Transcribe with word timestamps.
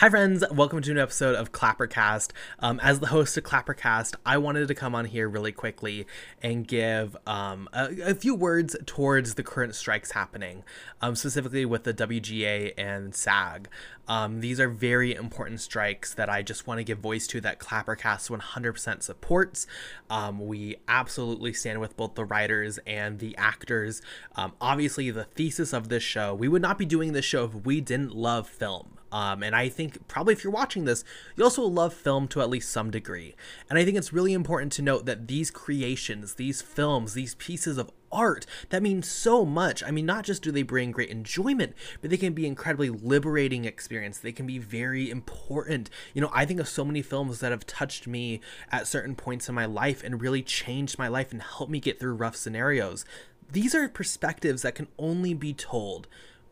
Hi, 0.00 0.10
friends. 0.10 0.44
Welcome 0.50 0.82
to 0.82 0.90
an 0.90 0.98
episode 0.98 1.36
of 1.36 1.52
Clappercast. 1.52 2.32
Um, 2.58 2.78
as 2.80 3.00
the 3.00 3.06
host 3.06 3.38
of 3.38 3.44
Clappercast, 3.44 4.14
I 4.26 4.36
wanted 4.36 4.68
to 4.68 4.74
come 4.74 4.94
on 4.94 5.06
here 5.06 5.26
really 5.26 5.52
quickly 5.52 6.06
and 6.42 6.68
give 6.68 7.16
um, 7.26 7.66
a, 7.72 8.10
a, 8.10 8.14
few 8.14 8.34
words 8.34 8.76
towards 8.84 9.36
the 9.36 9.42
current 9.42 9.74
strikes 9.74 10.10
happening, 10.10 10.64
um, 11.00 11.16
specifically 11.16 11.64
with 11.64 11.84
the 11.84 11.94
WGA 11.94 12.74
and 12.76 13.14
SAG. 13.14 13.70
Um, 14.06 14.42
these 14.42 14.60
are 14.60 14.68
very 14.68 15.14
important 15.14 15.62
strikes 15.62 16.12
that 16.12 16.28
I 16.28 16.42
just 16.42 16.66
want 16.66 16.76
to 16.76 16.84
give 16.84 16.98
voice 16.98 17.26
to 17.28 17.40
that 17.40 17.58
Clappercast 17.58 18.28
100% 18.28 19.02
supports. 19.02 19.66
Um, 20.10 20.46
we 20.46 20.76
absolutely 20.88 21.54
stand 21.54 21.80
with 21.80 21.96
both 21.96 22.16
the 22.16 22.26
writers 22.26 22.78
and 22.86 23.18
the 23.18 23.34
actors. 23.38 24.02
Um, 24.34 24.52
obviously, 24.60 25.10
the 25.10 25.24
thesis 25.24 25.72
of 25.72 25.88
this 25.88 26.02
show, 26.02 26.34
we 26.34 26.48
would 26.48 26.60
not 26.60 26.76
be 26.76 26.84
doing 26.84 27.14
this 27.14 27.24
show 27.24 27.46
if 27.46 27.54
we 27.64 27.80
didn't 27.80 28.14
love 28.14 28.46
film. 28.46 28.95
Um, 29.12 29.42
and 29.42 29.54
I 29.54 29.68
think 29.68 30.08
probably 30.08 30.34
if 30.34 30.42
you're 30.42 30.52
watching 30.52 30.84
this, 30.84 31.04
you 31.36 31.44
also 31.44 31.62
love 31.62 31.94
film 31.94 32.28
to 32.28 32.40
at 32.40 32.50
least 32.50 32.70
some 32.70 32.90
degree. 32.90 33.34
And 33.70 33.78
I 33.78 33.84
think 33.84 33.96
it's 33.96 34.12
really 34.12 34.32
important 34.32 34.72
to 34.72 34.82
note 34.82 35.06
that 35.06 35.28
these 35.28 35.50
creations, 35.50 36.34
these 36.34 36.60
films, 36.60 37.14
these 37.14 37.34
pieces 37.36 37.78
of 37.78 37.90
art 38.10 38.46
that 38.70 38.82
mean 38.82 39.02
so 39.02 39.44
much. 39.44 39.82
I 39.82 39.90
mean, 39.90 40.06
not 40.06 40.24
just 40.24 40.42
do 40.42 40.50
they 40.50 40.62
bring 40.62 40.90
great 40.90 41.10
enjoyment, 41.10 41.74
but 42.00 42.10
they 42.10 42.16
can 42.16 42.32
be 42.32 42.46
incredibly 42.46 42.90
liberating 42.90 43.64
experience. 43.64 44.18
They 44.18 44.32
can 44.32 44.46
be 44.46 44.58
very 44.58 45.10
important. 45.10 45.90
You 46.14 46.22
know, 46.22 46.30
I 46.32 46.44
think 46.44 46.60
of 46.60 46.68
so 46.68 46.84
many 46.84 47.02
films 47.02 47.40
that 47.40 47.52
have 47.52 47.66
touched 47.66 48.06
me 48.06 48.40
at 48.72 48.86
certain 48.86 49.14
points 49.14 49.48
in 49.48 49.54
my 49.54 49.66
life 49.66 50.02
and 50.02 50.20
really 50.20 50.42
changed 50.42 50.98
my 50.98 51.08
life 51.08 51.32
and 51.32 51.42
helped 51.42 51.70
me 51.70 51.80
get 51.80 52.00
through 52.00 52.14
rough 52.14 52.36
scenarios. 52.36 53.04
These 53.50 53.74
are 53.74 53.88
perspectives 53.88 54.62
that 54.62 54.74
can 54.74 54.88
only 54.98 55.32
be 55.32 55.54
told 55.54 56.08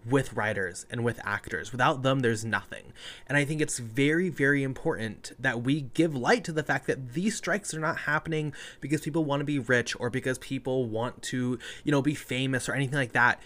with 0.08 0.32
writers 0.34 0.86
and 0.90 1.04
with 1.04 1.20
actors. 1.24 1.72
Without 1.72 2.02
them, 2.02 2.20
there's 2.20 2.44
nothing. 2.44 2.92
And 3.26 3.36
I 3.36 3.44
think 3.44 3.60
it's 3.60 3.78
very, 3.78 4.28
very 4.28 4.62
important 4.62 5.32
that 5.38 5.62
we 5.62 5.82
give 5.82 6.14
light 6.14 6.44
to 6.44 6.52
the 6.52 6.62
fact 6.62 6.86
that 6.86 7.14
these 7.14 7.36
strikes 7.36 7.74
are 7.74 7.80
not 7.80 7.98
happening 7.98 8.52
because 8.80 9.00
people 9.00 9.24
want 9.24 9.40
to 9.40 9.44
be 9.44 9.58
rich 9.58 9.98
or 9.98 10.10
because 10.10 10.38
people 10.38 10.86
want 10.86 11.22
to, 11.24 11.58
you 11.84 11.92
know, 11.92 12.02
be 12.02 12.14
famous 12.14 12.68
or 12.68 12.74
anything 12.74 12.98
like 12.98 13.12
that. 13.12 13.40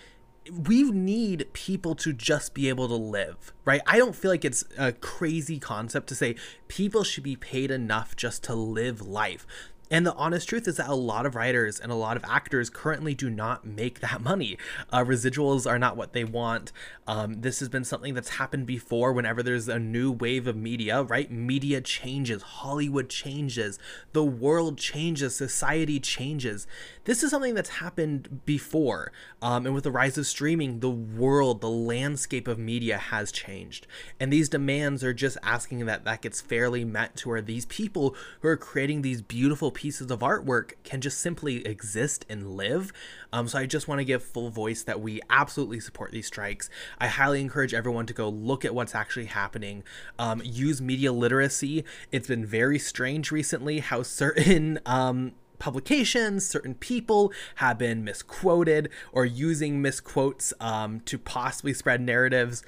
We 0.51 0.91
need 0.91 1.47
people 1.53 1.95
to 1.97 2.15
just 2.15 2.55
be 2.55 2.71
able 2.71 2.89
to 2.89 2.95
live, 2.95 3.53
right? 3.67 3.83
I 3.87 3.99
don't 3.99 4.17
feel 4.17 4.31
like 4.31 4.47
it's 4.47 4.65
a 4.79 4.93
crazy 4.93 5.59
concept 5.59 6.09
to 6.09 6.15
say 6.15 6.37
people 6.69 7.05
should 7.05 7.25
be 7.25 7.37
paid 7.37 7.71
enough 7.71 8.17
just 8.17 8.45
to 8.45 8.55
live 8.55 9.03
life. 9.03 9.47
And 9.91 10.07
the 10.07 10.15
honest 10.15 10.49
truth 10.49 10.69
is 10.69 10.77
that 10.77 10.89
a 10.89 10.95
lot 10.95 11.25
of 11.27 11.35
writers 11.35 11.81
and 11.81 11.91
a 11.91 11.95
lot 11.95 12.17
of 12.17 12.25
actors 12.25 12.69
currently 12.69 13.15
do 13.15 13.31
not 13.31 13.67
make 13.67 14.01
that 14.01 14.21
money. 14.21 14.59
Uh, 14.93 15.05
residuals 15.05 15.69
are 15.69 15.79
not 15.79 15.97
what 15.97 16.13
they 16.13 16.25
want. 16.25 16.73
Um, 17.07 17.41
this 17.41 17.61
has 17.61 17.69
been 17.69 17.85
something 17.85 18.15
that's 18.15 18.31
happened 18.31 18.67
before 18.67 19.13
whenever 19.13 19.43
there's 19.43 19.69
a 19.69 19.79
new 19.79 20.13
wave 20.13 20.47
of 20.47 20.57
media, 20.57 21.03
right? 21.03 21.31
Media 21.31 21.81
changes, 21.81 22.43
Hollywood 22.43 23.09
changes, 23.09 23.79
the 24.13 24.25
world 24.25 24.79
changes, 24.79 25.35
society 25.35 26.01
changes. 26.01 26.67
This 27.09 27.23
is 27.23 27.31
something 27.31 27.55
that's 27.55 27.71
happened 27.71 28.45
before. 28.45 29.13
Um, 29.41 29.65
and 29.65 29.75
with 29.75 29.85
the 29.85 29.91
rise 29.91 30.19
of 30.19 30.27
streaming, 30.27 30.81
the 30.81 30.91
world, 30.91 31.63
the 31.63 31.71
landscape 31.71 32.47
of 32.47 32.59
media 32.59 32.99
has 32.99 33.33
changed. 33.33 33.87
And 34.21 34.31
these 34.31 34.51
demands 34.51 35.03
are 35.03 35.15
just 35.15 35.39
asking 35.43 35.87
that 35.87 36.05
that 36.05 36.21
gets 36.21 36.43
fairly 36.43 36.85
met 36.85 37.17
to 37.17 37.31
where 37.31 37.41
these 37.41 37.65
people 37.65 38.15
who 38.43 38.49
are 38.49 38.59
creating 38.59 39.01
these 39.01 39.23
beautiful 39.23 39.71
pieces 39.71 40.11
of 40.11 40.21
artwork 40.21 40.73
can 40.85 41.01
just 41.01 41.19
simply 41.19 41.67
exist 41.67 42.27
and 42.29 42.59
live. 42.59 42.93
Um, 43.33 43.49
so 43.49 43.59
I 43.59 43.65
just 43.65 43.89
want 43.89 44.01
to 44.01 44.05
give 44.05 44.23
full 44.23 44.51
voice 44.51 44.83
that 44.83 45.01
we 45.01 45.23
absolutely 45.31 45.81
support 45.81 46.13
these 46.13 46.27
strikes. 46.27 46.69
I 46.99 47.07
highly 47.07 47.41
encourage 47.41 47.73
everyone 47.73 48.05
to 48.05 48.13
go 48.13 48.29
look 48.29 48.67
at 48.67 48.75
what's 48.75 48.95
actually 48.95 49.27
happening. 49.27 49.83
Um, 50.19 50.43
use 50.45 50.83
media 50.83 51.11
literacy. 51.15 51.87
It's 52.13 52.29
been 52.29 52.45
very 52.45 52.79
strange 52.79 53.33
recently 53.33 53.79
how 53.79 54.03
certain 54.03 54.79
um, 54.85 55.33
publications, 55.59 56.47
certain 56.47 56.75
people 56.75 57.33
have 57.57 57.79
been 57.79 58.05
misquoted 58.05 58.91
or 59.13 59.25
using 59.25 59.83
misquotes 59.83 60.53
um, 60.61 61.01
to 61.01 61.19
possibly 61.19 61.75
spread 61.75 62.01
narratives. 62.01 62.63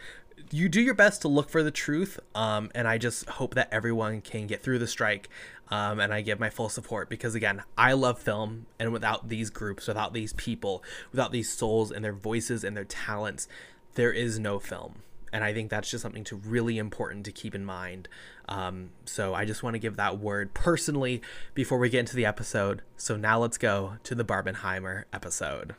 You 0.53 0.69
do 0.69 0.81
your 0.81 0.95
best 0.95 1.23
to 1.23 1.29
look 1.29 1.49
for 1.49 1.63
the 1.63 1.71
truth 1.71 2.19
um, 2.35 2.71
and 2.75 2.89
i 2.89 2.99
just 2.99 3.29
hope 3.29 3.55
that 3.55 3.69
everyone 3.71 4.21
can 4.21 4.49
get 4.49 4.63
through 4.63 4.81
the 4.81 4.87
strike 4.89 5.29
um, 5.69 6.01
and 6.01 6.13
i 6.13 6.23
give 6.23 6.41
my 6.41 6.51
full 6.51 6.69
support 6.69 7.09
because 7.09 7.37
again 7.37 7.63
i 7.79 7.93
love 7.93 8.19
film 8.19 8.67
and 8.79 8.93
without 8.93 9.29
these 9.29 9.49
groups 9.49 9.87
without 9.87 10.13
these 10.13 10.33
people 10.33 10.83
without 11.13 11.31
these 11.31 11.49
souls 11.49 11.93
and 11.93 12.05
their 12.05 12.13
voices 12.13 12.65
and 12.65 12.77
their 12.77 12.85
talents 12.85 13.47
there 13.95 14.13
is 14.13 14.41
no 14.41 14.59
film 14.59 14.97
and 15.33 15.45
i 15.45 15.53
think 15.53 15.71
that's 15.71 15.91
just 15.91 16.03
something 16.03 16.25
to 16.25 16.37
really 16.37 16.79
important 16.79 17.25
to 17.25 17.33
keep 17.33 17.55
in 17.55 17.65
mind 17.65 18.09
um, 18.49 18.91
so 19.05 19.35
i 19.35 19.45
just 19.45 19.63
want 19.63 19.75
to 19.75 19.79
give 19.79 19.97
that 19.97 20.19
word 20.19 20.53
personally 20.55 21.21
before 21.55 21.79
we 21.79 21.89
get 21.89 22.01
into 22.01 22.17
the 22.17 22.27
episode 22.27 22.83
so 22.97 23.17
now 23.17 23.39
let's 23.39 23.59
go 23.59 23.95
to 24.03 24.15
the 24.15 24.25
barbenheimer 24.25 25.05
episode 25.13 25.75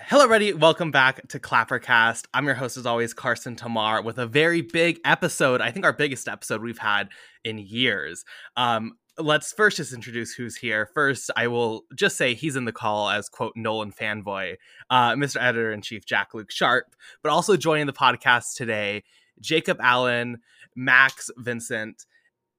Hello, 0.00 0.24
everybody. 0.24 0.52
Welcome 0.52 0.90
back 0.90 1.28
to 1.28 1.38
Clappercast. 1.38 2.24
I'm 2.34 2.46
your 2.46 2.56
host, 2.56 2.76
as 2.76 2.84
always, 2.84 3.14
Carson 3.14 3.54
Timar, 3.54 4.02
with 4.02 4.18
a 4.18 4.26
very 4.26 4.60
big 4.60 4.98
episode. 5.04 5.60
I 5.60 5.70
think 5.70 5.84
our 5.84 5.92
biggest 5.92 6.26
episode 6.26 6.62
we've 6.62 6.78
had 6.78 7.10
in 7.44 7.58
years. 7.58 8.24
Um, 8.56 8.98
let's 9.18 9.52
first 9.52 9.76
just 9.76 9.92
introduce 9.92 10.32
who's 10.32 10.56
here. 10.56 10.86
First, 10.86 11.30
I 11.36 11.46
will 11.46 11.84
just 11.94 12.16
say 12.16 12.34
he's 12.34 12.56
in 12.56 12.64
the 12.64 12.72
call 12.72 13.10
as 13.10 13.28
quote 13.28 13.54
Nolan 13.56 13.92
fanboy, 13.92 14.56
uh, 14.90 15.12
Mr. 15.12 15.36
Editor 15.40 15.72
in 15.72 15.82
Chief 15.82 16.04
Jak-Luke 16.04 16.50
Sharp, 16.50 16.94
but 17.22 17.30
also 17.30 17.56
joining 17.56 17.86
the 17.86 17.92
podcast 17.92 18.56
today, 18.56 19.04
Jacob 19.40 19.78
Allen, 19.80 20.38
Max 20.74 21.30
Vincent, 21.36 22.06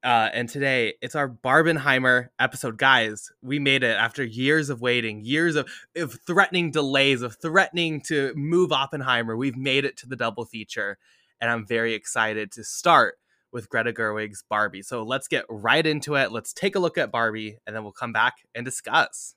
uh, 0.03 0.29
and 0.33 0.47
today 0.47 0.93
it's 1.01 1.15
our 1.15 1.27
Barbenheimer 1.27 2.29
episode. 2.39 2.77
Guys, 2.77 3.31
we 3.41 3.59
made 3.59 3.83
it 3.83 3.97
after 3.97 4.23
years 4.23 4.69
of 4.69 4.79
waiting, 4.79 5.25
years 5.25 5.55
of, 5.55 5.67
of 5.95 6.19
threatening 6.25 6.71
delays, 6.71 7.21
of 7.21 7.35
threatening 7.41 8.01
to 8.01 8.31
move 8.35 8.71
Oppenheimer. 8.71 9.35
We've 9.35 9.57
made 9.57 9.83
it 9.83 9.97
to 9.97 10.07
the 10.07 10.15
double 10.15 10.45
feature, 10.45 10.99
and 11.41 11.51
I'm 11.51 11.65
very 11.65 11.93
excited 11.95 12.51
to 12.53 12.63
start 12.63 13.17
with 13.55 13.69
Greta 13.69 13.93
Gerwig's 13.93 14.43
Barbie. 14.49 14.81
So 14.81 15.01
let's 15.01 15.29
get 15.29 15.45
right 15.49 15.87
into 15.87 16.15
it. 16.15 16.29
Let's 16.29 16.51
take 16.51 16.75
a 16.75 16.79
look 16.79 16.97
at 16.97 17.09
Barbie, 17.09 17.57
and 17.65 17.73
then 17.73 17.83
we'll 17.83 17.93
come 17.93 18.11
back 18.11 18.33
and 18.53 18.65
discuss. 18.65 19.33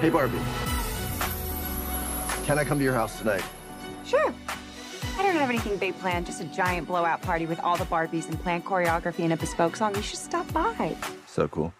Hey, 0.00 0.08
Barbie. 0.08 0.38
Can 2.44 2.60
I 2.60 2.64
come 2.64 2.78
to 2.78 2.84
your 2.84 2.94
house 2.94 3.18
tonight? 3.18 3.42
Sure. 4.04 4.32
I 5.18 5.22
don't 5.24 5.34
have 5.34 5.50
anything 5.50 5.76
big 5.78 5.98
planned, 5.98 6.26
just 6.26 6.40
a 6.40 6.44
giant 6.44 6.86
blowout 6.86 7.22
party 7.22 7.46
with 7.46 7.58
all 7.60 7.76
the 7.76 7.84
Barbies 7.84 8.28
and 8.28 8.40
planned 8.40 8.64
choreography 8.64 9.20
and 9.20 9.32
a 9.32 9.36
bespoke 9.36 9.74
song. 9.74 9.96
You 9.96 10.02
should 10.02 10.18
stop 10.18 10.50
by. 10.52 10.96
So 11.26 11.48
cool. 11.48 11.74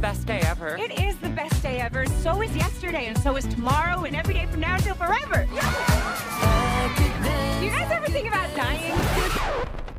Best 0.00 0.26
day 0.26 0.40
ever. 0.44 0.76
It 0.78 0.98
is 0.98 1.16
the 1.16 1.28
best 1.28 1.62
day 1.62 1.78
ever. 1.78 2.06
So 2.06 2.40
is 2.40 2.56
yesterday, 2.56 3.06
and 3.06 3.18
so 3.18 3.36
is 3.36 3.46
tomorrow, 3.46 4.04
and 4.04 4.16
every 4.16 4.32
day 4.34 4.46
from 4.46 4.60
now 4.60 4.76
until 4.76 4.94
forever. 4.94 5.46
Do 5.46 5.52
you 7.64 7.70
guys 7.70 7.90
ever 7.92 8.06
think 8.06 8.26
about 8.26 8.48
dying? 8.56 9.89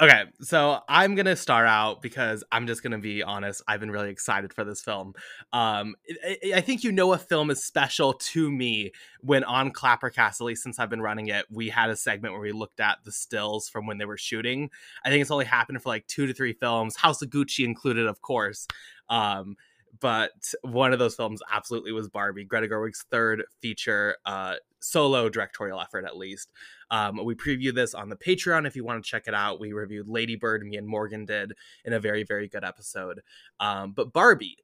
Okay, 0.00 0.26
so 0.40 0.78
I'm 0.88 1.16
gonna 1.16 1.34
start 1.34 1.66
out 1.66 2.02
because 2.02 2.44
I'm 2.52 2.68
just 2.68 2.84
gonna 2.84 2.98
be 3.00 3.24
honest. 3.24 3.62
I've 3.66 3.80
been 3.80 3.90
really 3.90 4.10
excited 4.10 4.52
for 4.52 4.62
this 4.62 4.80
film. 4.80 5.14
Um, 5.52 5.96
I, 6.24 6.52
I 6.56 6.60
think 6.60 6.84
you 6.84 6.92
know 6.92 7.12
a 7.14 7.18
film 7.18 7.50
is 7.50 7.64
special 7.64 8.12
to 8.12 8.48
me 8.48 8.92
when 9.22 9.42
on 9.42 9.72
Clappercast, 9.72 10.40
at 10.40 10.44
least 10.44 10.62
since 10.62 10.78
I've 10.78 10.88
been 10.88 11.02
running 11.02 11.26
it, 11.28 11.46
we 11.50 11.68
had 11.68 11.90
a 11.90 11.96
segment 11.96 12.32
where 12.32 12.40
we 12.40 12.52
looked 12.52 12.78
at 12.78 12.98
the 13.04 13.10
stills 13.10 13.68
from 13.68 13.86
when 13.88 13.98
they 13.98 14.04
were 14.04 14.16
shooting. 14.16 14.70
I 15.04 15.08
think 15.08 15.20
it's 15.20 15.32
only 15.32 15.46
happened 15.46 15.82
for 15.82 15.88
like 15.88 16.06
two 16.06 16.26
to 16.26 16.32
three 16.32 16.52
films, 16.52 16.94
House 16.94 17.20
of 17.20 17.30
Gucci 17.30 17.64
included, 17.64 18.06
of 18.06 18.22
course. 18.22 18.68
Um, 19.10 19.56
but 20.00 20.52
one 20.62 20.92
of 20.92 21.00
those 21.00 21.16
films 21.16 21.40
absolutely 21.52 21.90
was 21.90 22.08
Barbie, 22.08 22.44
Greta 22.44 22.68
Gerwig's 22.68 23.04
third 23.10 23.42
feature 23.60 24.16
uh, 24.24 24.54
solo 24.78 25.28
directorial 25.28 25.80
effort, 25.80 26.04
at 26.04 26.16
least. 26.16 26.50
Um, 26.90 27.22
we 27.24 27.34
preview 27.34 27.74
this 27.74 27.94
on 27.94 28.08
the 28.08 28.16
Patreon 28.16 28.66
if 28.66 28.76
you 28.76 28.84
want 28.84 29.02
to 29.02 29.08
check 29.08 29.24
it 29.26 29.34
out. 29.34 29.60
We 29.60 29.72
reviewed 29.72 30.08
Lady 30.08 30.36
Bird, 30.36 30.62
me 30.62 30.76
and 30.76 30.86
Morgan 30.86 31.24
did 31.24 31.52
in 31.84 31.92
a 31.92 32.00
very, 32.00 32.24
very 32.24 32.48
good 32.48 32.64
episode. 32.64 33.20
Um, 33.60 33.92
but 33.92 34.12
Barbie, 34.12 34.58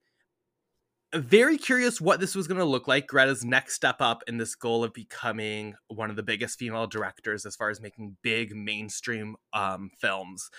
very 1.14 1.56
curious 1.56 2.00
what 2.00 2.20
this 2.20 2.34
was 2.34 2.48
going 2.48 2.58
to 2.58 2.64
look 2.64 2.88
like. 2.88 3.06
Greta's 3.06 3.44
next 3.44 3.74
step 3.74 3.96
up 4.00 4.22
in 4.26 4.38
this 4.38 4.54
goal 4.54 4.82
of 4.82 4.92
becoming 4.92 5.74
one 5.88 6.10
of 6.10 6.16
the 6.16 6.22
biggest 6.22 6.58
female 6.58 6.86
directors 6.86 7.46
as 7.46 7.56
far 7.56 7.70
as 7.70 7.80
making 7.80 8.16
big 8.22 8.54
mainstream 8.54 9.36
um, 9.52 9.90
films. 10.00 10.50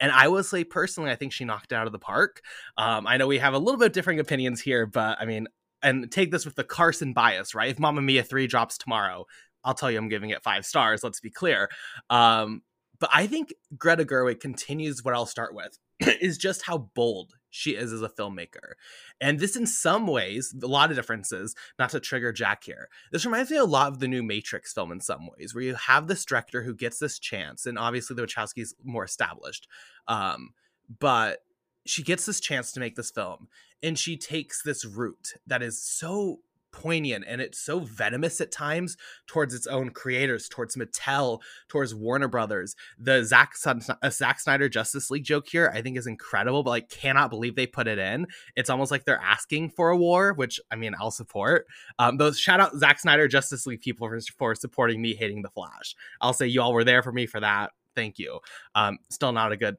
And 0.00 0.12
I 0.12 0.28
will 0.28 0.42
say 0.42 0.64
personally, 0.64 1.10
I 1.10 1.16
think 1.16 1.32
she 1.32 1.44
knocked 1.44 1.72
it 1.72 1.74
out 1.74 1.86
of 1.86 1.92
the 1.92 1.98
park. 1.98 2.42
Um, 2.76 3.06
I 3.06 3.16
know 3.16 3.26
we 3.26 3.38
have 3.38 3.54
a 3.54 3.58
little 3.58 3.78
bit 3.78 3.86
of 3.86 3.92
differing 3.92 4.20
opinions 4.20 4.60
here, 4.60 4.86
but 4.86 5.20
I 5.20 5.24
mean, 5.24 5.48
and 5.82 6.10
take 6.10 6.30
this 6.30 6.44
with 6.44 6.56
the 6.56 6.64
Carson 6.64 7.12
bias, 7.12 7.54
right? 7.54 7.70
If 7.70 7.78
Mamma 7.78 8.00
Mia 8.00 8.22
3 8.22 8.46
drops 8.46 8.78
tomorrow, 8.78 9.26
I'll 9.64 9.74
tell 9.74 9.90
you 9.90 9.98
I'm 9.98 10.08
giving 10.08 10.30
it 10.30 10.42
five 10.42 10.66
stars, 10.66 11.02
let's 11.02 11.20
be 11.20 11.30
clear. 11.30 11.68
Um, 12.10 12.62
but 12.98 13.10
I 13.12 13.26
think 13.26 13.52
Greta 13.76 14.04
Gerwig 14.04 14.40
continues 14.40 15.04
what 15.04 15.14
I'll 15.14 15.26
start 15.26 15.54
with. 15.54 15.78
is 16.20 16.38
just 16.38 16.62
how 16.62 16.90
bold 16.94 17.34
she 17.50 17.72
is 17.72 17.92
as 17.92 18.02
a 18.02 18.08
filmmaker. 18.08 18.72
And 19.20 19.38
this, 19.38 19.56
in 19.56 19.66
some 19.66 20.06
ways, 20.06 20.54
a 20.60 20.66
lot 20.66 20.90
of 20.90 20.96
differences, 20.96 21.54
not 21.78 21.90
to 21.90 22.00
trigger 22.00 22.32
Jak 22.32 22.64
here. 22.64 22.88
This 23.12 23.24
reminds 23.24 23.50
me 23.50 23.58
a 23.58 23.64
lot 23.64 23.88
of 23.88 24.00
the 24.00 24.08
new 24.08 24.22
Matrix 24.22 24.72
film 24.72 24.90
in 24.90 25.00
some 25.00 25.28
ways, 25.36 25.54
where 25.54 25.62
you 25.62 25.74
have 25.74 26.08
this 26.08 26.24
director 26.24 26.62
who 26.62 26.74
gets 26.74 26.98
this 26.98 27.18
chance, 27.18 27.64
and 27.66 27.78
obviously 27.78 28.16
the 28.16 28.22
Wachowski's 28.22 28.74
more 28.82 29.04
established. 29.04 29.68
Um, 30.08 30.50
but 30.98 31.44
she 31.86 32.02
gets 32.02 32.26
this 32.26 32.40
chance 32.40 32.72
to 32.72 32.80
make 32.80 32.96
this 32.96 33.10
film, 33.10 33.48
and 33.82 33.98
she 33.98 34.16
takes 34.16 34.62
this 34.62 34.84
route 34.84 35.34
that 35.46 35.62
is 35.62 35.80
so 35.80 36.40
poignant 36.74 37.24
and 37.28 37.40
it's 37.40 37.58
so 37.58 37.80
venomous 37.80 38.40
at 38.40 38.50
times 38.50 38.96
towards 39.28 39.54
its 39.54 39.66
own 39.66 39.90
creators, 39.90 40.48
towards 40.48 40.74
Mattel, 40.74 41.40
towards 41.68 41.94
Warner 41.94 42.26
Brothers. 42.26 42.74
The 42.98 43.24
Zack, 43.24 43.52
uh, 43.64 44.10
Zack 44.10 44.40
Snyder 44.40 44.68
Justice 44.68 45.10
League 45.10 45.24
joke 45.24 45.48
here, 45.48 45.70
I 45.72 45.82
think, 45.82 45.96
is 45.96 46.08
incredible, 46.08 46.64
but 46.64 46.70
like 46.70 46.88
cannot 46.88 47.30
believe 47.30 47.54
they 47.54 47.66
put 47.66 47.86
it 47.86 47.98
in. 47.98 48.26
It's 48.56 48.70
almost 48.70 48.90
like 48.90 49.04
they're 49.04 49.20
asking 49.22 49.70
for 49.70 49.90
a 49.90 49.96
war, 49.96 50.32
which 50.34 50.60
I 50.70 50.76
mean, 50.76 50.94
I'll 50.98 51.12
support. 51.12 51.66
Um, 51.98 52.16
those 52.16 52.38
shout 52.38 52.60
out 52.60 52.76
Zack 52.76 52.98
Snyder 52.98 53.28
Justice 53.28 53.66
League 53.66 53.80
people 53.80 54.08
for, 54.08 54.20
for 54.36 54.54
supporting 54.54 55.00
me 55.00 55.14
hating 55.14 55.42
the 55.42 55.50
Flash. 55.50 55.94
I'll 56.20 56.32
say 56.32 56.48
you 56.48 56.60
all 56.60 56.72
were 56.72 56.84
there 56.84 57.02
for 57.02 57.12
me 57.12 57.26
for 57.26 57.38
that. 57.40 57.70
Thank 57.94 58.18
you. 58.18 58.40
Um, 58.74 58.98
still 59.10 59.32
not 59.32 59.52
a 59.52 59.56
good 59.56 59.76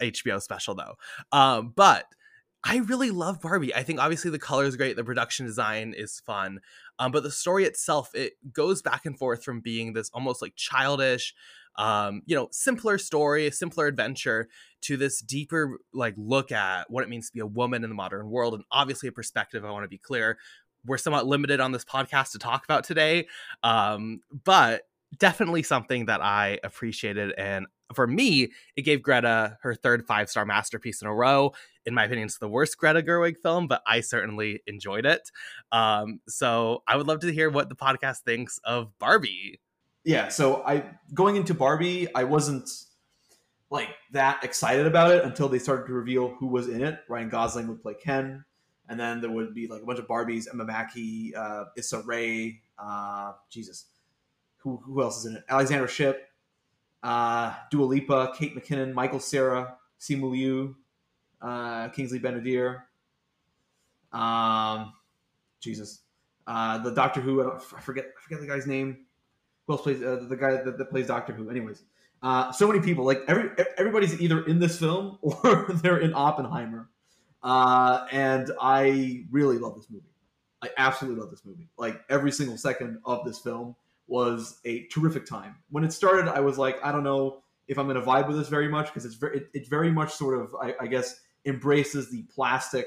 HBO 0.00 0.40
special 0.40 0.76
though. 0.76 0.94
Um, 1.32 1.72
but 1.74 2.06
I 2.64 2.78
really 2.78 3.10
love 3.10 3.40
Barbie. 3.40 3.74
I 3.74 3.82
think 3.82 4.00
obviously 4.00 4.30
the 4.30 4.38
color 4.38 4.64
is 4.64 4.76
great, 4.76 4.96
the 4.96 5.04
production 5.04 5.46
design 5.46 5.94
is 5.96 6.20
fun, 6.20 6.60
um, 6.98 7.12
but 7.12 7.22
the 7.22 7.30
story 7.30 7.64
itself 7.64 8.10
it 8.14 8.34
goes 8.52 8.82
back 8.82 9.06
and 9.06 9.16
forth 9.16 9.44
from 9.44 9.60
being 9.60 9.92
this 9.92 10.10
almost 10.12 10.42
like 10.42 10.56
childish, 10.56 11.34
um, 11.76 12.22
you 12.26 12.34
know, 12.34 12.48
simpler 12.50 12.98
story, 12.98 13.46
a 13.46 13.52
simpler 13.52 13.86
adventure, 13.86 14.48
to 14.82 14.96
this 14.96 15.20
deeper 15.20 15.78
like 15.92 16.14
look 16.16 16.50
at 16.50 16.90
what 16.90 17.02
it 17.04 17.08
means 17.08 17.28
to 17.28 17.32
be 17.32 17.40
a 17.40 17.46
woman 17.46 17.84
in 17.84 17.90
the 17.90 17.94
modern 17.94 18.30
world, 18.30 18.54
and 18.54 18.64
obviously 18.72 19.08
a 19.08 19.12
perspective. 19.12 19.64
I 19.64 19.70
want 19.70 19.84
to 19.84 19.88
be 19.88 19.98
clear, 19.98 20.38
we're 20.84 20.98
somewhat 20.98 21.26
limited 21.26 21.60
on 21.60 21.72
this 21.72 21.84
podcast 21.84 22.32
to 22.32 22.38
talk 22.38 22.64
about 22.64 22.84
today, 22.84 23.28
um, 23.62 24.20
but 24.44 24.82
definitely 25.18 25.62
something 25.62 26.06
that 26.06 26.20
I 26.20 26.58
appreciated 26.64 27.32
and 27.38 27.66
for 27.94 28.06
me, 28.06 28.50
it 28.76 28.82
gave 28.82 29.02
Greta 29.02 29.58
her 29.62 29.74
third 29.74 30.06
five 30.06 30.28
star 30.28 30.44
masterpiece 30.44 31.02
in 31.02 31.08
a 31.08 31.14
row. 31.14 31.52
In 31.84 31.94
my 31.94 32.04
opinion, 32.04 32.26
it's 32.26 32.38
the 32.38 32.48
worst 32.48 32.78
Greta 32.78 33.02
Gerwig 33.02 33.36
film, 33.42 33.68
but 33.68 33.82
I 33.86 34.00
certainly 34.00 34.62
enjoyed 34.66 35.06
it. 35.06 35.30
Um, 35.70 36.20
so 36.28 36.82
I 36.88 36.96
would 36.96 37.06
love 37.06 37.20
to 37.20 37.32
hear 37.32 37.48
what 37.48 37.68
the 37.68 37.76
podcast 37.76 38.20
thinks 38.20 38.58
of 38.64 38.96
Barbie. 38.98 39.60
Yeah, 40.04 40.28
so 40.28 40.62
I 40.64 40.84
going 41.14 41.36
into 41.36 41.54
Barbie, 41.54 42.08
I 42.14 42.24
wasn't 42.24 42.70
like 43.70 43.88
that 44.12 44.44
excited 44.44 44.86
about 44.86 45.10
it 45.10 45.24
until 45.24 45.48
they 45.48 45.58
started 45.58 45.86
to 45.86 45.92
reveal 45.92 46.28
who 46.28 46.46
was 46.46 46.68
in 46.68 46.82
it. 46.82 47.00
Ryan 47.08 47.28
Gosling 47.28 47.68
would 47.68 47.82
play 47.82 47.94
Ken, 47.94 48.44
and 48.88 48.98
then 48.98 49.20
there 49.20 49.30
would 49.30 49.54
be 49.54 49.66
like 49.66 49.82
a 49.82 49.84
bunch 49.84 49.98
of 49.98 50.06
Barbies: 50.06 50.46
Emma 50.52 50.64
Mackey, 50.64 51.34
uh, 51.34 51.64
Issa 51.76 52.02
Rae, 52.02 52.60
uh, 52.78 53.32
Jesus, 53.50 53.86
who 54.58 54.80
who 54.84 55.02
else 55.02 55.18
is 55.18 55.26
in 55.26 55.36
it? 55.36 55.44
Alexandra 55.48 55.88
Shipp, 55.88 56.28
uh, 57.02 57.54
Dua 57.70 57.84
Lipa, 57.84 58.32
Kate 58.36 58.54
McKinnon, 58.56 58.92
Michael 58.92 59.20
Cera, 59.20 59.76
Simu 60.00 60.30
Liu, 60.30 60.76
uh, 61.40 61.88
Kingsley 61.88 62.18
Ben-Adir. 62.18 62.82
Um, 64.12 64.92
Jesus, 65.60 66.02
uh, 66.46 66.78
the 66.78 66.92
Doctor 66.92 67.20
Who. 67.20 67.42
I, 67.42 67.56
I, 67.56 67.80
forget. 67.80 68.06
I 68.06 68.22
forget 68.22 68.40
the 68.40 68.46
guy's 68.46 68.66
name. 68.66 68.98
Who 69.66 69.74
else 69.74 69.82
plays 69.82 70.02
uh, 70.02 70.24
the 70.28 70.36
guy 70.36 70.62
that, 70.62 70.78
that, 70.78 70.90
plays 70.90 71.08
Doctor 71.08 71.32
Who? 71.32 71.50
Anyways, 71.50 71.82
uh, 72.22 72.52
so 72.52 72.66
many 72.66 72.80
people. 72.80 73.04
Like 73.04 73.22
every 73.28 73.50
everybody's 73.76 74.20
either 74.20 74.44
in 74.46 74.58
this 74.58 74.78
film 74.78 75.18
or 75.22 75.66
they're 75.82 75.98
in 75.98 76.14
Oppenheimer, 76.14 76.88
uh, 77.42 78.06
and 78.12 78.50
I 78.60 79.24
really 79.30 79.58
love 79.58 79.76
this 79.76 79.90
movie. 79.90 80.04
I 80.62 80.70
absolutely 80.78 81.20
love 81.20 81.30
this 81.30 81.44
movie. 81.44 81.68
Like 81.76 82.00
every 82.08 82.32
single 82.32 82.56
second 82.56 82.98
of 83.04 83.24
this 83.24 83.38
film 83.38 83.76
was 84.08 84.60
a 84.64 84.86
terrific 84.86 85.26
time. 85.26 85.56
When 85.70 85.84
it 85.84 85.92
started, 85.92 86.28
I 86.28 86.40
was 86.40 86.58
like, 86.58 86.78
I 86.84 86.92
don't 86.92 87.04
know 87.04 87.42
if 87.68 87.78
I'm 87.78 87.86
going 87.86 88.00
to 88.00 88.06
vibe 88.06 88.28
with 88.28 88.36
this 88.36 88.48
very 88.48 88.68
much 88.68 88.86
because 88.86 89.04
it's 89.04 89.16
very, 89.16 89.38
it, 89.38 89.50
it, 89.52 89.68
very 89.68 89.90
much 89.90 90.12
sort 90.12 90.40
of, 90.40 90.54
I, 90.60 90.74
I 90.80 90.86
guess, 90.86 91.20
embraces 91.44 92.10
the 92.10 92.22
plastic 92.34 92.86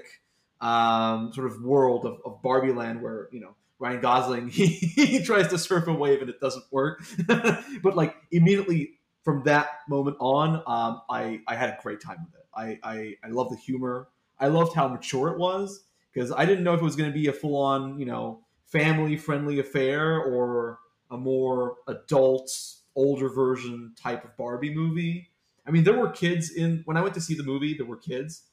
um, 0.61 1.31
sort 1.33 1.47
of 1.47 1.61
world 1.61 2.05
of, 2.05 2.19
of 2.25 2.41
Barbie 2.41 2.71
Land 2.71 3.01
where, 3.01 3.27
you 3.31 3.41
know, 3.41 3.55
Ryan 3.79 4.01
Gosling, 4.01 4.47
he, 4.49 4.67
he 4.67 5.23
tries 5.23 5.47
to 5.49 5.57
surf 5.57 5.87
a 5.87 5.93
wave 5.93 6.21
and 6.21 6.29
it 6.29 6.39
doesn't 6.39 6.65
work. 6.71 7.03
but 7.27 7.95
like 7.95 8.15
immediately 8.31 8.91
from 9.23 9.43
that 9.43 9.69
moment 9.87 10.17
on, 10.19 10.63
um, 10.65 11.01
I, 11.09 11.41
I 11.47 11.55
had 11.55 11.69
a 11.69 11.77
great 11.81 12.01
time 12.01 12.25
with 12.25 12.35
it. 12.35 12.47
I, 12.53 12.79
I, 12.83 13.15
I 13.23 13.29
love 13.29 13.49
the 13.49 13.57
humor. 13.57 14.07
I 14.39 14.47
loved 14.47 14.73
how 14.73 14.87
mature 14.87 15.29
it 15.29 15.37
was 15.37 15.83
because 16.13 16.31
I 16.31 16.45
didn't 16.45 16.63
know 16.63 16.73
if 16.73 16.81
it 16.81 16.85
was 16.85 16.95
going 16.95 17.09
to 17.09 17.13
be 17.17 17.27
a 17.27 17.33
full 17.33 17.57
on, 17.57 17.99
you 17.99 18.05
know, 18.05 18.41
family 18.65 19.17
friendly 19.17 19.59
affair 19.59 20.17
or 20.17 20.79
a 21.11 21.17
more 21.17 21.77
adult, 21.87 22.51
older 22.95 23.29
version 23.29 23.93
type 23.95 24.23
of 24.23 24.35
Barbie 24.37 24.73
movie. 24.73 25.29
I 25.67 25.71
mean, 25.71 25.83
there 25.83 25.97
were 25.97 26.09
kids 26.09 26.51
in 26.51 26.81
when 26.85 26.97
I 26.97 27.01
went 27.01 27.13
to 27.15 27.21
see 27.21 27.35
the 27.35 27.43
movie. 27.43 27.75
There 27.75 27.85
were 27.85 27.97
kids, 27.97 28.43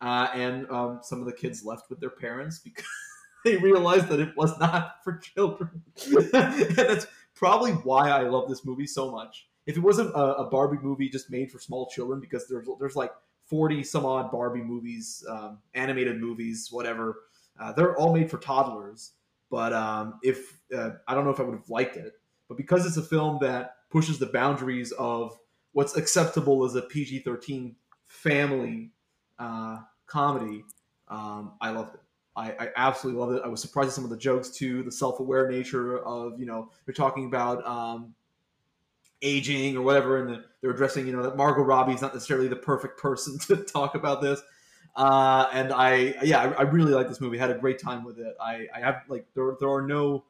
uh, 0.00 0.28
and 0.34 0.70
um, 0.70 1.00
some 1.02 1.20
of 1.20 1.26
the 1.26 1.32
kids 1.32 1.64
left 1.64 1.90
with 1.90 2.00
their 2.00 2.10
parents 2.10 2.58
because 2.58 2.86
they 3.44 3.56
realized 3.56 4.08
that 4.08 4.20
it 4.20 4.36
was 4.36 4.58
not 4.58 4.96
for 5.02 5.18
children. 5.18 5.82
and 6.32 6.76
that's 6.76 7.06
probably 7.34 7.72
why 7.72 8.10
I 8.10 8.22
love 8.22 8.48
this 8.48 8.64
movie 8.64 8.86
so 8.86 9.10
much. 9.10 9.48
If 9.66 9.76
it 9.76 9.80
wasn't 9.80 10.10
a, 10.10 10.36
a, 10.36 10.50
Barbie 10.50 10.78
movie 10.82 11.08
just 11.08 11.30
made 11.30 11.50
for 11.50 11.58
small 11.58 11.88
children, 11.88 12.20
because 12.20 12.48
there's 12.48 12.66
there's 12.78 12.96
like 12.96 13.12
forty 13.46 13.82
some 13.82 14.06
odd 14.06 14.30
Barbie 14.30 14.62
movies, 14.62 15.24
um, 15.28 15.58
animated 15.74 16.20
movies, 16.20 16.68
whatever. 16.70 17.20
Uh, 17.60 17.72
they're 17.72 17.96
all 17.96 18.14
made 18.14 18.30
for 18.30 18.38
toddlers. 18.38 19.12
But 19.50 19.72
um, 19.72 20.20
if 20.22 20.60
uh, 20.74 20.90
I 21.08 21.14
don't 21.14 21.24
know 21.24 21.30
if 21.30 21.40
I 21.40 21.42
would 21.42 21.56
have 21.56 21.68
liked 21.68 21.96
it, 21.96 22.14
but 22.48 22.56
because 22.56 22.86
it's 22.86 22.96
a 22.96 23.02
film 23.02 23.38
that 23.42 23.76
pushes 23.90 24.18
the 24.18 24.26
boundaries 24.26 24.92
of 24.92 25.36
what's 25.72 25.96
acceptable 25.96 26.64
as 26.64 26.76
a 26.76 26.82
PG 26.82 27.20
thirteen 27.20 27.74
family 28.06 28.92
uh, 29.38 29.78
comedy, 30.06 30.64
um, 31.08 31.52
I 31.60 31.70
loved 31.70 31.94
it. 31.94 32.00
I, 32.36 32.52
I, 32.52 32.68
absolutely 32.76 33.20
loved 33.20 33.36
it. 33.36 33.42
I 33.44 33.48
was 33.48 33.60
surprised 33.60 33.88
at 33.88 33.94
some 33.94 34.04
of 34.04 34.10
the 34.10 34.16
jokes 34.16 34.50
too, 34.50 34.84
the 34.84 34.92
self 34.92 35.18
aware 35.18 35.50
nature 35.50 35.98
of 36.04 36.38
you 36.38 36.46
know 36.46 36.70
they're 36.86 36.94
talking 36.94 37.26
about 37.26 37.66
um, 37.66 38.14
aging 39.22 39.76
or 39.76 39.82
whatever, 39.82 40.18
and 40.18 40.44
they're 40.60 40.70
addressing 40.70 41.06
you 41.06 41.12
know 41.12 41.22
that 41.22 41.36
Margot 41.36 41.62
Robbie 41.62 41.94
is 41.94 42.02
not 42.02 42.14
necessarily 42.14 42.48
the 42.48 42.56
perfect 42.56 42.98
person 42.98 43.38
to 43.46 43.56
talk 43.56 43.96
about 43.96 44.22
this. 44.22 44.40
Uh, 44.96 45.46
and 45.52 45.72
I, 45.72 46.14
yeah, 46.22 46.42
I, 46.42 46.52
I, 46.52 46.62
really 46.62 46.92
like 46.92 47.08
this 47.08 47.20
movie. 47.20 47.38
Had 47.38 47.50
a 47.50 47.58
great 47.58 47.78
time 47.78 48.04
with 48.04 48.18
it. 48.18 48.34
I, 48.40 48.66
I 48.74 48.80
have 48.80 49.02
like 49.08 49.24
there, 49.34 49.56
there 49.60 49.70
are 49.70 49.86
no, 49.86 50.24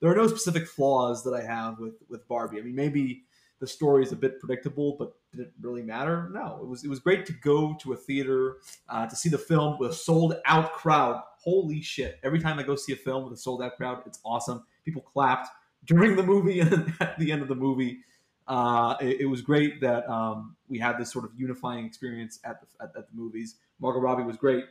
there 0.00 0.10
are 0.10 0.14
no 0.14 0.26
specific 0.26 0.68
flaws 0.68 1.24
that 1.24 1.32
I 1.32 1.42
have 1.42 1.78
with 1.78 1.94
with 2.08 2.26
Barbie. 2.28 2.58
I 2.58 2.62
mean, 2.62 2.74
maybe 2.74 3.24
the 3.60 3.66
story 3.66 4.02
is 4.02 4.12
a 4.12 4.16
bit 4.16 4.40
predictable, 4.40 4.96
but 4.98 5.14
did 5.30 5.40
it 5.40 5.52
really 5.60 5.82
matter? 5.82 6.28
No, 6.32 6.58
it 6.60 6.66
was 6.66 6.84
it 6.84 6.88
was 6.88 6.98
great 6.98 7.24
to 7.26 7.32
go 7.32 7.74
to 7.80 7.94
a 7.94 7.96
theater 7.96 8.58
uh, 8.88 9.06
to 9.06 9.16
see 9.16 9.28
the 9.28 9.38
film 9.38 9.78
with 9.78 9.92
a 9.92 9.94
sold 9.94 10.36
out 10.44 10.74
crowd. 10.74 11.22
Holy 11.38 11.80
shit! 11.80 12.18
Every 12.22 12.40
time 12.40 12.58
I 12.58 12.62
go 12.62 12.76
see 12.76 12.92
a 12.92 12.96
film 12.96 13.24
with 13.24 13.32
a 13.32 13.36
sold 13.36 13.62
out 13.62 13.76
crowd, 13.76 14.02
it's 14.06 14.20
awesome. 14.24 14.64
People 14.84 15.02
clapped 15.02 15.48
during 15.86 16.16
the 16.16 16.22
movie 16.22 16.60
and 16.60 16.92
at 17.00 17.18
the 17.18 17.32
end 17.32 17.42
of 17.42 17.48
the 17.48 17.54
movie 17.54 18.00
uh, 18.46 18.96
it, 19.00 19.22
it, 19.22 19.26
was 19.26 19.40
great 19.40 19.80
that 19.80 20.08
um, 20.08 20.56
we 20.68 20.78
had 20.78 20.98
this 20.98 21.10
sort 21.10 21.24
of 21.24 21.30
unifying 21.36 21.86
experience 21.86 22.40
at 22.44 22.60
the, 22.60 22.66
at, 22.82 22.90
at 22.96 23.08
the 23.08 23.16
movies. 23.16 23.56
Margot 23.80 24.00
Robbie 24.00 24.22
was 24.22 24.36
great. 24.36 24.64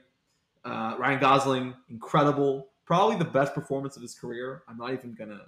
Uh, 0.64 0.96
Ryan 1.00 1.20
Gosling, 1.20 1.74
incredible. 1.90 2.68
Probably 2.86 3.18
the 3.18 3.26
best 3.26 3.54
performance 3.54 3.96
of 3.96 4.02
his 4.02 4.14
career. 4.14 4.64
I'm 4.68 4.78
not 4.78 4.94
even 4.94 5.14
gonna. 5.14 5.42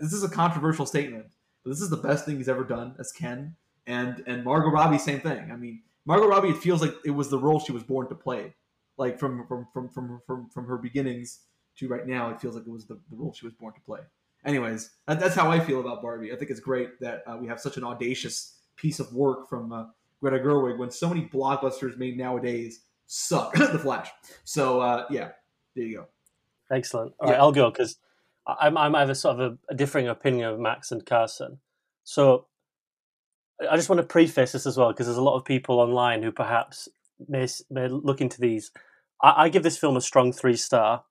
This 0.00 0.12
is 0.12 0.24
a 0.24 0.28
controversial 0.28 0.86
statement, 0.86 1.26
but 1.62 1.70
this 1.70 1.80
is 1.80 1.90
the 1.90 1.96
best 1.96 2.24
thing 2.24 2.38
he's 2.38 2.48
ever 2.48 2.64
done 2.64 2.94
as 2.98 3.12
Ken. 3.12 3.56
And 3.86 4.22
and 4.26 4.44
Margot 4.44 4.70
Robbie, 4.70 4.98
same 4.98 5.20
thing. 5.20 5.50
I 5.52 5.56
mean, 5.56 5.82
Margot 6.06 6.26
Robbie, 6.26 6.48
it 6.48 6.56
feels 6.56 6.80
like 6.80 6.94
it 7.04 7.10
was 7.10 7.28
the 7.28 7.38
role 7.38 7.60
she 7.60 7.72
was 7.72 7.82
born 7.82 8.08
to 8.08 8.14
play. 8.14 8.54
Like 8.96 9.18
from 9.18 9.46
from 9.46 9.66
from 9.72 9.90
from 9.90 10.22
from, 10.26 10.48
from 10.48 10.66
her 10.66 10.78
beginnings 10.78 11.40
to 11.76 11.88
right 11.88 12.06
now, 12.06 12.30
it 12.30 12.40
feels 12.40 12.54
like 12.54 12.66
it 12.66 12.70
was 12.70 12.86
the, 12.86 12.94
the 13.10 13.16
role 13.16 13.34
she 13.34 13.44
was 13.44 13.54
born 13.54 13.74
to 13.74 13.80
play 13.80 14.00
anyways, 14.44 14.90
that, 15.06 15.20
that's 15.20 15.34
how 15.34 15.50
I 15.50 15.60
feel 15.60 15.80
about 15.80 16.02
Barbie. 16.02 16.32
I 16.32 16.36
think 16.36 16.50
it's 16.50 16.60
great 16.60 17.00
that 17.00 17.22
uh, 17.26 17.36
we 17.36 17.46
have 17.48 17.60
such 17.60 17.76
an 17.76 17.84
audacious 17.84 18.56
piece 18.76 19.00
of 19.00 19.12
work 19.12 19.48
from 19.48 19.72
uh, 19.72 19.84
Greta 20.20 20.38
Gerwig 20.38 20.78
when 20.78 20.90
so 20.90 21.08
many 21.08 21.26
blockbusters 21.26 21.96
made 21.96 22.16
nowadays 22.16 22.80
suck. 23.06 23.54
the 23.72 23.78
Flash. 23.78 24.10
So 24.44 24.80
uh, 24.80 25.06
yeah, 25.10 25.30
there 25.74 25.84
you 25.84 25.96
go. 25.98 26.06
Excellent. 26.70 27.14
All 27.20 27.28
yeah. 27.28 27.34
right, 27.34 27.40
I'll 27.40 27.52
go 27.52 27.70
because 27.70 27.96
I'm, 28.46 28.76
I'm 28.76 28.94
I 28.94 29.00
have 29.00 29.10
a 29.10 29.14
sort 29.14 29.40
of 29.40 29.52
a, 29.52 29.72
a 29.72 29.74
differing 29.74 30.08
opinion 30.08 30.48
of 30.48 30.58
Max 30.58 30.92
and 30.92 31.04
Carson. 31.04 31.58
So 32.04 32.46
I 33.70 33.76
just 33.76 33.88
want 33.88 34.00
to 34.00 34.06
preface 34.06 34.52
this 34.52 34.66
as 34.66 34.76
well 34.76 34.88
because 34.92 35.06
there's 35.06 35.18
a 35.18 35.22
lot 35.22 35.36
of 35.36 35.44
people 35.44 35.80
online 35.80 36.22
who 36.22 36.32
perhaps 36.32 36.88
may, 37.28 37.46
may 37.70 37.88
look 37.88 38.20
into 38.20 38.40
these. 38.40 38.70
I, 39.22 39.44
I 39.44 39.48
give 39.48 39.62
this 39.62 39.78
film 39.78 39.96
a 39.96 40.00
strong 40.00 40.32
three 40.32 40.56
star 40.56 41.04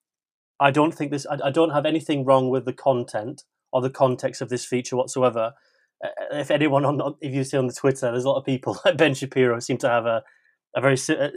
I 0.63 0.71
don't 0.71 0.93
think 0.93 1.11
this. 1.11 1.25
I, 1.25 1.37
I, 1.45 1.51
don't 1.51 1.71
have 1.71 1.85
anything 1.85 2.23
wrong 2.23 2.49
with 2.49 2.63
the 2.63 2.73
content 2.73 3.43
or 3.73 3.81
the 3.81 3.89
context 3.89 4.41
of 4.41 4.47
this 4.47 4.63
feature 4.65 4.95
whatsoever. 4.95 5.53
Uh, 6.03 6.09
if 6.31 6.49
anyone 6.49 6.85
on, 6.85 7.15
if 7.19 7.33
you 7.33 7.43
see 7.43 7.57
on 7.57 7.67
the 7.67 7.73
Twitter, 7.73 8.09
there's 8.11 8.23
a 8.23 8.29
lot 8.29 8.39
of 8.39 8.45
people 8.45 8.79
like 8.85 8.97
Ben 8.97 9.13
Shapiro 9.13 9.59
seem 9.59 9.77
to 9.79 9.89
have 9.89 10.05
a 10.05 10.23
a 10.75 10.81
very 10.81 10.97
si- 10.97 11.17
uh, 11.17 11.29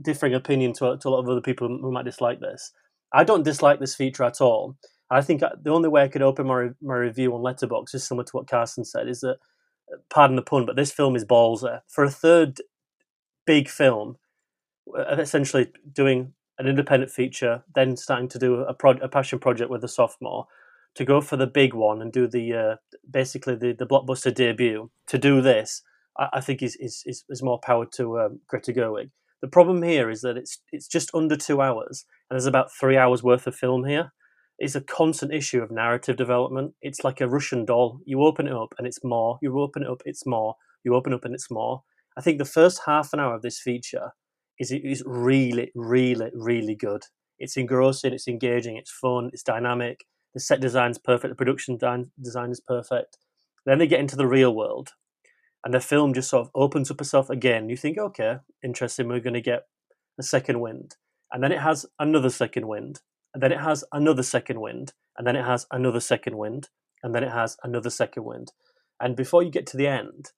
differing 0.00 0.34
opinion 0.34 0.72
to, 0.74 0.96
to 0.96 1.08
a 1.08 1.10
lot 1.10 1.20
of 1.20 1.28
other 1.28 1.40
people 1.40 1.68
who 1.68 1.90
might 1.90 2.04
dislike 2.04 2.40
this. 2.40 2.72
I 3.12 3.24
don't 3.24 3.42
dislike 3.42 3.80
this 3.80 3.94
feature 3.94 4.24
at 4.24 4.40
all. 4.40 4.76
I 5.10 5.22
think 5.22 5.42
uh, 5.42 5.50
the 5.60 5.70
only 5.70 5.88
way 5.88 6.02
I 6.02 6.08
could 6.08 6.22
open 6.22 6.46
my, 6.46 6.68
my 6.80 6.94
review 6.94 7.34
on 7.34 7.42
Letterboxd 7.42 7.94
is 7.94 8.06
similar 8.06 8.24
to 8.24 8.32
what 8.32 8.48
Carson 8.48 8.84
said, 8.84 9.08
is 9.08 9.20
that, 9.20 9.36
uh, 9.92 9.98
pardon 10.10 10.36
the 10.36 10.42
pun, 10.42 10.66
but 10.66 10.76
this 10.76 10.92
film 10.92 11.16
is 11.16 11.24
ballsy. 11.24 11.80
For 11.88 12.04
a 12.04 12.10
third 12.10 12.60
big 13.46 13.68
film, 13.68 14.16
uh, 14.96 15.16
essentially 15.16 15.72
doing 15.92 16.32
an 16.58 16.66
independent 16.66 17.10
feature, 17.10 17.62
then 17.74 17.96
starting 17.96 18.28
to 18.28 18.38
do 18.38 18.60
a, 18.60 18.74
pro- 18.74 18.92
a 18.92 19.08
passion 19.08 19.38
project 19.38 19.70
with 19.70 19.84
a 19.84 19.88
sophomore, 19.88 20.46
to 20.94 21.04
go 21.04 21.20
for 21.20 21.36
the 21.36 21.46
big 21.46 21.74
one 21.74 22.00
and 22.00 22.12
do 22.12 22.26
the 22.26 22.54
uh, 22.54 22.76
basically 23.10 23.54
the, 23.54 23.72
the 23.72 23.86
blockbuster 23.86 24.34
debut, 24.34 24.90
to 25.06 25.18
do 25.18 25.40
this, 25.40 25.82
I, 26.18 26.28
I 26.34 26.40
think 26.40 26.62
is, 26.62 26.76
is, 26.76 27.02
is, 27.06 27.24
is 27.28 27.42
more 27.42 27.58
power 27.58 27.86
to 27.96 28.20
um, 28.20 28.40
Greta 28.46 28.72
Gerwig. 28.72 29.10
The 29.42 29.48
problem 29.48 29.82
here 29.82 30.08
is 30.08 30.22
that 30.22 30.38
it's 30.38 30.58
it's 30.72 30.88
just 30.88 31.14
under 31.14 31.36
two 31.36 31.60
hours, 31.60 32.06
and 32.28 32.34
there's 32.34 32.46
about 32.46 32.72
three 32.72 32.96
hours 32.96 33.22
worth 33.22 33.46
of 33.46 33.54
film 33.54 33.84
here. 33.84 34.12
It's 34.58 34.74
a 34.74 34.80
constant 34.80 35.34
issue 35.34 35.62
of 35.62 35.70
narrative 35.70 36.16
development. 36.16 36.72
It's 36.80 37.04
like 37.04 37.20
a 37.20 37.28
Russian 37.28 37.66
doll. 37.66 38.00
You 38.06 38.22
open 38.22 38.46
it 38.46 38.54
up 38.54 38.74
and 38.78 38.86
it's 38.86 39.04
more. 39.04 39.38
You 39.42 39.60
open 39.60 39.82
it 39.82 39.90
up, 39.90 40.02
it's 40.06 40.24
more. 40.24 40.56
You 40.82 40.94
open 40.94 41.12
it 41.12 41.16
up 41.16 41.26
and 41.26 41.34
it's 41.34 41.50
more. 41.50 41.82
I 42.16 42.22
think 42.22 42.38
the 42.38 42.46
first 42.46 42.80
half 42.86 43.12
an 43.12 43.20
hour 43.20 43.34
of 43.34 43.42
this 43.42 43.60
feature 43.60 44.12
is 44.58 44.72
is 44.72 45.02
really, 45.06 45.70
really, 45.74 46.30
really 46.34 46.74
good. 46.74 47.04
It's 47.38 47.56
engrossing. 47.56 48.12
It's 48.12 48.28
engaging. 48.28 48.76
It's 48.76 48.90
fun. 48.90 49.30
It's 49.32 49.42
dynamic. 49.42 50.06
The 50.34 50.40
set 50.40 50.60
design's 50.60 50.98
perfect. 50.98 51.30
The 51.32 51.36
production 51.36 51.78
design 51.78 52.50
is 52.50 52.60
perfect. 52.60 53.18
Then 53.64 53.78
they 53.78 53.86
get 53.86 54.00
into 54.00 54.16
the 54.16 54.26
real 54.26 54.54
world, 54.54 54.90
and 55.64 55.74
the 55.74 55.80
film 55.80 56.14
just 56.14 56.30
sort 56.30 56.46
of 56.46 56.50
opens 56.54 56.90
up 56.90 57.00
itself 57.00 57.30
again. 57.30 57.68
You 57.68 57.76
think, 57.76 57.98
okay, 57.98 58.38
interesting. 58.62 59.08
We're 59.08 59.20
going 59.20 59.34
to 59.34 59.40
get 59.40 59.64
a 60.18 60.22
second 60.22 60.60
wind, 60.60 60.96
and 61.32 61.42
then 61.42 61.52
it 61.52 61.60
has 61.60 61.86
another 61.98 62.30
second 62.30 62.68
wind, 62.68 63.00
and 63.34 63.42
then 63.42 63.52
it 63.52 63.60
has 63.60 63.84
another 63.92 64.22
second 64.22 64.60
wind, 64.60 64.92
and 65.18 65.26
then 65.26 65.36
it 65.36 65.44
has 65.44 65.66
another 65.70 66.00
second 66.00 66.36
wind, 66.36 66.68
and 67.02 67.14
then 67.14 67.24
it 67.24 67.32
has 67.32 67.56
another 67.62 67.90
second 67.90 68.24
wind, 68.24 68.52
and 69.00 69.16
before 69.16 69.42
you 69.42 69.50
get 69.50 69.66
to 69.68 69.76
the 69.76 69.86
end, 69.86 70.32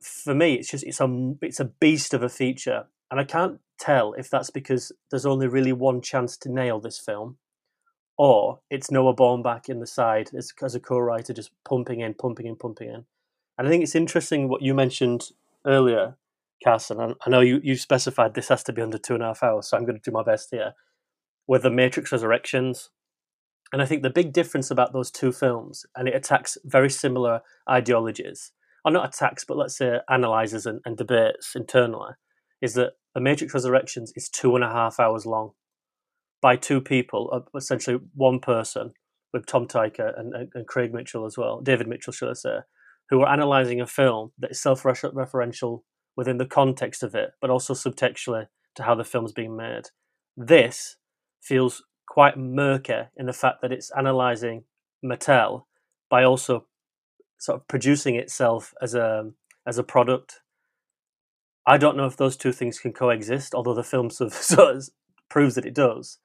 for 0.00 0.34
me, 0.34 0.54
it's 0.54 0.70
just 0.70 0.84
it's 0.84 1.00
a 1.00 1.34
it's 1.42 1.60
a 1.60 1.66
beast 1.66 2.14
of 2.14 2.22
a 2.22 2.28
feature, 2.28 2.86
and 3.10 3.20
I 3.20 3.24
can't 3.24 3.60
tell 3.78 4.12
if 4.14 4.28
that's 4.28 4.50
because 4.50 4.92
there's 5.10 5.26
only 5.26 5.46
really 5.46 5.72
one 5.72 6.00
chance 6.00 6.36
to 6.38 6.52
nail 6.52 6.80
this 6.80 6.98
film, 6.98 7.38
or 8.16 8.60
it's 8.70 8.90
Noah 8.90 9.14
Baumbach 9.14 9.68
in 9.68 9.80
the 9.80 9.86
side 9.86 10.30
as, 10.36 10.52
as 10.62 10.74
a 10.74 10.80
co-writer, 10.80 11.32
just 11.32 11.52
pumping 11.64 12.00
in, 12.00 12.14
pumping 12.14 12.46
in, 12.46 12.56
pumping 12.56 12.88
in. 12.88 13.04
And 13.56 13.66
I 13.66 13.70
think 13.70 13.82
it's 13.82 13.94
interesting 13.94 14.48
what 14.48 14.62
you 14.62 14.74
mentioned 14.74 15.30
earlier, 15.66 16.16
Carson. 16.62 17.00
And 17.00 17.14
I 17.24 17.30
know 17.30 17.40
you, 17.40 17.60
you 17.62 17.76
specified 17.76 18.34
this 18.34 18.48
has 18.48 18.62
to 18.64 18.72
be 18.72 18.82
under 18.82 18.98
two 18.98 19.14
and 19.14 19.22
a 19.22 19.26
half 19.26 19.42
hours, 19.42 19.68
so 19.68 19.76
I'm 19.76 19.84
going 19.84 19.98
to 19.98 20.10
do 20.10 20.14
my 20.14 20.22
best 20.22 20.50
here. 20.50 20.74
With 21.46 21.62
the 21.62 21.70
Matrix 21.70 22.12
Resurrections. 22.12 22.90
And 23.72 23.82
I 23.82 23.86
think 23.86 24.02
the 24.02 24.10
big 24.10 24.32
difference 24.32 24.70
about 24.70 24.92
those 24.92 25.10
two 25.10 25.30
films, 25.30 25.86
and 25.94 26.08
it 26.08 26.14
attacks 26.14 26.56
very 26.64 26.90
similar 26.90 27.42
ideologies, 27.68 28.52
or 28.88 28.92
not 28.92 29.14
attacks, 29.14 29.44
but 29.44 29.56
let's 29.56 29.76
say 29.76 29.98
analyzes 30.10 30.66
and, 30.66 30.80
and 30.84 30.96
debates 30.96 31.52
internally, 31.54 32.12
is 32.60 32.74
that 32.74 32.92
The 33.14 33.20
Matrix 33.20 33.54
Resurrections 33.54 34.12
is 34.16 34.28
two 34.28 34.54
and 34.54 34.64
a 34.64 34.70
half 34.70 34.98
hours 34.98 35.26
long 35.26 35.52
by 36.40 36.56
two 36.56 36.80
people, 36.80 37.30
uh, 37.32 37.56
essentially 37.56 37.98
one 38.14 38.40
person 38.40 38.92
with 39.32 39.46
Tom 39.46 39.66
Tykwer 39.66 40.18
and, 40.18 40.50
and, 40.54 40.66
Craig 40.66 40.94
Mitchell 40.94 41.26
as 41.26 41.36
well, 41.36 41.60
David 41.60 41.86
Mitchell, 41.86 42.12
should 42.12 42.30
I 42.30 42.34
say, 42.34 42.58
who 43.10 43.20
are 43.20 43.32
analysing 43.32 43.80
a 43.80 43.86
film 43.86 44.32
that 44.38 44.52
is 44.52 44.62
self-referential 44.62 45.82
within 46.16 46.38
the 46.38 46.46
context 46.46 47.02
of 47.02 47.14
it, 47.14 47.30
but 47.40 47.50
also 47.50 47.74
subtextually 47.74 48.46
to 48.74 48.82
how 48.84 48.94
the 48.94 49.04
film's 49.04 49.32
being 49.32 49.56
made. 49.56 49.84
This 50.36 50.96
feels 51.42 51.84
quite 52.08 52.38
murky 52.38 53.02
in 53.16 53.26
the 53.26 53.32
fact 53.32 53.60
that 53.62 53.72
it's 53.72 53.90
analysing 53.94 54.64
Mattel 55.04 55.64
by 56.08 56.24
also 56.24 56.66
sort 57.38 57.60
of 57.60 57.68
producing 57.68 58.16
itself 58.16 58.74
as 58.82 58.94
a 58.94 59.30
as 59.66 59.78
a 59.78 59.82
product. 59.82 60.40
I 61.66 61.76
don't 61.76 61.96
know 61.96 62.06
if 62.06 62.16
those 62.16 62.36
two 62.36 62.52
things 62.52 62.78
can 62.78 62.92
coexist, 62.92 63.54
although 63.54 63.74
the 63.74 63.84
film 63.84 64.10
sort 64.10 64.32
of, 64.32 64.38
sort 64.42 64.76
of 64.76 64.88
proves 65.28 65.54
that 65.54 65.66
it 65.66 65.74
does. 65.74 66.18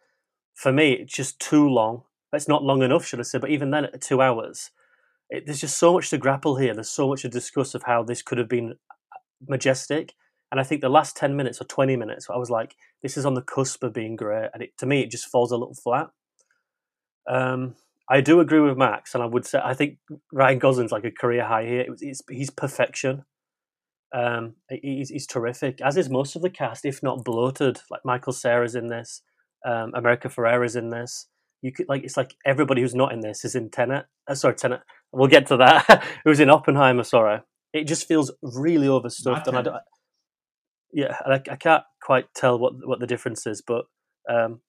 For 0.53 0.71
me, 0.71 0.93
it's 0.93 1.13
just 1.13 1.39
too 1.39 1.67
long. 1.67 2.03
It's 2.31 2.47
not 2.47 2.63
long 2.63 2.81
enough, 2.81 3.05
should 3.05 3.19
I 3.19 3.23
say? 3.23 3.37
But 3.37 3.49
even 3.49 3.71
then, 3.71 3.85
at 3.85 4.01
two 4.01 4.21
hours, 4.21 4.71
it, 5.29 5.45
there's 5.45 5.61
just 5.61 5.77
so 5.77 5.93
much 5.93 6.09
to 6.09 6.17
grapple 6.17 6.57
here. 6.57 6.73
There's 6.73 6.89
so 6.89 7.07
much 7.07 7.21
to 7.23 7.29
discuss 7.29 7.75
of 7.75 7.83
how 7.83 8.03
this 8.03 8.21
could 8.21 8.37
have 8.37 8.49
been 8.49 8.71
uh, 8.71 9.17
majestic. 9.47 10.13
And 10.51 10.59
I 10.59 10.63
think 10.63 10.81
the 10.81 10.89
last 10.89 11.17
10 11.17 11.35
minutes 11.35 11.59
or 11.59 11.65
20 11.65 11.95
minutes, 11.95 12.27
I 12.29 12.37
was 12.37 12.49
like, 12.49 12.75
this 13.01 13.17
is 13.17 13.25
on 13.25 13.33
the 13.33 13.41
cusp 13.41 13.83
of 13.83 13.93
being 13.93 14.15
great. 14.15 14.49
And 14.53 14.63
it, 14.63 14.77
to 14.77 14.85
me, 14.85 15.01
it 15.01 15.11
just 15.11 15.27
falls 15.27 15.51
a 15.51 15.57
little 15.57 15.75
flat. 15.75 16.09
Um, 17.27 17.75
I 18.09 18.21
do 18.21 18.39
agree 18.39 18.59
with 18.59 18.77
Max, 18.77 19.13
and 19.13 19.23
I 19.23 19.27
would 19.27 19.45
say 19.45 19.59
I 19.63 19.73
think 19.73 19.97
Ryan 20.31 20.59
Gosling's 20.59 20.91
like 20.91 21.05
a 21.05 21.11
career 21.11 21.45
high 21.45 21.65
here. 21.65 21.81
It 21.81 21.91
it's, 22.01 22.21
he's 22.29 22.49
perfection. 22.49 23.23
Um, 24.13 24.53
he's, 24.69 25.09
he's 25.09 25.25
terrific, 25.25 25.81
as 25.81 25.97
is 25.97 26.09
most 26.09 26.35
of 26.35 26.43
the 26.43 26.49
cast, 26.49 26.85
if 26.85 27.01
not 27.01 27.23
bloated. 27.23 27.79
Like 27.89 28.01
Michael 28.05 28.33
Cera's 28.33 28.75
in 28.75 28.87
this, 28.87 29.21
um, 29.65 29.91
America 29.95 30.29
Ferrera's 30.29 30.75
in 30.75 30.89
this. 30.89 31.27
You 31.61 31.71
could 31.71 31.87
like 31.87 32.03
it's 32.03 32.17
like 32.17 32.35
everybody 32.45 32.81
who's 32.81 32.93
not 32.93 33.13
in 33.13 33.21
this 33.21 33.45
is 33.45 33.55
in 33.55 33.69
Tenet. 33.69 34.05
Uh, 34.27 34.35
sorry, 34.35 34.55
Tenet. 34.55 34.81
We'll 35.13 35.29
get 35.29 35.47
to 35.47 35.57
that. 35.57 36.03
Who's 36.25 36.39
in 36.41 36.49
Oppenheimer? 36.49 37.03
Sorry, 37.03 37.39
it 37.71 37.85
just 37.85 38.07
feels 38.07 38.31
really 38.41 38.87
overstuffed, 38.87 39.47
and 39.47 39.57
I 39.57 39.61
don't. 39.61 39.77
Yeah, 40.91 41.15
I, 41.25 41.35
I 41.35 41.55
can't 41.55 41.83
quite 42.01 42.25
tell 42.35 42.59
what 42.59 42.73
what 42.85 42.99
the 42.99 43.07
difference 43.07 43.47
is, 43.47 43.63
but 43.65 43.85
um, 44.29 44.59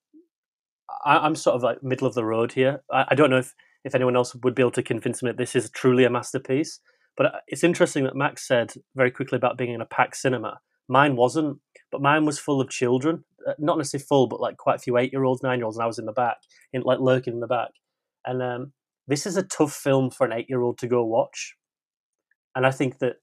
I, 1.04 1.26
am 1.26 1.34
sort 1.34 1.56
of 1.56 1.62
like 1.62 1.82
middle 1.82 2.06
of 2.06 2.14
the 2.14 2.24
road 2.24 2.52
here. 2.52 2.82
I, 2.92 3.06
I, 3.08 3.14
don't 3.14 3.30
know 3.30 3.38
if 3.38 3.54
if 3.84 3.94
anyone 3.94 4.16
else 4.16 4.34
would 4.34 4.54
be 4.54 4.62
able 4.62 4.70
to 4.72 4.82
convince 4.82 5.22
me 5.22 5.30
that 5.30 5.36
this 5.36 5.54
is 5.54 5.70
truly 5.70 6.04
a 6.04 6.10
masterpiece. 6.10 6.80
But 7.16 7.26
uh, 7.26 7.38
it's 7.46 7.64
interesting 7.64 8.04
that 8.04 8.16
Max 8.16 8.46
said 8.46 8.74
very 8.94 9.10
quickly 9.10 9.36
about 9.36 9.58
being 9.58 9.72
in 9.72 9.80
a 9.80 9.86
packed 9.86 10.16
cinema. 10.16 10.60
Mine 10.88 11.16
wasn't, 11.16 11.58
but 11.90 12.02
mine 12.02 12.24
was 12.24 12.38
full 12.38 12.60
of 12.60 12.68
children. 12.68 13.24
Uh, 13.46 13.52
not 13.58 13.78
necessarily 13.78 14.04
full, 14.04 14.26
but 14.26 14.40
like 14.40 14.56
quite 14.56 14.76
a 14.76 14.80
few 14.80 14.96
eight-year-olds, 14.96 15.42
nine-year-olds, 15.42 15.76
and 15.76 15.84
I 15.84 15.86
was 15.86 15.98
in 15.98 16.06
the 16.06 16.12
back, 16.12 16.38
in 16.72 16.82
like 16.82 17.00
lurking 17.00 17.34
in 17.34 17.40
the 17.40 17.46
back. 17.46 17.70
And 18.26 18.42
um, 18.42 18.72
this 19.06 19.26
is 19.26 19.36
a 19.36 19.42
tough 19.42 19.72
film 19.72 20.10
for 20.10 20.26
an 20.26 20.32
eight-year-old 20.32 20.78
to 20.78 20.86
go 20.86 21.04
watch. 21.04 21.54
And 22.54 22.66
I 22.66 22.70
think 22.70 22.98
that 22.98 23.16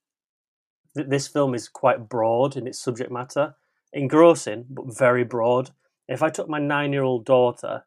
th- 0.96 1.08
this 1.08 1.28
film 1.28 1.54
is 1.54 1.70
quite 1.70 2.10
broad 2.10 2.56
in 2.56 2.68
its 2.68 2.82
subject 2.82 3.12
matter, 3.12 3.56
engrossing 3.94 4.66
but 4.70 4.98
very 4.98 5.24
broad. 5.24 5.72
If 6.12 6.22
I 6.22 6.30
took 6.30 6.50
my 6.50 6.60
nine-year-old 6.60 7.26
daughter, 7.26 7.86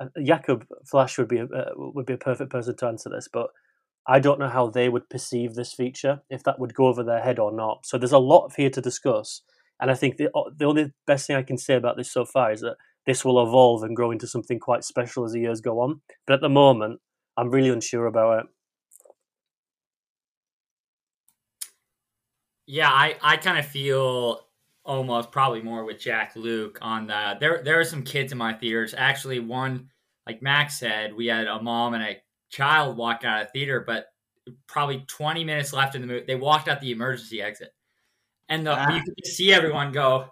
uh, 0.00 0.06
Jakob 0.24 0.66
Flash 0.84 1.18
would 1.18 1.28
be 1.28 1.38
a, 1.38 1.44
uh, 1.44 1.72
would 1.76 2.06
be 2.06 2.14
a 2.14 2.18
perfect 2.18 2.50
person 2.50 2.76
to 2.76 2.86
answer 2.86 3.10
this, 3.10 3.28
but 3.32 3.48
I 4.06 4.18
don't 4.20 4.40
know 4.40 4.48
how 4.48 4.68
they 4.68 4.88
would 4.88 5.10
perceive 5.10 5.54
this 5.54 5.72
feature, 5.72 6.22
if 6.30 6.42
that 6.44 6.58
would 6.58 6.74
go 6.74 6.86
over 6.86 7.02
their 7.02 7.22
head 7.22 7.38
or 7.38 7.52
not. 7.52 7.84
So 7.84 7.98
there's 7.98 8.12
a 8.12 8.18
lot 8.18 8.52
here 8.56 8.70
to 8.70 8.80
discuss, 8.80 9.42
and 9.80 9.90
I 9.90 9.94
think 9.94 10.16
the 10.16 10.28
uh, 10.34 10.50
the 10.56 10.64
only 10.64 10.92
best 11.06 11.26
thing 11.26 11.36
I 11.36 11.42
can 11.42 11.58
say 11.58 11.74
about 11.74 11.96
this 11.96 12.10
so 12.10 12.24
far 12.24 12.52
is 12.52 12.60
that 12.60 12.76
this 13.04 13.24
will 13.24 13.42
evolve 13.42 13.82
and 13.82 13.94
grow 13.96 14.10
into 14.10 14.26
something 14.26 14.58
quite 14.58 14.84
special 14.84 15.24
as 15.24 15.32
the 15.32 15.40
years 15.40 15.60
go 15.60 15.80
on. 15.80 16.00
But 16.26 16.34
at 16.34 16.40
the 16.40 16.48
moment, 16.48 17.00
I'm 17.36 17.50
really 17.50 17.68
unsure 17.70 18.06
about 18.06 18.40
it. 18.40 18.46
Yeah, 22.66 22.90
I, 22.90 23.16
I 23.22 23.36
kind 23.36 23.58
of 23.58 23.66
feel 23.66 24.45
almost 24.86 25.30
probably 25.30 25.62
more 25.62 25.84
with 25.84 26.00
Jak-Luke 26.00 26.78
on 26.80 27.06
the 27.06 27.36
there 27.40 27.62
there 27.64 27.78
are 27.78 27.84
some 27.84 28.02
kids 28.02 28.32
in 28.32 28.38
my 28.38 28.52
theaters. 28.52 28.94
Actually, 28.96 29.40
one 29.40 29.90
like 30.26 30.42
Max 30.42 30.78
said, 30.78 31.14
we 31.14 31.26
had 31.26 31.46
a 31.46 31.62
mom 31.62 31.94
and 31.94 32.02
a 32.02 32.16
child 32.50 32.96
walk 32.96 33.24
out 33.24 33.42
of 33.42 33.46
the 33.46 33.52
theater, 33.52 33.82
but 33.86 34.06
probably 34.66 35.04
20 35.06 35.44
minutes 35.44 35.72
left 35.72 35.94
in 35.94 36.00
the 36.00 36.06
movie, 36.06 36.24
they 36.26 36.34
walked 36.34 36.68
out 36.68 36.80
the 36.80 36.90
emergency 36.90 37.40
exit. 37.40 37.72
And 38.48 38.66
the, 38.66 38.72
ah. 38.72 38.94
you 38.94 39.02
could 39.02 39.26
see 39.26 39.52
everyone 39.52 39.92
go, 39.92 40.30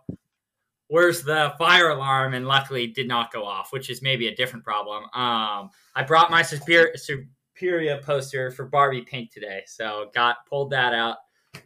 Where's 0.89 1.23
the 1.23 1.55
fire 1.59 1.91
alarm? 1.91 2.35
And 2.35 2.47
luckily 2.47 2.87
did 2.87 3.09
not 3.09 3.33
go 3.33 3.45
off, 3.45 3.73
which 3.73 3.89
is 3.89 4.03
maybe 4.03 4.29
a 4.29 4.35
different 4.35 4.65
problem. 4.65 5.05
Um, 5.15 5.71
I 5.95 6.05
brought 6.07 6.31
my 6.31 6.43
Superior, 6.43 6.93
Suspiria 6.97 8.01
poster 8.05 8.51
for 8.51 8.67
Barbie 8.67 9.01
Pink 9.01 9.33
today. 9.33 9.63
So 9.67 10.11
got 10.15 10.47
pulled 10.47 10.71
that 10.71 10.93
out. 10.93 11.17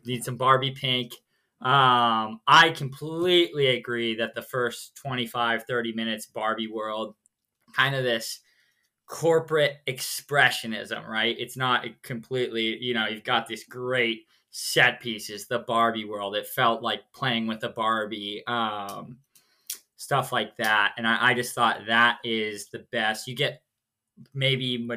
Need 0.07 0.25
some 0.25 0.37
Barbie 0.37 0.71
Pink. 0.71 1.12
Um, 1.61 2.41
I 2.47 2.71
completely 2.77 3.69
agree 3.69 4.15
that 4.17 4.35
the 4.35 4.43
first 4.43 4.95
25, 4.97 5.65
30 5.65 5.93
minutes, 5.93 6.27
Barbie 6.27 6.71
World, 6.71 7.15
kind 7.75 7.95
of 7.95 8.05
this 8.05 8.41
corporate 9.07 9.79
expressionism, 9.88 11.07
right? 11.07 11.35
It's 11.38 11.57
not 11.57 11.85
completely, 12.03 12.79
you 12.83 12.95
know, 12.95 13.07
you've 13.07 13.25
got 13.25 13.49
this 13.49 13.65
great 13.65 14.27
set 14.50 15.00
pieces, 15.00 15.47
the 15.47 15.61
Barbie 15.61 16.05
world. 16.05 16.37
It 16.37 16.47
felt 16.47 16.83
like 16.83 17.00
playing 17.12 17.47
with 17.47 17.65
a 17.65 17.71
Barbie, 17.71 18.45
um, 18.47 19.19
stuff 19.97 20.31
like 20.31 20.57
that. 20.59 20.95
And 20.97 21.07
I, 21.07 21.31
I 21.31 21.35
just 21.35 21.55
thought 21.55 21.81
that 21.87 22.19
is 22.23 22.69
the 22.69 22.87
best. 22.93 23.27
You 23.27 23.35
get 23.35 23.62
maybe 24.35 24.88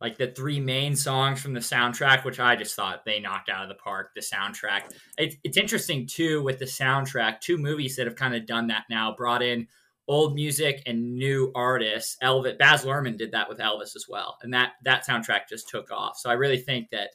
like 0.00 0.16
the 0.16 0.28
three 0.28 0.60
main 0.60 0.96
songs 0.96 1.40
from 1.40 1.52
the 1.52 1.60
soundtrack, 1.60 2.24
which 2.24 2.40
I 2.40 2.56
just 2.56 2.74
thought 2.74 3.04
they 3.04 3.20
knocked 3.20 3.50
out 3.50 3.62
of 3.62 3.68
the 3.68 3.74
park. 3.74 4.10
The 4.14 4.22
soundtrack. 4.22 4.92
It's, 5.18 5.36
it's 5.44 5.56
interesting 5.56 6.06
too 6.06 6.42
with 6.42 6.58
the 6.58 6.64
soundtrack. 6.64 7.40
Two 7.40 7.58
movies 7.58 7.96
that 7.96 8.06
have 8.06 8.16
kind 8.16 8.34
of 8.34 8.46
done 8.46 8.68
that 8.68 8.84
now, 8.88 9.14
brought 9.14 9.42
in 9.42 9.66
old 10.08 10.34
music 10.34 10.82
and 10.86 11.16
new 11.16 11.52
artists. 11.54 12.16
Elvis, 12.22 12.58
Baz 12.58 12.84
Luhrmann 12.84 13.16
did 13.16 13.32
that 13.32 13.48
with 13.48 13.58
Elvis 13.58 13.94
as 13.94 14.06
well, 14.08 14.38
and 14.42 14.52
that 14.54 14.72
that 14.84 15.06
soundtrack 15.06 15.48
just 15.48 15.68
took 15.68 15.90
off. 15.92 16.16
So 16.18 16.30
I 16.30 16.34
really 16.34 16.58
think 16.58 16.90
that 16.90 17.10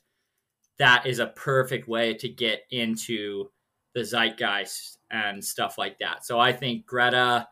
that 0.77 1.05
is 1.05 1.19
a 1.19 1.27
perfect 1.27 1.87
way 1.87 2.13
to 2.13 2.29
get 2.29 2.61
into 2.71 3.49
the 3.93 4.01
zeitgeist 4.01 4.97
and 5.09 5.43
stuff 5.43 5.77
like 5.77 5.97
that. 5.99 6.25
So 6.25 6.39
I 6.39 6.51
think 6.51 6.85
Greta 6.85 7.47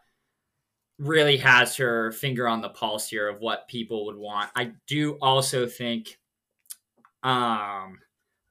really 1.03 1.37
has 1.37 1.75
her 1.75 2.11
finger 2.13 2.47
on 2.47 2.61
the 2.61 2.69
pulse 2.69 3.07
here 3.07 3.27
of 3.27 3.39
what 3.39 3.67
people 3.67 4.05
would 4.05 4.15
want. 4.15 4.49
I 4.55 4.71
do 4.87 5.17
also 5.21 5.67
think 5.67 6.17
um 7.23 7.99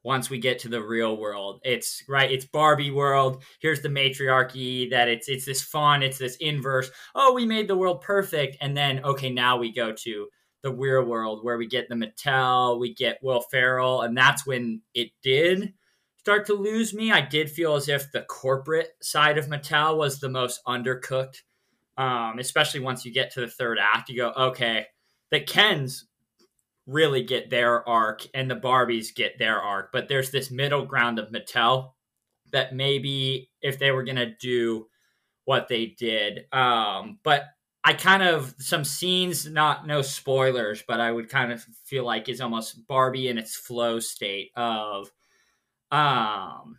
once 0.05 0.31
we 0.31 0.39
get 0.39 0.59
to 0.59 0.69
the 0.69 0.83
real 0.83 1.17
world 1.17 1.61
it's 1.65 2.03
right 2.09 2.31
it's 2.31 2.45
barbie 2.45 2.91
world. 2.91 3.43
Here's 3.61 3.83
the 3.83 3.89
matriarchy 3.89 4.91
that 4.91 5.09
it's 5.09 5.29
it's 5.29 5.45
this 5.45 5.63
fun 5.63 6.03
it's 6.03 6.19
this 6.19 6.37
inverse. 6.37 6.91
Oh 7.15 7.33
we 7.33 7.47
made 7.47 7.69
the 7.69 7.77
world 7.77 8.01
perfect. 8.03 8.57
And 8.61 8.77
then 8.77 9.05
okay 9.05 9.31
now 9.31 9.57
we 9.57 9.73
go 9.73 9.93
to 9.93 10.29
the 10.63 10.73
real 10.73 11.05
world 11.05 11.45
where 11.45 11.59
we 11.59 11.67
get 11.67 11.89
the 11.89 11.95
mattel 11.95 12.79
we 12.79 12.95
get 12.95 13.19
will 13.23 13.41
ferrell 13.51 14.03
and 14.03 14.17
that's 14.17 14.47
when 14.47 14.81
it 14.95 15.11
did 15.23 15.73
start 16.19 16.47
to 16.47 16.55
lose 16.55 16.95
me. 16.95 17.11
I 17.11 17.21
did 17.21 17.51
feel 17.51 17.75
as 17.75 17.89
if 17.89 18.13
the 18.13 18.23
corporate 18.23 18.91
side 19.01 19.39
of 19.39 19.49
mattel 19.49 19.97
was 19.97 20.21
the 20.21 20.29
most 20.29 20.61
undercooked 20.67 21.43
um, 21.97 22.39
especially 22.39 22.81
once 22.81 23.05
you 23.05 23.13
get 23.13 23.33
to 23.33 23.41
the 23.41 23.49
third 23.49 23.79
act 23.81 24.09
you 24.09 24.17
go 24.17 24.33
okay 24.37 24.87
the 25.31 25.41
kens 25.41 26.07
really 26.87 27.23
get 27.23 27.51
their 27.51 27.89
arc 27.89 28.27
and 28.35 28.51
the 28.51 28.57
Barbies 28.57 29.15
get 29.15 29.39
their 29.39 29.61
arc. 29.61 29.91
But 29.93 30.09
there's 30.09 30.31
this 30.31 30.51
middle 30.51 30.85
ground 30.85 31.19
of 31.19 31.31
Mattel 31.31 31.93
that 32.53 32.75
maybe 32.75 33.51
if 33.61 33.79
they 33.79 33.91
were 33.91 34.05
going 34.05 34.17
to 34.17 34.35
do 34.35 34.87
what 35.45 35.69
they 35.69 35.87
did. 35.87 36.45
Um, 36.53 37.19
but 37.23 37.45
I 37.85 37.95
kind 37.95 38.23
of, 38.23 38.55
some 38.59 38.85
scenes, 38.85 39.47
not 39.47 39.87
no 39.87 40.03
spoilers, 40.03 40.85
but 40.87 41.01
I 41.01 41.11
would 41.11 41.29
kind 41.29 41.53
of 41.53 41.65
feel 41.85 42.05
like 42.05 42.29
is 42.29 42.41
almost 42.41 42.87
Barbie 42.87 43.29
in 43.29 43.39
its 43.39 43.57
flow 43.57 43.99
state 43.99 44.51
of 44.55 45.11
um, 45.91 46.79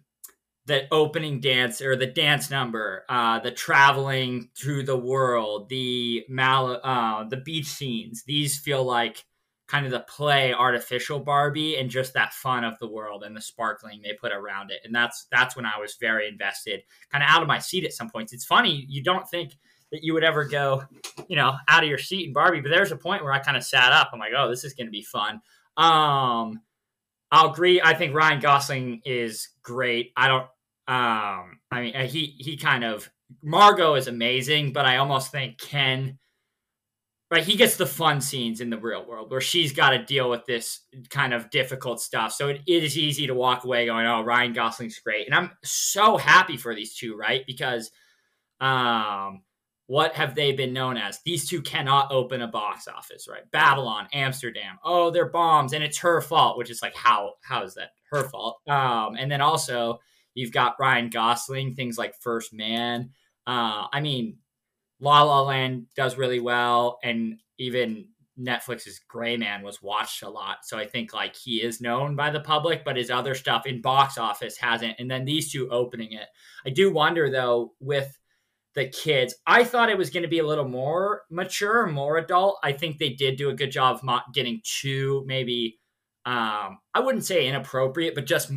the 0.65 0.88
opening 0.91 1.39
dance 1.39 1.82
or 1.82 1.96
the 1.96 2.08
dance 2.08 2.50
number, 2.50 3.03
uh, 3.10 3.39
the 3.39 3.51
traveling 3.51 4.50
through 4.55 4.84
the 4.84 4.98
world, 4.98 5.67
the 5.70 6.24
mal, 6.29 6.79
uh, 6.84 7.25
the 7.25 7.38
beach 7.38 7.65
scenes. 7.65 8.24
These 8.24 8.60
feel 8.60 8.84
like 8.84 9.25
kind 9.67 9.86
of 9.86 9.91
the 9.91 10.01
play 10.01 10.53
artificial 10.53 11.20
Barbie 11.20 11.77
and 11.77 11.89
just 11.89 12.13
that 12.13 12.34
fun 12.34 12.63
of 12.63 12.77
the 12.79 12.88
world 12.88 13.24
and 13.24 13.36
the 13.36 13.41
sparkling 13.41 14.01
they 14.01 14.13
put 14.13 14.32
around 14.32 14.72
it. 14.72 14.79
And 14.86 14.93
that's 14.93 15.25
that's 15.32 15.55
when 15.55 15.65
I 15.65 15.79
was 15.79 15.98
very 16.00 16.27
invested, 16.27 16.82
kind 17.12 17.24
of 17.24 17.29
out 17.29 17.41
of 17.41 17.48
my 17.48 17.60
seat 17.60 17.84
at 17.84 17.93
some 17.93 18.10
points. 18.10 18.34
It's 18.34 18.46
funny, 18.46 18.86
you 18.88 19.03
don't 19.03 19.27
think 19.27 19.58
that 19.91 20.03
you 20.03 20.13
would 20.13 20.24
ever 20.24 20.46
go, 20.46 20.84
you 21.27 21.36
know, 21.36 21.53
out 21.67 21.84
of 21.84 21.89
your 21.89 21.98
seat 21.98 22.27
in 22.27 22.34
Barbie, 22.34 22.62
but 22.62 22.70
there's 22.70 22.91
a 22.91 22.98
point 22.98 23.24
where 23.24 23.32
I 23.32 23.39
kind 23.39 23.58
of 23.58 23.63
sat 23.63 23.91
up. 23.91 24.10
I'm 24.13 24.20
like, 24.20 24.32
oh, 24.36 24.50
this 24.50 24.63
is 24.63 24.74
going 24.74 24.88
to 24.88 24.91
be 24.91 25.03
fun. 25.03 25.41
Um, 25.77 26.62
I'll 27.32 27.51
agree. 27.51 27.82
I 27.82 27.93
think 27.93 28.13
Ryan 28.13 28.39
Gosling 28.39 29.01
is 29.05 29.50
great. 29.63 30.12
I 30.15 30.27
don't. 30.27 30.48
Um, 30.87 31.59
I 31.71 31.81
mean, 31.81 32.07
he 32.07 32.35
he 32.39 32.57
kind 32.57 32.83
of 32.83 33.09
Margot 33.41 33.95
is 33.95 34.07
amazing, 34.07 34.73
but 34.73 34.85
I 34.85 34.97
almost 34.97 35.31
think 35.31 35.57
Ken 35.57 36.19
right 37.33 37.43
he 37.43 37.55
gets 37.55 37.77
the 37.77 37.85
fun 37.85 38.21
scenes 38.21 38.61
in 38.61 38.69
the 38.69 38.77
real 38.77 39.05
world 39.05 39.31
where 39.31 39.41
she's 39.41 39.73
got 39.73 39.89
to 39.89 40.05
deal 40.05 40.29
with 40.29 40.45
this 40.45 40.81
kind 41.09 41.33
of 41.33 41.49
difficult 41.49 41.99
stuff. 41.99 42.31
So 42.31 42.49
it, 42.49 42.61
it 42.67 42.83
is 42.83 42.97
easy 42.97 43.25
to 43.27 43.33
walk 43.33 43.63
away 43.63 43.87
going 43.87 44.05
oh 44.05 44.21
ryan 44.21 44.53
gosling's 44.53 44.99
great. 44.99 45.25
And 45.25 45.35
i'm 45.35 45.51
so 45.63 46.17
happy 46.17 46.57
for 46.57 46.75
these 46.75 46.95
two 46.95 47.17
right? 47.17 47.43
Because 47.45 47.91
um 48.61 49.41
what 49.87 50.13
have 50.13 50.33
they 50.33 50.53
been 50.53 50.71
known 50.71 50.95
as? 50.95 51.19
These 51.25 51.50
two 51.50 51.61
cannot 51.61 52.11
open 52.11 52.41
a 52.41 52.48
box 52.48 52.87
office 52.87 53.27
right? 53.27 53.50
Babylon 53.51 54.07
amsterdam. 54.13 54.77
Oh 54.83 55.09
they're 55.09 55.29
bombs 55.29 55.74
and 55.74 55.83
it's 55.83 55.98
her 55.98 56.22
fault 56.22 56.57
which 56.57 56.69
is 56.69 56.83
like 56.83 56.96
how 56.96 57.33
how 57.41 57.63
is 57.63 57.74
that 57.74 57.89
her 58.11 58.24
fault? 58.29 58.59
Um 58.67 59.15
and 59.17 59.31
then 59.31 59.41
also 59.41 60.00
you've 60.35 60.51
got 60.51 60.75
ryan 60.79 61.09
gosling 61.09 61.75
things 61.75 61.98
like 61.98 62.15
first 62.22 62.53
man 62.53 63.09
uh 63.48 63.87
i 63.91 64.00
mean 64.01 64.37
La 65.03 65.22
La 65.24 65.41
Land 65.41 65.87
does 65.98 66.17
really 66.17 66.39
well, 66.39 66.98
and 67.03 67.41
even 67.57 68.07
Netflix's 68.39 69.01
Gray 69.07 69.35
Man 69.35 69.61
was 69.61 69.81
watched 69.81 70.24
a 70.24 70.29
lot. 70.29 70.59
So 70.63 70.77
I 70.77 70.87
think 70.87 71.13
like 71.13 71.35
he 71.35 71.61
is 71.61 71.81
known 71.81 72.15
by 72.15 72.31
the 72.31 72.39
public, 72.39 72.85
but 72.85 72.96
his 72.96 73.11
other 73.11 73.35
stuff 73.35 73.65
in 73.67 73.81
box 73.81 74.17
office 74.17 74.57
hasn't. 74.57 74.96
And 75.00 75.11
then 75.11 75.25
these 75.25 75.51
two 75.51 75.69
opening 75.69 76.13
it. 76.13 76.27
I 76.65 76.69
do 76.69 76.91
wonder 76.91 77.29
though 77.29 77.74
with 77.81 78.17
the 78.75 78.87
kids. 78.87 79.35
I 79.46 79.65
thought 79.65 79.89
it 79.89 79.98
was 79.98 80.09
going 80.09 80.24
to 80.24 80.29
be 80.29 80.39
a 80.39 80.48
little 80.48 80.67
more 80.67 81.24
mature, 81.29 81.85
more 81.85 82.17
adult. 82.17 82.57
I 82.63 82.72
think 82.72 82.98
they 82.98 83.09
did 83.09 83.35
do 83.35 83.50
a 83.50 83.55
good 83.55 83.72
job 83.72 83.98
of 83.98 84.03
not 84.05 84.33
getting 84.33 84.61
too 84.63 85.25
maybe 85.27 85.79
um 86.25 86.79
I 86.93 87.01
wouldn't 87.01 87.25
say 87.25 87.46
inappropriate, 87.46 88.15
but 88.15 88.25
just 88.25 88.51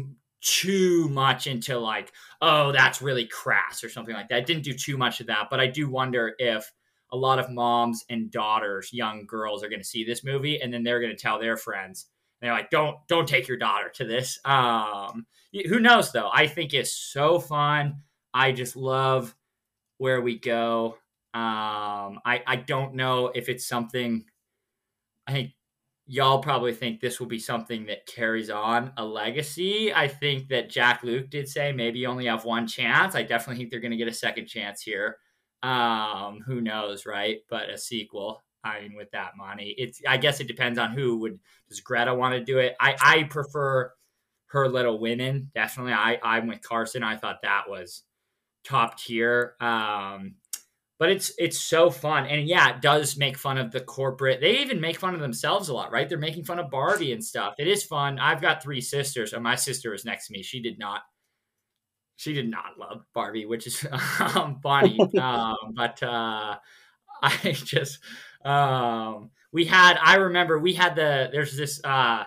too 0.46 1.08
much 1.08 1.48
into 1.48 1.76
like, 1.76 2.12
oh, 2.40 2.70
that's 2.70 3.02
really 3.02 3.26
crass 3.26 3.82
or 3.82 3.88
something 3.88 4.14
like 4.14 4.28
that. 4.28 4.46
Didn't 4.46 4.62
do 4.62 4.72
too 4.72 4.96
much 4.96 5.20
of 5.20 5.26
that, 5.26 5.48
but 5.50 5.58
I 5.58 5.66
do 5.66 5.90
wonder 5.90 6.34
if 6.38 6.70
a 7.10 7.16
lot 7.16 7.40
of 7.40 7.50
moms 7.50 8.04
and 8.10 8.30
daughters, 8.30 8.90
young 8.92 9.26
girls, 9.26 9.64
are 9.64 9.68
going 9.68 9.80
to 9.80 9.86
see 9.86 10.04
this 10.04 10.22
movie 10.22 10.60
and 10.60 10.72
then 10.72 10.84
they're 10.84 11.00
going 11.00 11.14
to 11.14 11.20
tell 11.20 11.40
their 11.40 11.56
friends. 11.56 12.06
they're 12.40 12.52
like, 12.52 12.70
don't 12.70 12.96
don't 13.08 13.28
take 13.28 13.48
your 13.48 13.56
daughter 13.56 13.90
to 13.94 14.04
this. 14.04 14.38
Um, 14.44 15.26
who 15.68 15.80
knows 15.80 16.12
though? 16.12 16.30
I 16.32 16.46
think 16.46 16.74
it's 16.74 16.92
so 16.92 17.40
fun. 17.40 18.02
I 18.32 18.52
just 18.52 18.76
love 18.76 19.34
where 19.98 20.20
we 20.20 20.38
go. 20.38 20.98
Um, 21.34 22.20
I 22.24 22.42
I 22.46 22.56
don't 22.56 22.94
know 22.94 23.32
if 23.34 23.48
it's 23.48 23.66
something. 23.66 24.26
I 25.26 25.32
think 25.32 25.50
y'all 26.06 26.38
probably 26.38 26.72
think 26.72 27.00
this 27.00 27.18
will 27.18 27.26
be 27.26 27.38
something 27.38 27.86
that 27.86 28.06
carries 28.06 28.50
on 28.50 28.92
a 28.96 29.04
legacy. 29.04 29.92
I 29.92 30.08
think 30.08 30.48
that 30.48 30.70
Jak-Luke 30.70 31.30
did 31.30 31.48
say 31.48 31.72
maybe 31.72 32.00
you 32.00 32.08
only 32.08 32.26
have 32.26 32.44
one 32.44 32.66
chance. 32.66 33.14
I 33.14 33.22
definitely 33.22 33.56
think 33.56 33.70
they're 33.70 33.80
going 33.80 33.90
to 33.90 33.96
get 33.96 34.08
a 34.08 34.12
second 34.12 34.46
chance 34.46 34.82
here. 34.82 35.18
Um, 35.62 36.40
who 36.46 36.60
knows, 36.60 37.06
right? 37.06 37.38
But 37.50 37.70
a 37.70 37.78
sequel. 37.78 38.44
I 38.62 38.80
mean, 38.80 38.96
with 38.96 39.10
that 39.12 39.36
money, 39.36 39.74
it's. 39.78 40.00
I 40.06 40.16
guess 40.16 40.40
it 40.40 40.48
depends 40.48 40.78
on 40.78 40.92
who 40.92 41.18
would. 41.18 41.38
Does 41.68 41.80
Greta 41.80 42.14
want 42.14 42.34
to 42.34 42.44
do 42.44 42.58
it? 42.58 42.74
I 42.80 42.96
I 43.00 43.22
prefer 43.24 43.92
her 44.46 44.68
Little 44.68 44.98
Women. 44.98 45.50
Definitely, 45.54 45.92
I 45.92 46.18
I'm 46.22 46.46
with 46.48 46.62
Carson. 46.62 47.02
I 47.02 47.16
thought 47.16 47.42
that 47.42 47.64
was 47.68 48.02
top 48.64 48.98
tier. 48.98 49.54
Um, 49.60 50.34
but 50.98 51.10
it's 51.10 51.32
it's 51.38 51.60
so 51.60 51.90
fun. 51.90 52.26
And 52.26 52.46
yeah 52.46 52.76
it 52.76 52.82
does 52.82 53.16
make 53.16 53.36
fun 53.36 53.58
of 53.58 53.72
the 53.72 53.80
corporate 53.80 54.40
they 54.40 54.58
even 54.58 54.80
make 54.80 54.98
fun 54.98 55.14
of 55.14 55.20
themselves 55.20 55.68
a 55.68 55.74
lot 55.74 55.92
right? 55.92 56.08
They're 56.08 56.18
making 56.18 56.44
fun 56.44 56.58
of 56.58 56.70
barbie 56.70 57.12
and 57.12 57.24
stuff. 57.24 57.54
It 57.58 57.68
is 57.68 57.84
fun. 57.84 58.18
I've 58.18 58.40
got 58.40 58.62
three 58.62 58.80
sisters 58.80 59.32
and 59.32 59.42
my 59.42 59.56
sister 59.56 59.90
was 59.90 60.04
next 60.04 60.28
to 60.28 60.32
me. 60.32 60.42
She 60.42 60.60
did 60.60 60.78
not 60.78 61.02
she 62.16 62.32
did 62.32 62.48
not 62.48 62.78
love 62.78 63.02
barbie 63.14 63.46
which 63.46 63.66
is 63.66 63.86
um, 64.20 64.60
funny. 64.62 64.98
Um, 65.18 65.56
but 65.74 66.02
uh, 66.02 66.56
i 67.22 67.52
just 67.52 67.98
um, 68.44 69.30
we 69.52 69.64
had 69.64 69.98
i 70.02 70.16
remember 70.16 70.58
we 70.58 70.74
had 70.74 70.94
the 70.94 71.28
there's 71.32 71.56
this 71.56 71.80
uh, 71.84 72.24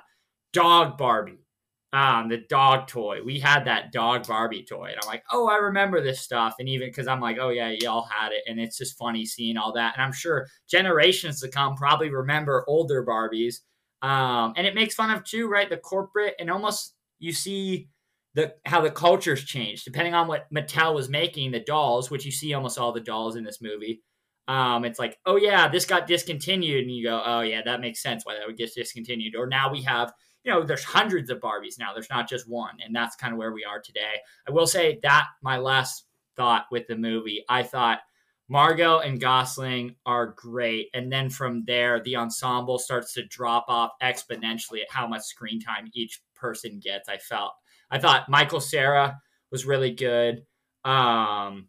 dog 0.54 0.98
barbie 0.98 1.46
um, 1.92 2.30
the 2.30 2.38
dog 2.38 2.88
toy. 2.88 3.20
We 3.24 3.40
had 3.40 3.66
that 3.66 3.92
dog 3.92 4.28
Barbie 4.28 4.64
toy, 4.64 4.90
and 4.92 4.98
I'm 5.02 5.08
like, 5.08 5.24
oh, 5.32 5.48
I 5.48 5.56
remember 5.56 6.02
this 6.02 6.22
stuff. 6.22 6.56
And 6.60 6.70
even 6.70 6.90
because 6.90 7.08
I'm 7.08 7.22
like, 7.22 7.38
oh 7.40 7.50
yeah, 7.50 7.70
y'all 7.70 8.08
had 8.10 8.32
it, 8.32 8.44
and 8.48 8.60
it's 8.60 8.78
just 8.78 8.98
funny 8.98 9.26
seeing 9.26 9.58
all 9.58 9.74
that. 9.74 9.96
And 9.96 10.04
I'm 10.04 10.14
sure 10.14 10.48
generations 10.70 11.42
to 11.42 11.50
come 11.50 11.76
probably 11.76 12.10
remember 12.10 12.64
older 12.68 13.06
Barbies. 13.06 13.56
Um, 14.02 14.54
and 14.56 14.66
it 14.66 14.76
makes 14.76 14.96
fun 14.96 15.12
of 15.12 15.24
too, 15.24 15.48
right? 15.48 15.70
The 15.70 15.78
corporate 15.78 16.36
and 16.40 16.50
almost 16.50 16.96
you 17.18 17.34
see 17.34 17.90
the 18.36 18.54
how 18.66 18.82
the 18.82 18.92
cultures 18.92 19.44
changed 19.44 19.84
depending 19.84 20.14
on 20.14 20.28
what 20.28 20.52
Mattel 20.54 20.94
was 20.94 21.10
making 21.10 21.52
the 21.52 21.60
dolls, 21.60 22.10
which 22.12 22.26
you 22.26 22.32
see 22.32 22.54
almost 22.54 22.78
all 22.78 22.94
the 22.94 23.02
dolls 23.02 23.36
in 23.36 23.44
this 23.44 23.62
movie. 23.62 24.02
Um, 24.48 24.86
it's 24.86 25.00
like, 25.00 25.18
oh 25.26 25.36
yeah, 25.36 25.68
this 25.68 25.86
got 25.86 26.08
discontinued, 26.08 26.84
and 26.84 26.96
you 26.96 27.04
go, 27.04 27.22
oh 27.24 27.42
yeah, 27.42 27.62
that 27.66 27.82
makes 27.82 28.02
sense 28.02 28.26
why 28.26 28.36
that 28.36 28.48
would 28.48 28.58
get 28.58 28.74
discontinued. 28.74 29.36
Or 29.36 29.48
now 29.48 29.72
we 29.72 29.82
have 29.84 30.14
you 30.44 30.52
know, 30.52 30.64
there's 30.64 30.84
hundreds 30.84 31.30
of 31.30 31.40
Barbies 31.40 31.78
now. 31.80 31.94
There's 31.94 32.10
not 32.10 32.30
just 32.30 32.50
one. 32.50 32.78
And 32.84 32.96
that's 32.96 33.16
kind 33.16 33.34
of 33.34 33.40
where 33.40 33.52
we 33.52 33.66
are 33.66 33.80
today. 33.80 34.16
I 34.48 34.52
will 34.52 34.68
say 34.68 35.00
that 35.04 35.28
my 35.42 35.58
last 35.58 36.06
thought 36.36 36.66
with 36.72 36.88
the 36.88 36.96
movie, 36.96 37.44
I 37.50 37.64
thought 37.64 38.00
Margot 38.48 39.00
and 39.00 39.20
Gosling 39.20 39.96
are 40.06 40.28
great. 40.28 40.90
And 40.94 41.12
then 41.12 41.30
from 41.30 41.66
there, 41.66 42.02
the 42.02 42.16
ensemble 42.16 42.80
starts 42.80 43.14
to 43.14 43.26
drop 43.26 43.66
off 43.68 43.92
exponentially 44.02 44.82
at 44.82 44.90
how 44.90 45.08
much 45.08 45.22
screen 45.24 45.60
time 45.60 45.90
each 45.94 46.22
person 46.36 46.80
gets. 46.80 47.10
I 47.10 47.18
felt. 47.18 47.52
I 47.92 48.00
thought 48.00 48.30
Michael 48.30 48.62
Cera 48.62 49.20
was 49.52 49.66
really 49.66 49.92
good. 49.92 50.46
Um, 50.86 51.68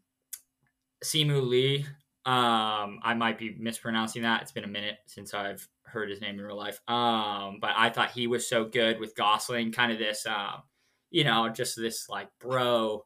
Simu 1.04 1.46
Lee, 1.46 1.86
um, 2.24 3.00
I 3.02 3.14
might 3.16 3.38
be 3.38 3.56
mispronouncing 3.58 4.22
that. 4.22 4.42
It's 4.42 4.52
been 4.52 4.64
a 4.64 4.68
minute 4.68 4.98
since 5.06 5.34
I've 5.34 5.66
heard 5.90 6.10
his 6.10 6.20
name 6.20 6.38
in 6.38 6.44
real 6.44 6.56
life. 6.56 6.80
Um, 6.88 7.58
but 7.60 7.72
I 7.76 7.90
thought 7.90 8.10
he 8.10 8.26
was 8.26 8.48
so 8.48 8.64
good 8.64 8.98
with 8.98 9.14
Gosling, 9.14 9.72
kind 9.72 9.92
of 9.92 9.98
this, 9.98 10.26
um, 10.26 10.62
you 11.10 11.24
know, 11.24 11.48
just 11.48 11.76
this 11.76 12.08
like 12.08 12.28
bro. 12.40 13.04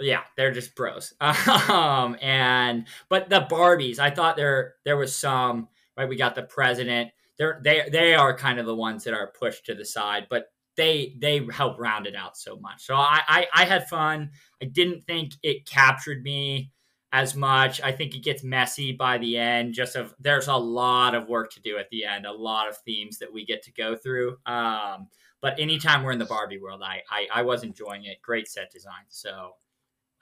Yeah, 0.00 0.22
they're 0.36 0.52
just 0.52 0.74
bros. 0.74 1.12
Um, 1.20 2.16
and 2.22 2.86
but 3.08 3.28
the 3.28 3.42
Barbies, 3.42 3.98
I 3.98 4.10
thought 4.10 4.36
there 4.36 4.74
there 4.84 4.96
was 4.96 5.14
some 5.14 5.68
right. 5.96 6.08
We 6.08 6.16
got 6.16 6.34
the 6.34 6.42
president. 6.42 7.10
They're 7.38 7.60
they 7.62 7.88
they 7.90 8.14
are 8.14 8.36
kind 8.36 8.58
of 8.58 8.66
the 8.66 8.74
ones 8.74 9.04
that 9.04 9.14
are 9.14 9.32
pushed 9.38 9.66
to 9.66 9.74
the 9.74 9.84
side, 9.84 10.26
but 10.30 10.46
they 10.76 11.16
they 11.20 11.46
help 11.52 11.78
round 11.78 12.06
it 12.06 12.16
out 12.16 12.36
so 12.36 12.56
much. 12.56 12.86
So 12.86 12.94
I, 12.94 13.20
I 13.28 13.46
I 13.54 13.64
had 13.64 13.88
fun. 13.88 14.30
I 14.62 14.66
didn't 14.66 15.02
think 15.02 15.34
it 15.42 15.66
captured 15.66 16.22
me 16.22 16.72
as 17.12 17.34
much. 17.34 17.80
I 17.80 17.92
think 17.92 18.14
it 18.14 18.20
gets 18.22 18.42
messy 18.44 18.92
by 18.92 19.18
the 19.18 19.36
end. 19.36 19.74
Just 19.74 19.96
of 19.96 20.14
there's 20.20 20.48
a 20.48 20.56
lot 20.56 21.14
of 21.14 21.28
work 21.28 21.52
to 21.54 21.60
do 21.60 21.78
at 21.78 21.88
the 21.90 22.04
end, 22.04 22.26
a 22.26 22.32
lot 22.32 22.68
of 22.68 22.76
themes 22.78 23.18
that 23.18 23.32
we 23.32 23.44
get 23.44 23.62
to 23.64 23.72
go 23.72 23.96
through. 23.96 24.36
Um, 24.46 25.08
but 25.40 25.58
anytime 25.58 26.02
we're 26.02 26.12
in 26.12 26.18
the 26.18 26.24
Barbie 26.26 26.58
world, 26.60 26.82
I 26.84 27.02
I, 27.10 27.28
I 27.32 27.42
was 27.42 27.62
enjoying 27.64 28.04
it. 28.04 28.22
Great 28.22 28.48
set 28.48 28.70
design. 28.70 29.04
So 29.08 29.52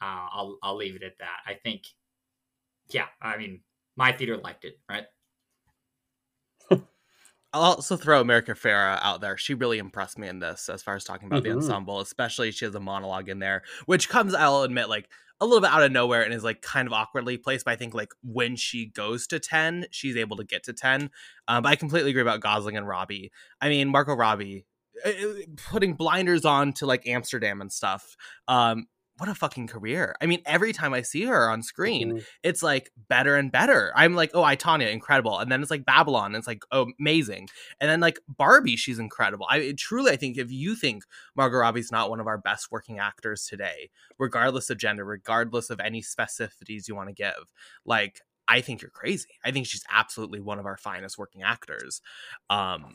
uh, 0.01 0.29
I'll 0.33 0.59
I'll 0.62 0.77
leave 0.77 0.96
it 0.96 1.03
at 1.03 1.18
that. 1.18 1.40
I 1.46 1.55
think, 1.55 1.85
yeah. 2.90 3.07
I 3.20 3.37
mean, 3.37 3.62
my 3.96 4.12
theater 4.12 4.37
liked 4.38 4.64
it, 4.64 4.79
right? 4.88 5.07
I'll 7.53 7.62
also 7.62 7.96
throw 7.96 8.20
America 8.20 8.53
Farah 8.53 8.98
out 9.03 9.20
there. 9.20 9.37
She 9.37 9.55
really 9.55 9.79
impressed 9.79 10.18
me 10.18 10.29
in 10.29 10.38
this 10.38 10.68
as 10.68 10.83
far 10.83 10.96
as 10.96 11.05
talking 11.05 11.29
about 11.29 11.40
Mhm. 11.40 11.44
the 11.44 11.53
ensemble, 11.53 12.01
especially 12.01 12.51
she 12.51 12.64
has 12.66 12.74
a 12.74 12.81
monologue 12.81 13.29
in 13.29 13.38
there, 13.38 13.62
which 13.87 14.09
comes, 14.09 14.35
I'll 14.35 14.62
admit, 14.62 14.88
like 14.88 15.09
a 15.40 15.46
little 15.46 15.61
bit 15.61 15.70
out 15.70 15.83
of 15.83 15.92
nowhere 15.92 16.22
and 16.22 16.35
is 16.35 16.44
like 16.44 16.62
kind 16.62 16.87
of 16.87 16.92
awkwardly 16.92 17.37
placed. 17.37 17.64
But 17.64 17.72
I 17.72 17.77
think 17.77 17.94
like 17.94 18.12
when 18.22 18.57
she 18.57 18.87
goes 18.87 19.27
to 19.29 19.38
10, 19.38 19.87
she's 19.90 20.16
able 20.16 20.37
to 20.37 20.44
get 20.44 20.64
to 20.64 20.72
10. 20.72 21.11
Um, 21.46 21.62
but 21.62 21.70
I 21.70 21.77
completely 21.77 22.11
agree 22.11 22.22
about 22.22 22.40
Gosling 22.40 22.77
and 22.77 22.87
Robbie. 22.87 23.31
I 23.61 23.68
mean, 23.68 23.88
Margot 23.88 24.14
Robbie 24.14 24.66
uh, 25.05 25.09
uh, 25.09 25.33
putting 25.70 25.94
blinders 25.94 26.44
on 26.44 26.72
to 26.74 26.87
like 26.87 27.07
Amsterdam 27.07 27.61
and 27.61 27.72
stuff. 27.72 28.16
Um, 28.48 28.87
what 29.18 29.28
a 29.28 29.35
fucking 29.35 29.66
career. 29.66 30.14
I 30.20 30.26
mean, 30.26 30.40
every 30.46 30.72
time 30.72 30.94
I 30.94 31.02
see 31.02 31.24
her 31.24 31.50
on 31.50 31.62
screen, 31.62 32.14
Mhm. 32.14 32.24
it's 32.42 32.62
like 32.62 32.90
better 33.09 33.37
and 33.37 33.52
better. 33.52 33.92
I'm 33.94 34.14
like, 34.14 34.31
oh, 34.33 34.42
I 34.42 34.57
Tonya, 34.57 34.90
incredible, 34.90 35.38
and 35.38 35.50
then 35.52 35.61
it's 35.61 35.70
like 35.70 35.85
Babylon, 35.85 36.26
and 36.26 36.37
it's 36.37 36.46
like, 36.46 36.62
oh, 36.72 36.90
amazing, 37.00 37.48
and 37.81 37.90
then 37.90 38.00
like 38.00 38.18
Barbie, 38.28 38.76
she's 38.76 38.98
incredible. 38.98 39.46
I 39.50 39.74
truly, 39.76 40.12
I 40.12 40.16
think 40.16 40.38
if 40.38 40.50
you 40.50 40.74
think 40.76 41.04
Margot 41.37 41.59
Robbie's 41.59 41.92
not 41.92 42.11
one 42.11 42.20
of 42.20 42.26
our 42.26 42.38
best 42.38 42.70
working 42.70 42.98
actors 42.98 43.44
today, 43.46 43.90
regardless 44.18 44.70
of 44.70 44.78
gender, 44.78 45.04
regardless 45.04 45.68
of 45.70 45.81
any 45.81 46.00
specificities 46.02 46.88
you 46.88 46.94
want 46.94 47.09
to 47.09 47.14
give, 47.14 47.52
like 47.85 48.22
I 48.50 48.62
think 48.62 48.81
you're 48.81 48.90
crazy. 48.90 49.28
I 49.44 49.50
think 49.50 49.66
she's 49.66 49.85
absolutely 49.90 50.40
one 50.40 50.59
of 50.59 50.64
our 50.64 50.78
finest 50.78 51.18
working 51.18 51.42
actors. 51.42 52.00
Um, 52.48 52.94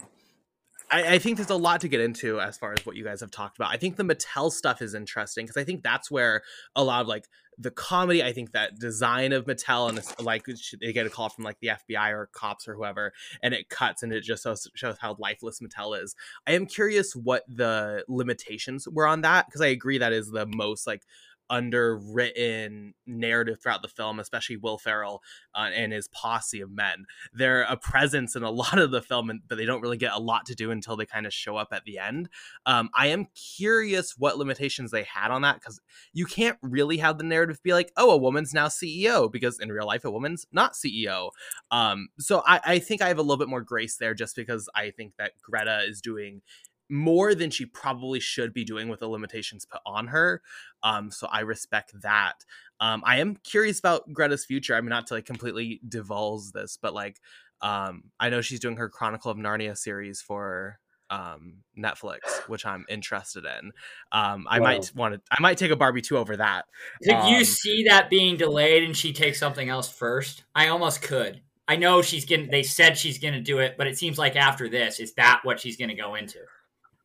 I, 0.93 1.13
I 1.13 1.19
think 1.19 1.37
there's 1.37 1.49
a 1.49 1.55
lot 1.55 1.81
to 1.81 1.87
get 1.87 1.99
into 1.99 2.39
as 2.39 2.57
far 2.57 2.71
as 2.73 2.85
what 2.85 2.95
you 2.95 3.03
guys 3.03 3.21
have 3.21 3.31
talked 3.31 3.57
about. 3.57 3.71
I 3.71 3.77
think 3.77 3.95
the 3.95 4.03
Mattel 4.03 4.51
stuff 4.51 4.81
is 4.81 4.93
interesting 4.93 5.45
because 5.45 5.57
I 5.57 5.63
think 5.63 5.81
that's 5.81 6.11
where 6.11 6.43
a 6.75 6.83
lot 6.83 7.01
of 7.01 7.07
like 7.07 7.27
the 7.57 7.71
comedy. 7.71 8.23
I 8.23 8.31
think 8.31 8.51
that 8.51 8.77
design 8.77 9.33
of 9.33 9.45
Mattel 9.45 9.89
and 9.89 9.99
like 10.25 10.45
they 10.79 10.93
get 10.93 11.07
a 11.07 11.09
call 11.09 11.29
from 11.29 11.43
like 11.43 11.59
the 11.59 11.69
FBI 11.69 12.11
or 12.11 12.29
cops 12.31 12.67
or 12.67 12.75
whoever, 12.75 13.11
and 13.41 13.55
it 13.55 13.69
cuts 13.69 14.03
and 14.03 14.13
it 14.13 14.21
just 14.21 14.43
shows, 14.43 14.67
shows 14.75 14.97
how 14.99 15.15
lifeless 15.17 15.59
Mattel 15.59 15.99
is. 16.01 16.15
I 16.45 16.51
am 16.51 16.67
curious 16.67 17.15
what 17.15 17.43
the 17.47 18.03
limitations 18.07 18.87
were 18.87 19.07
on 19.07 19.21
that 19.21 19.47
because 19.47 19.61
I 19.61 19.67
agree 19.67 19.97
that 19.97 20.13
is 20.13 20.29
the 20.29 20.45
most 20.45 20.85
like 20.85 21.03
underwritten 21.49 22.93
narrative 23.05 23.59
throughout 23.61 23.81
the 23.81 23.87
film, 23.87 24.19
especially 24.19 24.57
Will 24.57 24.77
Ferrell 24.77 25.21
uh, 25.55 25.69
and 25.73 25.91
his 25.91 26.07
posse 26.07 26.61
of 26.61 26.71
men. 26.71 27.05
They're 27.33 27.63
a 27.63 27.77
presence 27.77 28.35
in 28.35 28.43
a 28.43 28.51
lot 28.63 28.77
of 28.79 28.91
the 28.91 29.01
film, 29.01 29.31
but 29.47 29.57
they 29.57 29.65
don't 29.65 29.81
really 29.81 29.97
get 29.97 30.13
a 30.13 30.19
lot 30.19 30.45
to 30.47 30.55
do 30.55 30.71
until 30.71 30.95
they 30.95 31.05
kind 31.05 31.25
of 31.25 31.33
show 31.33 31.55
up 31.55 31.69
at 31.71 31.83
the 31.85 31.99
end. 31.99 32.29
Um, 32.65 32.89
I 32.95 33.07
am 33.07 33.27
curious 33.35 34.15
what 34.17 34.37
limitations 34.37 34.91
they 34.91 35.03
had 35.03 35.31
on 35.31 35.41
that 35.43 35.55
because 35.55 35.79
you 36.13 36.25
can't 36.25 36.57
really 36.61 36.97
have 36.97 37.17
the 37.17 37.23
narrative 37.23 37.61
be 37.63 37.73
like, 37.73 37.91
oh, 37.97 38.11
a 38.11 38.17
woman's 38.17 38.53
now 38.53 38.67
CEO, 38.67 39.31
because 39.31 39.59
in 39.59 39.71
real 39.71 39.87
life, 39.87 40.05
a 40.05 40.11
woman's 40.11 40.45
not 40.51 40.73
CEO. 40.73 41.31
Um, 41.71 42.09
so 42.19 42.43
I, 42.45 42.59
I 42.65 42.79
think 42.79 43.01
I 43.01 43.07
have 43.07 43.19
a 43.19 43.21
little 43.21 43.37
bit 43.37 43.49
more 43.49 43.61
grace 43.61 43.97
there 43.97 44.13
just 44.13 44.35
because 44.35 44.69
I 44.75 44.91
think 44.91 45.13
that 45.17 45.33
Greta 45.41 45.81
is 45.87 46.01
doing 46.01 46.41
more 46.89 47.33
than 47.35 47.49
she 47.49 47.65
probably 47.65 48.19
should 48.19 48.53
be 48.53 48.63
doing 48.63 48.89
with 48.89 48.99
the 48.99 49.07
limitations 49.07 49.65
put 49.65 49.81
on 49.85 50.07
her. 50.07 50.41
Um, 50.83 51.11
so 51.11 51.27
I 51.27 51.41
respect 51.41 51.99
that. 52.01 52.45
Um, 52.79 53.03
I 53.05 53.19
am 53.19 53.35
curious 53.37 53.79
about 53.79 54.11
Greta's 54.13 54.45
future. 54.45 54.75
I 54.75 54.81
mean, 54.81 54.89
not 54.89 55.07
to 55.07 55.15
like 55.15 55.25
completely 55.25 55.81
divulge 55.87 56.51
this, 56.51 56.77
but 56.81 56.93
like, 56.93 57.19
um, 57.61 58.11
I 58.19 58.29
know 58.29 58.41
she's 58.41 58.59
doing 58.59 58.77
her 58.77 58.89
Chronicle 58.89 59.31
of 59.31 59.37
Narnia 59.37 59.77
series 59.77 60.21
for 60.21 60.79
um 61.09 61.63
Netflix, 61.77 62.41
which 62.47 62.65
I'm 62.65 62.85
interested 62.89 63.45
in. 63.45 63.71
Um, 64.11 64.47
I 64.49 64.59
Wow. 64.59 64.59
might 64.59 64.91
want 64.95 65.15
to. 65.15 65.21
I 65.31 65.41
might 65.41 65.57
take 65.57 65.71
a 65.71 65.75
Barbie 65.75 66.01
two 66.01 66.17
over 66.17 66.37
that. 66.37 66.65
Could 67.03 67.23
you 67.23 67.43
Um, 67.43 67.43
see 67.45 67.83
that 67.83 68.09
being 68.09 68.37
delayed 68.37 68.83
and 68.83 68.95
she 68.97 69.13
takes 69.13 69.39
something 69.39 69.69
else 69.69 69.91
first? 69.91 70.43
I 70.55 70.67
almost 70.69 71.01
could. 71.01 71.41
I 71.67 71.75
know 71.75 72.01
she's 72.01 72.25
gonna. 72.25 72.47
They 72.47 72.63
said 72.63 72.97
she's 72.97 73.19
gonna 73.19 73.41
do 73.41 73.59
it, 73.59 73.75
but 73.77 73.87
it 73.87 73.97
seems 73.97 74.17
like 74.17 74.35
after 74.35 74.67
this, 74.69 74.99
is 74.99 75.13
that 75.15 75.41
what 75.43 75.59
she's 75.59 75.77
gonna 75.77 75.95
go 75.95 76.15
into? 76.15 76.39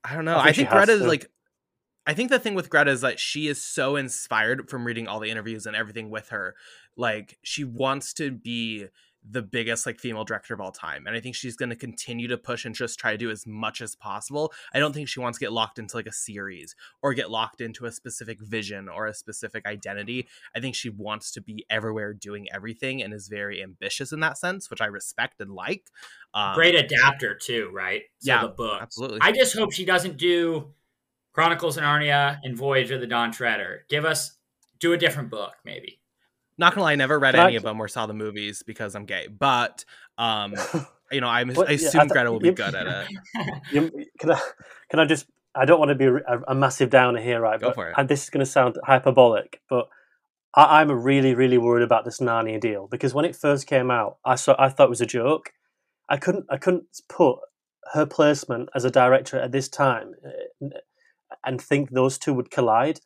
I 0.05 0.15
don't 0.15 0.25
know. 0.25 0.37
I 0.37 0.41
I 0.41 0.45
think 0.47 0.57
think, 0.57 0.71
Greta 0.71 0.93
is 0.93 1.07
like. 1.07 1.31
I 2.07 2.15
think 2.15 2.31
the 2.31 2.39
thing 2.39 2.55
with 2.55 2.71
Greta 2.71 2.91
is 2.91 3.03
that 3.03 3.21
she 3.21 3.49
is 3.49 3.63
so 3.63 3.97
inspired 3.97 4.71
from 4.71 4.87
reading 4.87 5.07
all 5.07 5.21
the 5.21 5.31
interviews 5.31 5.67
and 5.67 5.77
everything 5.77 6.09
with 6.09 6.31
her. 6.31 6.55
Like 6.97 7.39
she 7.43 7.65
wants 7.65 8.15
to 8.15 8.31
be 8.31 8.87
the 9.31 9.43
biggest 9.43 9.87
like 9.87 9.99
female 9.99 10.25
director 10.25 10.55
of 10.55 10.61
all 10.61 10.73
time, 10.73 11.07
and 11.07 11.17
I 11.17 11.21
think 11.21 11.35
she's 11.35 11.57
going 11.57 11.71
to 11.71 11.77
continue 11.77 12.29
to 12.29 12.39
push 12.39 12.65
and 12.65 12.75
just 12.75 12.99
try 12.99 13.13
to 13.13 13.19
do 13.19 13.31
as 13.31 13.47
much 13.47 13.81
as 13.81 13.95
possible. 13.95 14.53
I 14.73 14.79
don't 14.79 14.93
think 14.93 15.09
she 15.09 15.21
wants 15.21 15.39
to 15.39 15.45
get 15.45 15.53
locked 15.53 15.79
into 15.79 15.97
like 15.97 16.07
a 16.07 16.13
series 16.13 16.75
or 17.03 17.15
get 17.15 17.31
locked 17.31 17.61
into 17.61 17.87
a 17.87 17.93
specific 17.93 18.41
vision 18.41 18.89
or 18.89 19.07
a 19.07 19.15
specific 19.15 19.67
identity. 19.67 20.29
I 20.55 20.61
think 20.61 20.75
she 20.75 20.91
wants 20.91 21.33
to 21.33 21.41
be 21.41 21.65
everywhere 21.71 22.15
doing 22.15 22.47
everything 22.53 23.03
and 23.03 23.13
is 23.13 23.29
very 23.29 23.63
ambitious 23.63 24.13
in 24.13 24.21
that 24.21 24.39
sense, 24.39 24.71
which 24.71 24.81
I 24.81 24.87
respect 24.87 25.41
and 25.41 25.53
like. 25.53 25.85
Um, 26.35 26.55
Great 26.55 26.75
adapter 26.75 27.35
too, 27.35 27.71
right? 27.73 28.03
So 28.19 28.33
yeah, 28.33 28.43
the 28.43 28.49
book. 28.49 28.79
absolutely. 28.81 29.21
I 29.23 29.33
just 29.33 29.57
hope 29.57 29.73
she 29.73 29.85
doesn't 29.85 30.17
do 30.17 30.73
Chronicles 31.33 31.77
of 31.77 31.85
Narnia 31.85 32.39
and 32.43 32.57
Voyage 32.57 32.91
of 32.91 33.01
the 33.01 33.07
Dawn 33.07 33.31
Treader. 33.31 33.85
Give 33.89 34.05
us 34.05 34.39
do 34.81 34.93
a 34.93 34.97
different 34.97 35.31
book, 35.31 35.55
maybe. 35.65 35.98
Not 36.59 36.75
gonna 36.75 36.85
lie, 36.85 36.93
I 36.93 36.97
never 36.97 37.19
read 37.19 37.35
Can 37.35 37.45
I- 37.45 37.47
any 37.49 37.57
of 37.57 37.63
them 37.63 37.81
or 37.81 37.89
saw 37.89 38.07
the 38.07 38.15
movies 38.15 38.63
because 38.67 38.95
I'm 38.95 39.05
gay. 39.05 39.29
But 39.29 39.85
um, 40.19 40.55
you 41.13 41.21
know, 41.21 41.29
I'm, 41.29 41.53
But, 41.53 41.69
I 41.69 41.73
yeah, 41.73 41.89
assume 41.89 42.01
I 42.01 42.05
th- 42.05 42.13
Greta 42.13 42.33
will 42.33 42.41
be 42.41 42.49
you- 42.49 42.55
good 42.55 42.75
at 42.75 42.87
it. 42.87 43.17
You, 43.73 43.91
can 44.19 44.33
I? 44.33 44.41
Can 44.91 45.01
I 45.01 45.05
just? 45.05 45.27
I 45.55 45.65
don't 45.65 45.79
want 45.79 45.89
to 45.91 45.95
be 45.95 46.07
a, 46.07 46.41
a 46.49 46.55
massive 46.55 46.91
downer 46.91 47.21
here, 47.21 47.41
right? 47.41 47.59
Go 47.61 47.69
but, 47.69 47.75
for 47.75 47.89
it. 47.91 47.95
And 47.97 48.09
this 48.09 48.23
is 48.25 48.31
going 48.31 48.45
to 48.45 48.51
sound 48.51 48.77
hyperbolic, 48.85 49.61
but 49.69 49.89
I, 50.55 50.81
I'm 50.81 50.91
really, 50.91 51.35
really 51.35 51.59
worried 51.59 51.83
about 51.83 52.05
this 52.05 52.21
Narnia 52.21 52.61
deal 52.61 52.87
because 52.89 53.13
when 53.15 53.25
it 53.25 53.35
first 53.37 53.67
came 53.67 53.91
out, 53.91 54.19
I 54.25 54.35
saw. 54.37 54.55
I 54.59 54.69
thought 54.69 54.87
it 54.87 54.91
was 54.91 55.01
a 55.01 55.07
joke. 55.07 55.53
I 56.09 56.17
couldn't. 56.17 56.47
I 56.51 56.57
couldn't 56.57 56.85
put 57.09 57.39
her 57.93 58.07
placement 58.07 58.69
as 58.75 58.85
a 58.85 58.91
director 58.91 59.39
at 59.39 59.53
this 59.53 59.69
time 59.69 60.15
uh, 60.27 60.69
and 61.45 61.61
think 61.61 61.91
those 61.91 62.19
two 62.19 62.35
would 62.35 62.51
collide. 62.51 63.01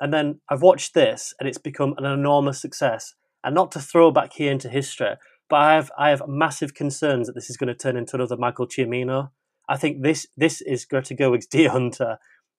And 0.00 0.12
then 0.12 0.40
I've 0.48 0.62
watched 0.62 0.94
this, 0.94 1.34
and 1.38 1.48
it's 1.48 1.58
become 1.58 1.94
an 1.98 2.04
enormous 2.04 2.60
success. 2.60 3.14
And 3.42 3.54
not 3.54 3.70
to 3.72 3.80
throw 3.80 4.10
back 4.10 4.32
here 4.32 4.50
into 4.50 4.68
history, 4.68 5.14
but 5.48 5.56
I 5.56 5.74
have 5.74 5.90
I 5.98 6.10
have 6.10 6.22
massive 6.26 6.74
concerns 6.74 7.26
that 7.26 7.34
this 7.34 7.50
is 7.50 7.56
going 7.56 7.68
to 7.68 7.74
turn 7.74 7.96
into 7.96 8.16
another 8.16 8.36
Michael 8.36 8.66
Cimino. 8.66 9.30
I 9.68 9.76
think 9.76 10.02
this 10.02 10.26
this 10.36 10.60
is 10.62 10.84
Greta 10.84 11.14
Gerwig's 11.14 11.46
Deer 11.50 11.70
Hunter, 11.70 12.18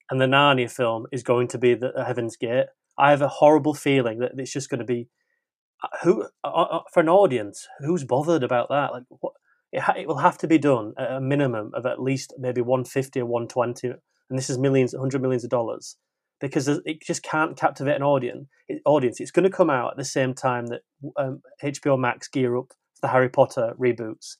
and 0.09 0.21
the 0.21 0.25
Narnia 0.25 0.71
film 0.71 1.07
is 1.11 1.23
going 1.23 1.47
to 1.49 1.57
be 1.57 1.73
the 1.73 1.91
Heaven's 2.05 2.37
Gate. 2.37 2.67
I 2.97 3.09
have 3.09 3.21
a 3.21 3.27
horrible 3.27 3.73
feeling 3.73 4.19
that 4.19 4.31
it's 4.37 4.53
just 4.53 4.69
going 4.69 4.79
to 4.79 4.85
be 4.85 5.09
uh, 5.83 5.87
who 6.03 6.27
uh, 6.43 6.47
uh, 6.47 6.79
for 6.93 6.99
an 6.99 7.09
audience 7.09 7.67
who's 7.79 8.03
bothered 8.03 8.43
about 8.43 8.69
that. 8.69 8.93
Like 8.93 9.03
what 9.09 9.33
it, 9.71 9.81
ha- 9.81 9.95
it 9.97 10.07
will 10.07 10.19
have 10.19 10.37
to 10.37 10.47
be 10.47 10.59
done 10.59 10.93
at 10.97 11.11
a 11.11 11.19
minimum 11.19 11.71
of 11.73 11.85
at 11.85 12.01
least 12.01 12.33
maybe 12.37 12.61
one 12.61 12.85
fifty 12.85 13.19
or 13.19 13.25
one 13.25 13.47
twenty, 13.47 13.87
and 13.87 14.37
this 14.37 14.49
is 14.51 14.59
millions, 14.59 14.93
hundred 14.93 15.21
millions 15.21 15.43
of 15.43 15.49
dollars 15.49 15.97
because 16.41 16.67
it 16.67 17.01
just 17.01 17.23
can't 17.23 17.57
captivate 17.57 17.95
an 17.95 18.03
audience. 18.03 18.47
Audience. 18.85 19.19
It's 19.19 19.31
going 19.31 19.43
to 19.49 19.55
come 19.55 19.69
out 19.69 19.91
at 19.91 19.97
the 19.97 20.05
same 20.05 20.33
time 20.33 20.67
that 20.67 20.81
um, 21.17 21.41
HBO 21.63 21.99
Max 21.99 22.27
gear 22.27 22.57
up 22.57 22.73
the 23.01 23.07
Harry 23.09 23.29
Potter 23.29 23.73
reboots. 23.79 24.37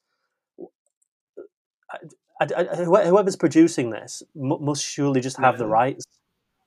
I, 1.92 1.98
I, 2.42 2.68
I- 2.72 3.06
whoever's 3.06 3.36
producing 3.36 3.90
this 3.92 4.24
mu 4.36 4.58
must 4.60 4.84
surely 4.86 5.22
just 5.22 5.38
have 5.38 5.58
the 5.58 5.66
Yeah. 5.66 5.72
rights. 5.72 6.06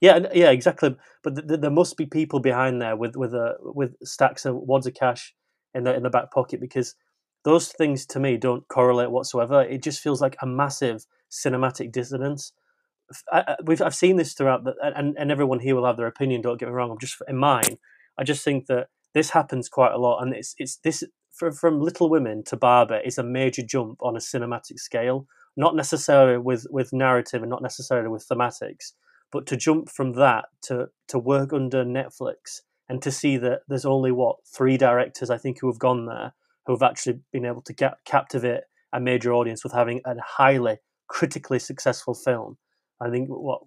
Yeah, 0.01 0.29
yeah, 0.33 0.51
exactly. 0.51 0.97
But 1.25 1.35
th- 1.35 1.49
th- 1.49 1.61
there 1.61 1.71
must 1.73 1.97
be 1.97 2.07
people 2.07 2.39
behind 2.41 2.81
there 2.81 2.97
with 2.97 3.17
with 3.17 3.35
a 3.35 3.57
with 3.61 3.97
stacks 4.05 4.45
of 4.47 4.55
wads 4.57 4.87
of 4.87 4.95
cash 4.95 5.35
in 5.75 5.85
the 5.85 5.95
in 5.95 6.05
the 6.05 6.11
back 6.11 6.31
pocket 6.33 6.61
because 6.61 6.95
those 7.45 7.69
things 7.69 8.07
to 8.07 8.21
me 8.21 8.37
don't 8.37 8.67
correlate 8.69 9.11
whatsoever. 9.11 9.63
It 9.63 9.83
just 9.83 10.01
feels 10.01 10.21
like 10.21 10.37
a 10.41 10.47
massive 10.47 11.05
cinematic 11.31 11.91
dissonance. 11.93 12.53
I, 13.33 13.57
we've 13.65 13.83
I've 13.83 13.95
seen 13.95 14.17
this 14.17 14.35
throughout, 14.35 14.65
the, 14.65 14.75
and 14.83 15.17
and 15.19 15.31
everyone 15.31 15.61
here 15.61 15.75
will 15.75 15.87
have 15.87 15.97
their 15.97 16.07
opinion. 16.07 16.43
Don't 16.43 16.59
get 16.59 16.69
me 16.69 16.75
wrong. 16.75 16.91
I'm 16.91 16.99
just 16.99 17.17
in 17.27 17.37
mine. 17.37 17.79
I 18.19 18.25
just 18.25 18.45
think 18.45 18.67
that 18.67 18.89
this 19.15 19.31
happens 19.31 19.69
quite 19.69 19.93
a 19.93 19.99
lot, 19.99 20.23
and 20.23 20.35
it's 20.35 20.55
it's 20.59 20.77
this 20.79 21.05
from, 21.33 21.53
from 21.53 21.81
Little 21.81 22.11
Women 22.11 22.43
to 22.45 22.57
Barbie 22.57 23.01
is 23.05 23.19
a 23.19 23.23
major 23.23 23.63
jump 23.63 23.99
on 24.03 24.17
a 24.17 24.21
cinematic 24.21 24.79
scale, 24.79 25.27
not 25.57 25.77
necessarily 25.77 26.39
with 26.39 26.67
with 26.71 26.93
narrative 26.93 27.43
and 27.43 27.51
not 27.51 27.63
necessarily 27.63 28.09
with 28.09 28.27
thematics, 28.29 28.93
but 29.33 29.47
to 29.47 29.57
jump 29.57 29.89
from 29.89 30.13
that 30.15 30.47
to 30.63 30.89
to 31.09 31.19
work 31.19 31.53
under 31.53 31.85
Netflix 31.85 32.61
and 32.89 33.03
to 33.03 33.13
see 33.13 33.37
that 33.37 33.61
there's 33.69 33.85
only 33.85 34.13
what 34.13 34.37
three 34.47 34.77
directors 34.77 35.31
I 35.31 35.39
think 35.39 35.59
who 35.61 35.69
have 35.69 35.79
gone 35.79 36.07
there 36.07 36.33
who 36.69 36.75
have 36.75 36.83
actually 36.83 37.19
been 37.33 37.47
able 37.47 37.63
to 37.63 37.73
get, 37.73 37.95
captivate 38.05 38.61
a 38.93 39.01
major 39.01 39.33
audience 39.33 39.65
with 39.65 39.73
having 39.73 40.03
a 40.05 40.15
highly 40.21 40.77
critically 41.09 41.59
successful 41.59 42.15
film. 42.15 42.59
I 43.01 43.11
think 43.11 43.29
what 43.29 43.63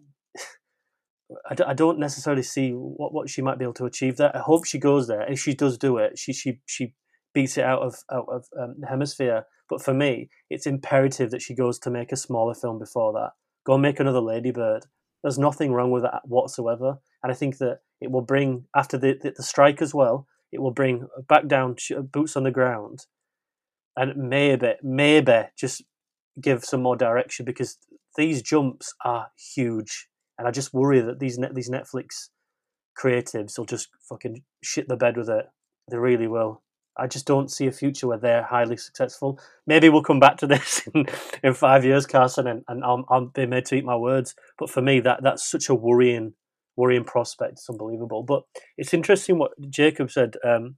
I 1.50 1.74
don't 1.74 2.00
necessarily 2.00 2.44
see 2.44 2.72
what, 2.72 3.13
what 3.13 3.30
she 3.30 3.41
might 3.41 3.58
be 3.58 3.65
able 3.65 3.74
to 3.76 3.86
achieve 3.86 4.17
there. 4.17 4.36
I 4.36 4.39
hope 4.39 4.65
she 4.65 4.80
goes 4.80 5.08
there. 5.08 5.22
If 5.22 5.39
she 5.39 5.54
does 5.54 5.78
do 5.78 5.98
it, 5.98 6.17
she 6.17 6.34
she 6.34 6.60
she 6.65 6.94
beats 7.34 7.58
it 7.58 7.63
out 7.63 7.82
of 7.82 7.96
out 8.12 8.28
of 8.30 8.46
um, 8.60 8.76
the 8.80 8.88
hemisphere. 8.88 9.46
But 9.70 9.82
for 9.82 9.94
me, 9.94 10.30
it's 10.50 10.67
imperative 10.67 11.32
that 11.32 11.41
she 11.41 11.56
goes 11.56 11.80
to 11.80 11.89
make 11.89 12.12
a 12.12 12.17
smaller 12.17 12.54
film 12.54 12.80
before 12.80 13.13
that. 13.13 13.32
Go 13.65 13.78
make 13.78 14.00
another 14.00 14.20
Ladybird. 14.20 14.88
There's 15.24 15.39
nothing 15.39 15.72
wrong 15.72 15.91
with 15.91 16.04
that 16.04 16.22
whatsoever. 16.26 16.98
And 17.24 17.32
I 17.32 17.36
think 17.36 17.60
that 17.60 17.80
it 18.02 18.12
will 18.12 18.22
bring 18.22 18.65
after 18.76 18.98
the 18.98 19.17
the, 19.22 19.32
the 19.36 19.44
strike 19.44 19.82
as 19.82 19.94
well. 19.94 20.28
It 20.52 20.62
will 20.62 20.72
bring 20.72 21.08
back 21.30 21.48
down 21.48 21.78
boots 22.12 22.36
on 22.36 22.44
the 22.44 22.52
ground, 22.52 23.06
and 23.96 24.15
maybe 24.17 24.74
maybe 24.84 25.44
just 25.58 25.84
give 26.39 26.63
some 26.65 26.82
more 26.82 26.96
direction 26.96 27.46
because 27.46 27.78
these 28.15 28.41
jumps 28.41 28.93
are 29.04 29.32
huge 29.56 30.08
and 30.41 30.47
I 30.47 30.52
just 30.52 30.74
worry 30.74 31.02
that 31.02 31.19
these 31.19 31.38
net, 31.38 31.54
these 31.54 31.69
Netflix 31.69 32.30
creatives 33.00 33.60
will 33.60 33.65
just 33.65 33.89
fucking 34.10 34.41
shit 34.63 34.88
the 34.88 34.97
bed 34.97 35.15
with 35.15 35.30
it. 35.30 35.45
They 35.89 35.97
really 35.97 36.26
will. 36.26 36.63
I 36.97 37.06
just 37.06 37.28
don't 37.28 37.52
see 37.52 37.67
a 37.67 37.71
future 37.71 38.08
where 38.08 38.17
they're 38.17 38.41
highly 38.41 38.76
successful. 38.78 39.39
Maybe 39.67 39.88
we'll 39.88 40.02
come 40.02 40.19
back 40.19 40.38
to 40.38 40.47
this 40.47 40.88
in, 40.95 41.06
in 41.43 41.54
five 41.54 41.86
years, 41.86 42.08
Carson, 42.08 42.47
and, 42.47 42.63
and 42.67 42.84
I'll, 42.84 43.06
I'll 43.08 43.28
be 43.28 43.45
made 43.45 43.65
to 43.67 43.76
eat 43.76 43.86
my 43.86 43.95
words. 43.95 44.34
But 44.58 44.71
for 44.71 44.82
me, 44.82 45.00
that 45.02 45.21
that's 45.21 45.47
such 45.47 45.69
a 45.69 45.76
worrying, 45.76 46.34
worrying 46.76 47.04
prospect. 47.04 47.54
It's 47.54 47.69
unbelievable. 47.69 48.24
But 48.24 48.41
it's 48.80 48.95
interesting 48.95 49.38
what 49.38 49.52
Jacob 49.69 50.10
said 50.10 50.38
um, 50.43 50.78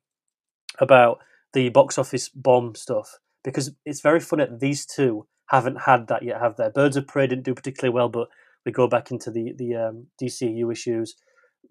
about 0.77 1.19
the 1.53 1.69
box 1.69 1.97
office 1.97 2.27
bomb 2.27 2.75
stuff 2.75 3.19
because 3.45 3.71
it's 3.85 4.01
very 4.01 4.19
funny 4.19 4.45
these 4.51 4.85
two 4.85 5.25
haven't 5.55 5.81
had 5.81 6.07
that 6.07 6.23
yet, 6.23 6.41
have 6.41 6.57
they? 6.57 6.69
Birds 6.73 6.97
of 6.97 7.07
Prey 7.07 7.27
didn't 7.27 7.45
do 7.45 7.53
particularly 7.53 7.93
well, 7.93 8.09
but 8.09 8.27
we 8.65 8.71
go 8.71 8.87
back 8.87 9.11
into 9.11 9.31
the 9.31 9.53
the 9.57 9.75
um, 9.75 10.07
DCU 10.21 10.71
issues. 10.71 11.15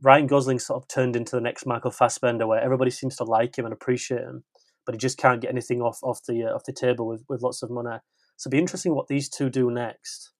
Ryan 0.03 0.27
Gosling 0.27 0.59
sort 0.59 0.83
of 0.83 0.88
turned 0.88 1.16
into 1.16 1.37
the 1.37 1.40
next 1.40 1.66
Michael 1.66 1.90
Fassbender, 1.90 2.47
where 2.47 2.61
everybody 2.61 2.90
seems 2.90 3.16
to 3.16 3.25
like 3.25 3.57
him 3.57 3.64
and 3.64 3.73
appreciate 3.73 4.23
him, 4.23 4.45
but 4.85 4.95
he 4.95 4.99
just 4.99 5.18
can't 5.18 5.40
get 5.40 5.51
anything 5.51 5.81
off 5.81 5.99
off 6.03 6.21
the 6.27 6.45
uh, 6.45 6.55
off 6.55 6.64
the 6.64 6.73
table 6.73 7.07
with, 7.07 7.25
with 7.29 7.42
lots 7.42 7.62
of 7.62 7.71
money. 7.71 7.99
So 8.37 8.49
it'd 8.49 8.53
be 8.53 8.59
interesting 8.59 8.95
what 8.95 9.09
these 9.09 9.29
two 9.29 9.51
do 9.51 9.71
next. 9.71 10.33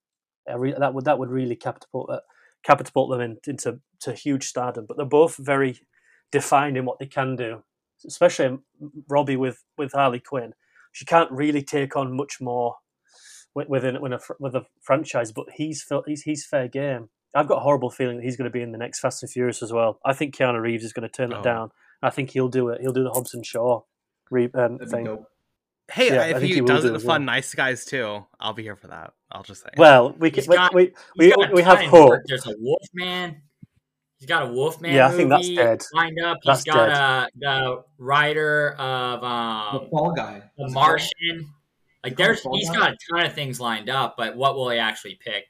Re- 0.53 0.75
that 0.77 0.93
would 0.93 1.05
that 1.05 1.19
would 1.19 1.29
really 1.29 1.55
catapult 1.55 2.09
uh, 2.09 2.19
catapult 2.65 3.11
them 3.11 3.21
in, 3.21 3.37
into 3.47 3.79
to 4.01 4.13
huge 4.13 4.45
stardom. 4.45 4.85
But 4.87 4.97
they're 4.97 5.05
both 5.05 5.37
very 5.37 5.79
defined 6.31 6.77
in 6.77 6.85
what 6.85 6.99
they 6.99 7.05
can 7.05 7.35
do, 7.35 7.63
especially 8.05 8.57
Robbie 9.09 9.37
with 9.37 9.63
with 9.77 9.93
Harley 9.93 10.19
Quinn. 10.19 10.53
She 10.91 11.05
can't 11.05 11.31
really 11.31 11.63
take 11.63 11.95
on 11.95 12.15
much 12.15 12.39
more 12.39 12.75
within 13.55 14.01
with 14.01 14.13
a 14.13 14.19
with 14.39 14.55
a 14.55 14.65
franchise, 14.81 15.31
but 15.31 15.45
he's 15.55 15.85
he's 16.05 16.23
he's 16.23 16.45
fair 16.45 16.67
game. 16.67 17.09
I've 17.35 17.47
got 17.47 17.57
a 17.57 17.61
horrible 17.61 17.89
feeling 17.89 18.17
that 18.17 18.23
he's 18.23 18.37
going 18.37 18.49
to 18.49 18.53
be 18.53 18.61
in 18.61 18.71
the 18.71 18.77
next 18.77 18.99
Fast 18.99 19.23
and 19.23 19.31
Furious 19.31 19.63
as 19.63 19.73
well. 19.73 19.99
I 20.05 20.13
think 20.13 20.35
Keanu 20.35 20.61
Reeves 20.61 20.83
is 20.83 20.93
going 20.93 21.09
to 21.09 21.15
turn 21.15 21.33
oh. 21.33 21.41
down. 21.41 21.71
I 22.01 22.11
think 22.11 22.29
he'll 22.29 22.49
do 22.49 22.69
it. 22.69 22.81
He'll 22.81 22.93
do 22.93 23.03
the 23.03 23.11
Hobbs 23.11 23.33
and 23.33 23.45
Shaw 23.45 23.81
re, 24.29 24.49
um, 24.53 24.77
thing. 24.79 25.25
Hey, 25.91 26.13
yeah, 26.13 26.37
if 26.37 26.41
he, 26.41 26.55
he 26.55 26.61
does 26.61 26.85
it 26.85 26.91
to 26.91 26.99
fun 26.99 27.25
well. 27.25 27.35
Nice 27.35 27.53
Guys 27.53 27.85
too, 27.85 28.25
I'll 28.39 28.53
be 28.53 28.63
here 28.63 28.75
for 28.75 28.87
that. 28.87 29.13
I'll 29.31 29.43
just 29.43 29.63
say. 29.63 29.69
Well, 29.77 30.15
we 30.17 30.31
can, 30.31 30.45
got, 30.45 30.73
we 30.73 30.93
we, 31.17 31.33
we, 31.35 31.47
we 31.55 31.61
have 31.61 31.79
hope. 31.79 32.19
There's 32.25 32.45
a 32.45 32.53
Wolfman. 32.57 33.41
He's 34.17 34.29
got 34.29 34.43
a 34.43 34.53
Wolfman. 34.53 34.93
Yeah, 34.93 35.07
I 35.07 35.11
think 35.11 35.29
that's 35.29 35.49
dead. 35.49 35.83
Lined 35.93 36.19
up. 36.23 36.37
He's 36.41 36.63
that's 36.63 36.63
got 36.63 36.87
dead. 36.87 36.95
a 36.95 37.27
the 37.35 37.83
writer 37.97 38.73
of 38.79 39.23
um, 39.23 39.83
the 39.83 39.89
Fall 39.89 40.13
Guy, 40.13 40.43
the 40.57 40.69
Martian. 40.69 41.53
Like 42.03 42.17
there's 42.17 42.41
he's 42.53 42.69
got 42.69 42.91
a 42.91 42.97
ton 43.09 43.25
of 43.25 43.33
things 43.33 43.59
lined 43.59 43.89
up, 43.89 44.15
but 44.17 44.35
what 44.35 44.55
will 44.55 44.69
he 44.69 44.77
actually 44.77 45.15
pick? 45.15 45.45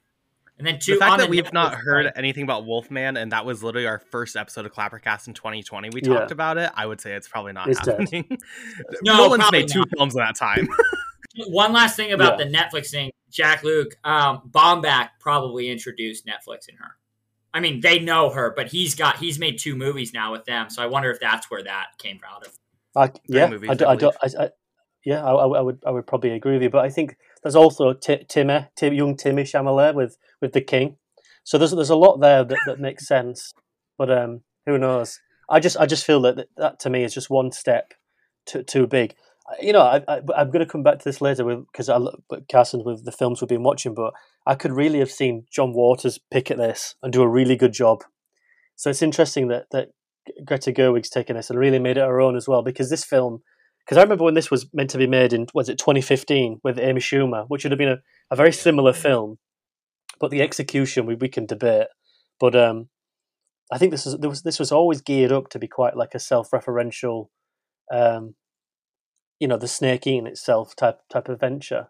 And 0.60 0.68
then 0.68 0.78
two. 0.80 0.94
The 0.94 1.00
fact 1.00 1.18
that 1.18 1.30
we've 1.30 1.44
Netflix 1.44 1.54
not 1.54 1.76
heard 1.76 2.12
anything 2.16 2.44
about 2.44 2.66
Wolfman, 2.66 3.18
and 3.18 3.32
that 3.32 3.46
was 3.46 3.64
literally 3.64 3.88
our 3.88 4.00
first 4.00 4.36
episode 4.36 4.66
of 4.66 4.74
Clappercast 4.74 5.28
in 5.28 5.34
2020. 5.34 5.90
We 5.92 6.02
talked 6.02 6.30
yeah. 6.30 6.34
about 6.34 6.58
it. 6.58 6.72
I 6.76 6.86
would 6.86 7.02
say 7.02 7.14
it's 7.14 7.28
probably 7.28 7.54
not 7.54 7.70
it's 7.70 7.80
happening. 7.80 8.26
no, 9.04 9.18
Nolan's 9.18 9.52
made 9.52 9.68
two 9.68 9.80
not. 9.80 9.90
films 9.98 10.16
in 10.16 10.20
that 10.20 10.36
time. 10.36 10.68
One 11.48 11.74
last 11.74 11.96
thing 11.96 12.14
about 12.14 12.38
yeah. 12.38 12.46
the 12.46 12.52
Netflix 12.52 12.92
thing, 12.92 13.12
Jak-Luke, 13.32 13.98
um, 14.04 14.44
Baumbach 14.52 15.10
probably 15.20 15.70
introduced 15.70 16.28
Netflix 16.28 16.70
in 16.70 16.76
her. 16.76 16.98
I 17.56 17.60
mean, 17.60 17.82
they 17.82 18.00
know 18.00 18.30
her, 18.30 18.54
but 18.56 18.68
he's 18.68 18.96
got 18.96 19.18
he's 19.18 19.40
made 19.40 19.60
two 19.60 19.76
movies 19.76 20.14
now 20.14 20.32
with 20.32 20.46
them, 20.46 20.70
so 20.70 20.82
I 20.82 20.88
wonder 20.88 21.12
if 21.12 21.20
that's 21.20 21.50
where 21.52 21.64
that 21.64 21.88
came 21.98 22.20
out 22.28 22.46
of. 22.46 22.54
Uh, 22.96 23.08
yeah, 23.28 23.48
movies, 23.48 23.70
I, 23.70 23.86
I, 23.86 23.92
I, 23.92 23.96
don't. 23.96 24.16
I, 24.22 24.50
yeah, 25.06 25.24
I, 25.24 25.34
I, 25.34 25.62
would 25.62 25.84
I 25.86 25.92
would 25.92 26.08
probably 26.08 26.32
agree 26.32 26.54
with 26.54 26.64
you. 26.64 26.70
But 26.70 26.86
I 26.86 26.90
think 26.90 27.18
there's 27.42 27.56
also 27.56 27.94
T- 27.94 28.26
Timmy, 28.28 28.68
Tim, 28.76 28.94
young 28.94 29.18
Timmy 29.18 29.44
Chalamet 29.44 29.96
with 29.96 30.18
with 30.42 30.54
the 30.54 30.62
King. 30.62 30.98
So 31.44 31.58
there's 31.58 31.72
there's 31.72 31.90
a 31.90 31.96
lot 31.96 32.18
there 32.18 32.44
that, 32.44 32.58
that 32.66 32.80
makes 32.80 33.08
sense. 33.08 33.54
But 33.98 34.10
um, 34.10 34.42
who 34.66 34.78
knows? 34.78 35.20
I 35.50 35.60
just 35.60 35.78
I 35.78 35.86
just 35.86 36.06
feel 36.06 36.22
that 36.22 36.38
that, 36.38 36.48
that 36.58 36.80
to 36.82 36.90
me 36.90 37.04
is 37.04 37.14
just 37.14 37.30
one 37.30 37.52
step 37.52 37.94
too 38.46 38.64
too 38.64 38.88
big. 38.88 39.16
You 39.62 39.74
know, 39.74 39.82
I, 39.82 40.02
I, 40.08 40.42
am 40.42 40.52
going 40.52 40.66
to 40.66 40.72
come 40.72 40.84
back 40.84 41.00
to 41.00 41.04
this 41.04 41.20
later 41.20 41.44
because 41.44 41.90
I 41.90 42.00
Carson 42.50 42.84
with 42.86 43.04
the 43.04 43.12
films 43.12 43.42
we've 43.42 43.50
been 43.50 43.62
watching, 43.62 43.94
but 43.94 44.14
I 44.46 44.56
could 44.56 44.72
really 44.72 45.00
have 45.00 45.12
seen 45.12 45.46
John 45.52 45.74
Waters 45.74 46.18
pick 46.32 46.50
at 46.50 46.58
this 46.58 46.96
and 47.04 47.12
do 47.12 47.22
a 47.22 47.28
really 47.28 47.58
good 47.58 47.74
job. 47.74 48.06
So 48.78 48.90
it's 48.90 49.02
interesting 49.02 49.50
that 49.50 49.66
that 49.72 49.90
Greta 50.46 50.72
Gerwig's 50.72 51.10
taken 51.10 51.36
this 51.36 51.50
and 51.50 51.60
really 51.60 51.80
made 51.80 51.98
it 51.98 52.06
her 52.06 52.22
own 52.22 52.38
as 52.38 52.48
well 52.48 52.64
because 52.64 52.90
this 52.90 53.04
film 53.04 53.42
because 53.86 53.98
I 53.98 54.04
remember 54.04 54.24
when 54.24 54.34
this 54.34 54.50
was 54.50 54.68
meant 54.74 54.90
to 54.92 54.98
be 54.98 55.08
made 55.08 55.34
in 55.34 55.48
was 55.54 55.70
it 55.70 55.78
2015 55.78 56.62
with 56.64 56.80
Amy 56.80 57.02
Schumer, 57.02 57.46
which 57.48 57.64
would 57.64 57.72
have 57.72 57.78
been 57.78 57.90
a, 57.90 57.98
a 58.32 58.36
very 58.36 58.54
similar 58.54 58.94
film, 58.94 59.40
but 60.20 60.32
the 60.32 60.42
execution 60.42 61.06
we, 61.06 61.16
we 61.16 61.28
can 61.28 61.46
debate. 61.46 61.88
But 62.40 62.56
um, 62.56 62.90
I 63.72 63.78
think 63.78 63.92
this 63.92 64.06
was, 64.06 64.18
was 64.18 64.44
this 64.44 64.60
was 64.60 64.72
always 64.72 65.02
geared 65.02 65.32
up 65.32 65.50
to 65.50 65.60
be 65.60 65.68
quite 65.68 65.98
like 65.98 66.16
a 66.16 66.20
self-referential, 66.20 67.28
um, 67.92 68.36
you 69.40 69.48
know, 69.48 69.58
the 69.58 69.68
snake 69.68 70.08
eating 70.08 70.28
itself 70.28 70.76
type 70.76 71.02
type 71.12 71.28
of 71.28 71.42
venture. 71.42 71.90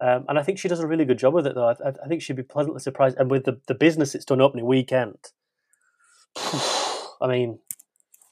Um, 0.00 0.24
and 0.28 0.38
I 0.38 0.42
think 0.42 0.58
she 0.58 0.68
does 0.68 0.80
a 0.80 0.86
really 0.86 1.04
good 1.04 1.18
job 1.18 1.34
with 1.34 1.46
it, 1.46 1.54
though. 1.54 1.68
I, 1.68 1.88
I 2.04 2.08
think 2.08 2.22
she'd 2.22 2.36
be 2.36 2.42
pleasantly 2.42 2.80
surprised. 2.80 3.16
And 3.18 3.30
with 3.30 3.44
the, 3.44 3.60
the 3.68 3.74
business 3.74 4.14
it's 4.14 4.24
done 4.24 4.40
opening 4.40 4.66
weekend, 4.66 5.18
I 6.36 7.26
mean, 7.28 7.58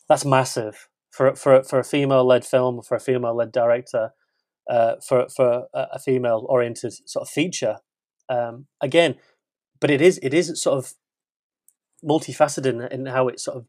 that's 0.08 0.24
massive 0.24 0.88
for 1.12 1.34
for 1.36 1.62
for 1.62 1.78
a 1.78 1.84
female 1.84 2.24
led 2.24 2.44
film, 2.44 2.82
for 2.82 2.96
a 2.96 3.00
female 3.00 3.36
led 3.36 3.52
director, 3.52 4.12
uh, 4.68 4.96
for 5.06 5.28
for 5.28 5.66
a 5.74 5.98
female 5.98 6.46
oriented 6.48 6.94
sort 7.08 7.22
of 7.22 7.28
feature. 7.28 7.78
Um, 8.28 8.66
again, 8.80 9.16
but 9.80 9.90
it 9.90 10.00
is 10.00 10.18
it 10.22 10.32
is 10.34 10.60
sort 10.60 10.78
of 10.78 10.94
multifaceted 12.04 12.66
in, 12.66 12.80
in 12.80 13.06
how 13.06 13.28
it 13.28 13.38
sort 13.38 13.58
of 13.58 13.66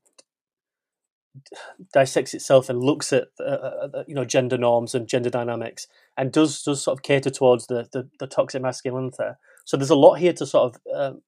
dissects 1.93 2.34
itself 2.34 2.69
and 2.69 2.79
looks 2.79 3.12
at 3.12 3.29
uh, 3.39 3.43
uh, 3.43 3.88
uh, 3.93 4.03
you 4.08 4.13
know 4.15 4.25
gender 4.25 4.58
norms 4.58 4.93
and 4.93 5.08
gender 5.08 5.29
dynamics 5.29 5.88
and 6.15 6.32
does 6.32 6.62
does 6.63 6.84
sort 6.84 6.97
of 6.97 7.03
cater 7.03 7.29
towards 7.29 7.67
the 7.67 7.88
the, 7.91 8.10
the 8.19 8.27
toxic 8.27 8.62
masculinity. 8.62 9.23
So 9.65 9.77
there's 9.77 9.89
a 9.89 9.95
lot 9.95 10.15
here 10.15 10.34
to 10.34 10.45
sort 10.45 10.75
of 10.75 10.82
um, 10.95 11.21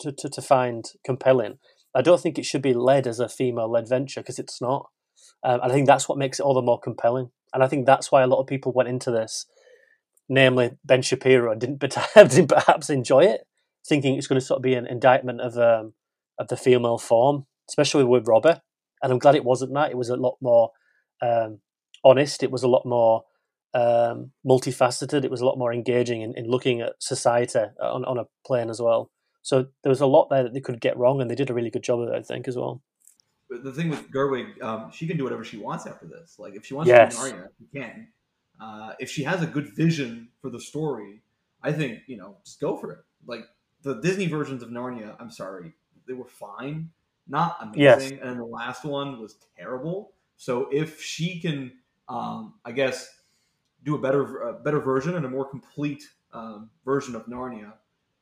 to, 0.00 0.12
to 0.12 0.28
to 0.28 0.42
find 0.42 0.84
compelling. 1.04 1.58
I 1.94 2.02
don't 2.02 2.20
think 2.20 2.38
it 2.38 2.44
should 2.44 2.62
be 2.62 2.74
led 2.74 3.06
as 3.06 3.18
a 3.18 3.28
female 3.28 3.70
led 3.70 3.88
venture 3.88 4.20
because 4.20 4.38
it's 4.38 4.60
not. 4.60 4.90
Um, 5.42 5.60
and 5.62 5.70
I 5.70 5.74
think 5.74 5.86
that's 5.86 6.08
what 6.08 6.18
makes 6.18 6.40
it 6.40 6.42
all 6.42 6.54
the 6.54 6.62
more 6.62 6.80
compelling. 6.80 7.30
And 7.54 7.62
I 7.62 7.68
think 7.68 7.86
that's 7.86 8.12
why 8.12 8.22
a 8.22 8.26
lot 8.26 8.40
of 8.40 8.46
people 8.46 8.72
went 8.72 8.88
into 8.88 9.10
this, 9.10 9.46
namely 10.28 10.72
Ben 10.84 11.02
Shapiro, 11.02 11.54
didn't, 11.54 11.78
didn't 12.14 12.48
perhaps 12.48 12.90
enjoy 12.90 13.24
it, 13.24 13.46
thinking 13.86 14.16
it's 14.16 14.26
going 14.26 14.40
to 14.40 14.44
sort 14.44 14.58
of 14.58 14.62
be 14.62 14.74
an 14.74 14.86
indictment 14.86 15.40
of 15.40 15.56
um, 15.56 15.94
of 16.38 16.48
the 16.48 16.56
female 16.56 16.98
form, 16.98 17.46
especially 17.68 18.04
with 18.04 18.28
Robert. 18.28 18.60
And 19.02 19.12
I'm 19.12 19.18
glad 19.18 19.34
it 19.34 19.44
wasn't 19.44 19.74
that. 19.74 19.90
It 19.90 19.96
was 19.96 20.08
a 20.08 20.16
lot 20.16 20.36
more 20.40 20.70
um, 21.22 21.60
honest. 22.04 22.42
It 22.42 22.50
was 22.50 22.62
a 22.62 22.68
lot 22.68 22.84
more 22.84 23.24
um, 23.74 24.32
multifaceted. 24.46 25.24
It 25.24 25.30
was 25.30 25.40
a 25.40 25.46
lot 25.46 25.58
more 25.58 25.72
engaging 25.72 26.22
in, 26.22 26.34
in 26.36 26.46
looking 26.48 26.80
at 26.80 26.94
society 27.00 27.60
on, 27.80 28.04
on 28.04 28.18
a 28.18 28.26
plane 28.46 28.70
as 28.70 28.80
well. 28.80 29.10
So 29.42 29.66
there 29.82 29.90
was 29.90 30.00
a 30.00 30.06
lot 30.06 30.28
there 30.30 30.42
that 30.42 30.52
they 30.52 30.60
could 30.60 30.80
get 30.80 30.96
wrong, 30.96 31.20
and 31.20 31.30
they 31.30 31.34
did 31.34 31.50
a 31.50 31.54
really 31.54 31.70
good 31.70 31.82
job 31.82 32.00
of 32.00 32.08
it, 32.08 32.14
I 32.14 32.22
think, 32.22 32.48
as 32.48 32.56
well 32.56 32.82
the 33.50 33.72
thing 33.72 33.88
with 33.88 34.10
Gerwig, 34.10 34.60
um, 34.62 34.90
she 34.92 35.06
can 35.06 35.16
do 35.16 35.24
whatever 35.24 35.44
she 35.44 35.58
wants 35.58 35.86
after 35.86 36.06
this. 36.06 36.38
Like 36.38 36.54
if 36.54 36.66
she 36.66 36.74
wants 36.74 36.88
yes. 36.88 37.16
to 37.16 37.24
be 37.24 37.30
Narnia, 37.30 37.48
she 37.58 37.78
can. 37.78 38.08
Uh, 38.60 38.92
if 38.98 39.10
she 39.10 39.22
has 39.22 39.42
a 39.42 39.46
good 39.46 39.74
vision 39.74 40.28
for 40.40 40.50
the 40.50 40.60
story, 40.60 41.22
I 41.62 41.72
think 41.72 42.00
you 42.06 42.16
know 42.16 42.36
just 42.44 42.60
go 42.60 42.76
for 42.76 42.92
it. 42.92 42.98
Like 43.26 43.44
the 43.82 44.00
Disney 44.00 44.26
versions 44.26 44.62
of 44.62 44.70
Narnia, 44.70 45.16
I'm 45.18 45.30
sorry, 45.30 45.74
they 46.06 46.14
were 46.14 46.26
fine, 46.26 46.90
not 47.26 47.56
amazing, 47.60 48.18
yes. 48.18 48.20
and 48.22 48.38
the 48.38 48.44
last 48.44 48.84
one 48.84 49.20
was 49.20 49.36
terrible. 49.56 50.12
So 50.36 50.68
if 50.70 51.02
she 51.02 51.40
can 51.40 51.72
um, 52.08 52.54
I 52.64 52.72
guess, 52.72 53.20
do 53.84 53.94
a 53.94 53.98
better 53.98 54.40
a 54.40 54.52
better 54.54 54.80
version 54.80 55.14
and 55.14 55.24
a 55.24 55.28
more 55.28 55.44
complete 55.44 56.04
um, 56.32 56.70
version 56.84 57.14
of 57.14 57.26
Narnia. 57.26 57.74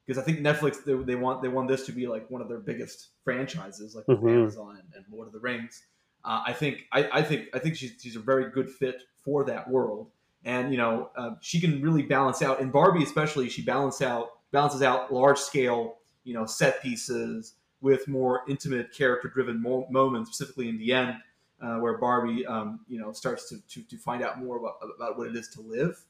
Because 0.06 0.22
I 0.22 0.24
think 0.24 0.38
Netflix 0.40 0.84
they, 0.84 0.94
they 0.94 1.16
want 1.16 1.42
they 1.42 1.48
want 1.48 1.68
this 1.68 1.84
to 1.86 1.92
be 1.92 2.06
like 2.06 2.30
one 2.30 2.40
of 2.40 2.48
their 2.48 2.60
biggest 2.60 3.08
franchises, 3.24 3.94
like 3.96 4.06
with 4.06 4.20
Mhm. 4.20 4.30
Amazon 4.42 4.80
and 4.94 5.04
Lord 5.10 5.26
of 5.26 5.32
the 5.32 5.40
Rings. 5.40 5.82
Uh, 6.24 6.42
I 6.46 6.52
think 6.52 6.86
I, 6.92 7.08
I 7.12 7.22
think 7.22 7.48
I 7.54 7.58
think 7.58 7.76
she's, 7.76 7.92
she's 8.00 8.16
a 8.16 8.20
very 8.20 8.50
good 8.50 8.70
fit 8.70 9.02
for 9.24 9.44
that 9.44 9.68
world, 9.68 10.10
and 10.44 10.70
you 10.70 10.78
know 10.78 11.10
uh, 11.16 11.30
she 11.40 11.60
can 11.60 11.82
really 11.82 12.02
balance 12.02 12.40
out 12.42 12.60
in 12.60 12.70
Barbie 12.70 13.02
especially. 13.02 13.48
She 13.48 13.62
balance 13.62 14.00
out 14.00 14.30
balances 14.52 14.82
out 14.82 15.12
large 15.12 15.38
scale 15.38 15.96
you 16.24 16.34
know 16.34 16.46
set 16.46 16.82
pieces 16.82 17.54
with 17.80 18.08
more 18.08 18.42
intimate 18.48 18.92
character 18.92 19.28
driven 19.28 19.60
mo- 19.60 19.86
moments, 19.90 20.30
specifically 20.30 20.68
in 20.68 20.78
the 20.78 20.92
end 20.92 21.16
uh, 21.60 21.76
where 21.78 21.98
Barbie 21.98 22.46
um, 22.46 22.80
you 22.88 22.98
know 23.00 23.12
starts 23.12 23.48
to, 23.48 23.58
to, 23.68 23.82
to 23.88 23.96
find 23.98 24.22
out 24.22 24.38
more 24.42 24.56
about, 24.58 24.76
about 24.96 25.18
what 25.18 25.26
it 25.26 25.36
is 25.36 25.48
to 25.48 25.60
live. 25.60 26.00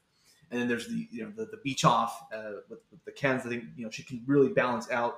And 0.49 0.61
then 0.61 0.67
there's 0.67 0.87
the 0.87 1.07
you 1.11 1.23
know 1.23 1.31
the, 1.35 1.45
the 1.45 1.57
beach 1.63 1.83
off 1.83 2.25
uh, 2.33 2.61
with, 2.69 2.79
with 2.91 3.03
the 3.05 3.11
Kens. 3.11 3.45
I 3.45 3.49
think 3.49 3.65
you 3.75 3.83
know 3.83 3.91
she 3.91 4.03
can 4.03 4.23
really 4.25 4.49
balance 4.49 4.89
out 4.91 5.15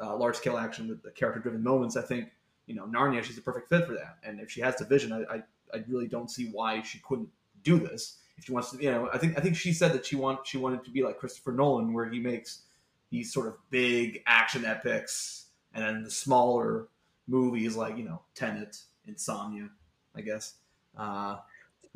uh, 0.00 0.16
large 0.16 0.36
scale 0.36 0.56
action 0.56 0.88
with 0.88 1.02
the 1.02 1.10
character 1.10 1.40
driven 1.40 1.62
moments. 1.62 1.96
I 1.96 2.02
think 2.02 2.30
you 2.66 2.74
know 2.74 2.84
Narnia 2.86 3.22
she's 3.22 3.38
a 3.38 3.42
perfect 3.42 3.68
fit 3.68 3.86
for 3.86 3.94
that. 3.94 4.18
And 4.22 4.40
if 4.40 4.50
she 4.50 4.60
has 4.60 4.76
the 4.76 4.84
vision, 4.84 5.12
I, 5.12 5.34
I 5.34 5.42
I 5.74 5.84
really 5.88 6.06
don't 6.06 6.30
see 6.30 6.50
why 6.52 6.82
she 6.82 7.00
couldn't 7.00 7.28
do 7.62 7.78
this. 7.78 8.18
If 8.36 8.44
she 8.44 8.52
wants 8.52 8.70
to, 8.70 8.82
you 8.82 8.90
know, 8.90 9.10
I 9.12 9.18
think 9.18 9.36
I 9.36 9.40
think 9.40 9.56
she 9.56 9.72
said 9.72 9.92
that 9.94 10.06
she 10.06 10.14
want 10.14 10.46
she 10.46 10.58
wanted 10.58 10.84
to 10.84 10.90
be 10.90 11.02
like 11.02 11.18
Christopher 11.18 11.52
Nolan, 11.52 11.92
where 11.92 12.08
he 12.08 12.20
makes 12.20 12.62
these 13.10 13.32
sort 13.32 13.48
of 13.48 13.54
big 13.70 14.22
action 14.26 14.64
epics, 14.64 15.46
and 15.74 15.82
then 15.82 16.04
the 16.04 16.10
smaller 16.10 16.88
movies 17.26 17.74
like 17.74 17.96
you 17.96 18.04
know 18.04 18.22
Tenet, 18.36 18.76
Insomnia, 19.06 19.70
I 20.14 20.20
guess. 20.20 20.54
Uh, 20.96 21.38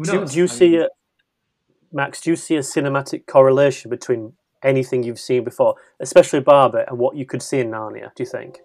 Do, 0.02 0.26
do 0.26 0.36
you 0.38 0.44
I 0.44 0.46
see, 0.46 0.70
mean, 0.70 0.80
a, 0.80 0.88
Max? 1.92 2.20
Do 2.20 2.30
you 2.30 2.36
see 2.36 2.56
a 2.56 2.60
cinematic 2.60 3.26
correlation 3.26 3.90
between 3.90 4.34
anything 4.62 5.02
you've 5.02 5.20
seen 5.20 5.44
before, 5.44 5.74
especially 6.00 6.40
Barbie, 6.40 6.84
and 6.88 6.98
what 6.98 7.16
you 7.16 7.26
could 7.26 7.42
see 7.42 7.60
in 7.60 7.70
Narnia? 7.70 8.14
Do 8.14 8.22
you 8.22 8.28
think? 8.28 8.60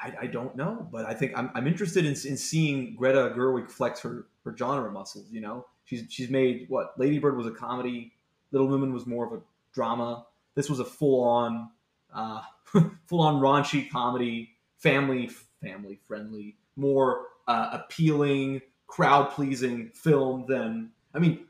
I, 0.00 0.12
I 0.22 0.26
don't 0.26 0.54
know, 0.54 0.88
but 0.92 1.06
I 1.06 1.14
think 1.14 1.32
I'm, 1.36 1.50
I'm 1.54 1.66
interested 1.66 2.04
in, 2.04 2.12
in 2.12 2.36
seeing 2.36 2.94
Greta 2.94 3.32
Gerwig 3.36 3.70
flex 3.70 4.00
her, 4.00 4.26
her 4.44 4.56
genre 4.56 4.90
muscles. 4.90 5.26
You 5.30 5.40
know, 5.40 5.66
she's 5.84 6.04
she's 6.08 6.30
made 6.30 6.66
what 6.68 6.94
Lady 6.98 7.18
Bird 7.18 7.36
was 7.36 7.46
a 7.46 7.50
comedy, 7.50 8.12
Little 8.52 8.68
Women 8.68 8.92
was 8.92 9.06
more 9.06 9.26
of 9.26 9.32
a 9.32 9.42
drama. 9.72 10.26
This 10.54 10.70
was 10.70 10.80
a 10.80 10.84
full 10.84 11.22
on, 11.22 11.70
uh, 12.14 12.42
full 13.06 13.20
on 13.20 13.40
raunchy 13.40 13.90
comedy, 13.90 14.50
family 14.78 15.30
family 15.62 15.98
friendly, 16.06 16.56
more 16.76 17.26
uh, 17.48 17.70
appealing, 17.72 18.60
crowd 18.86 19.30
pleasing 19.30 19.90
film 19.94 20.44
than 20.48 20.90
I 21.14 21.18
mean, 21.18 21.46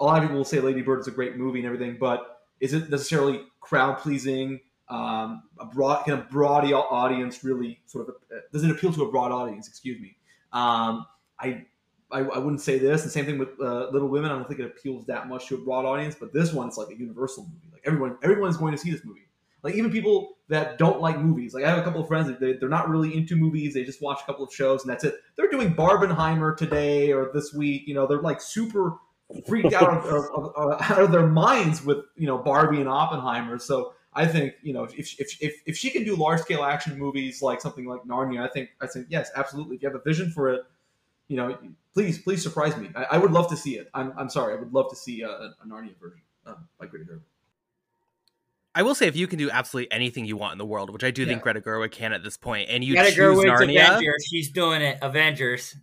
a 0.00 0.04
lot 0.04 0.18
of 0.18 0.22
people 0.22 0.36
will 0.36 0.44
say 0.44 0.60
Lady 0.60 0.82
Bird 0.82 1.00
is 1.00 1.08
a 1.08 1.10
great 1.10 1.36
movie 1.36 1.58
and 1.58 1.66
everything, 1.66 1.96
but 1.98 2.40
is 2.60 2.72
it 2.72 2.90
necessarily 2.90 3.42
crowd 3.60 3.98
pleasing? 3.98 4.60
Um, 4.88 5.42
a 5.58 5.66
broad, 5.66 6.04
can 6.04 6.14
a 6.14 6.22
broad 6.30 6.64
audience 6.72 7.44
really 7.44 7.80
sort 7.86 8.08
of 8.08 8.14
uh, 8.34 8.40
does 8.52 8.64
it 8.64 8.70
appeal 8.70 8.92
to 8.92 9.02
a 9.04 9.10
broad 9.10 9.32
audience? 9.32 9.68
Excuse 9.68 10.00
me. 10.00 10.16
Um, 10.52 11.04
I, 11.38 11.66
I 12.10 12.20
I 12.20 12.38
wouldn't 12.38 12.62
say 12.62 12.78
this. 12.78 13.02
The 13.02 13.10
same 13.10 13.26
thing 13.26 13.38
with 13.38 13.50
uh, 13.60 13.90
Little 13.90 14.08
Women. 14.08 14.30
I 14.30 14.34
don't 14.36 14.48
think 14.48 14.60
it 14.60 14.66
appeals 14.66 15.04
that 15.06 15.28
much 15.28 15.46
to 15.48 15.56
a 15.56 15.58
broad 15.58 15.84
audience. 15.84 16.16
But 16.18 16.32
this 16.32 16.54
one's 16.54 16.78
like 16.78 16.88
a 16.88 16.98
universal 16.98 17.44
movie. 17.44 17.68
Like 17.70 17.82
everyone, 17.84 18.16
everyone's 18.22 18.56
going 18.56 18.72
to 18.72 18.78
see 18.78 18.90
this 18.90 19.04
movie. 19.04 19.28
Like 19.62 19.74
even 19.74 19.90
people 19.90 20.38
that 20.48 20.78
don't 20.78 21.00
like 21.00 21.20
movies. 21.20 21.52
Like 21.52 21.64
I 21.64 21.68
have 21.68 21.78
a 21.78 21.82
couple 21.82 22.00
of 22.00 22.08
friends 22.08 22.28
that 22.28 22.40
they, 22.40 22.54
they're 22.54 22.68
not 22.68 22.88
really 22.88 23.14
into 23.14 23.36
movies. 23.36 23.74
They 23.74 23.84
just 23.84 24.00
watch 24.00 24.20
a 24.22 24.26
couple 24.26 24.44
of 24.44 24.54
shows 24.54 24.82
and 24.82 24.90
that's 24.90 25.04
it. 25.04 25.16
They're 25.36 25.50
doing 25.50 25.74
Barbenheimer 25.74 26.56
today 26.56 27.12
or 27.12 27.30
this 27.34 27.52
week. 27.52 27.82
You 27.86 27.94
know, 27.94 28.06
they're 28.06 28.22
like 28.22 28.40
super 28.40 28.96
freaked 29.46 29.74
out 29.74 30.04
of, 30.06 30.24
of, 30.34 30.54
of, 30.56 30.82
out 30.90 31.02
of 31.02 31.12
their 31.12 31.26
minds 31.26 31.84
with 31.84 31.98
you 32.16 32.26
know 32.26 32.38
Barbie 32.38 32.80
and 32.80 32.88
Oppenheimer. 32.88 33.58
So 33.58 33.94
I 34.12 34.26
think 34.26 34.54
you 34.62 34.72
know 34.72 34.84
if 34.84 35.18
if 35.20 35.42
if, 35.42 35.60
if 35.66 35.76
she 35.76 35.90
can 35.90 36.04
do 36.04 36.16
large 36.16 36.40
scale 36.40 36.64
action 36.64 36.98
movies 36.98 37.42
like 37.42 37.60
something 37.60 37.86
like 37.86 38.02
Narnia, 38.02 38.42
I 38.42 38.48
think 38.48 38.70
I 38.80 38.86
think 38.86 39.06
yes, 39.08 39.30
absolutely. 39.36 39.76
If 39.76 39.82
you 39.82 39.88
have 39.88 39.96
a 39.96 40.02
vision 40.02 40.30
for 40.30 40.48
it, 40.50 40.62
you 41.28 41.36
know, 41.36 41.56
please 41.94 42.18
please 42.18 42.42
surprise 42.42 42.76
me. 42.76 42.90
I, 42.94 43.06
I 43.12 43.18
would 43.18 43.32
love 43.32 43.48
to 43.50 43.56
see 43.56 43.76
it. 43.78 43.88
I'm, 43.94 44.12
I'm 44.16 44.28
sorry, 44.28 44.54
I 44.54 44.56
would 44.56 44.72
love 44.72 44.90
to 44.90 44.96
see 44.96 45.22
a, 45.22 45.28
a 45.28 45.54
Narnia 45.66 45.98
version 46.00 46.22
uh, 46.46 46.54
by 46.78 46.86
Greta 46.86 47.04
Gerwig. 47.04 47.20
I 48.74 48.82
will 48.82 48.94
say, 48.94 49.08
if 49.08 49.16
you 49.16 49.26
can 49.26 49.38
do 49.38 49.50
absolutely 49.50 49.90
anything 49.90 50.24
you 50.24 50.36
want 50.36 50.52
in 50.52 50.58
the 50.58 50.66
world, 50.66 50.90
which 50.90 51.02
I 51.02 51.10
do 51.10 51.26
think 51.26 51.42
Greta 51.42 51.60
Gerwig 51.60 51.90
can 51.90 52.12
at 52.12 52.22
this 52.22 52.36
point, 52.36 52.68
and 52.70 52.84
you 52.84 52.94
Greta 52.94 53.10
choose 53.10 53.38
Gerwig's 53.38 53.60
Narnia, 53.60 53.88
Avengers. 53.88 54.28
He's 54.30 54.50
doing 54.50 54.82
it. 54.82 54.98
Avengers. 55.02 55.74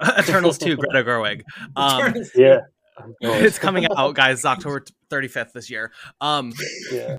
Eternals 0.18 0.56
2, 0.58 0.76
Greta 0.76 1.04
Gerwig. 1.04 1.42
Um, 1.76 2.14
Yeah, 2.34 2.60
it's 3.20 3.58
coming 3.58 3.86
out, 3.96 4.14
guys, 4.14 4.44
October 4.44 4.84
35th 5.10 5.52
this 5.52 5.70
year. 5.70 5.92
Um, 6.20 6.52
yeah. 6.92 7.16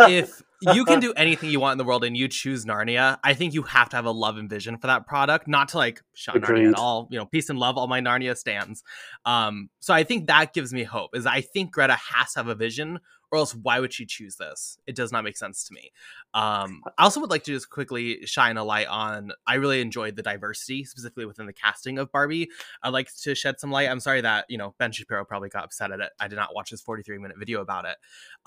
if 0.00 0.42
you 0.60 0.84
can 0.84 1.00
do 1.00 1.12
anything 1.14 1.50
you 1.50 1.60
want 1.60 1.72
in 1.72 1.78
the 1.78 1.84
world 1.84 2.04
and 2.04 2.16
you 2.16 2.28
choose 2.28 2.64
Narnia, 2.64 3.18
I 3.22 3.34
think 3.34 3.54
you 3.54 3.62
have 3.62 3.88
to 3.90 3.96
have 3.96 4.06
a 4.06 4.10
love 4.10 4.36
and 4.36 4.48
vision 4.48 4.78
for 4.78 4.86
that 4.86 5.06
product, 5.06 5.48
not 5.48 5.68
to 5.70 5.78
like 5.78 6.02
shun 6.14 6.40
Narnia 6.40 6.70
at 6.70 6.78
all. 6.78 7.08
You 7.10 7.18
know, 7.18 7.26
peace 7.26 7.48
and 7.48 7.58
love, 7.58 7.76
all 7.76 7.86
my 7.86 8.00
Narnia 8.00 8.36
stands. 8.36 8.82
Um, 9.24 9.70
so 9.80 9.94
I 9.94 10.04
think 10.04 10.26
that 10.26 10.52
gives 10.52 10.72
me 10.72 10.84
hope. 10.84 11.10
Is 11.14 11.26
I 11.26 11.40
think 11.40 11.72
Greta 11.72 11.98
has 12.14 12.32
to 12.32 12.40
have 12.40 12.48
a 12.48 12.54
vision, 12.54 13.00
or 13.30 13.38
else 13.38 13.54
why 13.54 13.80
would 13.80 13.92
she 13.92 14.06
choose 14.06 14.36
this? 14.36 14.78
It 14.86 14.96
does 14.96 15.12
not 15.12 15.24
make 15.24 15.36
sense 15.36 15.64
to 15.64 15.74
me. 15.74 15.92
Um, 16.34 16.82
I 16.96 17.04
also 17.04 17.20
would 17.20 17.30
like 17.30 17.44
to 17.44 17.52
just 17.52 17.70
quickly 17.70 18.24
shine 18.26 18.56
a 18.56 18.64
light 18.64 18.86
on. 18.86 19.32
I 19.46 19.54
really 19.54 19.80
enjoyed 19.80 20.16
the 20.16 20.22
diversity, 20.22 20.84
specifically 20.84 21.26
within 21.26 21.46
the 21.46 21.52
casting 21.52 21.98
of 21.98 22.10
Barbie. 22.12 22.48
I'd 22.82 22.90
like 22.90 23.14
to 23.22 23.34
shed 23.34 23.60
some 23.60 23.70
light. 23.70 23.88
I'm 23.88 24.00
sorry 24.00 24.20
that 24.22 24.46
you 24.48 24.58
know 24.58 24.74
Ben 24.78 24.92
Shapiro 24.92 25.24
probably 25.24 25.48
got 25.48 25.64
upset 25.64 25.92
at 25.92 26.00
it. 26.00 26.10
I 26.18 26.28
did 26.28 26.36
not 26.36 26.54
watch 26.54 26.70
his 26.70 26.80
43 26.80 27.18
minute 27.18 27.38
video 27.38 27.60
about 27.60 27.84
it. 27.84 27.96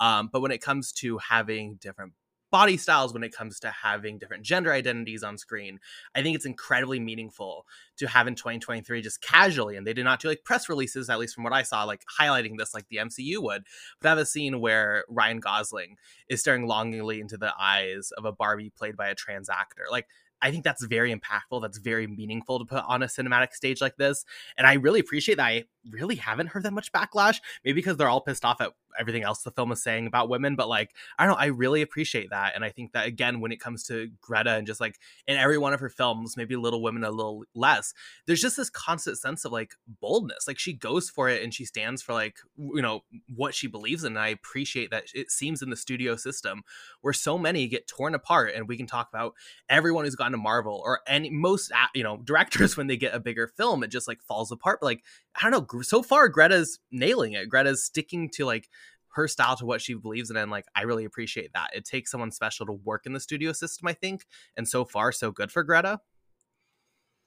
Um, 0.00 0.28
but 0.32 0.40
when 0.40 0.52
it 0.52 0.62
comes 0.62 0.92
to 0.94 1.18
having 1.18 1.76
different 1.76 2.12
body 2.52 2.76
styles, 2.76 3.12
when 3.12 3.24
it 3.24 3.32
comes 3.32 3.58
to 3.60 3.70
having 3.70 4.18
different 4.18 4.44
gender 4.44 4.72
identities 4.72 5.24
on 5.24 5.38
screen, 5.38 5.80
I 6.14 6.22
think 6.22 6.36
it's 6.36 6.46
incredibly 6.46 7.00
meaningful 7.00 7.66
to 7.96 8.06
have 8.06 8.28
in 8.28 8.36
2023 8.36 9.02
just 9.02 9.22
casually. 9.22 9.76
And 9.76 9.84
they 9.84 9.94
did 9.94 10.04
not 10.04 10.20
do 10.20 10.28
like 10.28 10.44
press 10.44 10.68
releases, 10.68 11.10
at 11.10 11.18
least 11.18 11.34
from 11.34 11.44
what 11.44 11.52
I 11.52 11.62
saw, 11.62 11.82
like 11.84 12.04
highlighting 12.20 12.58
this 12.58 12.74
like 12.74 12.86
the 12.88 12.98
MCU 12.98 13.42
would, 13.42 13.64
but 14.00 14.10
have 14.10 14.18
a 14.18 14.26
scene 14.26 14.60
where 14.60 15.04
Ryan 15.08 15.40
Gosling 15.40 15.96
is 16.28 16.40
staring 16.40 16.68
longingly 16.68 17.20
into 17.20 17.36
the 17.36 17.52
eyes 17.58 18.10
of 18.16 18.24
a 18.24 18.32
Barbie 18.32 18.70
played 18.70 18.96
by 18.96 19.08
a 19.08 19.14
trans 19.14 19.48
actor. 19.48 19.86
Like, 19.90 20.06
I 20.42 20.50
think 20.50 20.64
that's 20.64 20.84
very 20.84 21.14
impactful. 21.14 21.62
That's 21.62 21.78
very 21.78 22.08
meaningful 22.08 22.58
to 22.58 22.64
put 22.64 22.84
on 22.86 23.02
a 23.02 23.06
cinematic 23.06 23.52
stage 23.52 23.80
like 23.80 23.96
this. 23.96 24.24
And 24.58 24.66
I 24.66 24.74
really 24.74 24.98
appreciate 24.98 25.36
that. 25.36 25.46
I 25.46 25.64
really 25.90 26.16
haven't 26.16 26.48
heard 26.48 26.62
that 26.64 26.72
much 26.72 26.92
backlash. 26.92 27.40
Maybe 27.64 27.74
because 27.74 27.96
they're 27.96 28.08
all 28.08 28.20
pissed 28.20 28.44
off 28.44 28.60
at 28.60 28.72
everything 28.98 29.22
else 29.22 29.42
the 29.42 29.50
film 29.50 29.72
is 29.72 29.82
saying 29.82 30.06
about 30.06 30.28
women. 30.28 30.56
But 30.56 30.68
like, 30.68 30.94
I 31.18 31.24
don't 31.24 31.34
know. 31.34 31.40
I 31.40 31.46
really 31.46 31.82
appreciate 31.82 32.30
that. 32.30 32.54
And 32.54 32.64
I 32.64 32.70
think 32.70 32.92
that, 32.92 33.06
again, 33.06 33.40
when 33.40 33.52
it 33.52 33.60
comes 33.60 33.84
to 33.84 34.10
Greta 34.20 34.54
and 34.54 34.66
just 34.66 34.80
like 34.80 34.98
in 35.26 35.36
every 35.36 35.58
one 35.58 35.72
of 35.72 35.80
her 35.80 35.88
films, 35.88 36.36
maybe 36.36 36.56
Little 36.56 36.82
Women 36.82 37.04
a 37.04 37.10
little 37.10 37.44
less, 37.54 37.94
there's 38.26 38.40
just 38.40 38.56
this 38.56 38.70
constant 38.70 39.18
sense 39.18 39.44
of 39.44 39.52
like 39.52 39.74
boldness. 40.00 40.46
Like 40.46 40.58
she 40.58 40.72
goes 40.72 41.10
for 41.10 41.28
it 41.28 41.42
and 41.42 41.52
she 41.52 41.64
stands 41.64 42.02
for 42.02 42.12
like, 42.12 42.36
you 42.56 42.82
know, 42.82 43.02
what 43.34 43.54
she 43.54 43.66
believes 43.66 44.04
in. 44.04 44.12
And 44.12 44.18
I 44.18 44.28
appreciate 44.28 44.90
that 44.90 45.04
it 45.14 45.30
seems 45.30 45.62
in 45.62 45.70
the 45.70 45.76
studio 45.76 46.16
system 46.16 46.62
where 47.00 47.12
so 47.12 47.38
many 47.38 47.66
get 47.66 47.86
torn 47.86 48.14
apart. 48.14 48.52
And 48.54 48.68
we 48.68 48.76
can 48.76 48.86
talk 48.86 49.08
about 49.08 49.34
everyone 49.68 50.04
who's 50.04 50.16
gone 50.16 50.32
to 50.32 50.38
Marvel 50.38 50.82
or 50.84 51.00
any 51.06 51.30
most 51.30 51.72
you 51.94 52.02
know 52.02 52.18
directors 52.18 52.76
when 52.76 52.86
they 52.86 52.96
get 52.96 53.14
a 53.14 53.20
bigger 53.20 53.46
film, 53.46 53.82
it 53.82 53.88
just 53.88 54.08
like 54.08 54.22
falls 54.22 54.52
apart. 54.52 54.80
But 54.80 54.86
like 54.86 55.04
I 55.34 55.42
don't 55.42 55.52
know, 55.52 55.60
so 55.82 56.02
far 56.02 56.28
Greta's 56.28 56.78
nailing 56.90 57.32
it. 57.32 57.48
Greta's 57.48 57.84
sticking 57.84 58.28
to 58.30 58.44
like 58.44 58.68
her 59.14 59.28
style 59.28 59.56
to 59.56 59.66
what 59.66 59.80
she 59.80 59.94
believes 59.94 60.30
in, 60.30 60.36
and 60.36 60.50
like 60.50 60.66
I 60.74 60.82
really 60.82 61.04
appreciate 61.04 61.52
that. 61.54 61.70
It 61.74 61.84
takes 61.84 62.10
someone 62.10 62.30
special 62.30 62.66
to 62.66 62.72
work 62.72 63.06
in 63.06 63.12
the 63.12 63.20
studio 63.20 63.52
system, 63.52 63.88
I 63.88 63.92
think, 63.92 64.26
and 64.56 64.68
so 64.68 64.84
far 64.84 65.12
so 65.12 65.30
good 65.30 65.52
for 65.52 65.62
Greta. 65.62 66.00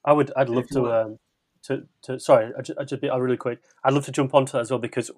I 0.04 0.14
would. 0.14 0.32
I'd 0.36 0.50
love 0.50 0.68
to. 0.70 0.92
Um, 0.92 1.20
to, 1.64 1.84
to 2.04 2.20
sorry, 2.20 2.52
I 2.58 2.62
just, 2.62 2.80
I 2.80 2.84
just 2.84 3.02
be 3.02 3.10
uh, 3.10 3.18
really 3.18 3.38
quick. 3.38 3.60
I'd 3.84 3.94
love 3.94 4.06
to 4.06 4.12
jump 4.12 4.36
onto 4.36 4.52
that 4.52 4.60
as 4.60 4.70
well 4.70 4.80
because 4.80 5.10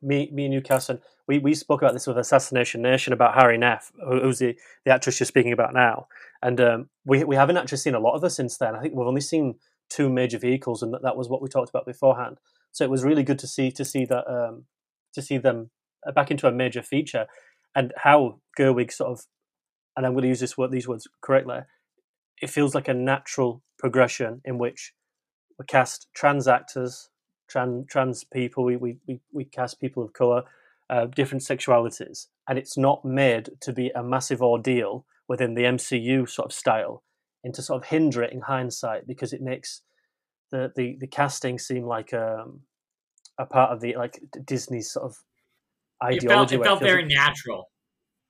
me, 0.00 0.30
me 0.32 0.44
and 0.44 0.54
you, 0.54 0.60
Carson, 0.60 1.00
we, 1.26 1.38
we 1.38 1.54
spoke 1.54 1.82
about 1.82 1.94
this 1.94 2.06
with 2.06 2.16
Assassination 2.16 2.82
Nation 2.82 3.12
about 3.12 3.34
Hari 3.34 3.58
Nef, 3.58 3.90
who, 4.04 4.20
who's 4.20 4.38
the, 4.38 4.56
the 4.84 4.92
actress 4.92 5.18
you're 5.18 5.26
speaking 5.26 5.52
about 5.52 5.74
now, 5.74 6.06
and 6.42 6.60
um, 6.60 6.88
we 7.04 7.24
we 7.24 7.36
haven't 7.36 7.56
actually 7.56 7.78
seen 7.78 7.94
a 7.94 8.00
lot 8.00 8.14
of 8.14 8.22
her 8.22 8.30
since 8.30 8.56
then. 8.56 8.76
I 8.76 8.80
think 8.80 8.94
we've 8.94 9.06
only 9.06 9.20
seen 9.20 9.56
two 9.88 10.08
major 10.08 10.38
vehicles, 10.38 10.82
and 10.82 10.94
that, 10.94 11.02
that 11.02 11.16
was 11.16 11.28
what 11.28 11.42
we 11.42 11.48
talked 11.48 11.70
about 11.70 11.86
beforehand. 11.86 12.38
So 12.76 12.84
it 12.84 12.90
was 12.90 13.04
really 13.04 13.22
good 13.22 13.38
to 13.38 13.46
see 13.46 13.70
to 13.70 13.86
see 13.86 14.04
that 14.04 14.28
um, 14.28 14.66
to 15.14 15.22
see 15.22 15.38
them 15.38 15.70
uh, 16.06 16.12
back 16.12 16.30
into 16.30 16.46
a 16.46 16.52
major 16.52 16.82
feature, 16.82 17.26
and 17.74 17.94
how 17.96 18.40
Gerwig 18.58 18.92
sort 18.92 19.12
of, 19.12 19.24
and 19.96 20.04
I'm 20.04 20.12
going 20.12 20.24
to 20.24 20.28
use 20.28 20.40
this 20.40 20.58
word, 20.58 20.72
these 20.72 20.86
words 20.86 21.08
correctly. 21.22 21.60
It 22.42 22.50
feels 22.50 22.74
like 22.74 22.86
a 22.86 22.92
natural 22.92 23.62
progression 23.78 24.42
in 24.44 24.58
which 24.58 24.92
we 25.58 25.64
cast 25.64 26.08
trans 26.14 26.46
actors, 26.46 27.08
trans 27.48 27.86
trans 27.88 28.24
people. 28.24 28.62
We 28.62 28.76
we 28.76 28.98
we, 29.08 29.20
we 29.32 29.46
cast 29.46 29.80
people 29.80 30.04
of 30.04 30.12
color, 30.12 30.42
uh, 30.90 31.06
different 31.06 31.44
sexualities, 31.44 32.26
and 32.46 32.58
it's 32.58 32.76
not 32.76 33.06
made 33.06 33.52
to 33.62 33.72
be 33.72 33.90
a 33.94 34.02
massive 34.02 34.42
ordeal 34.42 35.06
within 35.26 35.54
the 35.54 35.62
MCU 35.62 36.28
sort 36.28 36.52
of 36.52 36.52
style, 36.52 37.04
and 37.42 37.54
to 37.54 37.62
sort 37.62 37.82
of 37.82 37.88
hinder 37.88 38.22
it 38.22 38.34
in 38.34 38.42
hindsight 38.42 39.06
because 39.06 39.32
it 39.32 39.40
makes 39.40 39.80
the 40.50 40.72
the, 40.76 40.96
the 41.00 41.06
casting 41.06 41.58
seemed 41.58 41.86
like 41.86 42.12
um, 42.14 42.60
a 43.38 43.46
part 43.46 43.70
of 43.72 43.80
the 43.80 43.96
like 43.96 44.20
Disney's 44.44 44.90
sort 44.92 45.06
of 45.06 45.16
It 46.02 46.16
ideology. 46.22 46.56
felt, 46.56 46.62
it 46.62 46.64
felt 46.64 46.80
very 46.80 47.02
like- 47.02 47.12
natural. 47.14 47.70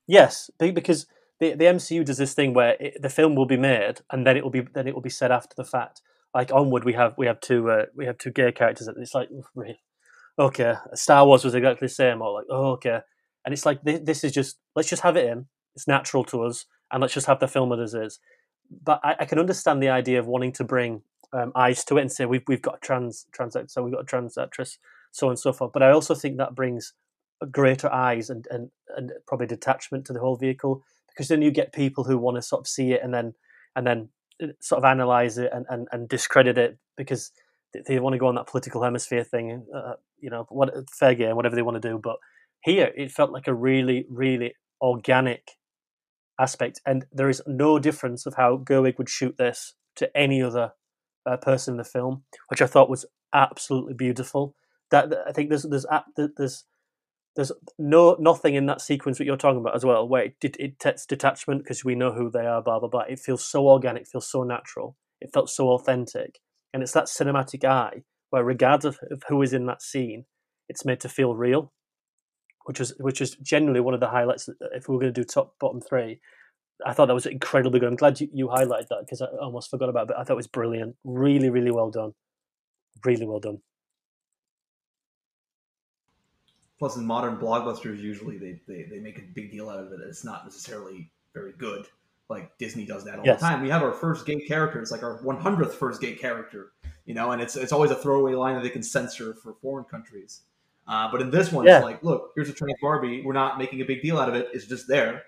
Yes, 0.07 0.51
because 0.59 1.07
the 1.41 1.55
the 1.55 1.65
MCU 1.65 2.05
does 2.05 2.19
this 2.19 2.35
thing 2.35 2.55
where 2.55 2.77
it, 2.81 3.03
the 3.03 3.11
film 3.11 3.35
will 3.35 3.47
be 3.47 3.57
made 3.57 4.01
and 4.11 4.27
then 4.27 4.37
it 4.37 4.45
will 4.45 4.51
be 4.51 4.63
then 4.75 4.87
it 4.87 4.95
will 4.95 5.03
be 5.03 5.11
said 5.11 5.31
after 5.33 5.55
the 5.57 5.65
fact. 5.65 6.01
Like 6.35 6.53
onward, 6.53 6.85
we 6.85 6.93
have 6.93 7.15
we 7.17 7.27
have 7.27 7.41
two 7.41 7.71
uh, 7.71 7.87
we 7.97 8.07
have 8.07 8.19
two 8.19 8.31
gay 8.31 8.53
characters. 8.53 8.89
It's 8.89 9.15
like 9.15 9.31
okay, 10.39 10.75
Star 10.95 11.27
Wars 11.27 11.45
was 11.45 11.55
exactly 11.55 11.87
the 11.87 11.95
same. 11.95 12.21
Or 12.23 12.33
like 12.33 12.47
oh 12.51 12.73
okay, 12.73 13.01
and 13.45 13.53
it's 13.53 13.65
like 13.67 13.83
this, 13.83 14.01
this 14.05 14.25
is 14.25 14.33
just 14.33 14.59
let's 14.75 14.89
just 14.89 15.03
have 15.03 15.17
it 15.17 15.27
in. 15.27 15.47
It's 15.75 15.89
natural 15.89 16.25
to 16.25 16.43
us, 16.45 16.67
and 16.93 17.01
let's 17.01 17.15
just 17.15 17.27
have 17.27 17.41
the 17.41 17.49
film 17.49 17.73
as 17.73 17.95
is. 17.95 18.19
But 18.71 19.01
I, 19.03 19.17
I 19.21 19.25
can 19.25 19.39
understand 19.39 19.83
the 19.83 19.89
idea 19.89 20.19
of 20.19 20.27
wanting 20.27 20.53
to 20.53 20.65
bring 20.65 21.03
um, 21.33 21.53
eyes 21.55 21.85
to 21.85 21.99
it 21.99 22.03
and 22.03 22.13
say 22.13 22.27
we've 22.27 22.45
we've 22.47 22.63
got 22.63 22.77
a 22.77 22.81
trans 22.81 23.27
trans 23.33 23.57
actor, 23.57 23.83
we've 23.83 23.95
got 23.95 24.03
a 24.03 24.07
trans 24.07 24.39
actress, 24.39 24.79
so 25.13 25.27
on 25.27 25.33
and 25.33 25.39
so 25.39 25.53
forth. 25.53 25.73
But 25.73 25.83
I 25.83 25.91
also 25.91 26.15
think 26.15 26.37
that 26.37 26.55
brings 26.55 26.93
greater 27.51 27.93
eyes 27.93 28.31
and, 28.31 28.47
and, 28.51 28.71
and 28.97 29.13
probably 29.27 29.47
detachment 29.47 30.07
to 30.07 30.13
the 30.13 30.21
whole 30.21 30.37
vehicle 30.37 30.83
because 31.09 31.29
then 31.29 31.43
you 31.43 31.51
get 31.51 31.73
people 31.73 32.05
who 32.05 32.19
want 32.19 32.37
to 32.37 32.43
sort 32.43 32.61
of 32.61 32.67
see 32.67 32.93
it 32.93 33.01
and 33.03 33.13
then 33.13 33.35
and 33.75 33.87
then 33.87 34.09
uh, 34.43 34.49
sort 34.61 34.79
of 34.79 34.85
analyze 34.85 35.39
it 35.39 35.51
and, 35.53 35.67
and, 35.69 35.89
and 35.93 36.09
discredit 36.09 36.57
it 36.57 36.79
because 36.97 37.33
they, 37.87 37.99
want 37.99 38.15
to 38.15 38.19
go 38.19 38.27
on 38.27 38.37
that 38.37 38.47
political 38.47 38.83
hemisphere 38.83 39.25
thing 39.25 39.67
uh, 39.75 39.95
you 40.19 40.31
know 40.31 40.47
what 40.49 40.73
fair 40.91 41.15
game 41.15 41.37
whatever 41.37 41.55
they 41.55 41.63
want 41.63 41.81
to 41.81 41.89
do 41.89 41.99
but 41.99 42.17
here 42.63 42.91
it 42.97 43.11
felt 43.11 43.31
like 43.31 43.47
a 43.47 43.55
really 43.55 44.07
really 44.09 44.55
organic 44.81 45.51
aspect 46.39 46.81
and 46.87 47.05
there 47.13 47.29
is 47.29 47.43
no 47.47 47.79
difference 47.79 48.25
of 48.25 48.35
how 48.35 48.57
Gerwig 48.57 48.99
would 48.99 49.09
shoot 49.09 49.37
this 49.37 49.75
to 49.97 50.15
any 50.17 50.43
other 50.43 50.73
uh, 51.27 51.37
person 51.37 51.75
in 51.75 51.79
the 51.79 51.85
film 51.85 52.23
which 52.49 52.63
I 52.63 52.67
thought 52.67 52.91
was 52.91 53.05
absolutely 53.33 53.95
beautiful. 53.95 54.55
That 54.91 55.11
that- 55.11 55.25
I 55.29 55.33
think 55.33 55.51
there's 55.51 55.65
there's 55.65 55.87
there's 56.37 56.65
there's 57.37 57.53
no 57.79 58.17
nothing 58.19 58.55
in 58.55 58.67
that 58.67 58.81
sequence 58.81 59.19
that 59.19 59.25
you're 59.27 59.37
talking 59.37 59.61
about 59.61 59.77
as 59.77 59.85
well 59.85 60.09
where 60.09 60.25
it 60.25 60.57
it, 60.59 60.79
takes 60.81 61.07
detachment 61.07 61.63
because 61.63 61.85
we 61.85 61.95
know 61.95 62.13
who 62.13 62.31
they 62.31 62.47
are 62.47 62.63
blah 62.63 62.79
blah 62.81 62.89
blah. 62.89 63.03
It 63.03 63.21
feels 63.21 63.45
so 63.45 63.69
organic 63.69 64.07
feels 64.09 64.31
so 64.31 64.43
natural. 64.43 64.97
It 65.21 65.31
felt 65.33 65.51
so 65.51 65.71
authentic. 65.71 66.41
And 66.73 66.83
it's 66.83 66.93
that 66.93 67.07
cinematic 67.07 67.65
eye 67.65 68.03
where 68.31 68.45
regardless 68.45 68.99
of 69.11 69.23
who 69.29 69.43
is 69.43 69.53
in 69.53 69.67
that 69.67 69.83
scene 69.83 70.25
it's 70.69 70.85
made 70.85 71.01
to 71.01 71.09
feel 71.09 71.35
real 71.37 71.73
which 72.67 72.81
is 72.81 72.95
which 72.99 73.21
is 73.21 73.37
generally 73.37 73.81
one 73.81 73.95
of 73.95 74.01
the 74.01 74.09
highlights 74.09 74.49
if 74.75 74.89
we 74.89 74.97
are 74.97 75.01
going 75.01 75.13
to 75.13 75.21
do 75.21 75.25
top 75.25 75.55
bottom 75.61 75.81
three 75.81 76.21
I 76.85 76.93
thought 76.93 77.07
that 77.07 77.15
was 77.15 77.27
incredibly 77.27 77.81
good. 77.81 77.89
I'm 77.89 77.97
glad 77.97 78.21
you, 78.21 78.29
you 78.33 78.49
highlighted 78.49 78.89
that 78.89 79.01
because 79.01 79.23
I 79.23 79.27
almost 79.41 79.71
forgot 79.71 79.89
about 79.89 80.03
it. 80.03 80.09
But 80.09 80.19
I 80.19 80.25
thought 80.25 80.35
it 80.35 80.37
was 80.37 80.47
brilliant. 80.47 80.97
Really, 81.05 81.49
really 81.51 81.71
well 81.71 81.91
done. 81.91 82.13
Really 83.05 83.27
well 83.27 83.41
done. 83.41 83.61
Plus, 86.79 86.97
in 86.97 87.07
modern 87.07 87.39
blockbusters, 87.39 87.99
usually 88.01 88.37
they, 88.37 88.61
they, 88.69 88.83
they 88.85 88.99
make 88.99 89.19
a 89.19 89.23
big 89.23 89.51
deal 89.51 89.71
out 89.71 89.79
of 89.79 89.93
it. 89.93 90.01
It's 90.07 90.25
not 90.25 90.45
necessarily 90.45 91.11
very 91.33 91.53
good. 91.53 91.87
Like 92.29 92.57
Disney 92.59 92.85
does 92.85 93.05
that 93.05 93.19
all 93.19 93.25
Yes. 93.25 93.41
the 93.41 93.47
time. 93.47 93.63
We 93.63 93.71
have 93.71 93.83
our 93.83 93.93
first 93.93 94.27
gay 94.27 94.41
character. 94.41 94.81
It's 94.83 94.91
like 94.91 95.03
our 95.03 95.23
100th 95.23 95.73
first 95.73 96.01
gay 96.03 96.15
character, 96.15 96.73
you 97.07 97.15
know, 97.15 97.31
and 97.31 97.41
it's 97.41 97.55
it's 97.57 97.73
always 97.73 97.93
a 97.93 97.95
throwaway 97.95 98.35
line 98.35 98.55
that 98.57 98.63
they 98.65 98.69
can 98.69 98.83
censor 98.83 99.33
for 99.35 99.55
foreign 99.63 99.85
countries. 99.85 100.43
Uh, 100.89 101.11
but 101.11 101.23
in 101.23 101.31
this 101.31 101.53
one, 101.53 101.65
Yeah. 101.65 101.77
it's 101.79 101.85
like, 101.85 102.03
look, 102.03 102.33
here's 102.35 102.49
a 102.49 102.53
trans 102.53 102.75
Barbie. 102.83 103.23
We're 103.23 103.33
not 103.33 103.59
making 103.59 103.81
a 103.81 103.85
big 103.85 104.03
deal 104.03 104.19
out 104.19 104.29
of 104.29 104.35
it. 104.35 104.49
It's 104.53 104.67
just 104.67 104.87
there, 104.89 105.23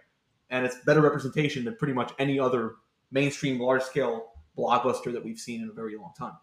and 0.51 0.65
it's 0.65 0.77
better 0.85 1.01
representation 1.01 1.65
than 1.65 1.77
pretty 1.77 1.95
much 1.95 2.13
any 2.19 2.39
other 2.39 2.77
mainstream 3.11 3.61
large 3.61 3.83
scale 3.83 4.33
blockbuster 4.57 5.13
that 5.13 5.25
we've 5.25 5.39
seen 5.39 5.63
in 5.63 5.69
a 5.69 5.73
very 5.73 5.97
long 5.97 6.13
time. 6.19 6.35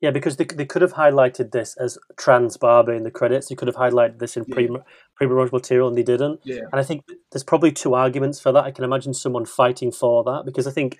Yeah, 0.00 0.10
because 0.10 0.36
they, 0.36 0.44
they 0.44 0.64
could 0.64 0.80
have 0.80 0.94
highlighted 0.94 1.52
this 1.52 1.76
as 1.76 1.98
trans 2.16 2.56
Barbie 2.56 2.96
in 2.96 3.02
the 3.02 3.10
credits. 3.10 3.50
You 3.50 3.56
could 3.56 3.68
have 3.68 3.76
highlighted 3.76 4.18
this 4.18 4.36
in 4.36 4.44
Yeah. 4.48 4.54
pre 4.54 4.68
pre-promotional 5.16 5.58
material, 5.58 5.88
and 5.88 5.96
they 5.96 6.02
didn't. 6.02 6.40
Yeah. 6.44 6.62
And 6.72 6.80
I 6.80 6.82
think 6.82 7.04
there's 7.30 7.44
probably 7.44 7.72
two 7.72 7.94
arguments 7.94 8.40
for 8.40 8.52
that. 8.52 8.64
I 8.64 8.70
can 8.70 8.84
imagine 8.84 9.12
someone 9.12 9.44
fighting 9.44 9.92
for 9.92 10.24
that 10.24 10.44
because 10.46 10.66
I 10.66 10.70
think 10.70 10.98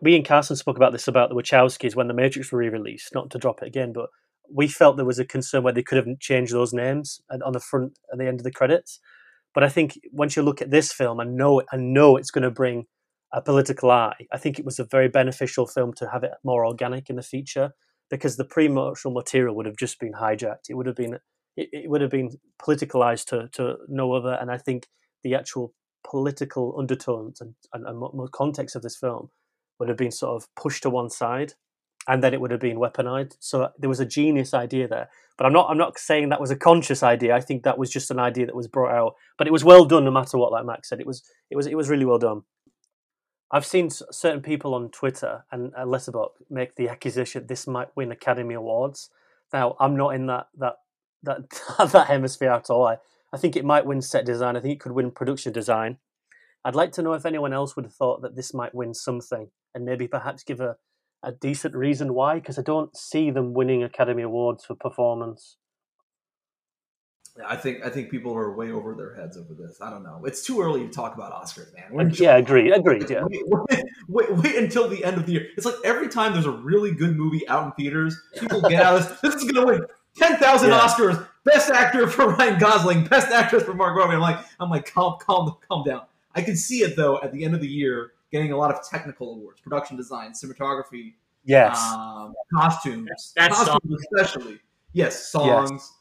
we 0.00 0.16
and 0.16 0.24
Carson 0.24 0.56
spoke 0.56 0.76
about 0.76 0.92
this 0.92 1.06
about 1.06 1.28
the 1.28 1.36
Wachowskis 1.36 1.94
when 1.94 2.08
the 2.08 2.14
Matrix 2.14 2.50
were 2.50 2.58
re-released. 2.58 3.14
Not 3.14 3.30
to 3.30 3.38
drop 3.38 3.62
it 3.62 3.68
again, 3.68 3.92
but 3.92 4.10
we 4.52 4.66
felt 4.66 4.96
there 4.96 5.04
was 5.04 5.18
a 5.18 5.24
concern 5.24 5.62
where 5.62 5.72
they 5.72 5.82
could 5.82 5.98
have 5.98 6.18
changed 6.18 6.52
those 6.52 6.72
names 6.72 7.20
and 7.28 7.42
on 7.42 7.52
the 7.52 7.60
front 7.60 7.98
and 8.10 8.20
the 8.20 8.26
end 8.26 8.40
of 8.40 8.44
the 8.44 8.50
credits. 8.50 8.98
But 9.54 9.64
I 9.64 9.68
think 9.68 9.98
once 10.12 10.36
you 10.36 10.42
look 10.42 10.62
at 10.62 10.70
this 10.70 10.92
film 10.92 11.20
and 11.20 11.36
know 11.36 11.62
I 11.72 11.76
know 11.76 12.16
it's 12.16 12.30
going 12.30 12.42
to 12.42 12.50
bring 12.50 12.86
a 13.32 13.42
political 13.42 13.90
eye. 13.90 14.26
I 14.32 14.38
think 14.38 14.58
it 14.58 14.64
was 14.64 14.78
a 14.78 14.84
very 14.84 15.08
beneficial 15.08 15.66
film 15.66 15.92
to 15.94 16.08
have 16.10 16.24
it 16.24 16.32
more 16.44 16.64
organic 16.64 17.10
in 17.10 17.16
the 17.16 17.22
feature 17.22 17.72
because 18.10 18.36
the 18.36 18.44
pre-promotional 18.44 19.12
material 19.12 19.54
would 19.56 19.66
have 19.66 19.76
just 19.76 20.00
been 20.00 20.14
hijacked. 20.14 20.70
It 20.70 20.74
would 20.74 20.86
have 20.86 20.96
been 20.96 21.18
it, 21.56 21.68
it 21.72 21.90
would 21.90 22.00
have 22.00 22.10
been 22.10 22.30
politicalized 22.62 23.26
to, 23.26 23.48
to 23.52 23.76
no 23.88 24.12
other. 24.12 24.32
And 24.40 24.50
I 24.50 24.58
think 24.58 24.86
the 25.22 25.34
actual 25.34 25.74
political 26.08 26.74
undertones 26.78 27.40
and, 27.40 27.54
and, 27.74 27.86
and 27.86 28.32
context 28.32 28.76
of 28.76 28.82
this 28.82 28.96
film 28.96 29.30
would 29.78 29.88
have 29.88 29.98
been 29.98 30.10
sort 30.10 30.40
of 30.42 30.48
pushed 30.56 30.84
to 30.84 30.90
one 30.90 31.10
side 31.10 31.54
and 32.08 32.22
then 32.22 32.32
it 32.32 32.40
would 32.40 32.50
have 32.50 32.60
been 32.60 32.78
weaponized. 32.78 33.36
So 33.38 33.70
there 33.78 33.88
was 33.88 34.00
a 34.00 34.06
genius 34.06 34.54
idea 34.54 34.88
there. 34.88 35.10
But 35.36 35.46
I'm 35.46 35.52
not 35.52 35.70
I'm 35.70 35.78
not 35.78 35.98
saying 35.98 36.30
that 36.30 36.40
was 36.40 36.50
a 36.50 36.56
conscious 36.56 37.02
idea. 37.02 37.36
I 37.36 37.40
think 37.40 37.62
that 37.62 37.78
was 37.78 37.90
just 37.90 38.10
an 38.10 38.18
idea 38.18 38.46
that 38.46 38.56
was 38.56 38.66
brought 38.66 38.92
out. 38.92 39.14
But 39.36 39.46
it 39.46 39.52
was 39.52 39.62
well 39.62 39.84
done 39.84 40.04
no 40.04 40.10
matter 40.10 40.38
what, 40.38 40.50
like 40.50 40.64
Max 40.64 40.88
said. 40.88 41.00
It 41.00 41.06
was 41.06 41.22
it 41.50 41.56
was 41.56 41.66
it 41.66 41.76
was 41.76 41.88
really 41.88 42.06
well 42.06 42.18
done. 42.18 42.42
I've 43.50 43.66
seen 43.66 43.90
certain 43.90 44.42
people 44.42 44.74
on 44.74 44.90
Twitter 44.90 45.44
and 45.52 45.72
uh, 45.74 45.84
Letterboxd 45.84 46.32
make 46.50 46.74
the 46.74 46.88
accusation 46.88 47.46
this 47.46 47.66
might 47.66 47.88
win 47.94 48.10
Academy 48.10 48.54
Awards. 48.54 49.10
Now, 49.52 49.76
I'm 49.78 49.96
not 49.96 50.14
in 50.14 50.26
that 50.26 50.48
that 50.56 50.76
that 51.22 51.40
that 51.92 52.06
hemisphere 52.06 52.50
at 52.50 52.70
all. 52.70 52.86
I, 52.86 52.96
I 53.32 53.36
think 53.36 53.54
it 53.54 53.64
might 53.64 53.86
win 53.86 54.00
set 54.00 54.24
design. 54.24 54.56
I 54.56 54.60
think 54.60 54.74
it 54.74 54.80
could 54.80 54.92
win 54.92 55.10
production 55.10 55.52
design. 55.52 55.98
I'd 56.64 56.74
like 56.74 56.92
to 56.92 57.02
know 57.02 57.12
if 57.12 57.26
anyone 57.26 57.52
else 57.52 57.76
would 57.76 57.84
have 57.84 57.94
thought 57.94 58.22
that 58.22 58.34
this 58.34 58.52
might 58.52 58.74
win 58.74 58.92
something, 58.92 59.48
and 59.74 59.84
maybe 59.84 60.08
perhaps 60.08 60.42
give 60.42 60.60
a, 60.60 60.76
a 61.22 61.32
decent 61.32 61.74
reason 61.74 62.14
why. 62.14 62.36
Because 62.36 62.58
I 62.58 62.62
don't 62.62 62.96
see 62.96 63.30
them 63.30 63.54
winning 63.54 63.82
Academy 63.82 64.22
Awards 64.22 64.64
for 64.64 64.74
performance. 64.74 65.56
I 67.46 67.56
think 67.56 67.84
I 67.84 67.90
think 67.90 68.10
people 68.10 68.34
are 68.34 68.52
way 68.52 68.72
over 68.72 68.94
their 68.94 69.14
heads 69.14 69.36
over 69.36 69.54
this. 69.54 69.80
I 69.80 69.90
don't 69.90 70.02
know. 70.02 70.22
It's 70.24 70.44
too 70.44 70.60
early 70.60 70.80
to 70.80 70.88
talk 70.88 71.14
about 71.14 71.32
Oscars, 71.32 71.72
man. 71.74 71.84
We're 71.90 72.08
yeah, 72.08 72.36
agreed, 72.36 72.72
agreed. 72.72 73.08
Yeah, 73.08 73.24
Wait, 73.24 73.42
wait, 73.46 73.84
wait, 74.08 74.32
wait 74.36 74.56
until 74.56 74.88
the 74.88 75.04
end 75.04 75.18
of 75.18 75.26
the 75.26 75.32
year. 75.32 75.46
It's 75.56 75.64
like 75.64 75.76
every 75.84 76.08
time 76.08 76.32
there's 76.32 76.46
a 76.46 76.50
really 76.50 76.92
good 76.92 77.16
movie 77.16 77.46
out 77.48 77.66
in 77.66 77.72
theaters, 77.72 78.20
people 78.38 78.60
get 78.62 78.82
out 78.82 78.96
of 78.96 79.08
this. 79.08 79.20
This 79.20 79.34
is 79.42 79.50
going 79.50 79.66
to 79.66 79.72
win 79.72 79.86
ten 80.16 80.36
thousand 80.38 80.70
Yeah. 80.70 80.80
Oscars. 80.80 81.26
Best 81.44 81.70
actor 81.70 82.06
for 82.08 82.30
Ryan 82.34 82.58
Gosling. 82.58 83.04
Best 83.04 83.28
actress 83.28 83.62
for 83.62 83.74
Margot 83.74 84.00
Robbie. 84.00 84.14
I'm 84.14 84.20
like, 84.20 84.44
I'm 84.60 84.70
like, 84.70 84.92
calm, 84.92 85.16
calm, 85.20 85.56
calm 85.68 85.84
down. 85.84 86.02
I 86.34 86.42
can 86.42 86.56
see 86.56 86.78
it 86.80 86.96
though 86.96 87.20
at 87.20 87.32
the 87.32 87.44
end 87.44 87.54
of 87.54 87.60
the 87.60 87.68
year, 87.68 88.12
getting 88.32 88.52
a 88.52 88.56
lot 88.56 88.72
of 88.74 88.80
technical 88.88 89.32
awards, 89.34 89.60
production 89.60 89.96
design, 89.96 90.32
cinematography, 90.32 91.14
yes, 91.44 91.80
um, 91.92 92.34
costumes, 92.54 93.32
That's 93.36 93.56
costumes 93.56 94.02
especially. 94.14 94.60
Yes, 94.92 95.28
songs. 95.28 95.92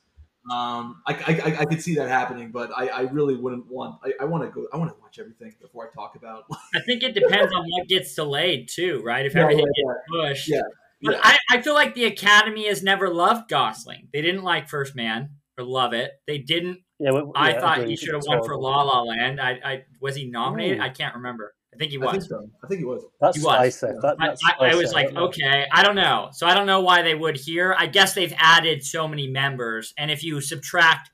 Um, 0.49 1.01
I, 1.05 1.13
I, 1.13 1.41
I, 1.51 1.59
I 1.59 1.65
could 1.65 1.81
see 1.81 1.95
that 1.95 2.07
happening, 2.07 2.51
but 2.51 2.71
I, 2.75 2.87
I 2.87 3.01
really 3.01 3.35
wouldn't 3.35 3.67
want. 3.69 3.99
I, 4.01 4.13
I 4.21 4.25
want 4.25 4.43
to 4.45 4.49
go. 4.49 4.65
I 4.71 4.77
want 4.77 4.89
to 4.95 5.01
watch 5.01 5.19
everything 5.19 5.53
before 5.61 5.85
I 5.89 5.93
talk 5.93 6.15
about. 6.15 6.45
I 6.75 6.79
think 6.85 7.03
it 7.03 7.13
depends 7.13 7.53
on 7.53 7.65
what 7.67 7.87
gets 7.89 8.15
delayed 8.15 8.69
too, 8.69 9.01
right? 9.03 9.25
If 9.25 9.35
Yeah, 9.35 9.41
everything 9.41 9.65
yeah, 9.75 9.83
gets 9.93 9.99
pushed. 10.09 10.49
Yeah, 10.49 10.61
But 11.01 11.15
yeah. 11.15 11.21
I, 11.21 11.37
I 11.51 11.61
feel 11.61 11.73
like 11.73 11.95
the 11.95 12.05
Academy 12.05 12.67
has 12.67 12.81
never 12.81 13.09
loved 13.13 13.49
Gosling. 13.49 14.07
They 14.13 14.21
didn't 14.21 14.43
like 14.43 14.69
First 14.69 14.95
Man 14.95 15.31
or 15.57 15.65
love 15.65 15.91
it. 15.91 16.11
They 16.27 16.37
didn't. 16.37 16.79
yeah. 16.97 17.11
we- 17.11 17.29
I 17.35 17.59
thought 17.59 17.79
agreed. 17.79 17.89
he 17.89 17.97
should 17.97 18.13
have 18.13 18.19
It's 18.19 18.27
won 18.29 18.41
for. 18.45 18.55
La 18.57 18.83
La 18.83 19.01
Land. 19.01 19.41
I, 19.41 19.59
I 19.65 19.83
was 19.99 20.15
he 20.15 20.29
nominated? 20.29 20.77
Ooh. 20.79 20.83
I 20.83 20.89
can't 20.89 21.15
remember. 21.15 21.55
I 21.77 21.79
think 21.79 21.91
he 21.91 21.97
I 21.97 22.01
think 22.01 22.13
was. 22.15 22.27
so. 22.29 22.49
I 22.63 22.67
think 22.67 22.79
he 22.79 22.85
was. 22.85 23.03
That's 23.21 23.37
He 23.37 23.43
was. 23.43 23.53
spicy. 23.53 23.87
Yeah. 23.93 23.99
That, 24.01 24.15
I, 24.19 24.27
that's 24.29 24.41
I, 24.43 24.49
I 24.49 24.55
spicy. 24.69 24.77
was 24.77 24.93
like, 24.93 25.15
okay, 25.15 25.65
I 25.71 25.83
don't 25.83 25.95
know. 25.95 26.29
So 26.31 26.47
I 26.47 26.55
don't 26.55 26.65
know 26.65 26.81
why 26.81 27.03
they 27.03 27.13
would 27.13 27.37
here. 27.37 27.75
I 27.77 27.85
guess 27.85 28.13
they've 28.15 28.33
added 28.37 28.83
so 28.83 29.07
many 29.07 29.27
members, 29.27 29.93
and 29.97 30.09
if 30.09 30.23
you 30.23 30.41
subtract 30.41 31.11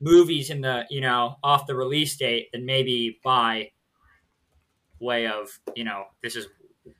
movies 0.00 0.50
in 0.50 0.60
the 0.60 0.84
you 0.88 1.00
know 1.00 1.34
off 1.42 1.66
the 1.66 1.74
release 1.74 2.16
date, 2.16 2.46
then 2.52 2.64
maybe 2.64 3.18
by 3.24 3.70
way 5.00 5.26
of 5.26 5.48
you 5.74 5.82
know 5.82 6.04
this 6.22 6.36
is 6.36 6.46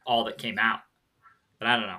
all 0.04 0.24
that 0.24 0.38
came 0.38 0.58
out. 0.58 0.80
But 1.60 1.68
I 1.68 1.76
don't 1.76 1.86
know. 1.86 1.98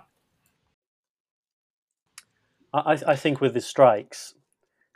I, 2.73 2.99
I 3.07 3.15
think 3.15 3.39
with 3.41 3.53
the 3.53 3.61
strikes 3.61 4.35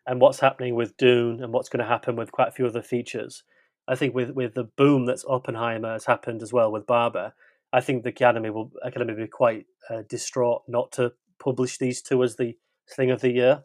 and 0.06 0.20
what's 0.20 0.40
happening 0.42 0.76
with 0.76 0.98
Dune 0.98 1.42
and 1.42 1.54
what's 1.54 1.70
going 1.70 1.80
to 1.84 1.90
happen 1.90 2.16
with 2.16 2.32
quite 2.32 2.50
a 2.50 2.52
few 2.52 2.68
other 2.68 2.82
features, 2.82 3.44
I 3.88 3.96
think 3.96 4.16
with, 4.16 4.32
with 4.32 4.54
the 4.54 4.64
boom 4.64 5.06
that's 5.06 5.26
Oppenheimer 5.26 5.94
has 5.94 6.06
happened 6.06 6.42
as 6.42 6.54
well 6.54 6.72
with 6.72 6.88
Barbie, 6.88 7.34
I 7.72 7.82
think 7.82 8.04
the 8.04 8.10
Academy 8.10 8.50
will 8.50 8.72
Academy 8.84 9.14
will 9.14 9.24
be 9.24 9.28
quite 9.28 9.66
uh, 9.90 10.04
distraught 10.08 10.64
not 10.68 10.92
to 10.94 11.14
publish 11.44 11.78
these 11.78 12.02
two 12.02 12.24
as 12.24 12.36
the 12.36 12.58
thing 12.96 13.12
of 13.12 13.22
the 13.22 13.32
year. 13.32 13.64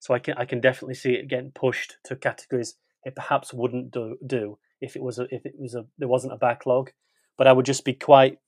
So 0.00 0.14
I 0.14 0.18
can 0.18 0.34
I 0.36 0.44
can 0.44 0.60
definitely 0.60 0.94
see 0.94 1.12
it 1.12 1.28
getting 1.28 1.52
pushed 1.52 1.96
to 2.04 2.16
categories 2.16 2.76
it 3.04 3.14
perhaps 3.16 3.52
wouldn't 3.52 3.90
do, 3.90 4.16
do 4.24 4.58
if 4.80 4.96
it 4.96 5.02
was 5.02 5.18
a, 5.18 5.26
if 5.34 5.44
it 5.44 5.54
was 5.58 5.74
a 5.74 5.86
there 5.98 6.08
wasn't 6.08 6.32
a 6.32 6.38
backlog. 6.38 6.90
But 7.36 7.46
I 7.46 7.52
would 7.52 7.66
just 7.66 7.84
be 7.84 7.94
quite 7.94 8.38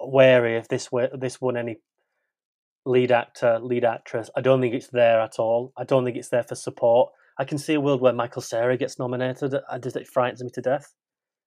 wary 0.00 0.56
if 0.56 0.68
this 0.68 0.92
were 0.92 1.10
this 1.12 1.40
won 1.40 1.56
any 1.56 1.78
lead 2.84 3.10
actor, 3.10 3.58
lead 3.58 3.84
actress. 3.84 4.30
I 4.36 4.40
don't 4.40 4.60
think 4.60 4.74
it's 4.74 4.88
there 4.88 5.20
at 5.20 5.38
all. 5.38 5.72
I 5.76 5.84
don't 5.84 6.04
think 6.04 6.16
it's 6.16 6.28
there 6.28 6.42
for 6.42 6.54
support. 6.54 7.12
I 7.38 7.44
can 7.44 7.58
see 7.58 7.74
a 7.74 7.80
world 7.80 8.00
where 8.00 8.12
Michael 8.12 8.42
Cera 8.42 8.76
gets 8.76 8.98
nominated. 8.98 9.54
I 9.70 9.78
just 9.78 9.96
it 9.96 10.08
frightens 10.08 10.42
me 10.42 10.50
to 10.54 10.62
death. 10.62 10.92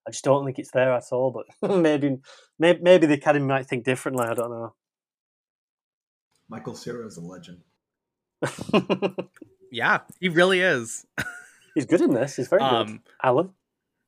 I 0.08 0.12
just 0.12 0.24
don't 0.24 0.46
think 0.46 0.60
it's 0.60 0.72
there 0.72 0.94
at 0.94 1.04
all. 1.12 1.32
But 1.32 1.46
maybe, 1.78 2.18
maybe, 2.58 2.80
maybe 2.82 3.08
the 3.08 3.16
Academy 3.16 3.46
might 3.46 3.68
think 3.68 3.84
differently. 3.84 4.26
I 4.26 4.34
don't 4.34 4.52
know. 4.52 4.76
Michael 6.48 6.76
Cera 6.76 7.06
is 7.06 7.18
a 7.18 7.22
legend. 7.22 7.62
Yeah, 9.72 10.00
he 10.20 10.30
really 10.30 10.62
is. 10.62 11.06
He's 11.76 11.86
good 11.86 12.02
in 12.02 12.14
this. 12.14 12.36
He's 12.36 12.48
very 12.48 12.62
good. 12.62 12.70
Um, 12.70 13.02
Alan. 13.24 13.52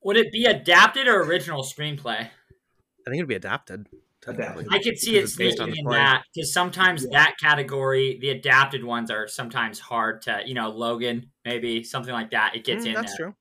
Would 0.02 0.16
it 0.16 0.32
be 0.32 0.44
adapted 0.44 1.06
or 1.06 1.22
original 1.22 1.62
screenplay? 1.62 2.18
I 2.20 3.10
think 3.10 3.16
it'd 3.16 3.28
be 3.28 3.36
adapted. 3.36 3.86
Technically. 4.24 4.66
I 4.70 4.78
could 4.80 4.96
see 4.98 5.16
it 5.16 5.24
it's 5.24 5.34
based 5.36 5.56
sneaking 5.56 5.78
in 5.84 5.84
that 5.90 6.22
because 6.32 6.52
sometimes 6.52 7.08
that 7.10 7.34
category, 7.40 8.18
the 8.20 8.30
adapted 8.30 8.84
ones 8.84 9.10
are 9.10 9.26
sometimes 9.26 9.80
hard 9.80 10.22
to, 10.22 10.42
you 10.46 10.54
know, 10.54 10.70
Logan 10.70 11.30
maybe 11.44 11.82
something 11.82 12.12
like 12.12 12.30
that. 12.30 12.54
It 12.54 12.62
gets 12.64 12.84
Mm, 12.84 12.88
in 12.88 12.94
that's 12.94 13.16
there. 13.18 13.26
true. 13.26 13.34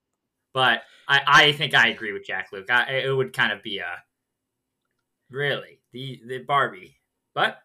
But 0.53 0.81
I, 1.07 1.21
I 1.27 1.51
think 1.51 1.75
I 1.75 1.89
agree 1.89 2.13
with 2.13 2.25
Jak-Luke. 2.25 2.69
I, 2.71 2.93
it 2.93 3.15
would 3.15 3.31
kind 3.31 3.51
of 3.53 3.61
be 3.61 3.77
a 3.77 4.03
really 5.29 5.79
the 5.93 6.19
the 6.27 6.39
Barbie, 6.39 6.97
but 7.35 7.59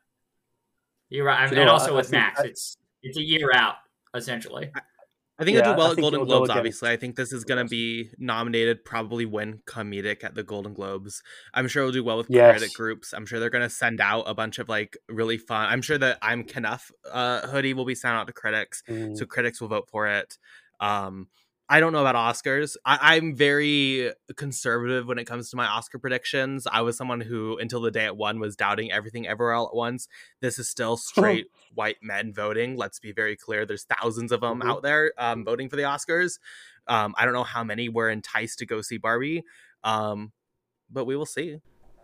you're 1.09 1.25
right. 1.25 1.41
I 1.41 1.45
mean, 1.47 1.55
you 1.55 1.61
and 1.61 1.67
know, 1.69 1.73
also 1.73 1.91
I- 1.91 1.95
I 1.95 1.97
with 1.97 2.11
think 2.11 2.23
Max, 2.23 2.41
I- 2.41 2.45
it's 2.45 2.77
it's 3.03 3.17
a 3.17 3.23
year 3.23 3.51
out 3.55 3.77
essentially. 4.15 4.71
I 5.39 5.45
think 5.45 5.59
it'll 5.59 5.75
do 5.75 5.79
well 5.79 5.89
I 5.89 5.91
at 5.93 5.97
Golden 5.99 6.25
Globes. 6.25 6.49
Obviously, 6.51 6.89
I 6.91 6.97
think 6.97 7.15
this 7.17 7.31
is 7.33 7.45
going 7.45 7.63
to 7.65 7.69
be 7.69 8.11
nominated, 8.19 8.85
probably 8.85 9.27
win 9.27 9.61
comedic 9.67 10.25
at 10.25 10.35
the 10.35 10.43
Golden 10.43 10.73
Globes. 10.73 11.23
I'm 11.53 11.69
sure 11.69 11.83
it'll 11.83 11.93
do 11.93 12.03
well 12.03 12.17
with 12.17 12.31
Yes. 12.31 12.53
credit 12.59 12.73
groups. 12.75 13.13
I'm 13.13 13.27
sure 13.27 13.39
they're 13.39 13.51
going 13.51 13.63
to 13.69 13.71
send 13.71 14.01
out 14.01 14.23
a 14.27 14.35
bunch 14.35 14.59
of 14.59 14.69
like 14.69 14.97
really 15.09 15.37
fun. 15.37 15.69
I'm 15.69 15.83
sure 15.83 15.99
that 15.99 16.19
I'm 16.23 16.43
Kenough 16.45 16.91
uh, 17.11 17.47
hoodie 17.49 17.75
will 17.75 17.85
be 17.85 17.95
sent 17.95 18.15
out 18.15 18.27
to 18.29 18.33
critics, 18.33 18.83
Mm. 18.89 19.17
so 19.17 19.27
critics 19.27 19.61
will 19.61 19.69
vote 19.69 19.89
for 19.91 20.07
it. 20.07 20.39
Um, 20.81 21.29
I 21.69 21.81
don't 21.81 21.93
know 21.93 22.05
about 22.07 22.15
Oscars. 22.15 22.77
I, 22.85 23.17
I'm 23.17 23.35
very 23.35 24.13
conservative 24.37 25.09
when 25.09 25.19
it 25.19 25.25
comes 25.25 25.51
to 25.51 25.57
my 25.57 25.67
Oscar 25.67 25.99
predictions. 25.99 26.67
I 26.71 26.83
was 26.83 26.97
someone 26.97 27.21
who, 27.21 27.59
until 27.59 27.81
the 27.81 27.91
day 27.91 28.05
it 28.05 28.17
won, 28.17 28.39
was 28.39 28.55
doubting 28.55 28.93
everything 28.93 29.27
everywhere 29.27 29.55
all 29.55 29.67
at 29.67 29.75
once. 29.75 30.07
This 30.41 30.61
is 30.61 30.69
still 30.69 30.97
straight 30.97 31.47
white 31.75 31.97
men 32.03 32.33
voting. 32.33 32.77
Let's 32.77 33.01
be 33.01 33.11
very 33.11 33.35
clear. 33.37 33.67
There's 33.67 33.85
thousands 33.85 34.31
of 34.31 34.43
them 34.43 34.61
Mhm. 34.61 34.69
out 34.71 34.83
there 34.83 35.13
um, 35.19 35.45
voting 35.45 35.69
for 35.69 35.75
the 35.77 35.83
Oscars. 35.83 36.39
Um, 36.87 37.15
I 37.19 37.25
don't 37.25 37.35
know 37.35 37.43
how 37.43 37.65
many 37.65 37.89
were 37.89 38.11
enticed 38.11 38.61
to 38.61 38.67
go 38.67 38.81
see 38.81 38.97
Barbie, 38.99 39.43
um, 39.83 40.31
but 40.89 41.05
we 41.05 41.17
will 41.17 41.27
see. 41.27 41.59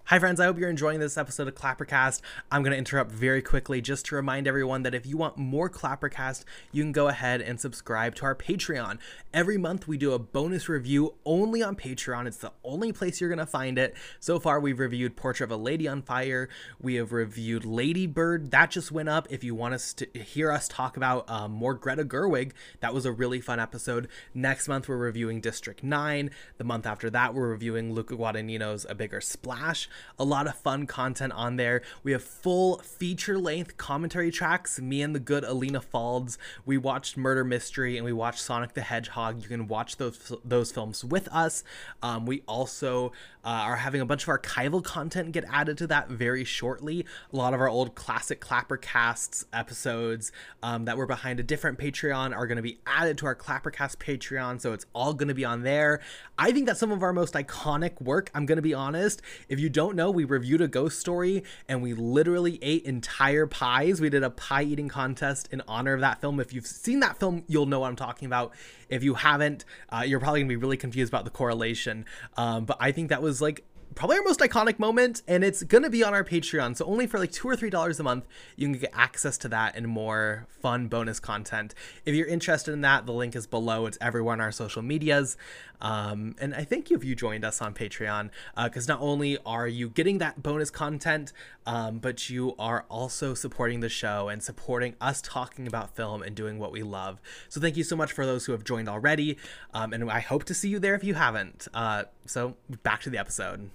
Hi, 0.07 0.19
friends. 0.19 0.41
I 0.41 0.45
hope 0.45 0.59
you're 0.59 0.69
enjoying 0.69 0.99
this 0.99 1.17
episode 1.17 1.49
of 1.49 1.55
Clappercast. 1.55 2.21
I'm 2.51 2.63
going 2.63 2.73
to 2.73 2.77
interrupt 2.77 3.13
very 3.13 3.41
quickly 3.41 3.81
just 3.81 4.05
to 4.07 4.17
remind 4.17 4.47
everyone 4.47 4.83
that 4.83 4.95
if 4.95 5.07
you 5.07 5.17
want 5.17 5.39
more 5.39 5.71
Clappercast, 5.71 6.45
you 6.71 6.83
can 6.83 6.93
go 6.93 7.07
ahead 7.09 7.41
and 7.41 7.59
subscribe 7.59 8.17
to 8.17 8.25
our 8.25 8.35
Patreon. 8.35 8.99
Every 9.33 9.57
month, 9.57 9.89
we 9.89 9.97
do 9.97 10.13
a 10.13 10.19
bonus 10.19 10.69
review 10.69 11.15
only 11.25 11.63
on 11.63 11.77
Patreon. 11.77 12.27
It's 12.27 12.37
the 12.37 12.53
only 12.63 12.93
place 12.93 13.21
you're 13.21 13.31
going 13.31 13.39
to 13.39 13.47
find 13.47 13.79
it. 13.79 13.95
So 14.21 14.39
far, 14.39 14.61
we've 14.61 14.81
reviewed 14.81 15.17
Portrait 15.17 15.47
of 15.47 15.53
a 15.53 15.63
Lady 15.63 15.89
on 15.89 16.03
Fire. 16.03 16.51
We 16.79 16.97
have 16.97 17.13
reviewed 17.13 17.65
Lady 17.65 18.07
Bird. 18.07 18.51
That 18.51 18.73
just 18.73 18.93
went 18.93 19.09
up. 19.09 19.29
If 19.31 19.45
you 19.45 19.55
want 19.55 19.73
us 19.73 19.95
to 19.95 20.07
hear 20.19 20.51
us 20.51 20.69
talk 20.69 20.99
about 20.99 21.31
um, 21.31 21.53
more 21.53 21.75
Greta 21.75 22.05
Gerwig, 22.05 22.53
that 22.81 22.93
was 22.93 23.07
a 23.07 23.13
really 23.13 23.41
fun 23.41 23.61
episode. 23.61 24.09
Next 24.35 24.69
month, 24.69 24.89
we're 24.89 24.97
reviewing 24.99 25.41
District 25.41 25.83
9. 25.83 26.31
The 26.59 26.65
month 26.65 26.87
after 26.87 27.09
that, 27.09 27.33
we're 27.33 27.49
reviewing 27.49 27.95
Luca 27.95 28.17
Guadagnino's 28.17 28.85
A 28.91 28.95
Bigger 28.95 29.23
Splash. 29.23 29.89
A 30.19 30.25
lot 30.25 30.47
of 30.47 30.55
fun 30.55 30.87
content 30.87 31.33
on 31.33 31.57
there. 31.57 31.83
We 32.03 32.13
have 32.13 32.23
full 32.23 32.79
feature 32.79 33.39
length 33.39 33.77
commentary 33.77 34.31
tracks. 34.31 34.81
Me 34.81 35.03
and 35.03 35.15
the 35.15 35.21
good 35.21 35.45
Alina 35.45 35.81
Falds. 35.81 36.39
We 36.65 36.79
watched 36.79 37.17
Murder 37.17 37.45
Mystery 37.45 37.97
and 37.97 38.05
we 38.05 38.13
watched 38.13 38.41
Sonic 38.41 38.75
the 38.75 38.83
Hedgehog. 38.83 39.43
You 39.43 39.49
can 39.49 39.69
watch 39.69 39.97
those 39.97 40.33
those 40.45 40.73
films 40.73 41.05
with 41.05 41.29
us. 41.29 41.65
Um, 42.03 42.27
we 42.27 42.43
also 42.47 43.13
uh, 43.45 43.49
are 43.49 43.77
having 43.77 44.01
a 44.01 44.07
bunch 44.07 44.23
of 44.23 44.29
archival 44.29 44.83
content 44.83 45.33
get 45.33 45.45
added 45.51 45.77
to 45.79 45.87
that 45.89 46.09
very 46.09 46.45
shortly. 46.45 47.05
A 47.33 47.37
lot 47.37 47.55
of 47.55 47.61
our 47.61 47.69
old 47.69 47.95
classic 47.95 48.41
Clapper 48.41 48.77
casts 48.77 49.45
episodes 49.53 50.31
um, 50.63 50.85
that 50.85 50.97
were 50.97 51.07
behind 51.07 51.41
a 51.41 51.43
different 51.43 51.79
Patreon 51.79 52.37
are 52.37 52.47
going 52.47 52.57
to 52.57 52.63
be 52.63 52.79
added 52.87 53.19
to 53.19 53.27
our 53.27 53.35
Clappercast 53.35 53.97
Patreon, 53.97 54.61
so 54.61 54.73
it's 54.73 54.87
all 54.93 55.13
going 55.13 55.29
to 55.29 55.35
be 55.35 55.45
on 55.45 55.63
there. 55.63 56.01
I 56.39 56.53
think 56.53 56.67
that's 56.67 56.79
some 56.81 56.93
of 56.93 57.03
our 57.03 57.13
most 57.13 57.35
iconic 57.35 58.01
work. 58.01 58.31
I'm 58.35 58.47
going 58.47 58.57
to 58.57 58.63
be 58.63 58.75
honest. 58.75 59.23
If 59.49 59.59
you 59.59 59.69
don't 59.69 59.82
know, 59.91 60.11
we 60.11 60.25
reviewed 60.25 60.61
a 60.61 60.69
ghost 60.69 61.01
story 61.01 61.43
and 61.69 61.83
we 61.83 61.95
literally 61.95 62.59
ate 62.63 62.85
entire 62.85 63.47
pies. 63.47 64.01
We 64.01 64.11
did 64.11 64.23
a 64.23 64.31
pie 64.31 64.63
eating 64.63 64.89
contest 64.89 65.49
in 65.51 65.63
honor 65.67 65.95
of 65.95 66.01
that 66.01 66.21
film. 66.21 66.39
If 66.41 66.53
you've 66.53 66.67
seen 66.67 67.01
that 67.01 67.19
film, 67.19 67.45
you'll 67.49 67.67
know 67.67 67.81
what 67.81 67.89
I'm 67.89 67.97
talking 67.97 68.27
about. 68.27 68.53
If 68.89 69.03
you 69.03 69.15
haven't, 69.15 69.65
uh, 69.89 70.05
you're 70.07 70.21
probably 70.21 70.41
gonna 70.41 70.49
be 70.49 70.57
really 70.57 70.77
confused 70.77 71.11
about 71.11 71.25
the 71.25 71.31
correlation. 71.31 72.05
Um, 72.37 72.65
but 72.65 72.77
I 72.81 72.93
think 72.93 73.09
that 73.09 73.23
was 73.23 73.43
like 73.43 73.65
probably 73.95 74.17
our 74.17 74.23
most 74.23 74.41
iconic 74.41 74.79
moment 74.79 75.23
and 75.29 75.45
it's 75.45 75.63
gonna 75.63 75.91
be 75.91 76.03
on 76.03 76.15
our 76.15 76.25
patreon 76.25 76.77
so 76.77 76.85
only 76.87 77.07
for 77.07 77.19
like 77.19 77.31
two 77.31 77.49
or 77.49 77.57
three 77.57 77.71
dollars 77.71 78.01
a 78.01 78.03
month 78.03 78.27
you 78.57 78.67
can 78.67 78.79
get 78.79 78.91
access 78.95 79.37
to 79.37 79.49
that 79.49 79.77
and 79.77 79.87
more 79.87 80.47
fun 80.49 80.89
bonus 80.89 81.21
content 81.21 81.75
if 82.07 82.15
you're 82.15 82.27
interested 82.27 82.73
in 82.73 82.81
that 82.81 83.07
the 83.07 83.13
link 83.13 83.37
is 83.37 83.47
below 83.47 83.87
it's 83.87 83.99
everywhere 84.01 84.33
on 84.33 84.41
our 84.41 84.53
social 84.53 84.83
medias 84.83 85.37
um, 85.83 86.35
and 86.41 86.55
i 86.55 86.65
thank 86.65 86.91
you 86.91 86.97
if 86.97 87.05
you 87.05 87.15
joined 87.15 87.45
us 87.45 87.61
on 87.61 87.75
patreon 87.75 88.31
because 88.65 88.89
not 88.89 89.01
only 89.01 89.37
are 89.45 89.69
you 89.69 89.91
getting 89.91 90.19
that 90.19 90.43
bonus 90.43 90.71
content 90.71 91.33
um, 91.67 91.99
but 91.99 92.29
you 92.31 92.55
are 92.59 92.85
also 92.89 93.35
supporting 93.35 93.81
the 93.81 93.89
show 93.89 94.29
and 94.29 94.43
supporting 94.43 94.95
us 95.01 95.21
talking 95.23 95.67
about 95.67 95.95
film 95.95 96.23
and 96.23 96.35
doing 96.35 96.59
what 96.59 96.73
we 96.73 96.83
love. 96.83 97.21
So 97.49 97.61
thank 97.61 97.77
you 97.77 97.85
so 97.85 97.97
much 97.97 98.13
for 98.13 98.27
those 98.27 98.47
who 98.47 98.53
have 98.53 98.65
joined 98.65 98.89
already 98.89 99.37
um, 99.75 99.93
and 99.93 100.11
i 100.11 100.21
hope 100.21 100.45
to 100.45 100.55
see 100.55 100.69
you 100.69 100.79
there 100.79 100.95
if 100.95 101.05
you 101.05 101.15
haven't. 101.15 101.69
Uh, 101.75 102.05
so 102.27 102.57
back 102.83 103.03
to 103.03 103.11
the 103.11 103.19
episode. 103.19 103.71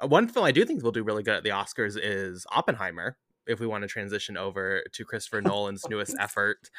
One 0.00 0.28
film 0.28 0.44
I 0.44 0.52
do 0.52 0.64
think 0.64 0.82
will 0.82 0.92
do 0.92 1.02
really 1.02 1.22
good 1.22 1.34
at 1.34 1.42
the 1.42 1.50
Oscars 1.50 1.98
is 2.00 2.46
Oppenheimer. 2.52 3.16
If 3.48 3.60
we 3.60 3.66
want 3.66 3.82
to 3.82 3.88
transition 3.88 4.36
over 4.36 4.82
to 4.92 5.04
Christopher 5.04 5.40
Nolan's 5.40 5.84
newest 5.88 6.14
effort, 6.20 6.70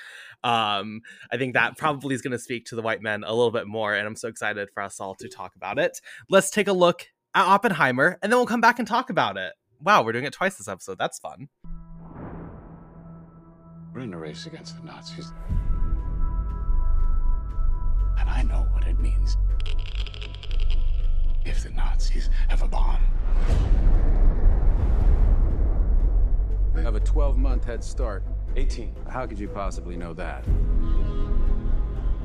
um, 0.43 1.01
I 1.31 1.37
think 1.37 1.55
that 1.55 1.77
probably 1.77 2.13
is 2.13 2.21
going 2.21 2.31
to 2.31 2.39
speak 2.39 2.65
to 2.67 2.75
the 2.75 2.81
white 2.83 3.01
men 3.01 3.23
a 3.23 3.33
little 3.33 3.51
bit 3.51 3.67
more, 3.67 3.95
and 3.95 4.07
I'm 4.07 4.15
so 4.15 4.27
excited 4.27 4.69
for 4.73 4.83
us 4.83 4.99
all 4.99 5.15
to 5.15 5.27
talk 5.27 5.55
about 5.55 5.79
it. 5.79 5.99
Let's 6.29 6.51
take 6.51 6.67
a 6.67 6.73
look 6.73 7.07
at 7.33 7.45
Oppenheimer, 7.45 8.19
and 8.21 8.31
then 8.31 8.37
we'll 8.37 8.45
come 8.45 8.61
back 8.61 8.77
and 8.77 8.87
talk 8.87 9.09
about 9.09 9.35
it. 9.35 9.53
Wow, 9.81 10.03
we're 10.03 10.11
doing 10.11 10.25
it 10.25 10.33
twice 10.33 10.57
this 10.57 10.67
episode. 10.67 10.97
That's 10.99 11.19
fun. 11.19 11.49
We're 13.93 14.01
in 14.01 14.13
a 14.13 14.19
race 14.19 14.45
against 14.45 14.77
the 14.77 14.85
Nazis. 14.85 15.31
And 18.19 18.29
I 18.29 18.43
know 18.43 18.67
what 18.73 18.87
it 18.87 18.99
means 18.99 19.37
if 21.45 21.63
the 21.63 21.71
Nazis 21.71 22.29
have 22.49 22.61
a 22.61 22.67
bomb. 22.67 23.01
Have 26.83 26.95
a 26.95 26.99
12 27.01 27.37
month 27.37 27.65
head 27.65 27.83
start. 27.83 28.23
18. 28.55 28.95
How 29.07 29.25
could 29.27 29.37
you 29.37 29.47
possibly 29.47 29.95
know 29.95 30.13
that? 30.13 30.43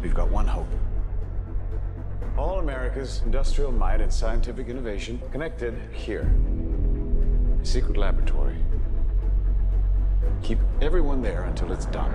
We've 0.01 0.15
got 0.15 0.31
one 0.31 0.47
hope. 0.47 0.69
All 2.39 2.61
America's 2.61 3.23
industrial 3.25 3.73
might 3.73 4.01
and 4.01 4.13
scientific 4.13 4.69
innovation 4.69 5.21
connected 5.33 5.75
here. 5.93 6.33
A 7.61 7.67
secret 7.67 7.97
laboratory. 7.97 8.57
Keep 10.43 10.61
everyone 10.81 11.21
there 11.21 11.45
until 11.45 11.73
it's 11.73 11.87
done. 11.87 12.13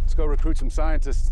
Let's 0.00 0.14
go 0.14 0.26
recruit 0.26 0.58
some 0.58 0.70
scientists. 0.70 1.30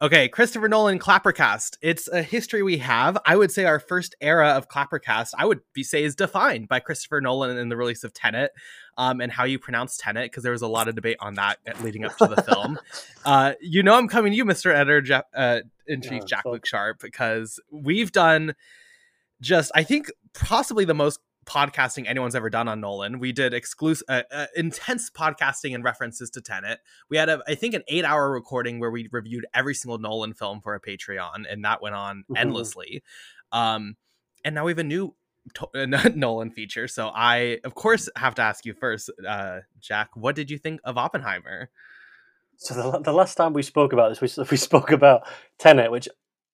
Okay, 0.00 0.28
Christopher 0.28 0.68
Nolan 0.68 1.00
Clappercast. 1.00 1.76
It's 1.82 2.06
a 2.06 2.22
history 2.22 2.62
we 2.62 2.78
have. 2.78 3.18
I 3.26 3.34
would 3.34 3.50
say 3.50 3.64
our 3.64 3.80
first 3.80 4.14
era 4.20 4.50
of 4.50 4.68
Clappercast, 4.68 5.30
I 5.36 5.44
would 5.44 5.58
be 5.72 5.82
say 5.82 6.04
is 6.04 6.14
defined 6.14 6.68
by 6.68 6.78
Christopher 6.78 7.20
Nolan 7.20 7.58
and 7.58 7.68
the 7.68 7.76
release 7.76 8.04
of 8.04 8.12
Tenet, 8.14 8.52
um, 8.96 9.20
and 9.20 9.32
how 9.32 9.42
you 9.42 9.58
pronounce 9.58 9.96
Tenet, 9.96 10.30
because 10.30 10.44
there 10.44 10.52
was 10.52 10.62
a 10.62 10.68
lot 10.68 10.86
of 10.86 10.94
debate 10.94 11.16
on 11.18 11.34
that 11.34 11.58
leading 11.82 12.04
up 12.04 12.16
to 12.18 12.26
the 12.26 12.42
film. 12.42 12.78
Uh, 13.24 13.52
you 13.60 13.82
know, 13.82 13.94
I'm 13.94 14.08
coming 14.08 14.32
to 14.32 14.36
you, 14.36 14.44
Mr. 14.46 14.72
Editor 14.72 15.02
Jeff, 15.02 15.24
uh, 15.34 15.60
in 15.86 16.00
Chief 16.00 16.22
Oh, 16.22 16.26
Jack 16.26 16.44
fuck. 16.44 16.52
Luke 16.52 16.64
Sharp, 16.66 17.00
because 17.02 17.60
we've 17.70 18.10
done 18.10 18.54
just, 19.42 19.70
I 19.74 19.82
think, 19.82 20.10
possibly 20.32 20.86
the 20.86 20.94
most 20.94 21.18
podcasting 21.48 22.06
anyone's 22.06 22.34
ever 22.34 22.50
done 22.50 22.68
on 22.68 22.80
Nolan. 22.80 23.18
We 23.18 23.32
did 23.32 23.54
exclusive, 23.54 24.04
uh, 24.08 24.22
uh, 24.30 24.46
intense 24.54 25.10
podcasting 25.10 25.74
and 25.74 25.82
references 25.82 26.28
to 26.30 26.40
Tenet. 26.42 26.80
We 27.08 27.16
had, 27.16 27.28
a, 27.30 27.40
I 27.48 27.54
think, 27.54 27.74
an 27.74 27.82
eight-hour 27.88 28.30
recording 28.30 28.78
where 28.78 28.90
we 28.90 29.08
reviewed 29.10 29.46
every 29.54 29.74
single 29.74 29.98
Nolan 29.98 30.34
film 30.34 30.60
for 30.60 30.74
a 30.74 30.80
Patreon, 30.80 31.50
and 31.50 31.64
that 31.64 31.80
went 31.80 31.94
on 31.94 32.24
Mhm. 32.30 32.38
endlessly. 32.38 33.02
Um, 33.50 33.96
and 34.44 34.54
now 34.54 34.64
we 34.64 34.72
have 34.72 34.78
a 34.78 34.84
new 34.84 35.14
to- 35.54 35.86
Nolan 36.14 36.50
feature. 36.50 36.86
So 36.86 37.08
I, 37.08 37.58
of 37.64 37.74
course, 37.74 38.08
have 38.16 38.34
to 38.36 38.42
ask 38.42 38.66
you 38.66 38.74
first, 38.74 39.10
uh, 39.26 39.60
Jak. 39.80 40.10
What 40.14 40.36
did 40.36 40.50
you 40.50 40.58
think 40.58 40.80
of 40.84 40.98
Oppenheimer? 40.98 41.70
So 42.58 42.74
the, 42.74 42.98
the 42.98 43.12
last 43.12 43.36
time 43.36 43.52
we 43.54 43.62
spoke 43.62 43.92
about 43.92 44.10
this, 44.10 44.20
we, 44.36 44.44
we 44.50 44.56
spoke 44.58 44.90
about 44.92 45.22
Tenet, 45.58 45.90
which 45.90 46.08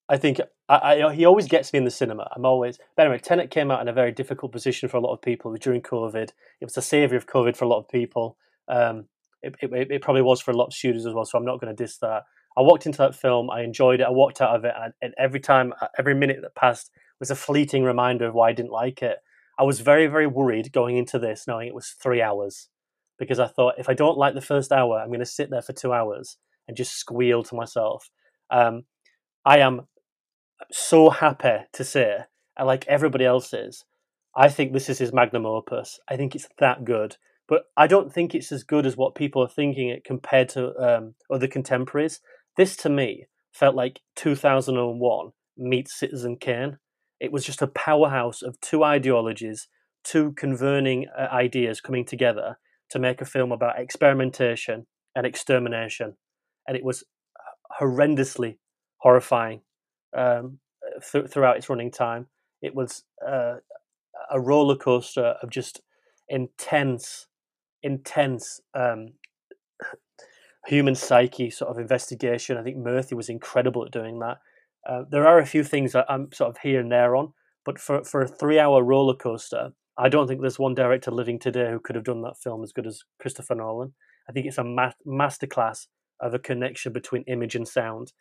I 0.08 0.16
think 0.16 0.40
I, 0.68 1.02
I, 1.02 1.14
he 1.14 1.24
always 1.24 1.48
gets 1.48 1.72
me 1.72 1.78
in 1.78 1.84
the 1.84 1.90
cinema. 1.90 2.30
I'm 2.34 2.44
always. 2.44 2.78
But 2.96 3.06
anyway, 3.06 3.18
Tenet 3.18 3.50
came 3.50 3.70
out 3.70 3.80
in 3.80 3.88
a 3.88 3.92
very 3.92 4.12
difficult 4.12 4.52
position 4.52 4.88
for 4.88 4.98
a 4.98 5.00
lot 5.00 5.12
of 5.12 5.22
people 5.22 5.54
during 5.54 5.80
COVID. 5.80 6.30
It 6.60 6.64
was 6.64 6.74
the 6.74 6.82
savior 6.82 7.16
of 7.16 7.26
COVID 7.26 7.56
for 7.56 7.64
a 7.64 7.68
lot 7.68 7.78
of 7.78 7.88
people. 7.88 8.36
Um, 8.68 9.06
it, 9.42 9.54
it, 9.60 9.90
it, 9.90 10.02
probably 10.02 10.22
was 10.22 10.40
for 10.40 10.50
a 10.50 10.56
lot 10.56 10.66
of 10.66 10.74
students 10.74 11.06
as 11.06 11.14
well. 11.14 11.24
So 11.24 11.38
I'm 11.38 11.44
not 11.44 11.60
going 11.60 11.74
to 11.74 11.82
diss 11.82 11.98
that. 11.98 12.24
I 12.56 12.62
walked 12.62 12.86
into 12.86 12.98
that 12.98 13.14
film. 13.14 13.50
I 13.50 13.62
enjoyed 13.62 14.00
it. 14.00 14.06
I 14.06 14.10
walked 14.10 14.40
out 14.40 14.54
of 14.54 14.64
it, 14.64 14.72
and, 14.80 14.92
and 15.02 15.14
every 15.18 15.40
time, 15.40 15.74
uh, 15.80 15.88
every 15.98 16.14
minute 16.14 16.38
that 16.42 16.54
passed 16.54 16.90
was 17.18 17.30
a 17.30 17.36
fleeting 17.36 17.82
reminder 17.82 18.26
of 18.26 18.34
why 18.34 18.50
I 18.50 18.52
didn't 18.52 18.70
like 18.70 19.02
it. 19.02 19.18
I 19.58 19.64
was 19.64 19.80
very, 19.80 20.06
very 20.06 20.26
worried 20.26 20.72
going 20.72 20.96
into 20.96 21.18
this, 21.18 21.46
knowing 21.46 21.68
it 21.68 21.74
was 21.74 21.96
three 22.00 22.22
hours, 22.22 22.68
because 23.18 23.38
I 23.38 23.46
thought 23.46 23.74
if 23.78 23.88
I 23.88 23.94
don't 23.94 24.18
like 24.18 24.34
the 24.34 24.40
first 24.40 24.72
hour, 24.72 24.98
I'm 24.98 25.08
going 25.08 25.20
to 25.20 25.26
sit 25.26 25.50
there 25.50 25.62
for 25.62 25.72
two 25.72 25.92
hours 25.92 26.36
and 26.66 26.76
just 26.76 26.96
squeal 26.96 27.42
to 27.44 27.54
myself. 27.54 28.10
Um, 28.50 28.84
I 29.44 29.58
am 29.58 29.82
so 30.70 31.10
happy 31.10 31.64
to 31.72 31.84
say, 31.84 32.18
like 32.62 32.86
everybody 32.86 33.24
else 33.24 33.52
is, 33.52 33.84
I 34.36 34.48
think 34.48 34.72
this 34.72 34.88
is 34.88 34.98
his 34.98 35.12
magnum 35.12 35.46
opus. 35.46 36.00
I 36.08 36.16
think 36.16 36.34
it's 36.34 36.48
that 36.58 36.84
good, 36.84 37.16
but 37.48 37.64
I 37.76 37.86
don't 37.86 38.12
think 38.12 38.34
it's 38.34 38.50
as 38.50 38.64
good 38.64 38.86
as 38.86 38.96
what 38.96 39.14
people 39.14 39.42
are 39.42 39.48
thinking 39.48 39.88
it 39.88 40.04
compared 40.04 40.48
to 40.50 40.74
um, 40.76 41.14
other 41.30 41.46
contemporaries. 41.46 42.20
This 42.56 42.76
to 42.78 42.88
me 42.88 43.26
felt 43.52 43.76
like 43.76 44.00
2001 44.16 45.30
meets 45.56 45.98
Citizen 45.98 46.36
Kane. 46.36 46.78
It 47.20 47.32
was 47.32 47.44
just 47.44 47.62
a 47.62 47.68
powerhouse 47.68 48.42
of 48.42 48.60
two 48.60 48.82
ideologies, 48.82 49.68
two 50.02 50.32
converging 50.32 51.06
uh, 51.16 51.28
ideas 51.32 51.80
coming 51.80 52.04
together 52.04 52.58
to 52.90 52.98
make 52.98 53.20
a 53.20 53.26
film 53.26 53.52
about 53.52 53.78
experimentation 53.78 54.86
and 55.14 55.24
extermination, 55.24 56.16
and 56.66 56.76
it 56.76 56.84
was 56.84 57.04
horrendously 57.80 58.56
horrifying 58.98 59.62
um, 60.14 60.58
th- 61.12 61.28
throughout 61.28 61.56
its 61.56 61.68
running 61.68 61.90
time. 61.90 62.26
It 62.62 62.74
was 62.74 63.04
uh, 63.26 63.56
a 64.30 64.40
roller 64.40 64.76
coaster 64.76 65.36
of 65.42 65.50
just 65.50 65.80
intense, 66.28 67.26
intense 67.82 68.60
um, 68.74 69.14
human 70.66 70.94
psyche 70.94 71.50
sort 71.50 71.70
of 71.70 71.78
investigation. 71.78 72.56
I 72.56 72.62
think 72.62 72.76
Murphy 72.76 73.14
was 73.14 73.28
incredible 73.28 73.84
at 73.84 73.92
doing 73.92 74.18
that. 74.20 74.38
Uh, 74.88 75.04
there 75.10 75.26
are 75.26 75.38
a 75.38 75.46
few 75.46 75.64
things 75.64 75.92
that 75.92 76.06
I'm 76.08 76.30
sort 76.32 76.50
of 76.50 76.58
here 76.58 76.80
and 76.80 76.92
there 76.92 77.16
on, 77.16 77.32
but 77.64 77.78
for 77.78 78.04
for 78.04 78.20
a 78.22 78.28
three 78.28 78.58
hour 78.58 78.82
roller 78.82 79.14
coaster, 79.14 79.72
I 79.96 80.08
don't 80.08 80.26
think 80.26 80.40
there's 80.40 80.58
one 80.58 80.74
director 80.74 81.10
living 81.10 81.38
today 81.38 81.70
who 81.70 81.80
could 81.80 81.96
have 81.96 82.04
done 82.04 82.22
that 82.22 82.38
film 82.42 82.62
as 82.62 82.72
good 82.72 82.86
as 82.86 83.02
Christopher 83.18 83.54
Nolan. 83.54 83.94
I 84.28 84.32
think 84.32 84.46
it's 84.46 84.58
a 84.58 84.64
ma- 84.64 84.92
masterclass 85.06 85.86
of 86.20 86.34
a 86.34 86.38
connection 86.38 86.92
between 86.92 87.24
image 87.24 87.54
and 87.54 87.66
sound, 87.66 88.12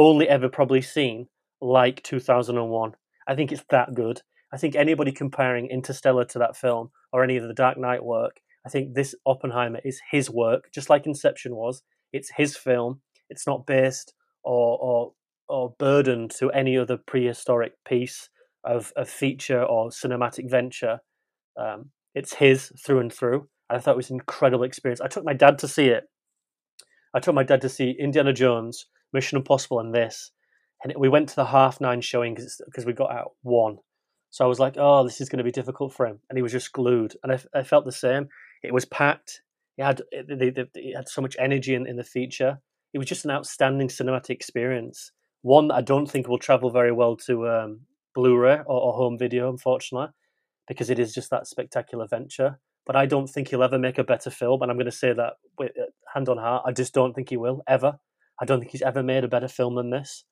only 0.00 0.28
ever 0.28 0.48
probably 0.48 0.80
seen 0.80 1.26
like 1.60 2.02
2001. 2.02 2.94
I 3.28 3.34
think 3.34 3.52
it's 3.52 3.64
that 3.68 3.94
good. 3.94 4.22
I 4.52 4.56
think 4.56 4.74
anybody 4.74 5.12
comparing 5.12 5.68
Interstellar 5.68 6.24
to 6.24 6.38
that 6.38 6.56
film 6.56 6.90
or 7.12 7.22
any 7.22 7.36
of 7.36 7.46
the 7.46 7.54
Dark 7.54 7.78
Knight 7.78 8.02
work, 8.02 8.40
I 8.66 8.70
think 8.70 8.94
this 8.94 9.14
Oppenheimer 9.26 9.80
is 9.84 10.00
his 10.10 10.30
work, 10.30 10.70
just 10.72 10.88
like 10.90 11.06
Inception 11.06 11.54
was. 11.54 11.82
It's 12.12 12.30
his 12.36 12.56
film. 12.56 13.02
It's 13.28 13.46
not 13.46 13.66
based 13.66 14.14
or 14.42 14.78
or 14.80 15.12
or 15.48 15.74
burdened 15.78 16.30
to 16.38 16.50
any 16.52 16.78
other 16.78 16.96
prehistoric 16.96 17.72
piece 17.84 18.30
of, 18.64 18.92
of 18.96 19.08
feature 19.08 19.62
or 19.62 19.90
cinematic 19.90 20.48
venture. 20.48 21.00
Um, 21.58 21.90
it's 22.14 22.34
his 22.34 22.72
through 22.84 23.00
and 23.00 23.12
through. 23.12 23.48
And 23.68 23.76
I 23.76 23.80
thought 23.80 23.92
it 23.92 23.96
was 23.96 24.10
an 24.10 24.16
incredible 24.16 24.64
experience. 24.64 25.00
I 25.00 25.08
took 25.08 25.24
my 25.24 25.34
dad 25.34 25.58
to 25.58 25.68
see 25.68 25.88
it. 25.88 26.04
I 27.14 27.20
took 27.20 27.34
my 27.34 27.42
dad 27.42 27.60
to 27.62 27.68
see 27.68 27.96
Indiana 27.98 28.32
Jones, 28.32 28.86
Mission 29.12 29.38
Impossible, 29.38 29.80
and 29.80 29.94
this. 29.94 30.32
And 30.82 30.94
we 30.96 31.08
went 31.08 31.28
to 31.30 31.36
the 31.36 31.46
half 31.46 31.80
nine 31.80 32.00
showing 32.00 32.34
because 32.34 32.86
we 32.86 32.92
got 32.92 33.12
out 33.12 33.32
one. 33.42 33.78
So 34.30 34.44
I 34.44 34.48
was 34.48 34.60
like, 34.60 34.76
oh, 34.78 35.04
this 35.04 35.20
is 35.20 35.28
going 35.28 35.38
to 35.38 35.44
be 35.44 35.50
difficult 35.50 35.92
for 35.92 36.06
him. 36.06 36.20
And 36.28 36.38
he 36.38 36.42
was 36.42 36.52
just 36.52 36.72
glued. 36.72 37.14
And 37.22 37.32
I, 37.32 37.40
I 37.58 37.62
felt 37.64 37.84
the 37.84 37.92
same. 37.92 38.28
It 38.62 38.72
was 38.72 38.84
packed. 38.84 39.42
It 39.76 39.84
had, 39.84 40.02
it, 40.12 40.56
it, 40.56 40.70
it 40.74 40.96
had 40.96 41.08
so 41.08 41.20
much 41.20 41.36
energy 41.38 41.74
in, 41.74 41.86
in 41.86 41.96
the 41.96 42.04
feature. 42.04 42.60
It 42.94 42.98
was 42.98 43.08
just 43.08 43.24
an 43.24 43.30
outstanding 43.30 43.88
cinematic 43.88 44.30
experience. 44.30 45.12
One 45.42 45.68
that 45.68 45.74
I 45.74 45.80
don't 45.82 46.06
think 46.06 46.28
will 46.28 46.38
travel 46.38 46.70
very 46.70 46.92
well 46.92 47.16
to 47.26 47.48
um, 47.48 47.80
Blu-ray 48.14 48.60
or, 48.66 48.80
or 48.80 48.92
home 48.92 49.18
video, 49.18 49.50
unfortunately, 49.50 50.08
because 50.68 50.90
it 50.90 50.98
is 50.98 51.12
just 51.12 51.30
that 51.30 51.46
spectacular 51.46 52.06
venture. 52.06 52.58
But 52.86 52.96
I 52.96 53.06
don't 53.06 53.28
think 53.28 53.48
he'll 53.48 53.62
ever 53.62 53.78
make 53.78 53.98
a 53.98 54.04
better 54.04 54.30
film, 54.30 54.62
and 54.62 54.70
I'm 54.70 54.76
going 54.76 54.86
to 54.86 54.92
say 54.92 55.12
that 55.12 55.34
with 55.58 55.72
uh, 55.78 55.86
hand 56.12 56.28
on 56.28 56.38
heart. 56.38 56.64
I 56.66 56.72
just 56.72 56.94
don't 56.94 57.14
think 57.14 57.30
he 57.30 57.36
will 57.36 57.62
ever. 57.66 57.98
I 58.40 58.44
don't 58.44 58.60
think 58.60 58.72
he's 58.72 58.82
ever 58.82 59.02
made 59.02 59.24
a 59.24 59.28
better 59.28 59.48
film 59.48 59.74
than 59.74 59.90
this. 59.90 60.24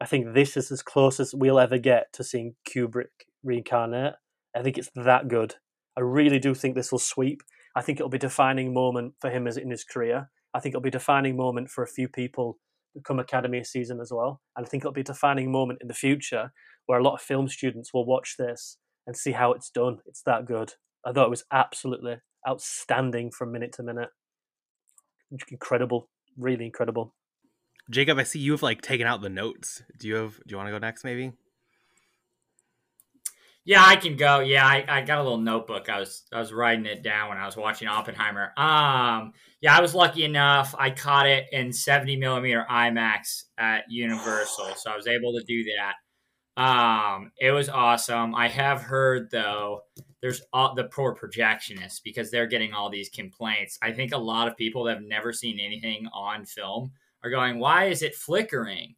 I 0.00 0.06
think 0.06 0.34
this 0.34 0.56
is 0.56 0.70
as 0.70 0.82
close 0.82 1.20
as 1.20 1.34
we'll 1.34 1.58
ever 1.58 1.78
get 1.78 2.12
to 2.14 2.24
seeing 2.24 2.54
Kubrick 2.68 3.26
reincarnate. 3.42 4.14
I 4.54 4.62
think 4.62 4.78
it's 4.78 4.90
that 4.94 5.28
good. 5.28 5.56
I 5.96 6.00
really 6.00 6.38
do 6.38 6.54
think 6.54 6.74
this 6.74 6.92
will 6.92 6.98
sweep. 6.98 7.42
I 7.74 7.82
think 7.82 7.98
it'll 7.98 8.08
be 8.08 8.16
a 8.16 8.20
defining 8.20 8.72
moment 8.72 9.14
for 9.20 9.30
him 9.30 9.46
as 9.46 9.56
in 9.56 9.70
his 9.70 9.84
career. 9.84 10.30
I 10.54 10.60
think 10.60 10.72
it'll 10.72 10.82
be 10.82 10.88
a 10.88 10.92
defining 10.92 11.36
moment 11.36 11.70
for 11.70 11.82
a 11.82 11.88
few 11.88 12.08
people 12.08 12.58
come 13.04 13.18
Academy 13.18 13.62
season 13.64 14.00
as 14.00 14.12
well. 14.12 14.40
And 14.56 14.66
I 14.66 14.68
think 14.68 14.82
it'll 14.82 14.92
be 14.92 15.02
a 15.02 15.04
defining 15.04 15.52
moment 15.52 15.80
in 15.82 15.88
the 15.88 15.94
future 15.94 16.52
where 16.86 16.98
a 16.98 17.02
lot 17.02 17.14
of 17.14 17.20
film 17.20 17.48
students 17.48 17.92
will 17.92 18.06
watch 18.06 18.34
this 18.38 18.78
and 19.06 19.16
see 19.16 19.32
how 19.32 19.52
it's 19.52 19.70
done. 19.70 19.98
It's 20.06 20.22
that 20.22 20.46
good. 20.46 20.74
I 21.04 21.12
thought 21.12 21.26
it 21.26 21.30
was 21.30 21.44
absolutely 21.52 22.16
outstanding 22.48 23.30
from 23.30 23.52
minute 23.52 23.72
to 23.74 23.82
minute. 23.82 24.10
Incredible, 25.50 26.08
really 26.36 26.64
incredible. 26.64 27.14
Jacob, 27.90 28.18
I 28.18 28.24
see 28.24 28.38
you've 28.38 28.62
like 28.62 28.82
taken 28.82 29.06
out 29.06 29.22
the 29.22 29.28
notes. 29.30 29.82
Do 29.98 30.08
you 30.08 30.14
have? 30.16 30.36
Do 30.36 30.52
you 30.52 30.56
want 30.56 30.68
to 30.68 30.72
go 30.72 30.78
next, 30.78 31.04
maybe? 31.04 31.32
Yeah, 33.64 33.84
I 33.84 33.96
can 33.96 34.16
go. 34.16 34.40
Yeah, 34.40 34.66
I, 34.66 34.84
I 34.88 35.00
got 35.02 35.18
a 35.18 35.22
little 35.22 35.38
notebook. 35.38 35.90
I 35.90 36.00
was 36.00 36.24
I 36.32 36.38
was 36.38 36.52
writing 36.52 36.86
it 36.86 37.02
down 37.02 37.28
when 37.28 37.38
I 37.38 37.46
was 37.46 37.56
watching 37.56 37.88
Oppenheimer. 37.88 38.52
Um, 38.56 39.32
yeah, 39.60 39.76
I 39.76 39.80
was 39.80 39.94
lucky 39.94 40.24
enough. 40.24 40.74
I 40.78 40.90
caught 40.90 41.26
it 41.26 41.46
in 41.52 41.72
70 41.72 42.16
millimeter 42.16 42.64
IMAX 42.70 43.44
at 43.58 43.84
Universal, 43.90 44.74
so 44.76 44.90
I 44.90 44.96
was 44.96 45.06
able 45.06 45.32
to 45.32 45.44
do 45.46 45.64
that. 45.76 45.94
Um, 46.58 47.30
it 47.38 47.52
was 47.52 47.68
awesome. 47.68 48.34
I 48.34 48.48
have 48.48 48.80
heard 48.80 49.30
though, 49.30 49.82
there's 50.22 50.42
all, 50.52 50.74
the 50.74 50.84
poor 50.84 51.14
projectionists 51.14 52.00
because 52.02 52.30
they're 52.30 52.46
getting 52.46 52.72
all 52.72 52.90
these 52.90 53.10
complaints. 53.10 53.78
I 53.80 53.92
think 53.92 54.12
a 54.12 54.18
lot 54.18 54.48
of 54.48 54.56
people 54.56 54.84
that 54.84 54.94
have 54.96 55.04
never 55.04 55.32
seen 55.32 55.60
anything 55.60 56.08
on 56.12 56.46
film 56.46 56.92
are 57.22 57.30
going, 57.30 57.58
"Why 57.58 57.86
is 57.86 58.02
it 58.02 58.14
flickering?" 58.14 58.94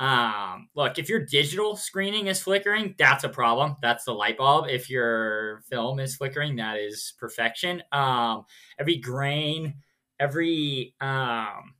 Um, 0.00 0.68
look, 0.74 0.98
if 0.98 1.10
your 1.10 1.26
digital 1.26 1.76
screening 1.76 2.28
is 2.28 2.40
flickering, 2.42 2.94
that's 2.98 3.24
a 3.24 3.28
problem. 3.28 3.76
That's 3.82 4.04
the 4.04 4.14
light 4.14 4.38
bulb. 4.38 4.66
If 4.68 4.88
your 4.88 5.60
film 5.68 6.00
is 6.00 6.16
flickering, 6.16 6.56
that 6.56 6.78
is 6.78 7.12
perfection. 7.18 7.82
Um, 7.92 8.44
every 8.78 8.96
grain, 8.96 9.74
every 10.18 10.94
um, 11.02 11.74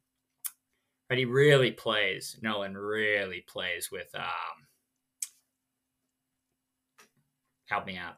but 1.08 1.18
he 1.18 1.24
really 1.24 1.72
plays. 1.72 2.36
Nolan 2.40 2.76
really 2.76 3.42
plays 3.48 3.90
with 3.90 4.08
um, 4.14 4.66
help 7.66 7.86
me 7.86 7.96
out. 7.96 8.14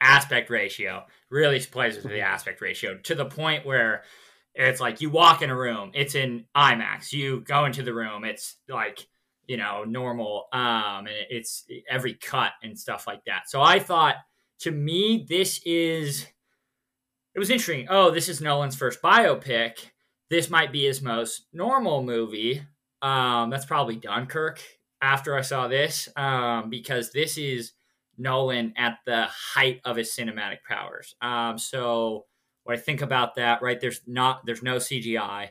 Aspect 0.00 0.48
ratio 0.48 1.04
really 1.28 1.60
plays 1.60 1.96
with 1.96 2.04
the 2.04 2.20
aspect 2.22 2.60
ratio 2.60 2.96
to 2.98 3.14
the 3.14 3.26
point 3.26 3.66
where 3.66 4.04
it's 4.54 4.80
like 4.80 5.00
you 5.00 5.10
walk 5.10 5.42
in 5.42 5.50
a 5.50 5.56
room, 5.56 5.92
it's 5.94 6.14
in 6.14 6.44
IMAX. 6.56 7.12
You 7.12 7.40
go 7.40 7.64
into 7.64 7.82
the 7.82 7.94
room, 7.94 8.24
it's 8.24 8.56
like 8.68 9.06
you 9.50 9.56
know 9.56 9.82
normal 9.82 10.46
um 10.52 11.08
and 11.08 11.26
it's 11.28 11.64
every 11.88 12.14
cut 12.14 12.52
and 12.62 12.78
stuff 12.78 13.08
like 13.08 13.24
that. 13.24 13.50
So 13.50 13.60
i 13.60 13.80
thought 13.80 14.14
to 14.60 14.70
me 14.70 15.26
this 15.28 15.60
is 15.66 16.24
it 17.34 17.38
was 17.40 17.50
interesting. 17.50 17.88
Oh 17.90 18.12
this 18.12 18.28
is 18.28 18.40
nolan's 18.40 18.76
first 18.76 19.02
biopic. 19.02 19.72
This 20.30 20.50
might 20.50 20.70
be 20.70 20.84
his 20.84 21.02
most 21.02 21.48
normal 21.52 22.04
movie. 22.04 22.62
Um 23.02 23.50
that's 23.50 23.66
probably 23.66 23.96
dunkirk 23.96 24.62
after 25.02 25.36
i 25.36 25.40
saw 25.40 25.66
this 25.66 26.08
um 26.14 26.70
because 26.70 27.10
this 27.10 27.36
is 27.36 27.72
nolan 28.18 28.72
at 28.76 28.98
the 29.04 29.26
height 29.30 29.80
of 29.84 29.96
his 29.96 30.14
cinematic 30.14 30.58
powers. 30.68 31.16
Um 31.20 31.58
so 31.58 32.26
what 32.70 32.78
i 32.78 32.80
think 32.80 33.02
about 33.02 33.34
that 33.34 33.60
right? 33.62 33.80
There's 33.80 34.00
not 34.06 34.46
there's 34.46 34.62
no 34.62 34.76
cgi 34.76 35.48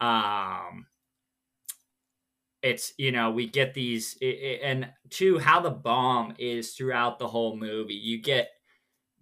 um 0.00 0.86
it's 2.60 2.92
you 2.98 3.12
know 3.12 3.30
we 3.30 3.46
get 3.46 3.72
these 3.74 4.18
and 4.20 4.90
two 5.10 5.38
how 5.38 5.60
the 5.60 5.70
bomb 5.70 6.34
is 6.38 6.72
throughout 6.72 7.18
the 7.18 7.28
whole 7.28 7.56
movie. 7.56 7.94
You 7.94 8.20
get 8.20 8.48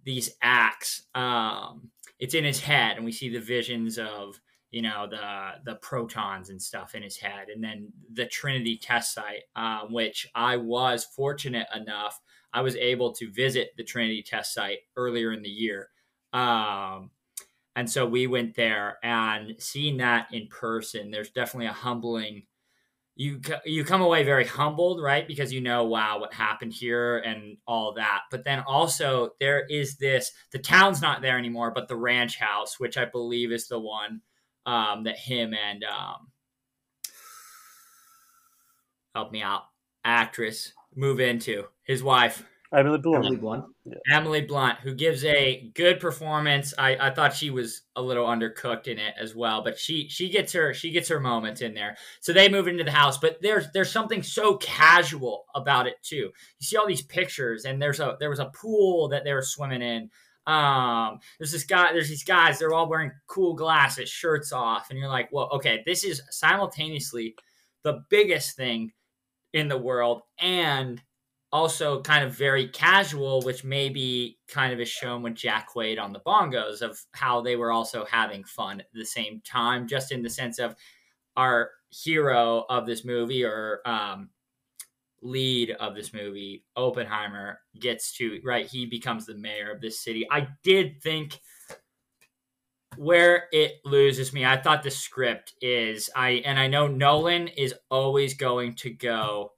these 0.03 0.31
acts 0.41 1.03
um 1.13 1.91
it's 2.19 2.33
in 2.33 2.43
his 2.43 2.59
head 2.59 2.95
and 2.95 3.05
we 3.05 3.11
see 3.11 3.29
the 3.29 3.39
visions 3.39 3.99
of 3.99 4.39
you 4.71 4.81
know 4.81 5.05
the 5.07 5.51
the 5.65 5.75
protons 5.75 6.49
and 6.49 6.59
stuff 6.59 6.95
in 6.95 7.03
his 7.03 7.17
head 7.17 7.49
and 7.53 7.63
then 7.63 7.89
the 8.13 8.25
trinity 8.25 8.75
test 8.75 9.13
site 9.13 9.43
um, 9.55 9.93
which 9.93 10.27
i 10.33 10.57
was 10.57 11.05
fortunate 11.05 11.67
enough 11.75 12.19
i 12.53 12.59
was 12.59 12.75
able 12.77 13.13
to 13.13 13.31
visit 13.31 13.69
the 13.77 13.83
trinity 13.83 14.23
test 14.23 14.53
site 14.53 14.79
earlier 14.97 15.31
in 15.31 15.43
the 15.43 15.49
year 15.49 15.89
um, 16.33 17.11
and 17.75 17.89
so 17.89 18.05
we 18.05 18.27
went 18.27 18.55
there 18.55 18.97
and 19.03 19.55
seeing 19.59 19.97
that 19.97 20.27
in 20.31 20.47
person 20.47 21.11
there's 21.11 21.31
definitely 21.31 21.67
a 21.67 21.73
humbling 21.73 22.43
you 23.15 23.39
you 23.63 23.83
come 23.83 24.01
away 24.01 24.23
very 24.23 24.45
humbled, 24.45 25.01
right? 25.01 25.27
Because 25.27 25.53
you 25.53 25.61
know, 25.61 25.83
wow, 25.83 26.19
what 26.19 26.33
happened 26.33 26.73
here 26.73 27.19
and 27.19 27.57
all 27.67 27.93
that. 27.93 28.23
But 28.31 28.43
then 28.43 28.63
also 28.65 29.31
there 29.39 29.65
is 29.67 29.97
this: 29.97 30.31
the 30.51 30.59
town's 30.59 31.01
not 31.01 31.21
there 31.21 31.37
anymore, 31.37 31.71
but 31.71 31.87
the 31.87 31.95
ranch 31.95 32.39
house, 32.39 32.79
which 32.79 32.97
I 32.97 33.05
believe 33.05 33.51
is 33.51 33.67
the 33.67 33.79
one 33.79 34.21
um, 34.65 35.03
that 35.03 35.17
him 35.17 35.53
and 35.53 35.83
um, 35.83 36.31
help 39.13 39.31
me 39.31 39.43
out, 39.43 39.63
actress 40.03 40.73
move 40.95 41.19
into 41.19 41.65
his 41.83 42.01
wife. 42.01 42.43
Emily 42.73 42.97
Blunt. 42.97 43.25
Emily 43.25 43.37
Blunt. 43.37 43.65
Emily 44.11 44.41
Blunt, 44.41 44.79
who 44.79 44.95
gives 44.95 45.23
a 45.25 45.71
good 45.75 45.99
performance. 45.99 46.73
I, 46.77 46.95
I 46.95 47.13
thought 47.13 47.35
she 47.35 47.51
was 47.51 47.83
a 47.95 48.01
little 48.01 48.25
undercooked 48.25 48.87
in 48.87 48.97
it 48.97 49.13
as 49.19 49.35
well, 49.35 49.63
but 49.63 49.77
she 49.77 50.09
she 50.09 50.29
gets 50.29 50.53
her 50.53 50.73
she 50.73 50.91
gets 50.91 51.07
her 51.09 51.19
moment 51.19 51.61
in 51.61 51.73
there. 51.73 51.97
So 52.21 52.33
they 52.33 52.49
move 52.49 52.67
into 52.67 52.83
the 52.83 52.91
house, 52.91 53.17
but 53.17 53.37
there's 53.41 53.67
there's 53.73 53.91
something 53.91 54.23
so 54.23 54.57
casual 54.57 55.45
about 55.53 55.85
it 55.85 55.95
too. 56.01 56.31
You 56.59 56.65
see 56.65 56.77
all 56.77 56.87
these 56.87 57.03
pictures, 57.03 57.65
and 57.65 57.81
there's 57.81 57.99
a 57.99 58.17
there 58.19 58.29
was 58.29 58.39
a 58.39 58.51
pool 58.59 59.09
that 59.09 59.23
they 59.23 59.33
were 59.33 59.43
swimming 59.43 59.81
in. 59.81 60.09
Um, 60.45 61.19
there's 61.39 61.53
this 61.53 61.63
guy, 61.63 61.93
there's 61.93 62.09
these 62.09 62.25
guys, 62.25 62.59
they're 62.59 62.73
all 62.73 62.89
wearing 62.89 63.11
cool 63.27 63.53
glasses, 63.53 64.09
shirts 64.09 64.51
off, 64.51 64.89
and 64.89 64.99
you're 64.99 65.07
like, 65.07 65.29
well, 65.31 65.49
okay, 65.53 65.83
this 65.85 66.03
is 66.03 66.21
simultaneously 66.31 67.35
the 67.83 68.03
biggest 68.09 68.57
thing 68.57 68.91
in 69.53 69.67
the 69.67 69.77
world 69.77 70.23
and 70.39 71.01
also 71.53 72.01
kind 72.01 72.25
of 72.25 72.33
very 72.33 72.67
casual, 72.67 73.39
which 73.43 73.63
maybe 73.63 74.39
kind 74.47 74.73
of 74.73 74.79
is 74.79 74.89
shown 74.89 75.21
with 75.21 75.35
Jack 75.35 75.69
Quaid 75.71 76.01
on 76.01 76.11
the 76.11 76.19
bongos 76.21 76.81
of 76.81 76.99
how 77.11 77.41
they 77.41 77.55
were 77.55 77.71
also 77.71 78.05
having 78.05 78.43
fun 78.43 78.79
at 78.79 78.87
the 78.91 79.05
same 79.05 79.39
time, 79.45 79.87
just 79.87 80.11
in 80.11 80.23
the 80.23 80.29
sense 80.31 80.57
of 80.57 80.75
our 81.37 81.69
hero 81.91 82.65
of 82.69 82.87
this 82.87 83.05
movie 83.05 83.43
or 83.43 83.81
um, 83.85 84.29
lead 85.21 85.69
of 85.79 85.93
this 85.93 86.11
movie, 86.11 86.65
Oppenheimer, 86.75 87.59
gets 87.79 88.17
to, 88.17 88.39
right, 88.43 88.65
he 88.65 88.87
becomes 88.87 89.27
the 89.27 89.35
mayor 89.35 89.71
of 89.71 89.79
this 89.79 90.03
city. 90.03 90.25
I 90.31 90.47
did 90.63 91.03
think 91.03 91.39
where 92.97 93.47
it 93.51 93.73
loses 93.85 94.33
me, 94.33 94.43
I 94.43 94.57
thought 94.57 94.81
the 94.81 94.89
script 94.89 95.53
is, 95.61 96.09
I, 96.15 96.41
and 96.45 96.57
I 96.57 96.65
know 96.65 96.87
Nolan 96.87 97.47
is 97.47 97.75
always 97.91 98.33
going 98.33 98.73
to 98.77 98.89
go 98.89 99.51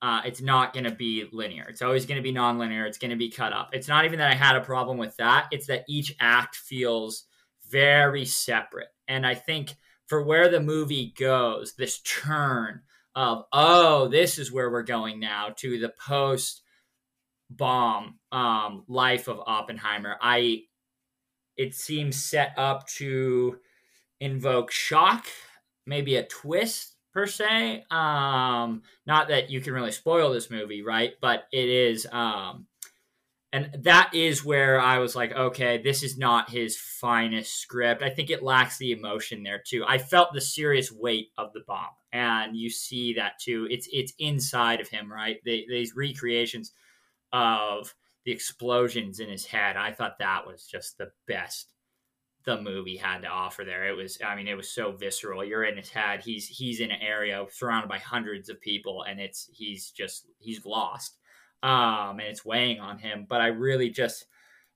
uh, 0.00 0.22
it's 0.24 0.40
not 0.40 0.72
going 0.72 0.84
to 0.84 0.92
be 0.92 1.28
linear. 1.32 1.66
It's 1.68 1.82
always 1.82 2.06
going 2.06 2.16
to 2.16 2.22
be 2.22 2.32
nonlinear. 2.32 2.86
It's 2.86 2.98
going 2.98 3.10
to 3.10 3.16
be 3.16 3.30
cut 3.30 3.52
up. 3.52 3.70
It's 3.72 3.88
not 3.88 4.04
even 4.04 4.18
that 4.20 4.30
I 4.30 4.34
had 4.34 4.56
a 4.56 4.60
problem 4.60 4.96
with 4.96 5.16
that. 5.16 5.48
It's 5.50 5.66
that 5.66 5.84
each 5.88 6.14
act 6.20 6.56
feels 6.56 7.24
very 7.68 8.24
separate. 8.24 8.88
And 9.08 9.26
I 9.26 9.34
think 9.34 9.74
for 10.06 10.22
where 10.22 10.48
the 10.48 10.60
movie 10.60 11.12
goes, 11.18 11.74
this 11.74 12.00
turn 12.00 12.82
of, 13.14 13.44
oh, 13.52 14.08
this 14.08 14.38
is 14.38 14.52
where 14.52 14.70
we're 14.70 14.82
going 14.82 15.18
now 15.18 15.48
to 15.56 15.78
the 15.78 15.92
post 16.06 16.62
bomb 17.50 18.18
um, 18.30 18.84
life 18.88 19.26
of 19.28 19.40
Oppenheimer, 19.46 20.16
I 20.20 20.62
it 21.56 21.74
seems 21.74 22.22
set 22.22 22.52
up 22.56 22.86
to 22.86 23.58
invoke 24.20 24.70
shock, 24.70 25.26
maybe 25.86 26.14
a 26.14 26.22
twist 26.22 26.94
per 27.12 27.26
se. 27.26 27.84
Um, 27.90 28.82
not 29.06 29.28
that 29.28 29.50
you 29.50 29.60
can 29.60 29.72
really 29.72 29.92
spoil 29.92 30.32
this 30.32 30.50
movie, 30.50 30.82
right? 30.82 31.12
But 31.20 31.44
it 31.52 31.68
is, 31.68 32.06
um, 32.10 32.66
and 33.52 33.70
that 33.82 34.10
is 34.14 34.44
where 34.44 34.78
I 34.78 34.98
was 34.98 35.16
like, 35.16 35.32
okay, 35.32 35.78
this 35.78 36.02
is 36.02 36.18
not 36.18 36.50
his 36.50 36.76
finest 36.76 37.58
script. 37.58 38.02
I 38.02 38.10
think 38.10 38.30
it 38.30 38.42
lacks 38.42 38.76
the 38.76 38.92
emotion 38.92 39.42
there 39.42 39.62
too. 39.66 39.84
I 39.86 39.98
felt 39.98 40.34
the 40.34 40.40
serious 40.40 40.92
weight 40.92 41.28
of 41.38 41.52
the 41.54 41.62
bomb, 41.66 41.86
and 42.12 42.56
you 42.56 42.68
see 42.68 43.14
that 43.14 43.38
too. 43.40 43.66
It's 43.70 43.88
it's 43.90 44.12
inside 44.18 44.80
of 44.80 44.88
him, 44.88 45.10
right? 45.10 45.38
The, 45.44 45.64
these 45.68 45.96
recreations 45.96 46.72
of 47.32 47.94
the 48.24 48.32
explosions 48.32 49.20
in 49.20 49.30
his 49.30 49.46
head. 49.46 49.76
I 49.76 49.92
thought 49.92 50.18
that 50.18 50.46
was 50.46 50.66
just 50.66 50.98
the 50.98 51.10
best 51.26 51.72
the 52.48 52.62
movie 52.62 52.96
had 52.96 53.20
to 53.20 53.28
offer 53.28 53.62
there. 53.62 53.88
It 53.88 53.94
was, 53.94 54.16
I 54.26 54.34
mean, 54.34 54.48
it 54.48 54.56
was 54.56 54.70
so 54.70 54.92
visceral. 54.92 55.44
You're 55.44 55.64
in 55.64 55.76
his 55.76 55.90
head. 55.90 56.22
He's 56.24 56.48
he's 56.48 56.80
in 56.80 56.90
an 56.90 57.02
area 57.02 57.44
surrounded 57.50 57.90
by 57.90 57.98
hundreds 57.98 58.48
of 58.48 58.58
people, 58.62 59.02
and 59.02 59.20
it's 59.20 59.50
he's 59.52 59.90
just 59.90 60.24
he's 60.38 60.64
lost, 60.64 61.18
um, 61.62 62.20
and 62.20 62.22
it's 62.22 62.46
weighing 62.46 62.80
on 62.80 62.96
him. 62.96 63.26
But 63.28 63.42
I 63.42 63.48
really 63.48 63.90
just 63.90 64.24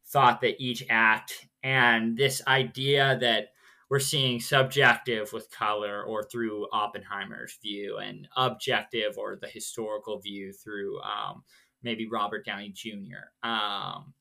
thought 0.08 0.42
that 0.42 0.62
each 0.62 0.84
act 0.90 1.48
and 1.62 2.14
this 2.14 2.42
idea 2.46 3.16
that 3.22 3.48
we're 3.88 4.00
seeing 4.00 4.38
subjective 4.38 5.32
with 5.32 5.50
color 5.50 6.02
or 6.02 6.24
through 6.24 6.66
Oppenheimer's 6.74 7.56
view, 7.62 7.96
and 7.96 8.28
objective 8.36 9.16
or 9.16 9.38
the 9.40 9.48
historical 9.48 10.20
view 10.20 10.52
through 10.52 11.00
um, 11.00 11.42
maybe 11.82 12.06
Robert 12.06 12.44
Downey 12.44 12.68
Jr. 12.68 13.48
Um, 13.48 14.12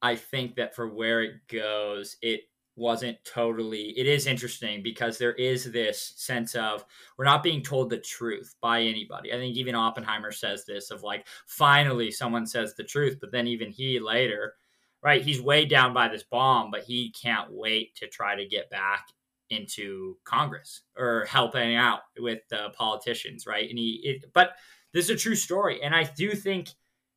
I 0.00 0.16
think 0.16 0.54
that 0.56 0.74
for 0.74 0.88
where 0.88 1.22
it 1.22 1.34
goes, 1.48 2.16
it 2.22 2.40
wasn't 2.76 3.18
totally 3.24 3.90
it 3.98 4.06
is 4.06 4.26
interesting 4.26 4.82
because 4.82 5.18
there 5.18 5.34
is 5.34 5.70
this 5.70 6.14
sense 6.16 6.54
of 6.54 6.84
we're 7.18 7.24
not 7.24 7.42
being 7.42 7.62
told 7.62 7.90
the 7.90 7.98
truth 7.98 8.54
by 8.62 8.80
anybody. 8.80 9.32
I 9.32 9.36
think 9.36 9.56
even 9.56 9.74
oppenheimer 9.74 10.32
says 10.32 10.64
this 10.64 10.90
of 10.90 11.02
like 11.02 11.26
finally 11.46 12.10
someone 12.10 12.46
says 12.46 12.74
the 12.74 12.84
truth 12.84 13.18
but 13.20 13.30
then 13.30 13.46
even 13.46 13.70
he 13.70 14.00
later 14.00 14.54
right 15.02 15.22
he's 15.22 15.42
weighed 15.42 15.68
down 15.68 15.92
by 15.92 16.08
this 16.08 16.22
bomb 16.22 16.70
but 16.70 16.84
he 16.84 17.12
can't 17.12 17.52
wait 17.52 17.94
to 17.96 18.06
try 18.06 18.34
to 18.34 18.46
get 18.46 18.70
back 18.70 19.08
into 19.50 20.16
congress 20.24 20.82
or 20.96 21.26
helping 21.28 21.76
out 21.76 22.00
with 22.18 22.40
the 22.48 22.70
politicians 22.74 23.46
right? 23.46 23.68
And 23.68 23.78
he 23.78 24.00
it, 24.02 24.32
but 24.32 24.52
this 24.94 25.06
is 25.06 25.10
a 25.10 25.16
true 25.16 25.36
story. 25.36 25.82
And 25.82 25.94
i 25.94 26.04
do 26.04 26.34
think 26.34 26.70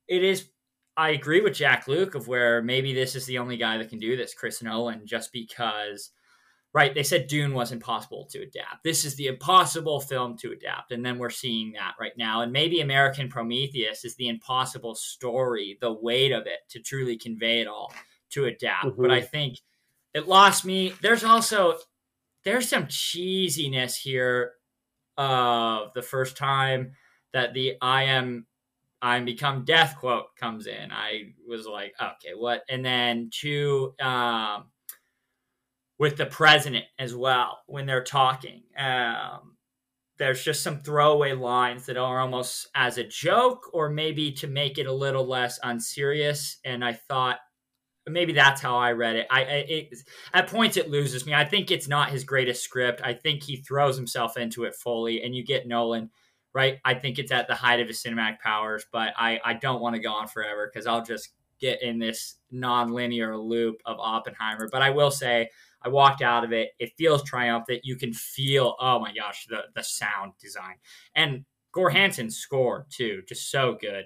it 0.08 0.24
is 0.24 0.49
I 0.98 1.10
agree 1.10 1.41
with 1.41 1.56
Jak-Luke 1.56 2.16
of 2.16 2.28
where 2.28 2.62
maybe 2.62 2.93
this 2.93 3.16
is 3.16 3.26
the 3.26 3.38
only 3.38 3.58
guy 3.58 3.78
that 3.78 3.89
can 3.89 4.00
do 4.00 4.16
this, 4.16 4.34
Chris 4.34 4.64
Nolan, 4.64 5.06
just 5.06 5.34
because, 5.34 6.12
right? 6.74 6.96
They 6.96 7.04
said 7.04 7.28
Dune 7.28 7.54
was 7.54 7.74
impossible 7.74 8.28
to 8.32 8.43
adapt. 8.43 8.84
This 8.84 9.04
is 9.04 9.16
the 9.16 9.28
impossible 9.28 10.00
film 10.00 10.38
to 10.38 10.54
adapt. 10.54 10.91
And 10.91 11.06
then 11.06 11.18
we're 11.18 11.30
seeing 11.30 11.74
that 11.74 11.96
right 12.00 12.18
now. 12.18 12.41
And 12.41 12.54
maybe 12.54 12.80
American 12.80 13.28
Prometheus 13.28 14.06
is 14.06 14.16
the 14.16 14.30
impossible 14.30 14.96
story, 14.96 15.78
the 15.82 15.91
weight 15.91 16.32
of 16.32 16.48
it 16.48 16.60
to 16.70 16.80
truly 16.80 17.18
convey 17.18 17.60
it 17.60 17.68
all 17.68 17.93
to 18.32 18.46
adapt. 18.46 18.86
Mm-hmm. 18.86 19.02
But 19.02 19.12
I 19.12 19.22
think 19.22 19.60
it 20.14 20.30
lost 20.30 20.64
me. 20.64 20.93
There's 21.02 21.26
also, 21.26 21.78
there's 22.46 22.70
some 22.70 22.86
cheesiness 22.86 23.98
here 23.98 24.54
of 25.18 25.93
the 25.93 26.02
first 26.02 26.38
time 26.38 26.93
that 27.34 27.54
the 27.54 27.76
I 27.82 28.04
am 28.04 28.48
I'm 29.02 29.26
become 29.26 29.66
death 29.66 29.98
quote 30.00 30.36
comes 30.39 30.68
in. 30.68 30.91
I 30.91 31.34
was 31.48 31.68
like, 31.68 31.93
okay, 32.02 32.34
what? 32.36 32.64
And 32.70 32.84
then 32.84 33.30
two, 33.32 33.93
um, 34.02 34.66
with 35.98 36.18
the 36.18 36.26
president 36.26 36.86
as 37.00 37.16
well 37.16 37.60
when 37.68 37.86
they're 37.86 38.04
talking. 38.04 38.64
Um, 38.78 39.56
there's 40.18 40.43
just 40.43 40.64
some 40.64 40.82
throwaway 40.82 41.34
lines 41.34 41.86
that 41.86 41.98
are 41.98 42.20
almost 42.20 42.70
as 42.74 42.98
a 42.98 43.04
joke 43.04 43.70
or 43.74 43.89
maybe 43.89 44.32
to 44.32 44.48
make 44.48 44.78
it 44.78 44.88
a 44.88 44.93
little 44.93 45.26
less 45.26 45.60
unserious. 45.62 46.58
And 46.64 46.84
I 46.84 46.93
thought 46.93 47.38
maybe 48.08 48.34
that's 48.34 48.62
how 48.62 48.78
I 48.78 48.93
read 48.93 49.18
it. 49.18 49.28
I, 49.30 49.41
I 49.41 49.66
it, 49.68 49.98
at 50.34 50.48
points 50.48 50.78
it 50.78 50.89
loses 50.89 51.26
me. 51.26 51.34
I 51.34 51.43
think 51.46 51.70
it's 51.70 51.88
not 51.88 52.12
his 52.12 52.24
greatest 52.24 52.64
script. 52.64 53.02
I 53.04 53.14
think 53.14 53.43
he 53.43 53.58
throws 53.58 53.98
himself 53.98 54.38
into 54.38 54.64
it 54.64 54.76
fully, 54.76 55.24
and 55.24 55.36
you 55.36 55.43
get 55.43 55.68
Nolan 55.68 56.12
right? 56.56 56.80
I 56.86 56.93
think 56.93 57.20
it's 57.20 57.34
at 57.34 57.47
the 57.47 57.53
height 57.53 57.82
of 57.82 57.88
his 57.89 58.01
cinematic 58.01 58.39
powers, 58.39 58.86
but 58.91 59.14
I, 59.18 59.39
I 59.43 59.53
don't 59.53 59.82
want 59.82 59.95
to 59.95 60.01
go 60.01 60.14
on 60.14 60.28
forever 60.28 60.72
because 60.74 60.88
I'll 60.88 61.03
just 61.03 61.34
get 61.60 61.84
in 61.84 61.99
this 61.99 62.38
non-linear 62.49 63.38
loop 63.38 63.76
of 63.86 63.97
Oppenheimer. 63.99 64.70
But 64.72 64.82
I 64.82 64.89
will 64.89 65.12
say 65.12 65.49
I 65.84 65.89
walked 65.89 66.22
out 66.22 66.45
of 66.45 66.53
it. 66.53 66.70
It 66.80 66.93
feels 66.97 67.24
triumphant. 67.24 67.82
You 67.84 67.97
can 67.97 68.14
feel, 68.14 68.76
oh 68.80 68.99
my 68.99 69.14
gosh, 69.14 69.45
the 69.49 69.64
the 69.76 69.84
sound 69.84 70.32
design. 70.41 70.76
And 71.14 71.43
Göransson's 71.76 72.38
score 72.38 72.88
too, 72.89 73.22
just 73.28 73.51
so 73.51 73.78
good. 73.80 74.06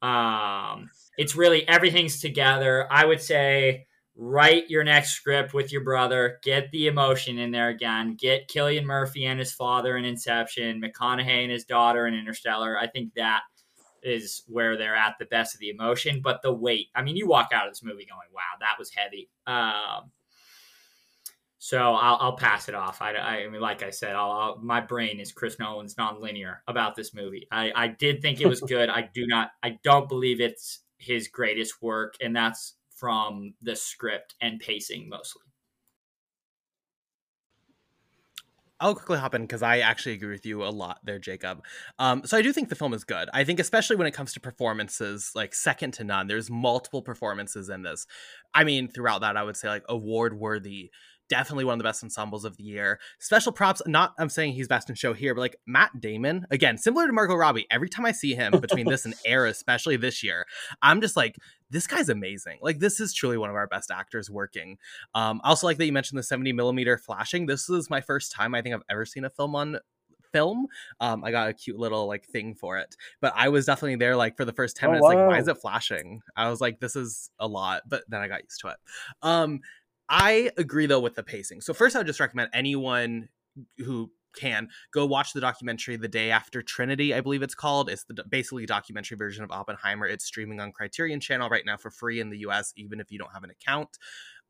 Um, 0.00 0.90
it's 1.16 1.34
really 1.34 1.66
everything's 1.66 2.20
together. 2.20 2.86
I 2.92 3.04
would 3.04 3.20
say 3.20 3.87
write 4.20 4.68
your 4.68 4.82
next 4.82 5.12
script 5.12 5.54
with 5.54 5.70
your 5.70 5.84
brother, 5.84 6.40
get 6.42 6.70
the 6.72 6.88
emotion 6.88 7.38
in 7.38 7.52
there 7.52 7.68
again, 7.68 8.16
get 8.16 8.48
Cillian 8.48 8.84
Murphy 8.84 9.24
and 9.24 9.38
his 9.38 9.52
father 9.52 9.96
in 9.96 10.04
Inception, 10.04 10.82
McConaughey 10.82 11.44
and 11.44 11.52
his 11.52 11.64
daughter 11.64 12.06
in 12.08 12.14
Interstellar. 12.14 12.76
I 12.76 12.88
think 12.88 13.14
that 13.14 13.42
is 14.02 14.42
where 14.48 14.76
they're 14.76 14.96
at 14.96 15.14
the 15.20 15.26
best 15.26 15.54
of 15.54 15.60
the 15.60 15.70
emotion, 15.70 16.20
but 16.20 16.42
the 16.42 16.52
weight. 16.52 16.88
I 16.96 17.02
mean, 17.02 17.16
you 17.16 17.28
walk 17.28 17.50
out 17.52 17.68
of 17.68 17.72
this 17.72 17.82
movie 17.82 18.06
going, 18.06 18.28
"Wow, 18.32 18.42
that 18.60 18.76
was 18.76 18.90
heavy." 18.90 19.30
Um, 19.46 20.10
so 21.60 21.94
I'll, 21.94 22.18
I'll, 22.20 22.36
pass 22.36 22.68
it 22.68 22.74
off. 22.74 23.02
I, 23.02 23.14
I 23.16 23.48
mean, 23.48 23.60
like 23.60 23.82
I 23.82 23.90
said, 23.90 24.14
I'll, 24.14 24.30
I'll, 24.30 24.58
my 24.62 24.80
brain 24.80 25.18
is 25.18 25.32
Chris 25.32 25.58
Nolan's 25.58 25.96
nonlinear 25.96 26.58
about 26.68 26.94
this 26.94 27.12
movie. 27.12 27.48
I, 27.50 27.72
I 27.74 27.88
did 27.88 28.22
think 28.22 28.40
it 28.40 28.46
was 28.46 28.60
good. 28.68 28.88
I 28.88 29.10
do 29.12 29.26
not. 29.26 29.50
I 29.62 29.78
don't 29.82 30.08
believe 30.08 30.40
it's 30.40 30.80
his 30.98 31.28
greatest 31.28 31.82
work, 31.82 32.14
and 32.20 32.34
that's 32.34 32.74
from 32.98 33.54
the 33.62 33.76
script 33.76 34.34
and 34.40 34.60
pacing 34.60 35.08
mostly. 35.08 35.42
I'll 38.80 38.94
quickly 38.94 39.18
hop 39.18 39.34
in 39.34 39.42
because 39.42 39.62
I 39.62 39.78
actually 39.78 40.14
agree 40.14 40.30
with 40.30 40.46
you 40.46 40.62
a 40.62 40.70
lot 40.70 41.00
there, 41.02 41.18
Jacob. 41.18 41.64
Um, 41.98 42.22
so 42.24 42.36
I 42.36 42.42
do 42.42 42.52
think 42.52 42.68
the 42.68 42.76
film 42.76 42.94
is 42.94 43.02
good. 43.02 43.28
I 43.34 43.42
think 43.42 43.58
especially 43.58 43.96
when 43.96 44.06
it 44.06 44.12
comes 44.12 44.32
to 44.34 44.40
performances, 44.40 45.32
like 45.34 45.54
second 45.54 45.94
to 45.94 46.04
none. 46.04 46.28
There's 46.28 46.48
multiple 46.48 47.02
performances 47.02 47.68
in 47.68 47.82
this. 47.82 48.06
I 48.54 48.62
mean, 48.62 48.86
throughout 48.86 49.22
that, 49.22 49.36
I 49.36 49.42
would 49.42 49.56
say 49.56 49.68
like 49.68 49.84
award 49.88 50.38
worthy. 50.38 50.90
Definitely 51.28 51.64
one 51.64 51.74
of 51.74 51.78
the 51.78 51.84
best 51.84 52.02
ensembles 52.02 52.44
of 52.44 52.56
the 52.56 52.64
year. 52.64 53.00
Special 53.18 53.52
props, 53.52 53.82
not 53.86 54.14
I'm 54.18 54.28
saying 54.28 54.52
he's 54.52 54.68
best 54.68 54.88
in 54.88 54.96
show 54.96 55.12
here, 55.12 55.34
but 55.34 55.40
like 55.40 55.56
Matt 55.66 56.00
Damon, 56.00 56.46
again, 56.50 56.78
similar 56.78 57.06
to 57.06 57.12
Margot 57.12 57.34
Robbie, 57.34 57.66
every 57.70 57.88
time 57.88 58.06
I 58.06 58.12
see 58.12 58.34
him 58.34 58.52
between 58.60 58.86
this 58.86 59.04
and 59.04 59.14
Air, 59.26 59.46
especially 59.46 59.96
this 59.96 60.22
year, 60.22 60.46
I'm 60.82 61.00
just 61.00 61.16
like, 61.16 61.36
this 61.70 61.86
guy's 61.86 62.08
amazing. 62.08 62.58
Like 62.62 62.78
this 62.78 63.00
is 63.00 63.12
truly 63.12 63.36
one 63.36 63.50
of 63.50 63.56
our 63.56 63.66
best 63.66 63.90
actors 63.90 64.30
working. 64.30 64.78
Um, 65.14 65.40
I 65.44 65.50
also 65.50 65.66
like 65.66 65.76
that 65.78 65.86
you 65.86 65.92
mentioned 65.92 66.18
the 66.18 66.22
70 66.22 66.52
millimeter 66.52 66.96
flashing. 66.96 67.46
This 67.46 67.68
is 67.68 67.90
my 67.90 68.00
first 68.00 68.32
time 68.32 68.54
I 68.54 68.62
think 68.62 68.74
I've 68.74 68.82
ever 68.90 69.04
seen 69.04 69.24
a 69.24 69.30
film 69.30 69.54
on 69.54 69.78
film. 70.32 70.66
Um, 71.00 71.24
I 71.24 71.30
got 71.30 71.48
a 71.48 71.52
cute 71.54 71.78
little 71.78 72.06
like 72.06 72.26
thing 72.26 72.54
for 72.54 72.78
it, 72.78 72.96
but 73.20 73.32
I 73.36 73.48
was 73.48 73.66
definitely 73.66 73.96
there 73.96 74.16
like 74.16 74.36
for 74.36 74.44
the 74.44 74.52
first 74.52 74.76
10 74.76 74.88
Oh, 74.88 74.92
minutes, 74.92 75.04
like, 75.04 75.16
why 75.18 75.38
is 75.38 75.48
it 75.48 75.58
flashing? 75.58 76.20
I 76.36 76.50
was 76.50 76.60
like, 76.60 76.80
this 76.80 76.96
is 76.96 77.30
a 77.38 77.46
lot, 77.46 77.82
but 77.88 78.04
then 78.08 78.20
I 78.20 78.28
got 78.28 78.42
used 78.42 78.60
to 78.60 78.68
it. 78.68 78.76
Um, 79.22 79.60
I 80.08 80.50
agree 80.56 80.86
though 80.86 81.00
with 81.00 81.14
the 81.14 81.22
pacing. 81.22 81.60
So 81.60 81.74
first, 81.74 81.94
I 81.94 82.00
would 82.00 82.06
just 82.06 82.20
recommend 82.20 82.50
anyone 82.52 83.28
who 83.78 84.10
can 84.36 84.68
go 84.92 85.06
watch 85.06 85.32
the 85.32 85.40
documentary 85.40 85.96
the 85.96 86.08
day 86.08 86.30
after 86.30 86.62
Trinity, 86.62 87.14
I 87.14 87.20
believe 87.20 87.42
it's 87.42 87.54
called. 87.54 87.90
It's 87.90 88.04
the 88.04 88.24
basically 88.28 88.66
documentary 88.66 89.16
version 89.16 89.44
of 89.44 89.50
Oppenheimer. 89.50 90.06
It's 90.06 90.24
streaming 90.24 90.60
on 90.60 90.72
Criterion 90.72 91.20
Channel 91.20 91.48
right 91.48 91.64
now 91.64 91.76
for 91.76 91.90
free 91.90 92.20
in 92.20 92.30
the 92.30 92.38
US, 92.38 92.72
even 92.76 93.00
if 93.00 93.10
you 93.10 93.18
don't 93.18 93.32
have 93.32 93.44
an 93.44 93.50
account. 93.50 93.98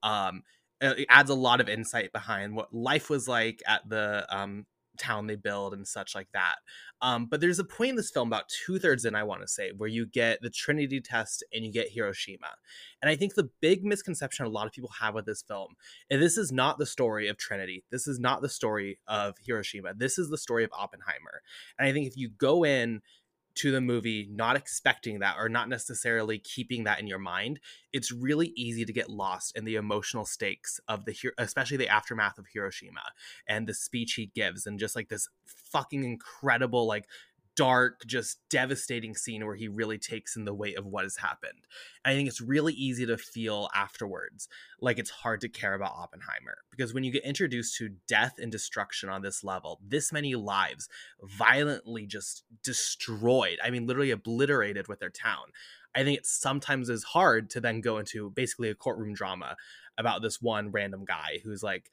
Um, 0.03 0.43
it 0.81 1.07
adds 1.09 1.31
a 1.31 1.35
lot 1.35 1.61
of 1.61 1.69
insight 1.69 2.13
behind 2.13 2.55
what 2.55 2.73
life 2.73 3.11
was 3.11 3.27
like 3.27 3.63
at 3.67 3.89
the 3.89 4.27
um, 4.31 4.67
town 4.99 5.27
they 5.27 5.37
build 5.37 5.73
and 5.73 5.87
such 5.87 6.15
like 6.15 6.29
that. 6.33 6.57
Um, 7.01 7.27
but 7.27 7.41
there's 7.41 7.59
a 7.59 7.65
point 7.65 7.91
in 7.91 7.97
this 7.97 8.11
film, 8.11 8.29
about 8.29 8.49
two 8.49 8.79
thirds 8.79 9.05
in, 9.05 9.15
I 9.15 9.23
want 9.23 9.43
to 9.43 9.49
say, 9.49 9.71
where 9.77 9.89
you 9.89 10.07
get 10.07 10.41
the 10.43 10.51
Trinity 10.51 11.01
test 11.01 11.45
and 11.53 11.65
you 11.65 11.73
get 11.73 11.91
Hiroshima. 11.93 12.55
And 13.01 13.11
I 13.11 13.17
think 13.17 13.35
the 13.35 13.51
big 13.61 13.85
misconception 13.85 14.47
a 14.47 14.49
lot 14.49 14.67
of 14.67 14.73
people 14.73 14.91
have 15.01 15.15
with 15.15 15.27
this 15.27 15.43
film, 15.43 15.75
and 16.11 16.21
this 16.21 16.37
is 16.37 16.51
not 16.51 16.79
the 16.79 16.87
story 16.87 17.29
of 17.29 17.37
Trinity. 17.37 17.85
This 17.91 18.09
is 18.09 18.19
not 18.19 18.43
the 18.43 18.49
story 18.49 18.99
of 19.07 19.35
Hiroshima. 19.45 19.95
This 19.95 20.19
is 20.19 20.29
the 20.29 20.39
story 20.39 20.65
of 20.65 20.71
Oppenheimer. 20.73 21.43
And 21.79 21.89
I 21.89 21.93
think 21.93 22.07
if 22.07 22.17
you 22.17 22.31
go 22.31 22.65
in 22.65 23.01
to 23.59 23.73
the 23.73 23.81
movie 23.81 24.29
not 24.31 24.57
expecting 24.57 25.19
that 25.19 25.37
or 25.39 25.49
not 25.49 25.69
necessarily 25.69 26.39
keeping 26.39 26.85
that 26.85 27.01
in 27.01 27.07
your 27.07 27.19
mind, 27.19 27.59
it's 27.93 28.13
really 28.13 28.53
easy 28.57 28.85
to 28.85 28.93
get 28.93 29.11
lost 29.11 29.57
in 29.57 29.65
the 29.65 29.75
emotional 29.75 30.25
stakes 30.25 30.81
of 30.87 31.05
the 31.05 31.17
especially 31.39 31.77
the 31.77 31.89
aftermath 31.89 32.39
of 32.39 32.47
Hiroshima 32.53 33.03
and 33.49 33.67
the 33.67 33.75
speech 33.75 34.15
he 34.15 34.27
gives 34.35 34.67
and 34.67 34.79
just 34.79 34.95
like 34.95 35.09
this 35.09 35.29
fucking 35.45 36.05
incredible 36.05 36.87
like 36.87 37.07
dark 37.59 38.07
just 38.07 38.39
devastating 38.49 39.17
scene 39.17 39.45
where 39.45 39.57
he 39.57 39.67
really 39.67 39.99
takes 39.99 40.37
in 40.37 40.45
the 40.45 40.55
weight 40.55 40.79
of 40.79 40.87
what 40.87 41.03
has 41.03 41.17
happened. 41.17 41.67
And 42.05 42.13
I 42.13 42.17
think 42.17 42.29
it's 42.29 42.41
really 42.41 42.73
easy 42.73 43.05
to 43.07 43.19
feel 43.19 43.69
afterwards 43.75 44.49
like 44.81 44.97
it's 44.97 45.11
hard 45.11 45.41
to 45.41 45.49
care 45.49 45.75
about 45.75 45.97
Oppenheimer 45.97 46.59
because 46.71 46.95
when 46.95 47.03
you 47.03 47.11
get 47.11 47.25
introduced 47.25 47.77
to 47.79 47.97
death 48.07 48.35
and 48.41 48.53
destruction 48.53 49.09
on 49.09 49.23
this 49.23 49.43
level, 49.43 49.81
this 49.85 50.13
many 50.13 50.37
lives 50.37 50.89
violently 51.21 52.07
just 52.07 52.45
destroyed, 52.63 53.59
I 53.61 53.71
mean, 53.71 53.89
literally 53.89 54.13
obliterated 54.13 54.87
with 54.87 55.01
their 55.01 55.11
town. 55.11 55.47
I 55.97 56.05
think 56.05 56.19
it 56.19 56.27
sometimes 56.27 56.89
is 56.89 57.03
hard 57.03 57.51
to 57.51 57.61
then 57.61 57.81
go 57.81 57.99
into 57.99 58.31
basically 58.31 58.71
a 58.71 58.77
courtroom 58.77 59.15
drama 59.15 59.57
about 59.99 60.23
this 60.23 60.41
one 60.41 60.71
random 60.71 61.05
guy 61.05 61.41
who's 61.43 61.65
like, 61.65 61.91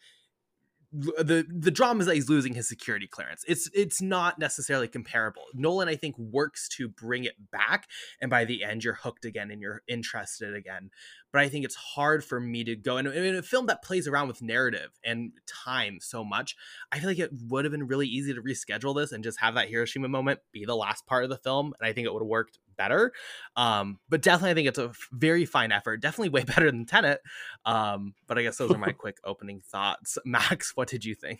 the 0.96 1.46
the 1.50 1.72
drama 1.72 2.00
is 2.02 2.06
that 2.06 2.16
he's 2.16 2.30
losing 2.30 2.54
his 2.54 2.68
security 2.68 3.08
clearance. 3.08 3.44
It's 3.48 3.70
it's 3.74 4.02
not 4.02 4.40
necessarily 4.40 4.88
comparable. 4.88 5.44
Nolan, 5.54 5.90
I 5.90 5.96
think, 5.96 6.18
works 6.18 6.70
to 6.70 6.88
bring 6.88 7.26
it 7.26 7.36
back, 7.52 7.88
and 8.22 8.30
by 8.30 8.46
the 8.46 8.64
end, 8.64 8.84
you're 8.84 8.94
hooked 8.94 9.26
again 9.26 9.52
and 9.52 9.62
you're 9.62 9.82
interested 9.88 10.56
again. 10.56 10.92
But 11.32 11.42
I 11.42 11.50
think 11.50 11.66
it's 11.66 11.76
hard 11.76 12.24
for 12.24 12.40
me 12.40 12.64
to 12.64 12.76
go 12.76 12.98
and 12.98 13.08
in 13.08 13.36
a 13.36 13.42
film 13.42 13.66
that 13.66 13.84
plays 13.84 14.08
around 14.08 14.30
with 14.30 14.42
narrative 14.42 14.92
and 15.04 15.34
time 15.46 15.98
so 16.00 16.24
much. 16.24 16.56
I 16.92 17.00
feel 17.00 17.10
like 17.10 17.20
it 17.20 17.32
would 17.50 17.66
have 17.66 17.74
been 17.74 17.88
really 17.88 18.08
easy 18.08 18.34
to 18.34 18.42
reschedule 18.42 18.96
this 18.96 19.12
and 19.12 19.24
just 19.24 19.42
have 19.42 19.56
that 19.56 19.70
Hiroshima 19.70 20.08
moment 20.08 20.40
be 20.54 20.64
the 20.66 20.76
last 20.76 21.06
part 21.06 21.24
of 21.24 21.30
the 21.30 21.38
film, 21.38 21.74
and 21.80 21.88
I 21.88 21.94
think 21.94 22.06
it 22.06 22.14
would 22.14 22.22
have 22.22 22.28
worked 22.28 22.60
better. 22.78 23.14
Um, 23.56 24.00
but 24.10 24.22
definitely, 24.22 24.52
I 24.52 24.54
think 24.54 24.68
it's 24.68 24.80
a 24.80 24.92
very 25.12 25.46
fine 25.46 25.72
effort. 25.72 25.98
Definitely 25.98 26.30
way 26.30 26.44
better 26.48 26.72
than 26.72 26.86
Tenet. 26.86 27.22
Um, 27.66 28.14
but 28.28 28.38
I 28.38 28.44
guess 28.44 28.58
those 28.58 28.72
are 28.72 28.78
my 28.78 28.92
quick 28.98 29.18
opening 29.24 29.62
thoughts. 29.62 30.18
Max, 30.26 30.76
what 30.76 30.88
did 30.88 31.06
you 31.06 31.16
think? 31.16 31.40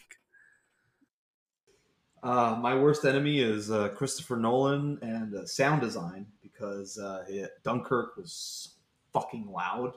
Uh, 2.24 2.58
my 2.60 2.76
worst 2.76 3.06
enemy 3.06 3.40
is 3.40 3.70
uh, 3.70 3.90
Christopher 3.90 4.36
Nolan 4.36 4.98
and 5.04 5.36
uh, 5.36 5.46
sound 5.46 5.82
design 5.82 6.26
because 6.42 6.98
uh, 6.98 7.24
it, 7.28 7.52
Dunkirk 7.64 8.18
was 8.18 8.76
fucking 9.14 9.48
loud, 9.52 9.94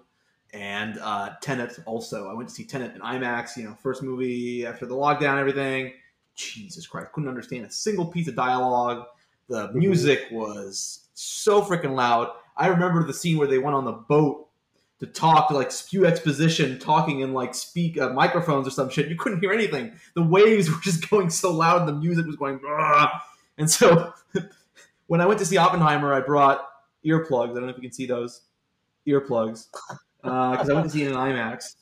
and 0.53 0.99
uh, 0.99 1.30
Tenet 1.41 1.78
also. 1.86 2.28
I 2.28 2.34
went 2.34 2.51
to 2.51 2.55
see 2.55 2.64
Tenet 2.64 2.95
in 2.95 3.01
IMAX. 3.01 3.57
You 3.57 3.64
know, 3.64 3.74
first 3.82 4.03
movie 4.03 4.66
after 4.66 4.84
the 4.84 4.95
lockdown, 4.95 5.39
everything. 5.39 5.95
Jesus 6.34 6.86
Christ, 6.86 7.12
couldn't 7.12 7.28
understand 7.28 7.64
a 7.66 7.70
single 7.70 8.07
piece 8.07 8.28
of 8.28 8.36
dialogue. 8.36 9.07
The 9.49 9.72
music 9.72 10.26
was 10.30 11.07
so 11.18 11.62
freaking 11.62 11.94
loud. 11.94 12.30
I 12.56 12.68
remember 12.68 13.04
the 13.04 13.14
scene 13.14 13.38
where 13.38 13.48
they 13.48 13.58
went 13.58 13.74
on 13.74 13.84
the 13.84 13.92
boat 13.92 14.48
to 15.00 15.06
talk, 15.06 15.48
to 15.48 15.54
like 15.54 15.70
spew 15.70 16.06
exposition, 16.06 16.78
talking 16.78 17.20
in 17.20 17.32
like 17.32 17.54
speak 17.54 18.00
uh, 18.00 18.10
microphones 18.10 18.66
or 18.66 18.70
some 18.70 18.88
shit. 18.88 19.08
You 19.08 19.16
couldn't 19.16 19.40
hear 19.40 19.52
anything. 19.52 19.92
The 20.14 20.22
waves 20.22 20.70
were 20.70 20.80
just 20.82 21.08
going 21.10 21.30
so 21.30 21.52
loud, 21.52 21.80
and 21.80 21.88
the 21.88 21.92
music 21.92 22.26
was 22.26 22.36
going. 22.36 22.60
And 23.58 23.70
so, 23.70 24.12
when 25.06 25.20
I 25.20 25.26
went 25.26 25.40
to 25.40 25.46
see 25.46 25.56
Oppenheimer, 25.56 26.12
I 26.12 26.20
brought 26.20 26.64
earplugs. 27.04 27.50
I 27.50 27.54
don't 27.54 27.62
know 27.64 27.68
if 27.68 27.76
you 27.76 27.82
can 27.82 27.92
see 27.92 28.06
those 28.06 28.42
earplugs 29.06 29.66
because 30.22 30.70
I 30.70 30.72
went 30.72 30.86
to 30.86 30.90
see 30.90 31.02
it 31.02 31.08
in 31.08 31.14
IMAX. 31.14 31.76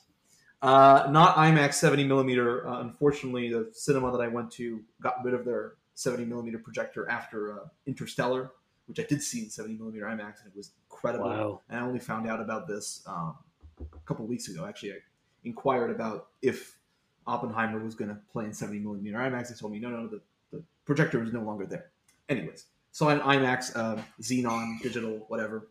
Uh, 0.62 1.08
not 1.10 1.36
IMAX 1.36 1.74
70 1.74 2.04
millimeter. 2.04 2.66
Uh, 2.66 2.80
unfortunately, 2.80 3.50
the 3.50 3.70
cinema 3.72 4.10
that 4.12 4.20
I 4.20 4.28
went 4.28 4.50
to 4.52 4.82
got 5.02 5.22
rid 5.24 5.34
of 5.34 5.44
their 5.44 5.74
70 5.94 6.24
millimeter 6.24 6.58
projector 6.58 7.08
after 7.08 7.52
uh, 7.52 7.64
Interstellar, 7.86 8.52
which 8.86 9.00
I 9.00 9.02
did 9.02 9.22
see 9.22 9.42
in 9.42 9.50
70 9.50 9.76
millimeter 9.76 10.06
IMAX, 10.06 10.42
and 10.42 10.52
it 10.52 10.56
was 10.56 10.72
incredible. 10.90 11.28
Wow. 11.28 11.60
And 11.68 11.80
I 11.80 11.82
only 11.82 11.98
found 11.98 12.28
out 12.28 12.40
about 12.40 12.66
this 12.66 13.02
um, 13.06 13.36
a 13.80 14.06
couple 14.06 14.26
weeks 14.26 14.48
ago. 14.48 14.64
Actually, 14.66 14.92
I 14.92 14.96
inquired 15.44 15.90
about 15.90 16.28
if 16.42 16.78
Oppenheimer 17.26 17.82
was 17.82 17.94
going 17.94 18.10
to 18.10 18.18
play 18.32 18.44
in 18.44 18.52
70 18.52 18.80
millimeter 18.80 19.16
IMAX. 19.16 19.48
They 19.48 19.54
told 19.54 19.72
me 19.72 19.78
no, 19.78 19.90
no, 19.90 20.06
the, 20.06 20.20
the 20.52 20.62
projector 20.84 21.22
is 21.22 21.32
no 21.32 21.42
longer 21.42 21.66
there. 21.66 21.90
Anyways, 22.28 22.66
so 22.92 23.08
an 23.08 23.20
IMAX, 23.20 23.76
uh, 23.76 24.00
Xenon, 24.20 24.80
digital, 24.82 25.24
whatever, 25.28 25.68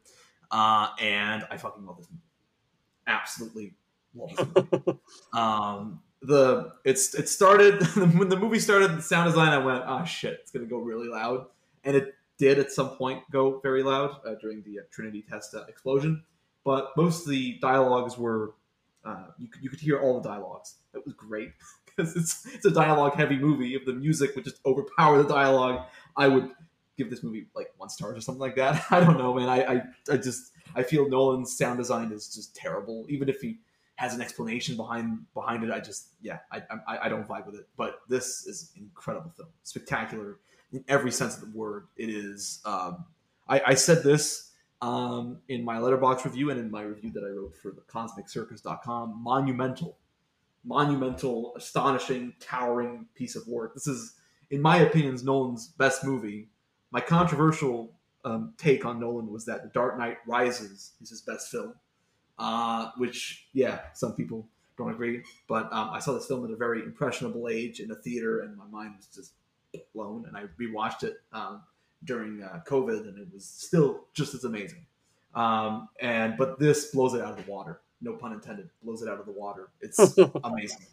uh, 0.52 0.90
and 1.00 1.46
I 1.50 1.58
fucking 1.58 1.86
love 1.86 1.98
this 1.98 2.08
movie. 2.10 2.24
Absolutely 3.08 3.74
love 4.14 4.36
this 4.36 4.66
movie. 4.86 5.00
um, 5.34 6.02
the 6.22 6.74
it's 6.84 7.14
it 7.14 7.30
started 7.30 7.84
when 8.18 8.30
the 8.30 8.38
movie 8.38 8.60
started. 8.60 8.98
The 8.98 9.02
sound 9.02 9.30
design, 9.30 9.50
I 9.50 9.58
went, 9.60 9.84
oh 9.88 10.06
shit, 10.06 10.40
it's 10.42 10.52
gonna 10.52 10.66
go 10.66 10.78
really 10.78 11.08
loud, 11.08 11.48
and 11.84 11.96
it 11.96 12.16
did 12.38 12.60
at 12.60 12.72
some 12.72 12.90
point 12.98 13.24
go 13.32 13.60
very 13.62 13.84
loud 13.84 14.18
uh, 14.26 14.36
during 14.42 14.62
the 14.64 14.80
uh, 14.80 14.84
Trinity 14.92 15.24
test 15.28 15.56
uh, 15.56 15.64
explosion. 15.68 16.24
But 16.64 16.92
most 16.98 17.26
of 17.26 17.30
the 17.30 17.58
dialogues 17.62 18.18
were 18.18 18.54
uh, 19.06 19.28
you 19.38 19.48
could 19.48 19.64
you 19.64 19.70
could 19.70 19.80
hear 19.80 20.00
all 20.00 20.20
the 20.20 20.28
dialogues. 20.28 20.76
That 20.94 21.06
was 21.06 21.14
great 21.14 21.52
because 21.86 22.16
it's 22.16 22.46
it's 22.54 22.66
a 22.66 22.72
dialogue 22.72 23.14
heavy 23.14 23.38
movie. 23.38 23.76
If 23.76 23.86
the 23.86 23.94
music 23.94 24.36
would 24.36 24.44
just 24.44 24.60
overpower 24.66 25.22
the 25.22 25.30
dialogue, 25.30 25.86
I 26.18 26.28
would 26.28 26.50
give 26.98 27.10
this 27.10 27.24
movie 27.24 27.48
like 27.56 27.72
one 27.78 27.90
star 27.90 28.14
or 28.14 28.22
something 28.22 28.40
like 28.40 28.56
that. 28.56 28.84
I 28.92 29.00
don't 29.00 29.18
know, 29.18 29.34
man. 29.34 29.48
I 29.48 29.64
I, 29.64 29.82
I 30.12 30.18
just 30.18 30.52
I 30.76 30.84
feel 30.84 31.08
Nolan's 31.08 31.56
sound 31.56 31.78
design 31.78 32.12
is 32.12 32.34
just 32.34 32.56
terrible. 32.56 33.06
Even 33.10 33.30
if 33.30 33.42
he 33.42 33.60
has 33.98 34.14
an 34.14 34.22
explanation 34.22 34.76
behind 34.76 35.20
behind 35.34 35.64
it, 35.64 35.72
I 35.72 35.80
just 35.80 36.10
yeah, 36.22 36.40
I 36.52 36.64
I, 36.88 36.98
I 37.04 37.10
don't 37.10 37.28
vibe 37.28 37.46
with 37.46 37.56
it. 37.56 37.68
But 37.78 38.00
this 38.10 38.48
is 38.48 38.72
an 38.76 38.84
incredible 38.84 39.32
film, 39.38 39.50
spectacular 39.64 40.40
in 40.72 40.84
every 40.88 41.12
sense 41.12 41.36
of 41.36 41.42
the 41.42 41.58
word. 41.58 41.88
It 41.98 42.10
is. 42.10 42.62
Um, 42.66 43.06
I, 43.48 43.62
I 43.68 43.74
said 43.76 44.04
this 44.04 44.52
um, 44.82 45.40
in 45.48 45.64
my 45.64 45.78
Letterboxd 45.78 46.26
review 46.26 46.50
and 46.50 46.60
in 46.60 46.70
my 46.70 46.82
review 46.82 47.12
that 47.12 47.24
I 47.24 47.30
wrote 47.30 47.56
for 47.62 47.72
the 47.72 47.82
cosmiccircus.com. 47.82 49.22
Monumental, 49.24 49.98
monumental, 50.64 51.54
astonishing, 51.56 52.34
towering 52.40 53.08
piece 53.16 53.36
of 53.36 53.48
work. 53.48 53.74
This 53.74 53.88
is, 53.88 54.16
in 54.50 54.62
my 54.62 54.78
opinion, 54.78 55.18
Nolan's 55.24 55.68
best 55.68 56.04
movie. 56.04 56.50
My 56.92 57.02
controversial 57.02 57.94
um, 58.24 58.54
take 58.58 58.86
on 58.86 59.00
Nolan 59.00 59.32
was 59.32 59.46
that 59.46 59.64
The 59.64 59.70
Dark 59.70 59.98
Knight 59.98 60.18
Rises 60.28 60.94
is 61.02 61.10
his 61.10 61.22
best 61.22 61.50
film, 61.50 61.76
uh, 62.40 62.92
which, 62.98 63.48
yeah, 63.54 63.82
some 63.94 64.14
people 64.14 64.48
don't 64.78 64.92
agree. 64.92 65.24
But 65.48 65.72
um, 65.72 65.92
I 65.92 66.00
saw 66.00 66.14
this 66.14 66.26
film 66.26 66.44
at 66.46 66.52
a 66.52 66.56
very 66.56 66.82
impressionable 66.82 67.48
age 67.48 67.80
in 67.80 67.92
a 67.92 67.96
theater, 67.96 68.42
and 68.42 68.58
my 68.58 68.66
mind 68.66 68.96
was 68.98 69.08
just 69.08 69.34
blown. 69.94 70.26
And 70.28 70.38
I 70.38 70.44
rewatched 70.60 71.04
it 71.04 71.18
um, 71.32 71.62
during 72.04 72.44
uh, 72.44 72.62
COVID, 72.68 73.08
and 73.08 73.18
it 73.18 73.28
was 73.34 73.46
still 73.46 74.06
just 74.14 74.34
as 74.34 74.44
amazing. 74.44 74.86
Um, 75.34 75.90
and 76.00 76.38
but 76.38 76.60
this 76.60 76.92
blows 76.92 77.14
it 77.14 77.22
out 77.22 77.38
of 77.38 77.46
the 77.46 77.52
water. 77.52 77.82
No 78.02 78.14
pun 78.14 78.34
intended. 78.34 78.70
Blows 78.84 79.02
it 79.02 79.10
out 79.10 79.20
of 79.20 79.26
the 79.26 79.32
water. 79.32 79.70
It's 79.82 80.18
amazing. 80.44 80.86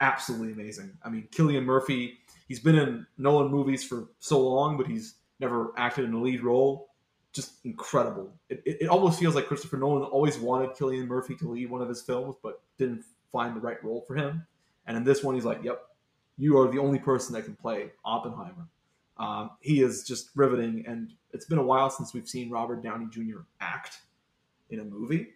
absolutely 0.00 0.52
amazing. 0.52 0.92
I 1.02 1.08
mean, 1.08 1.28
Cillian 1.32 1.64
Murphy, 1.64 2.18
he's 2.48 2.60
been 2.60 2.76
in 2.76 3.06
Nolan 3.18 3.50
movies 3.50 3.82
for 3.84 4.08
so 4.20 4.40
long, 4.40 4.76
but 4.76 4.86
he's 4.86 5.14
never 5.40 5.72
acted 5.76 6.04
in 6.04 6.12
a 6.12 6.20
lead 6.20 6.42
role. 6.42 6.90
Just 7.32 7.64
incredible. 7.64 8.32
It, 8.48 8.62
it, 8.64 8.82
it 8.82 8.86
almost 8.88 9.18
feels 9.18 9.34
like 9.34 9.46
Christopher 9.46 9.76
Nolan 9.76 10.04
always 10.04 10.38
wanted 10.38 10.70
Cillian 10.70 11.06
Murphy 11.08 11.34
to 11.36 11.50
lead 11.50 11.68
one 11.68 11.82
of 11.82 11.88
his 11.88 12.00
films, 12.02 12.36
but 12.42 12.60
didn't 12.78 13.04
find 13.32 13.56
the 13.56 13.60
right 13.60 13.82
role 13.82 14.04
for 14.06 14.14
him. 14.14 14.46
And 14.86 14.96
in 14.96 15.02
this 15.02 15.24
one, 15.24 15.34
he's 15.34 15.44
like, 15.44 15.64
"Yep, 15.64 15.80
you 16.38 16.58
are 16.58 16.68
the 16.70 16.78
only 16.78 16.98
person 16.98 17.34
that 17.34 17.44
can 17.44 17.54
play 17.56 17.90
Oppenheimer." 18.04 18.66
Um, 19.16 19.50
he 19.60 19.80
is 19.82 20.02
just 20.02 20.30
riveting, 20.34 20.84
and 20.86 21.12
it's 21.32 21.44
been 21.46 21.58
a 21.58 21.62
while 21.62 21.88
since 21.90 22.12
we've 22.12 22.28
seen 22.28 22.50
Robert 22.50 22.82
Downey 22.82 23.06
Jr. 23.10 23.40
act 23.60 24.00
in 24.70 24.80
a 24.80 24.84
movie 24.84 25.28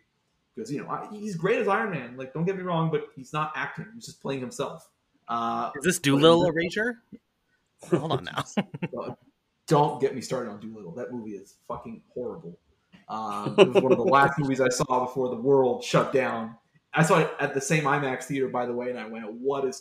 because 0.55 0.73
you 0.73 0.83
know 0.83 0.89
I- 0.89 1.09
he's 1.13 1.37
great 1.37 1.61
as 1.61 1.69
Iron 1.69 1.91
Man. 1.91 2.17
Like, 2.17 2.33
don't 2.35 2.45
get 2.45 2.57
me 2.57 2.63
wrong, 2.63 2.91
but 2.91 3.09
he's 3.15 3.33
not 3.33 3.53
acting; 3.55 3.87
he's 3.95 4.07
just 4.07 4.21
playing 4.21 4.41
himself. 4.41 4.89
Uh, 5.29 5.71
Is 5.77 5.85
this 5.85 5.99
Dolittle 5.99 6.47
erasure? 6.47 7.03
Hold 7.91 8.13
on 8.13 8.25
now. 8.25 8.45
don't 9.67 10.01
get 10.01 10.15
me 10.15 10.21
started 10.21 10.51
on 10.51 10.59
Dolittle. 10.59 10.93
That 10.93 11.13
movie 11.13 11.33
is 11.33 11.55
fucking 11.69 12.03
horrible. 12.15 12.59
Um, 13.09 13.55
it 13.59 13.69
was 13.69 13.83
one 13.83 13.93
of 13.93 13.99
the 13.99 14.05
last 14.05 14.39
movies 14.39 14.61
I 14.61 14.69
saw 14.71 15.05
before 15.05 15.29
the 15.29 15.37
world 15.37 15.85
shut 15.85 16.13
down. 16.13 16.57
I 16.95 17.03
saw 17.03 17.19
it 17.21 17.31
at 17.39 17.55
the 17.55 17.61
same 17.61 17.85
IMAX 17.85 18.25
theater, 18.25 18.49
by 18.49 18.67
the 18.67 18.73
way, 18.73 18.91
and 18.91 18.99
I 18.99 19.07
went, 19.07 19.31
"What 19.33 19.65
is?" 19.67 19.81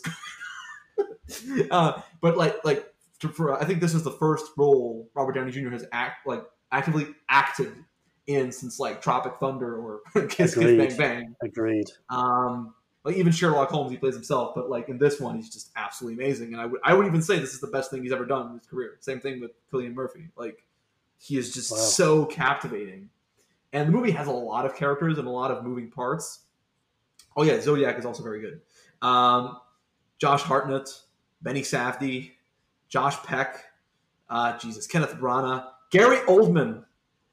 Going 0.98 1.70
on?" 1.70 1.94
uh, 1.94 2.02
but 2.20 2.36
like, 2.36 2.64
like 2.64 2.92
to, 3.20 3.28
for 3.28 3.60
I 3.60 3.64
think 3.64 3.80
this 3.80 3.94
is 3.94 4.02
the 4.02 4.10
first 4.12 4.46
role 4.56 5.08
Robert 5.14 5.32
Downey 5.32 5.50
Jr. 5.50 5.70
has 5.70 5.84
act 5.92 6.26
like 6.26 6.44
actively 6.72 7.06
acted 7.28 7.72
in 8.26 8.52
since 8.52 8.78
like 8.78 9.00
Tropic 9.00 9.34
Thunder 9.40 9.76
or 9.76 10.00
Kiss 10.28 10.54
Kiss 10.54 10.56
Agreed. 10.56 10.78
Bang 10.78 10.96
Bang. 10.96 11.36
Agreed. 11.42 11.86
Um, 12.10 12.74
like 13.04 13.16
even 13.16 13.32
Sherlock 13.32 13.70
Holmes, 13.70 13.90
he 13.90 13.96
plays 13.96 14.14
himself, 14.14 14.54
but 14.54 14.68
like 14.68 14.88
in 14.88 14.98
this 14.98 15.18
one, 15.20 15.36
he's 15.36 15.48
just 15.48 15.70
absolutely 15.76 16.22
amazing. 16.22 16.52
And 16.52 16.60
I 16.60 16.66
would 16.66 16.80
I 16.84 16.94
would 16.94 17.06
even 17.06 17.22
say 17.22 17.38
this 17.38 17.54
is 17.54 17.60
the 17.60 17.68
best 17.68 17.90
thing 17.90 18.02
he's 18.02 18.12
ever 18.12 18.26
done 18.26 18.48
in 18.50 18.58
his 18.58 18.66
career. 18.66 18.96
Same 19.00 19.20
thing 19.20 19.40
with 19.40 19.52
Cillian 19.72 19.94
Murphy. 19.94 20.28
Like 20.36 20.64
he 21.18 21.36
is 21.38 21.52
just 21.54 21.70
Wow. 21.72 21.78
so 21.78 22.24
captivating. 22.26 23.08
And 23.72 23.88
the 23.88 23.92
movie 23.92 24.10
has 24.12 24.26
a 24.28 24.32
lot 24.32 24.64
of 24.66 24.74
characters 24.74 25.18
and 25.18 25.26
a 25.26 25.30
lot 25.30 25.50
of 25.50 25.64
moving 25.64 25.90
parts. 25.90 26.40
Oh 27.36 27.42
yeah, 27.44 27.60
Zodiac 27.60 27.98
is 27.98 28.04
also 28.06 28.22
very 28.22 28.40
good. 28.40 28.60
Um, 29.02 29.58
Josh 30.18 30.42
Hartnett, 30.42 30.88
Benny 31.42 31.62
Safdie, 31.62 32.32
Josh 32.88 33.16
Peck, 33.22 33.64
uh, 34.28 34.58
Jesus, 34.58 34.86
Kenneth 34.86 35.14
Branagh, 35.14 35.66
Gary 35.90 36.18
Oldman 36.28 36.84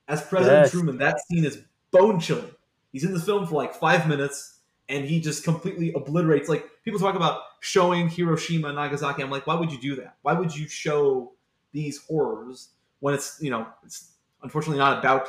as 0.08 0.22
President 0.22 0.64
Yes. 0.64 0.72
Truman. 0.72 0.98
That 0.98 1.20
scene 1.28 1.46
is 1.46 1.62
bone 1.92 2.20
chilling. 2.20 2.52
He's 2.92 3.04
in 3.04 3.14
the 3.14 3.20
film 3.20 3.46
for 3.48 3.56
like 3.56 3.74
five 3.74 4.08
minutes, 4.08 4.60
and 4.88 5.06
he 5.06 5.20
just 5.20 5.44
completely 5.44 5.92
obliterates. 5.94 6.48
Like 6.48 6.66
people 6.84 7.00
talk 7.00 7.16
about 7.16 7.42
showing 7.60 8.08
Hiroshima 8.08 8.68
and 8.68 8.78
Nagasaki. 8.78 9.24
I'm 9.24 9.32
like, 9.32 9.48
why 9.48 9.56
would 9.56 9.72
you 9.72 9.80
do 9.80 9.96
that? 9.98 10.16
Why 10.22 10.34
would 10.34 10.56
you 10.56 10.68
show 10.68 11.34
these 11.74 11.98
horrors 12.08 12.70
when 13.02 13.14
it's 13.14 13.38
you 13.42 13.52
know 13.52 13.68
it's 13.84 14.14
unfortunately 14.42 14.80
not 14.80 15.00
about 15.00 15.28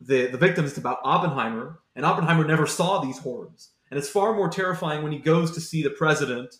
the 0.00 0.26
the 0.26 0.38
victims. 0.38 0.70
It's 0.70 0.78
about 0.78 0.98
Oppenheimer, 1.02 1.80
and 1.96 2.04
Oppenheimer 2.04 2.44
never 2.44 2.66
saw 2.66 3.00
these 3.00 3.18
horrors. 3.18 3.70
And 3.90 3.96
it's 3.98 4.08
far 4.08 4.34
more 4.34 4.50
terrifying 4.50 5.02
when 5.02 5.12
he 5.12 5.18
goes 5.18 5.50
to 5.52 5.60
see 5.62 5.82
the 5.82 5.90
president 5.90 6.54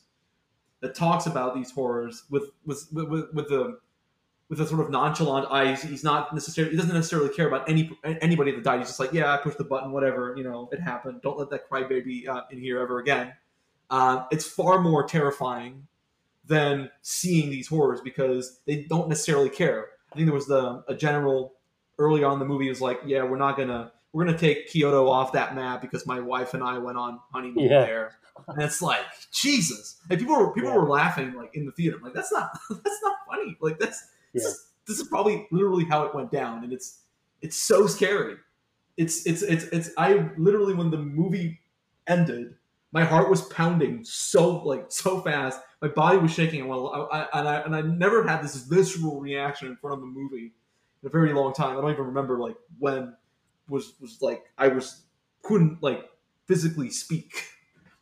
that 0.81 0.95
talks 0.95 1.27
about 1.27 1.55
these 1.55 1.71
horrors 1.71 2.25
with 2.31 2.51
with 2.65 2.87
with, 2.93 3.09
with, 3.33 3.49
the 3.49 3.79
with 4.49 4.61
a 4.61 4.67
sort 4.67 4.81
of 4.81 4.91
nonchalant 4.91 5.47
eyes. 5.51 5.83
He's 5.83 6.05
not 6.05 6.33
necessarily 6.33 6.73
he 6.73 6.77
doesn't 6.77 6.95
necessarily 6.95 7.35
care 7.35 7.49
about 7.49 7.69
any 7.69 7.91
anybody 8.05 8.53
that 8.53 8.65
died. 8.65 8.79
He's 8.79 8.89
just 8.89 9.01
like, 9.01 9.13
yeah, 9.13 9.33
I 9.33 9.37
pushed 9.39 9.59
the 9.59 9.65
button, 9.65 9.93
whatever, 9.93 10.35
you 10.37 10.45
know, 10.45 10.69
it 10.73 10.81
happened. 10.81 11.21
Don't 11.23 11.39
let 11.39 11.51
that 11.51 11.69
crybaby 11.69 12.29
uh, 12.29 12.43
in 12.51 12.61
here 12.61 12.81
ever 12.81 12.99
again. 12.99 13.35
Uh, 13.91 14.25
it's 14.31 14.47
far 14.47 14.81
more 14.81 15.07
terrifying 15.07 15.87
than 16.47 16.91
seeing 17.03 17.51
these 17.51 17.69
horrors 17.69 18.01
because 18.01 18.61
they 18.67 18.83
don't 18.83 19.09
necessarily 19.09 19.51
care. 19.51 19.87
I 20.13 20.17
think 20.17 20.27
there 20.27 20.35
was 20.35 20.47
the 20.47 20.83
a 20.89 20.95
general 20.95 21.55
early 21.99 22.25
on 22.25 22.35
in 22.35 22.39
the 22.39 22.45
movie 22.45 22.69
was 22.69 22.81
like, 22.81 23.01
yeah, 23.05 23.25
we're 23.25 23.37
not 23.37 23.57
gonna 23.57 23.93
we're 24.13 24.25
gonna 24.25 24.39
take 24.39 24.69
Kyoto 24.69 25.09
off 25.09 25.33
that 25.33 25.55
map 25.55 25.83
because 25.83 26.07
my 26.07 26.21
wife 26.21 26.55
and 26.55 26.63
I 26.63 26.79
went 26.79 26.97
on 26.97 27.21
honeymoon 27.33 27.65
Yeah. 27.65 27.85
there. 27.85 28.13
And 28.49 28.63
it's 28.63 28.81
like 28.83 29.01
Jesus, 29.33 29.99
and 30.11 30.19
people 30.19 30.37
were 30.37 30.53
people 30.53 30.71
Yeah. 30.71 30.77
were 30.77 30.89
laughing 30.89 31.35
like 31.35 31.55
in 31.55 31.67
the 31.67 31.73
theater. 31.73 31.97
I'm 31.97 32.03
like 32.03 32.15
that's 32.15 32.33
not 32.33 32.51
that's 32.71 33.01
not 33.03 33.17
funny. 33.29 33.57
Like 33.61 33.79
that's 33.79 34.01
this, 34.33 34.45
Yeah. 34.45 34.49
is, 34.51 34.67
this 34.87 34.99
is 35.01 35.09
probably 35.09 35.47
literally 35.51 35.85
how 35.85 36.05
it 36.05 36.15
went 36.15 36.31
down, 36.31 36.65
and 36.65 36.73
it's 36.73 37.01
it's 37.43 37.57
so 37.57 37.87
scary. 37.87 38.37
It's 38.97 39.27
it's 39.27 39.43
it's 39.43 39.65
it's 39.65 39.91
I 39.97 40.31
literally 40.37 40.75
when 40.75 40.91
the 40.91 40.99
movie 40.99 41.61
ended, 42.07 42.57
my 42.93 43.05
heart 43.05 43.29
was 43.31 43.43
pounding 43.43 44.05
so 44.05 44.57
like 44.65 44.87
so 44.91 45.21
fast. 45.21 45.61
My 45.81 45.89
body 45.89 46.19
was 46.19 46.33
shaking, 46.33 46.61
and, 46.63 46.69
well, 46.69 47.09
I, 47.13 47.21
I, 47.21 47.39
and 47.41 47.49
I 47.49 47.55
and 47.61 47.77
I 47.77 47.81
never 47.83 48.27
had 48.27 48.43
this 48.43 48.57
visceral 48.57 49.21
reaction 49.21 49.69
in 49.69 49.77
front 49.77 49.99
of 49.99 50.03
a 50.03 50.07
movie 50.07 50.53
in 51.03 51.07
a 51.07 51.11
very 51.11 51.33
long 51.33 51.53
time. 51.53 51.77
I 51.79 51.81
don't 51.81 51.93
even 51.93 52.07
remember 52.07 52.39
like 52.39 52.57
when 52.79 53.15
was 53.69 53.93
was 54.01 54.21
like 54.23 54.47
I 54.59 54.69
was 54.69 55.03
couldn't 55.43 55.83
like 55.83 56.09
physically 56.47 56.91
speak 56.91 57.45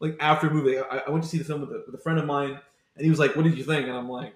like 0.00 0.16
after 0.20 0.48
a 0.48 0.50
movie. 0.50 0.78
I, 0.78 1.02
I 1.06 1.10
went 1.10 1.24
to 1.24 1.28
see 1.28 1.38
the 1.38 1.44
film 1.44 1.62
with 1.62 1.70
a, 1.70 1.82
with 1.86 1.94
a 1.94 2.02
friend 2.02 2.18
of 2.18 2.26
mine, 2.26 2.58
and 2.96 3.04
he 3.04 3.10
was 3.10 3.18
like, 3.18 3.36
"What 3.36 3.44
did 3.44 3.56
you 3.56 3.64
think?" 3.64 3.86
And 3.86 3.96
I'm 3.96 4.08
like, 4.08 4.34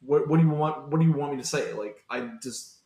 "What 0.00 0.28
what 0.28 0.38
do 0.38 0.42
you 0.44 0.50
want? 0.50 0.88
What 0.88 1.00
do 1.00 1.06
you 1.06 1.12
want 1.12 1.32
me 1.32 1.38
to 1.38 1.46
say?" 1.46 1.72
Like 1.72 2.02
I 2.10 2.30
just 2.42 2.78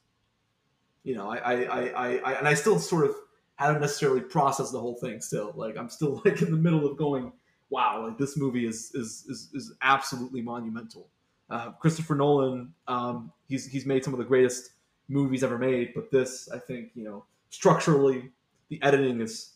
you 1.02 1.14
know 1.14 1.30
I 1.30 1.36
I, 1.36 1.54
I, 1.54 2.16
I, 2.16 2.32
and 2.34 2.48
I 2.48 2.54
still 2.54 2.78
sort 2.78 3.06
of 3.06 3.14
haven't 3.56 3.80
necessarily 3.80 4.20
processed 4.20 4.72
the 4.72 4.80
whole 4.80 4.96
thing. 4.96 5.20
Still, 5.20 5.52
like 5.56 5.76
I'm 5.76 5.88
still 5.88 6.22
like 6.24 6.42
in 6.42 6.50
the 6.50 6.56
middle 6.56 6.90
of 6.90 6.96
going, 6.96 7.32
"Wow!" 7.68 8.06
Like 8.06 8.18
this 8.18 8.36
movie 8.36 8.66
is 8.66 8.92
is 8.94 9.26
is, 9.28 9.50
is 9.54 9.74
absolutely 9.82 10.42
monumental. 10.42 11.08
Uh, 11.48 11.72
Christopher 11.72 12.14
Nolan, 12.14 12.72
um, 12.86 13.32
he's 13.48 13.66
he's 13.66 13.84
made 13.84 14.04
some 14.04 14.14
of 14.14 14.18
the 14.18 14.24
greatest 14.24 14.70
movies 15.10 15.44
ever 15.44 15.58
made, 15.58 15.92
but 15.94 16.10
this, 16.10 16.48
I 16.48 16.58
think, 16.58 16.90
you 16.94 17.04
know, 17.04 17.24
structurally, 17.50 18.30
the 18.68 18.80
editing 18.82 19.20
is 19.20 19.54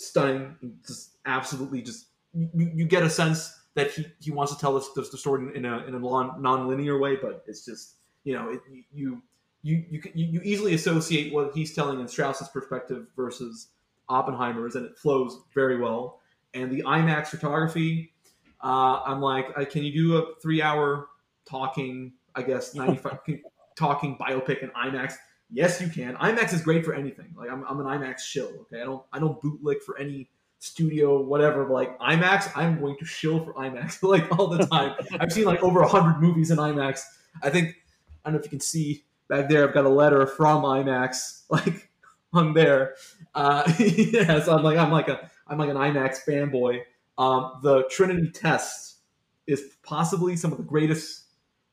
stunning. 0.00 0.56
Just 0.86 1.16
absolutely, 1.26 1.82
just 1.82 2.06
you, 2.34 2.70
you 2.74 2.84
get 2.84 3.02
a 3.02 3.10
sense 3.10 3.60
that 3.74 3.90
he, 3.92 4.06
he 4.20 4.30
wants 4.30 4.54
to 4.54 4.60
tell 4.60 4.76
us 4.76 4.88
the, 4.94 5.04
story 5.04 5.56
in 5.56 5.64
a 5.64 5.78
in 5.86 5.94
a 5.94 5.98
non 5.98 6.40
non-linear 6.40 6.98
way, 6.98 7.16
but 7.16 7.44
it's 7.46 7.64
just 7.64 7.96
you 8.24 8.34
know 8.34 8.50
it, 8.50 8.60
you 8.92 9.22
you 9.62 9.84
you 9.90 10.02
you 10.14 10.26
you 10.26 10.40
easily 10.42 10.74
associate 10.74 11.32
what 11.32 11.52
he's 11.54 11.74
telling 11.74 12.00
in 12.00 12.08
Strauss's 12.08 12.48
perspective 12.48 13.06
versus 13.16 13.68
Oppenheimer's, 14.08 14.74
and 14.74 14.86
it 14.86 14.98
flows 14.98 15.40
very 15.54 15.78
well. 15.78 16.20
And 16.54 16.70
the 16.70 16.82
IMAX 16.82 17.28
photography, 17.28 18.12
uh, 18.62 19.02
I'm 19.06 19.20
like, 19.20 19.46
uh, 19.56 19.64
can 19.64 19.84
you 19.84 19.92
do 19.92 20.16
a 20.16 20.34
three-hour 20.42 21.06
talking? 21.48 22.12
I 22.34 22.42
guess 22.42 22.74
95 22.74 23.18
talking 23.76 24.16
biopic 24.16 24.62
in 24.62 24.70
IMAX. 24.70 25.14
Yes, 25.52 25.80
you 25.80 25.88
can. 25.88 26.14
IMAX 26.16 26.52
is 26.52 26.62
great 26.62 26.84
for 26.84 26.94
anything. 26.94 27.34
Like 27.36 27.50
I'm, 27.50 27.64
I'm 27.68 27.80
an 27.80 27.86
IMAX 27.86 28.20
shill. 28.20 28.50
Okay, 28.62 28.80
I 28.80 28.84
don't 28.84 29.02
I 29.12 29.18
don't 29.18 29.40
bootlick 29.40 29.82
for 29.82 29.98
any 29.98 30.30
studio 30.60 31.20
whatever. 31.20 31.64
But 31.64 31.72
like 31.72 31.98
IMAX, 31.98 32.50
I'm 32.54 32.80
going 32.80 32.96
to 32.98 33.04
shill 33.04 33.44
for 33.44 33.54
IMAX 33.54 34.02
like 34.08 34.30
all 34.38 34.46
the 34.46 34.66
time. 34.66 34.94
I've 35.20 35.32
seen 35.32 35.44
like 35.44 35.62
over 35.62 35.82
hundred 35.82 36.20
movies 36.20 36.50
in 36.50 36.58
IMAX. 36.58 37.00
I 37.42 37.50
think 37.50 37.74
I 38.24 38.30
don't 38.30 38.34
know 38.34 38.38
if 38.38 38.44
you 38.44 38.50
can 38.50 38.60
see 38.60 39.04
back 39.28 39.48
there. 39.48 39.66
I've 39.66 39.74
got 39.74 39.84
a 39.84 39.90
letter 39.90 40.26
from 40.26 40.62
IMAX 40.62 41.42
like 41.50 41.90
on 42.32 42.54
there. 42.54 42.94
Uh, 43.34 43.70
yeah, 43.78 44.40
so 44.42 44.56
I'm 44.56 44.62
like 44.62 44.78
I'm 44.78 44.92
like 44.92 45.08
a 45.08 45.30
I'm 45.48 45.58
like 45.58 45.70
an 45.70 45.76
IMAX 45.76 46.18
fanboy. 46.26 46.82
Um, 47.18 47.58
the 47.62 47.84
Trinity 47.90 48.30
test 48.30 48.98
is 49.46 49.72
possibly 49.82 50.36
some 50.36 50.52
of 50.52 50.58
the 50.58 50.64
greatest 50.64 51.24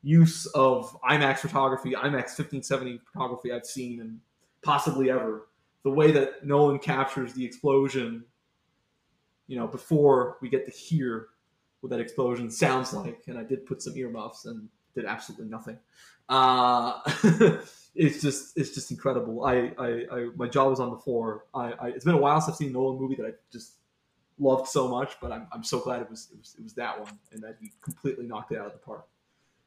use 0.04 0.46
of 0.48 0.96
IMAX 1.02 1.40
photography, 1.40 1.92
IMAX 1.92 2.38
1570 2.38 3.02
photography 3.12 3.52
I've 3.52 3.66
seen 3.66 4.02
and 4.02 4.20
possibly 4.62 5.10
ever. 5.10 5.48
The 5.84 5.92
way 5.92 6.12
that 6.12 6.46
Nolan 6.46 6.80
captures 6.80 7.34
the 7.34 7.46
explosion, 7.46 8.24
you 9.48 9.58
know, 9.58 9.68
before 9.68 10.38
we 10.42 10.50
get 10.50 10.66
to 10.66 10.72
hear 10.72 11.28
what 11.82 11.90
that 11.92 12.00
explosion 12.00 12.50
sounds 12.52 12.94
like, 12.94 13.24
and 13.28 13.38
I 13.38 13.44
did 13.44 13.66
put 13.66 13.82
some 13.82 13.96
earmuffs 13.96 14.46
and 14.46 14.68
did 14.96 15.06
absolutely 15.06 15.48
nothing. 15.48 15.78
Uh, 16.30 17.00
it's 17.96 18.22
just 18.22 18.58
it's 18.58 18.74
just 18.74 18.92
incredible. 18.92 19.46
I, 19.46 19.72
I, 19.78 19.88
I 20.12 20.30
my 20.36 20.48
jaw 20.48 20.70
was 20.70 20.80
on 20.80 20.92
the 20.92 20.98
floor. 20.98 21.46
I, 21.54 21.72
I 21.74 21.88
it's 21.90 22.04
been 22.04 22.16
a 22.16 22.20
while 22.20 22.42
since 22.42 22.56
I've 22.56 22.58
seen 22.58 22.70
a 22.70 22.74
Nolan 22.74 23.00
movie 23.00 23.16
that 23.16 23.26
I 23.26 23.32
just 23.52 23.76
loved 24.40 24.68
so 24.68 24.88
much, 24.88 25.18
but 25.22 25.32
I'm, 25.32 25.48
I'm 25.52 25.64
so 25.64 25.80
glad 25.80 26.02
it 26.02 26.10
was, 26.10 26.30
it 26.32 26.38
was 26.38 26.56
it 26.58 26.64
was 26.64 26.74
that 26.74 27.00
one 27.00 27.18
and 27.32 27.42
that 27.44 27.58
he 27.62 27.72
completely 27.82 28.28
knocked 28.28 28.52
it 28.52 28.58
out 28.58 28.68
of 28.68 28.74
the 28.74 28.80
park 28.80 29.08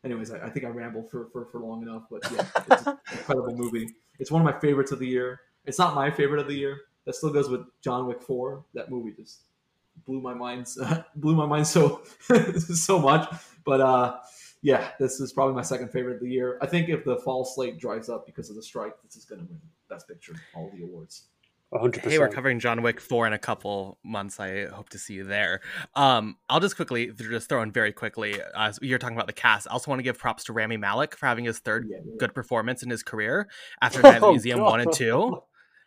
anyways, 0.05 0.30
I, 0.30 0.46
I 0.46 0.51
think 0.51 0.64
I 0.64 0.68
rambled 0.68 1.11
for, 1.11 1.28
for, 1.32 1.46
for 1.46 1.61
long 1.61 1.82
enough, 1.82 2.05
but 2.11 2.22
yeah, 2.32 2.46
it's 2.70 2.86
an 2.86 2.98
incredible 3.12 3.57
movie. 3.57 3.88
It's 4.18 4.30
one 4.30 4.42
of 4.42 4.53
my 4.53 4.59
favorites 4.61 4.92
of 4.92 4.98
the 4.98 5.07
year. 5.07 5.40
It's 5.64 5.78
not 5.78 5.94
my 5.94 6.11
favorite 6.11 6.40
of 6.40 6.48
the 6.48 6.55
year. 6.55 6.80
That 7.07 7.14
still 7.14 7.30
goes 7.30 7.48
with 7.48 7.62
John 7.82 8.07
Wick 8.07 8.22
Four. 8.22 8.64
That 8.74 8.90
movie 8.90 9.12
just 9.16 9.40
blew 10.07 10.20
my 10.20 10.34
mind, 10.34 10.66
blew 11.16 11.34
my 11.34 11.46
mind 11.46 11.66
so 11.66 12.03
so 12.59 12.98
much. 12.98 13.28
But 13.64 13.80
uh, 13.80 14.18
yeah, 14.62 14.90
this 14.98 15.20
is 15.20 15.32
probably 15.32 15.55
my 15.55 15.62
second 15.62 15.90
favorite 15.90 16.16
of 16.16 16.20
the 16.20 16.30
year. 16.30 16.59
I 16.61 16.66
think 16.66 16.88
if 16.88 17.05
the 17.05 17.16
fall 17.16 17.44
slate 17.44 17.78
dries 17.78 18.09
up 18.09 18.26
because 18.26 18.51
of 18.51 18.57
the 18.57 18.62
strike, 18.62 18.94
this 19.03 19.16
is 19.16 19.24
going 19.24 19.40
to 19.40 19.46
win 19.46 19.61
Best 19.88 20.07
Picture, 20.09 20.32
of 20.32 20.38
all 20.55 20.70
the 20.74 20.84
awards. 20.84 21.24
100%. 21.72 22.00
Hey, 22.08 22.18
we're 22.18 22.28
covering 22.28 22.58
John 22.58 22.82
Wick 22.82 23.00
4 23.00 23.28
in 23.28 23.32
a 23.32 23.38
couple 23.38 23.98
months. 24.02 24.40
I 24.40 24.66
hope 24.66 24.88
to 24.90 24.98
see 24.98 25.14
you 25.14 25.24
there. 25.24 25.60
Um, 25.94 26.36
I'll 26.48 26.60
just 26.60 26.74
quickly, 26.76 27.12
just 27.16 27.48
throw 27.48 27.62
in 27.62 27.70
very 27.70 27.92
quickly, 27.92 28.40
as 28.56 28.78
you're 28.82 28.98
talking 28.98 29.16
about 29.16 29.28
the 29.28 29.32
cast, 29.32 29.68
I 29.68 29.72
also 29.72 29.90
want 29.90 30.00
to 30.00 30.02
give 30.02 30.18
props 30.18 30.44
to 30.44 30.52
Rami 30.52 30.76
Malek 30.76 31.16
for 31.16 31.26
having 31.26 31.44
his 31.44 31.60
third 31.60 31.86
Yeah, 31.88 31.98
yeah. 32.04 32.14
good 32.18 32.34
performance 32.34 32.82
in 32.82 32.90
his 32.90 33.02
career 33.02 33.48
after 33.80 34.02
Night 34.02 34.22
Oh, 34.22 34.32
Museum 34.32 34.58
God. 34.58 34.70
1 34.70 34.80
and 34.80 34.92
2. 34.92 35.42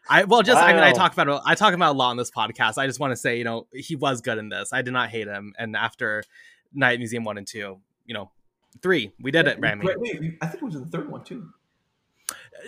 I 0.09 0.25
well, 0.25 0.41
just 0.41 0.61
I 0.61 0.73
mean, 0.73 0.83
I 0.83 0.91
talk 0.91 1.13
about 1.13 1.43
I 1.45 1.55
talk 1.55 1.73
about 1.73 1.95
a 1.95 1.97
lot 1.97 2.09
on 2.09 2.17
this 2.17 2.29
podcast. 2.29 2.77
I 2.77 2.87
just 2.87 2.99
want 2.99 3.11
to 3.11 3.15
say, 3.15 3.37
you 3.37 3.45
know, 3.45 3.67
he 3.73 3.95
was 3.95 4.19
good 4.19 4.37
in 4.37 4.49
this. 4.49 4.73
I 4.73 4.81
did 4.81 4.91
not 4.91 5.09
hate 5.09 5.27
him, 5.27 5.53
and 5.57 5.77
after 5.77 6.23
Night 6.73 6.99
Museum 6.99 7.23
one 7.23 7.37
and 7.37 7.47
two, 7.47 7.79
you 8.05 8.13
know, 8.13 8.29
three, 8.81 9.13
we 9.21 9.31
did 9.31 9.47
it, 9.47 9.59
Rami. 9.61 9.85
Wait, 9.85 9.99
wait, 10.01 10.37
I 10.41 10.47
think 10.47 10.61
it 10.61 10.65
was 10.65 10.75
in 10.75 10.81
the 10.83 10.89
third 10.89 11.09
one 11.09 11.23
too. 11.23 11.47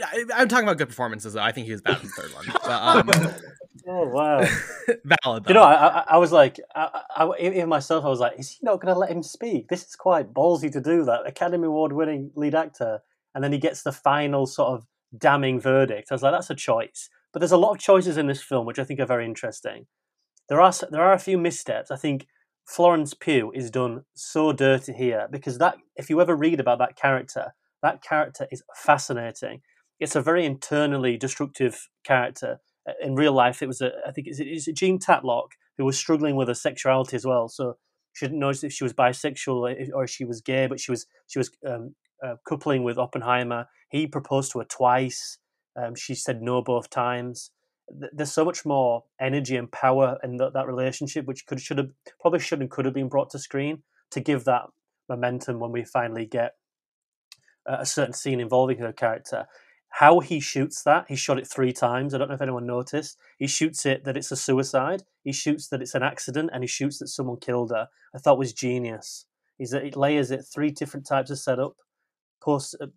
I, 0.06 0.26
I'm 0.36 0.48
talking 0.48 0.66
about 0.66 0.78
good 0.78 0.90
performances, 0.90 1.34
though. 1.34 1.42
I 1.42 1.52
think 1.52 1.66
he 1.66 1.72
was 1.72 1.82
bad 1.82 2.02
in 2.02 2.08
the 2.08 2.14
third 2.22 2.34
one. 2.34 2.46
But, 2.52 2.72
um, 3.26 3.36
Oh, 3.88 4.08
wow. 4.08 4.40
valid. 5.24 5.44
Though. 5.44 5.50
you 5.50 5.54
know, 5.54 5.64
I, 5.64 6.00
I, 6.00 6.04
I 6.12 6.18
was 6.18 6.32
like, 6.32 6.60
I, 6.76 7.02
I, 7.16 7.32
even 7.40 7.70
myself, 7.70 8.04
I 8.04 8.10
was 8.10 8.20
like, 8.20 8.40
is 8.40 8.50
he 8.50 8.60
not 8.64 8.82
going 8.82 8.94
to 8.94 9.00
let 9.00 9.12
him 9.12 9.22
speak? 9.22 9.68
This 9.68 9.84
is 9.84 9.96
quite 9.96 10.34
ballsy 10.34 10.72
to 10.72 10.82
do 10.82 11.06
that. 11.06 11.28
Academy 11.28 11.68
Award 11.68 11.94
winning 11.94 12.32
lead 12.36 12.56
actor. 12.56 13.02
And 13.34 13.44
then 13.44 13.52
he 13.52 13.60
gets 13.60 13.84
the 13.84 13.92
final 13.92 14.48
sort 14.48 14.70
of 14.70 14.86
damning 15.18 15.60
verdict. 15.60 16.08
I 16.10 16.16
was 16.16 16.24
like, 16.24 16.34
that's 16.34 16.50
a 16.50 16.56
choice. 16.56 17.10
But 17.32 17.40
there's 17.40 17.52
a 17.52 17.58
lot 17.58 17.72
of 17.72 17.80
choices 17.80 18.18
in 18.18 18.28
this 18.28 18.42
film, 18.42 18.66
which 18.66 18.80
I 18.80 18.84
think 18.86 19.00
are 19.00 19.06
very 19.06 19.26
interesting. 19.26 19.86
There 20.50 20.62
are, 20.62 20.74
there 20.90 21.02
are 21.02 21.14
a 21.14 21.20
few 21.20 21.38
missteps. 21.38 21.92
I 21.92 21.98
think 21.98 22.28
Florence 22.66 23.14
Pugh 23.14 23.52
is 23.54 23.70
done 23.70 24.06
so 24.16 24.52
dirty 24.52 24.94
here 24.94 25.28
because 25.30 25.58
that, 25.60 25.78
if 25.96 26.10
you 26.10 26.22
ever 26.22 26.36
read 26.36 26.60
about 26.60 26.80
that 26.80 26.96
character, 26.96 27.54
that 27.84 28.02
character 28.02 28.48
is 28.52 28.64
fascinating. 28.76 29.62
It's 30.00 30.16
a 30.16 30.22
very 30.22 30.46
internally 30.46 31.18
destructive 31.18 31.88
character. 32.04 32.60
Uh, 32.88 32.93
In 33.02 33.16
real 33.16 33.34
life, 33.34 33.62
it 33.62 33.68
was 33.68 33.82
a, 33.82 33.91
I 34.08 34.12
think 34.12 34.28
it's, 34.28 34.39
it's 34.39 34.66
Jean 34.80 35.00
Tatlock 35.00 35.50
who 35.78 35.86
was 35.86 35.98
struggling 35.98 36.36
with 36.36 36.48
her 36.48 36.54
sexuality 36.54 37.16
as 37.16 37.26
well. 37.26 37.48
So 37.48 37.78
she 38.14 38.26
didn't 38.26 38.39
know 38.39 38.50
if 38.50 38.72
she 38.74 38.84
was 38.84 38.93
bisexual 38.93 39.91
or 39.93 40.04
if- 40.04 40.10
she 40.10 40.26
was 40.26 40.41
gay, 40.41 40.68
but 40.68 40.80
she 40.80 40.91
was 40.91 41.06
she 41.28 41.39
was 41.39 41.52
um, 41.68 41.96
uh, 42.24 42.36
coupling 42.48 42.84
with 42.84 42.98
Oppenheimer. 42.98 43.68
He 43.89 44.08
proposed 44.08 44.52
to 44.54 44.60
her 44.60 44.66
twice. 44.66 45.38
Um, 45.76 45.96
she 45.96 46.16
said 46.16 46.41
no 46.41 46.62
both 46.62 46.89
times. 46.89 47.52
There's 47.89 48.32
so 48.32 48.46
much 48.46 48.66
more 48.66 49.04
energy 49.20 49.58
and 49.58 49.72
power 49.72 50.18
in 50.24 50.38
that 50.38 50.54
that 50.54 50.68
relationship, 50.68 51.26
which 51.26 51.46
could 51.46 51.60
should 51.62 51.78
have 51.78 51.91
probably 52.22 52.39
should 52.39 52.62
and 52.62 52.72
could 52.72 52.86
have 52.86 52.93
been 52.93 53.10
brought 53.10 53.30
to 53.32 53.39
screen 53.39 53.84
to 54.12 54.20
give 54.22 54.46
that 54.46 54.64
momentum 55.10 55.60
when 55.60 55.72
we 55.72 55.84
finally 55.84 56.26
get 56.26 56.54
a 57.66 57.86
certain 57.86 58.14
scene 58.14 58.39
involving 58.39 58.80
her 58.80 58.93
character. 58.93 59.48
How 60.00 60.20
he 60.20 60.41
shoots 60.41 60.84
that, 60.84 61.06
he 61.08 61.16
shot 61.16 61.39
it 61.39 61.48
three 61.48 61.72
times. 61.72 62.14
I 62.14 62.18
don't 62.18 62.28
know 62.28 62.36
if 62.36 62.41
anyone 62.41 62.66
noticed. 62.66 63.18
He 63.38 63.48
shoots 63.48 63.86
it 63.86 64.04
that 64.04 64.18
it's 64.18 64.30
a 64.30 64.36
suicide. 64.36 65.04
He 65.24 65.32
shoots 65.32 65.70
that 65.70 65.82
it's 65.82 65.96
an 65.96 66.04
accident, 66.04 66.50
and 66.52 66.62
he 66.62 66.68
shoots 66.68 67.00
that 67.00 67.08
someone 67.08 67.38
killed 67.39 67.72
her. 67.72 67.88
I 68.14 68.18
thought 68.18 68.38
was 68.38 68.52
genius. 68.52 69.26
Is 69.58 69.70
that 69.70 69.86
it 69.86 69.96
layers 69.96 70.32
it 70.32 70.43
three 70.54 70.70
different 70.70 71.08
types 71.08 71.32
of 71.32 71.39
setup, 71.39 71.78
posts 72.43 72.76
uh, 72.82 72.88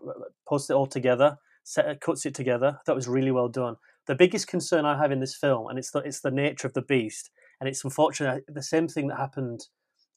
posts 0.48 0.70
it 0.70 0.74
all 0.74 0.88
together, 0.88 1.36
set, 1.62 2.00
cuts 2.00 2.26
it 2.26 2.34
together. 2.34 2.78
I 2.80 2.82
thought 2.84 2.96
was 2.96 3.06
really 3.06 3.30
well 3.30 3.48
done. 3.48 3.76
The 4.08 4.16
biggest 4.16 4.48
concern 4.48 4.84
I 4.84 4.98
have 4.98 5.12
in 5.12 5.20
this 5.20 5.36
film, 5.36 5.68
and 5.68 5.78
it's 5.78 5.92
the 5.92 6.00
it's 6.00 6.20
the 6.20 6.32
nature 6.32 6.66
of 6.66 6.74
the 6.74 6.82
beast, 6.82 7.30
and 7.60 7.68
it's 7.68 7.84
unfortunate 7.84 8.42
the 8.48 8.60
same 8.60 8.88
thing 8.88 9.06
that 9.06 9.18
happened 9.18 9.68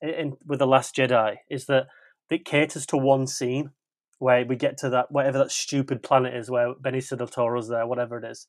in, 0.01 0.09
in 0.09 0.38
with 0.47 0.57
the 0.57 0.65
Last 0.65 0.95
Jedi 0.95 1.36
is 1.47 1.67
that 1.67 1.89
it 2.32 2.43
caters 2.43 2.88
to 2.88 2.97
one 2.97 3.27
scene 3.27 3.69
where 4.22 4.45
we 4.45 4.55
get 4.55 4.78
to 4.78 4.89
that 4.91 5.11
whatever 5.11 5.39
that 5.39 5.51
stupid 5.51 6.03
planet 6.03 6.36
is 6.36 6.47
where 6.47 6.76
Benicio 6.76 7.17
del 7.17 7.28
Toro's 7.28 7.69
there, 7.69 7.88
whatever 7.88 8.19
it 8.19 8.24
is. 8.24 8.47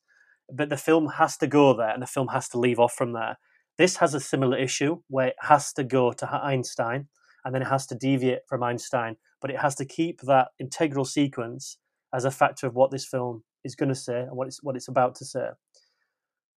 But 0.53 0.69
the 0.69 0.77
film 0.77 1.07
has 1.17 1.35
to 1.37 1.47
go 1.47 1.75
there, 1.75 1.89
and 1.89 2.01
the 2.01 2.07
film 2.07 2.27
has 2.27 2.47
to 2.49 2.59
leave 2.59 2.79
off 2.79 2.93
from 2.93 3.13
there. 3.13 3.37
This 3.79 3.97
has 3.97 4.13
a 4.13 4.19
similar 4.19 4.55
issue 4.55 4.97
where 5.07 5.29
it 5.29 5.35
has 5.39 5.73
to 5.73 5.83
go 5.83 6.11
to 6.11 6.31
Einstein, 6.31 7.07
and 7.43 7.55
then 7.55 7.63
it 7.63 7.69
has 7.69 7.87
to 7.87 7.95
deviate 7.95 8.41
from 8.47 8.61
Einstein, 8.61 9.15
but 9.41 9.49
it 9.49 9.59
has 9.61 9.73
to 9.75 9.85
keep 9.85 10.21
that 10.21 10.49
integral 10.59 11.05
sequence 11.05 11.79
as 12.13 12.23
a 12.23 12.29
factor 12.29 12.67
of 12.67 12.75
what 12.75 12.91
this 12.91 13.07
film 13.07 13.43
is 13.63 13.75
going 13.75 13.89
to 13.89 13.95
say 13.95 14.19
and 14.19 14.37
what 14.37 14.47
it's 14.47 14.61
what 14.61 14.75
it's 14.75 14.87
about 14.87 15.15
to 15.15 15.25
say. 15.25 15.47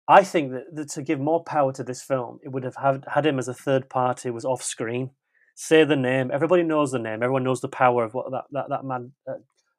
I 0.09 0.26
think 0.26 0.51
that, 0.51 0.76
that 0.76 0.89
to 0.89 1.01
give 1.01 1.22
more 1.22 1.41
power 1.41 1.72
to 1.72 1.86
this 1.86 2.03
film, 2.03 2.39
it 2.43 2.49
would 2.49 2.66
have 2.66 2.76
had, 2.76 3.05
had 3.13 3.26
him 3.26 3.39
as 3.39 3.47
a 3.47 3.53
third 3.53 3.89
party, 3.89 4.30
was 4.30 4.43
off 4.43 4.61
screen. 4.61 5.11
Say 5.56 5.86
the 5.86 5.95
name. 5.95 6.32
Everybody 6.34 6.64
knows 6.64 6.91
the 6.91 6.99
name. 6.99 7.24
Everyone 7.24 7.43
knows 7.43 7.62
the 7.62 7.70
power 7.70 8.03
of 8.03 8.14
what 8.14 8.30
that 8.32 8.43
that, 8.51 8.70
that 8.70 8.86
man 8.86 9.14
uh, 9.28 9.36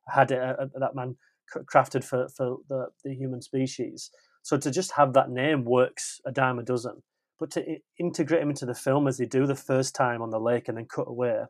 had. 0.08 0.32
Uh, 0.32 0.56
uh, 0.58 0.66
that 0.80 0.94
man 0.94 1.16
crafted 1.72 2.02
for 2.02 2.28
for 2.28 2.58
the, 2.68 2.86
the 3.04 3.14
human 3.14 3.42
species. 3.42 4.10
So 4.42 4.56
to 4.56 4.70
just 4.70 4.92
have 4.92 5.12
that 5.12 5.30
name 5.30 5.64
works 5.64 6.20
a 6.24 6.32
dime 6.32 6.58
a 6.58 6.62
dozen. 6.62 7.02
But 7.38 7.50
to 7.52 7.76
integrate 7.98 8.42
him 8.42 8.48
into 8.50 8.64
the 8.64 8.74
film 8.74 9.06
as 9.06 9.18
they 9.18 9.26
do 9.26 9.46
the 9.46 9.54
first 9.54 9.94
time 9.94 10.22
on 10.22 10.30
the 10.30 10.40
lake 10.40 10.68
and 10.68 10.78
then 10.78 10.86
cut 10.86 11.08
away 11.08 11.44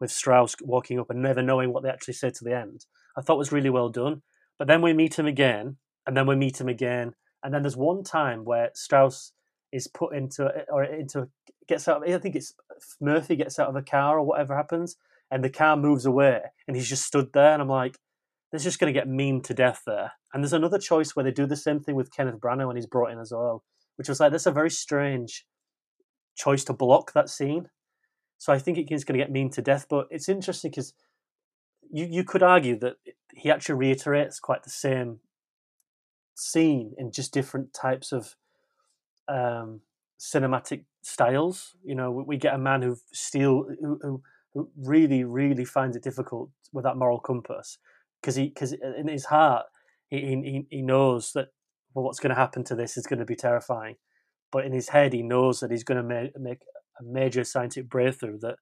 with 0.00 0.10
Strauss 0.10 0.56
walking 0.60 0.98
up 0.98 1.10
and 1.10 1.22
never 1.22 1.42
knowing 1.42 1.72
what 1.72 1.84
they 1.84 1.90
actually 1.90 2.14
say 2.14 2.30
to 2.30 2.44
the 2.44 2.56
end, 2.56 2.86
I 3.16 3.20
thought 3.20 3.38
was 3.38 3.52
really 3.52 3.70
well 3.70 3.88
done. 3.88 4.22
But 4.58 4.66
then 4.66 4.82
we 4.82 4.92
meet 4.92 5.16
him 5.16 5.26
again, 5.26 5.76
and 6.06 6.16
then 6.16 6.26
we 6.26 6.34
meet 6.34 6.60
him 6.60 6.68
again, 6.68 7.14
and 7.44 7.54
then 7.54 7.62
there's 7.62 7.76
one 7.76 8.02
time 8.02 8.44
where 8.44 8.70
Strauss 8.74 9.32
is 9.72 9.86
put 9.86 10.14
into 10.14 10.50
or 10.68 10.84
into 10.84 11.28
gets 11.68 11.88
out. 11.88 12.08
I 12.08 12.18
think 12.18 12.36
it's 12.36 12.54
Murphy 13.00 13.36
gets 13.36 13.58
out 13.58 13.68
of 13.68 13.76
a 13.76 13.82
car 13.82 14.18
or 14.18 14.24
whatever 14.24 14.56
happens, 14.56 14.96
and 15.30 15.44
the 15.44 15.50
car 15.50 15.76
moves 15.76 16.06
away, 16.06 16.40
and 16.66 16.76
he's 16.76 16.88
just 16.88 17.04
stood 17.04 17.32
there, 17.32 17.52
and 17.52 17.62
I'm 17.62 17.68
like, 17.68 17.98
this 18.52 18.62
is 18.62 18.64
just 18.64 18.78
going 18.78 18.92
to 18.92 18.98
get 18.98 19.08
memed 19.08 19.44
to 19.44 19.54
death 19.54 19.82
there. 19.86 20.12
And 20.32 20.42
there's 20.42 20.52
another 20.52 20.78
choice 20.78 21.14
where 21.14 21.24
they 21.24 21.30
do 21.30 21.46
the 21.46 21.56
same 21.56 21.80
thing 21.80 21.94
with 21.94 22.12
Kenneth 22.12 22.40
Branagh 22.40 22.66
when 22.66 22.76
he's 22.76 22.86
brought 22.86 23.10
in 23.10 23.18
as 23.18 23.32
well, 23.32 23.64
which 23.96 24.08
was 24.08 24.20
like 24.20 24.32
that's 24.32 24.46
a 24.46 24.52
very 24.52 24.70
strange 24.70 25.44
choice 26.36 26.64
to 26.64 26.72
block 26.72 27.12
that 27.12 27.28
scene. 27.28 27.68
So 28.38 28.52
I 28.52 28.58
think 28.58 28.78
it 28.78 28.90
is 28.90 29.04
going 29.04 29.18
to 29.18 29.24
get 29.24 29.32
mean 29.32 29.50
to 29.50 29.62
death. 29.62 29.86
But 29.88 30.06
it's 30.10 30.28
interesting 30.28 30.70
because 30.70 30.94
you 31.90 32.06
you 32.08 32.24
could 32.24 32.42
argue 32.42 32.78
that 32.78 32.96
he 33.34 33.50
actually 33.50 33.74
reiterates 33.76 34.40
quite 34.40 34.62
the 34.62 34.70
same 34.70 35.20
scene 36.34 36.94
in 36.96 37.10
just 37.10 37.32
different 37.34 37.74
types 37.74 38.12
of 38.12 38.36
um, 39.28 39.80
cinematic 40.18 40.84
styles. 41.02 41.76
You 41.84 41.94
know, 41.94 42.10
we, 42.10 42.22
we 42.24 42.36
get 42.36 42.54
a 42.54 42.58
man 42.58 42.82
who 42.82 42.96
steal 43.12 43.66
who, 43.80 43.98
who 44.02 44.22
who 44.54 44.70
really 44.76 45.24
really 45.24 45.64
finds 45.64 45.96
it 45.96 46.02
difficult 46.02 46.50
with 46.72 46.84
that 46.84 46.96
moral 46.96 47.20
compass 47.20 47.78
because 48.20 48.36
he 48.36 48.48
because 48.48 48.72
in 48.72 49.08
his 49.08 49.26
heart 49.26 49.66
he 50.08 50.20
he 50.20 50.66
he 50.70 50.82
knows 50.82 51.32
that 51.32 51.48
well 51.94 52.04
what's 52.04 52.20
going 52.20 52.34
to 52.34 52.40
happen 52.40 52.64
to 52.64 52.74
this 52.74 52.96
is 52.96 53.06
going 53.06 53.18
to 53.18 53.24
be 53.24 53.36
terrifying, 53.36 53.96
but 54.50 54.64
in 54.64 54.72
his 54.72 54.88
head 54.90 55.12
he 55.12 55.22
knows 55.22 55.60
that 55.60 55.70
he's 55.70 55.84
going 55.84 56.02
to 56.02 56.08
make 56.08 56.38
make 56.38 56.60
a 57.00 57.04
major 57.04 57.44
scientific 57.44 57.88
breakthrough 57.88 58.38
that 58.40 58.56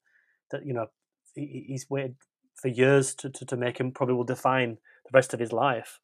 that 0.51 0.67
you 0.67 0.75
know 0.75 0.87
he, 1.35 1.65
he's 1.69 1.89
waited 1.89 2.17
for 2.55 2.69
years 2.69 3.15
to, 3.15 3.31
to, 3.31 3.45
to 3.45 3.57
make 3.57 3.79
him 3.79 3.93
probably 3.93 4.15
will 4.15 4.25
define 4.25 4.79
the 5.05 5.11
rest 5.13 5.35
of 5.35 5.41
his 5.41 5.53
life. 5.53 6.01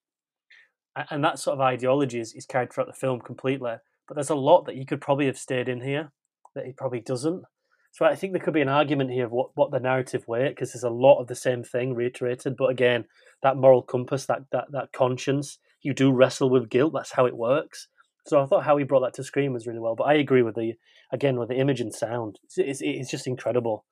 And 1.10 1.24
that 1.24 1.38
sort 1.38 1.54
of 1.54 1.60
ideology 1.62 2.20
is, 2.20 2.34
is 2.34 2.44
carried 2.44 2.70
throughout 2.70 2.86
the 2.86 2.92
film 2.92 3.20
completely 3.20 3.76
but 4.06 4.14
there's 4.14 4.30
a 4.30 4.34
lot 4.34 4.66
that 4.66 4.76
he 4.76 4.84
could 4.84 5.00
probably 5.00 5.26
have 5.26 5.38
stayed 5.38 5.68
in 5.68 5.80
here 5.80 6.10
that 6.54 6.66
he 6.66 6.72
probably 6.72 7.00
doesn't 7.00 7.42
so 7.90 8.04
i 8.04 8.14
think 8.14 8.32
there 8.32 8.42
could 8.42 8.54
be 8.54 8.60
an 8.60 8.68
argument 8.68 9.10
here 9.10 9.26
of 9.26 9.32
what, 9.32 9.50
what 9.54 9.70
the 9.70 9.80
narrative 9.80 10.26
weight 10.28 10.50
because 10.50 10.72
there's 10.72 10.82
a 10.82 10.90
lot 10.90 11.20
of 11.20 11.26
the 11.26 11.34
same 11.34 11.62
thing 11.62 11.94
reiterated 11.94 12.56
but 12.56 12.70
again 12.70 13.04
that 13.42 13.56
moral 13.56 13.82
compass 13.82 14.26
that, 14.26 14.42
that 14.52 14.70
that 14.70 14.92
conscience 14.92 15.58
you 15.82 15.92
do 15.94 16.12
wrestle 16.12 16.50
with 16.50 16.70
guilt 16.70 16.92
that's 16.92 17.12
how 17.12 17.26
it 17.26 17.36
works 17.36 17.88
so 18.26 18.40
i 18.40 18.46
thought 18.46 18.64
how 18.64 18.76
he 18.76 18.84
brought 18.84 19.00
that 19.00 19.14
to 19.14 19.24
screen 19.24 19.52
was 19.52 19.66
really 19.66 19.80
well 19.80 19.94
but 19.94 20.04
i 20.04 20.14
agree 20.14 20.42
with 20.42 20.54
the 20.54 20.74
again 21.12 21.38
with 21.38 21.48
the 21.48 21.56
image 21.56 21.80
and 21.80 21.94
sound 21.94 22.38
it's, 22.44 22.58
it's, 22.58 22.80
it's 22.82 23.10
just 23.10 23.26
incredible 23.26 23.84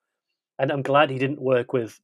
and 0.58 0.70
i'm 0.70 0.82
glad 0.82 1.10
he 1.10 1.18
didn't 1.18 1.40
work 1.40 1.72
with 1.72 2.00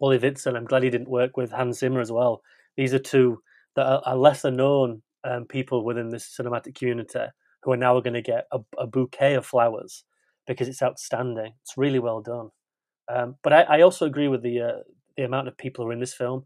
Wally 0.00 0.18
Pfister. 0.18 0.56
I'm 0.56 0.64
glad 0.64 0.82
he 0.82 0.90
didn't 0.90 1.08
work 1.08 1.36
with 1.36 1.52
Hans 1.52 1.78
Zimmer 1.78 2.00
as 2.00 2.12
well. 2.12 2.42
These 2.76 2.94
are 2.94 2.98
two 2.98 3.42
that 3.74 3.86
are, 3.86 4.02
are 4.04 4.16
lesser 4.16 4.50
known 4.50 5.02
um, 5.26 5.44
people 5.44 5.84
within 5.84 6.10
this 6.10 6.36
cinematic 6.38 6.74
community 6.74 7.26
who 7.62 7.72
are 7.72 7.76
now 7.76 7.98
going 8.00 8.14
to 8.14 8.22
get 8.22 8.46
a, 8.52 8.60
a 8.78 8.86
bouquet 8.86 9.34
of 9.34 9.44
flowers 9.44 10.04
because 10.46 10.68
it's 10.68 10.82
outstanding. 10.82 11.52
It's 11.62 11.76
really 11.76 11.98
well 11.98 12.20
done. 12.20 12.50
Um, 13.12 13.36
but 13.42 13.52
I, 13.52 13.62
I 13.62 13.80
also 13.82 14.06
agree 14.06 14.28
with 14.28 14.42
the 14.42 14.60
uh, 14.60 14.80
the 15.16 15.24
amount 15.24 15.48
of 15.48 15.56
people 15.56 15.84
who 15.84 15.90
are 15.90 15.94
in 15.94 16.00
this 16.00 16.14
film. 16.14 16.44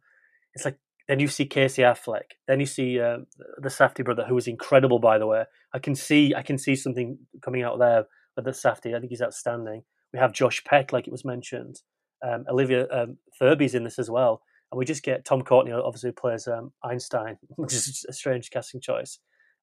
It's 0.55 0.65
like 0.65 0.79
then 1.09 1.21
you 1.21 1.29
see 1.29 1.47
Casey 1.47 1.83
Affleck, 1.83 2.37
then 2.47 2.61
you 2.61 2.67
see 2.67 3.01
uh, 3.01 3.19
the 3.59 3.69
Safdie 3.69 4.05
brother, 4.05 4.25
who 4.25 4.37
is 4.37 4.47
incredible, 4.47 4.99
by 4.99 5.19
the 5.19 5.27
way. 5.27 5.45
I 5.75 5.79
can 5.79 5.95
see 5.95 6.35
I 6.35 6.43
can 6.43 6.59
see 6.59 6.77
something 6.77 7.19
coming 7.43 7.63
out 7.63 7.79
there 7.79 8.05
with 8.37 8.45
the 8.45 8.53
Safdie. 8.53 8.95
I 8.95 9.01
think 9.01 9.11
he's 9.11 9.23
outstanding. 9.23 9.83
We 10.13 10.19
have 10.19 10.33
Josh 10.33 10.63
Peck, 10.65 10.93
like 10.93 11.07
it 11.07 11.13
was 11.13 11.25
mentioned. 11.25 11.81
Um, 12.27 12.45
Olivia 12.49 12.87
um, 12.91 13.17
Thirlby's 13.41 13.75
in 13.75 13.85
this 13.85 13.99
as 13.99 14.11
well, 14.11 14.43
and 14.71 14.79
we 14.79 14.85
just 14.85 15.03
get 15.03 15.25
Tom 15.25 15.43
Conti, 15.43 15.73
obviously 15.73 16.11
who 16.11 16.15
plays 16.15 16.47
um, 16.47 16.73
Einstein, 16.85 17.37
which 17.57 17.73
is 17.73 18.05
a 18.09 18.13
strange 18.13 18.51
casting 18.51 18.81
choice. 18.81 19.19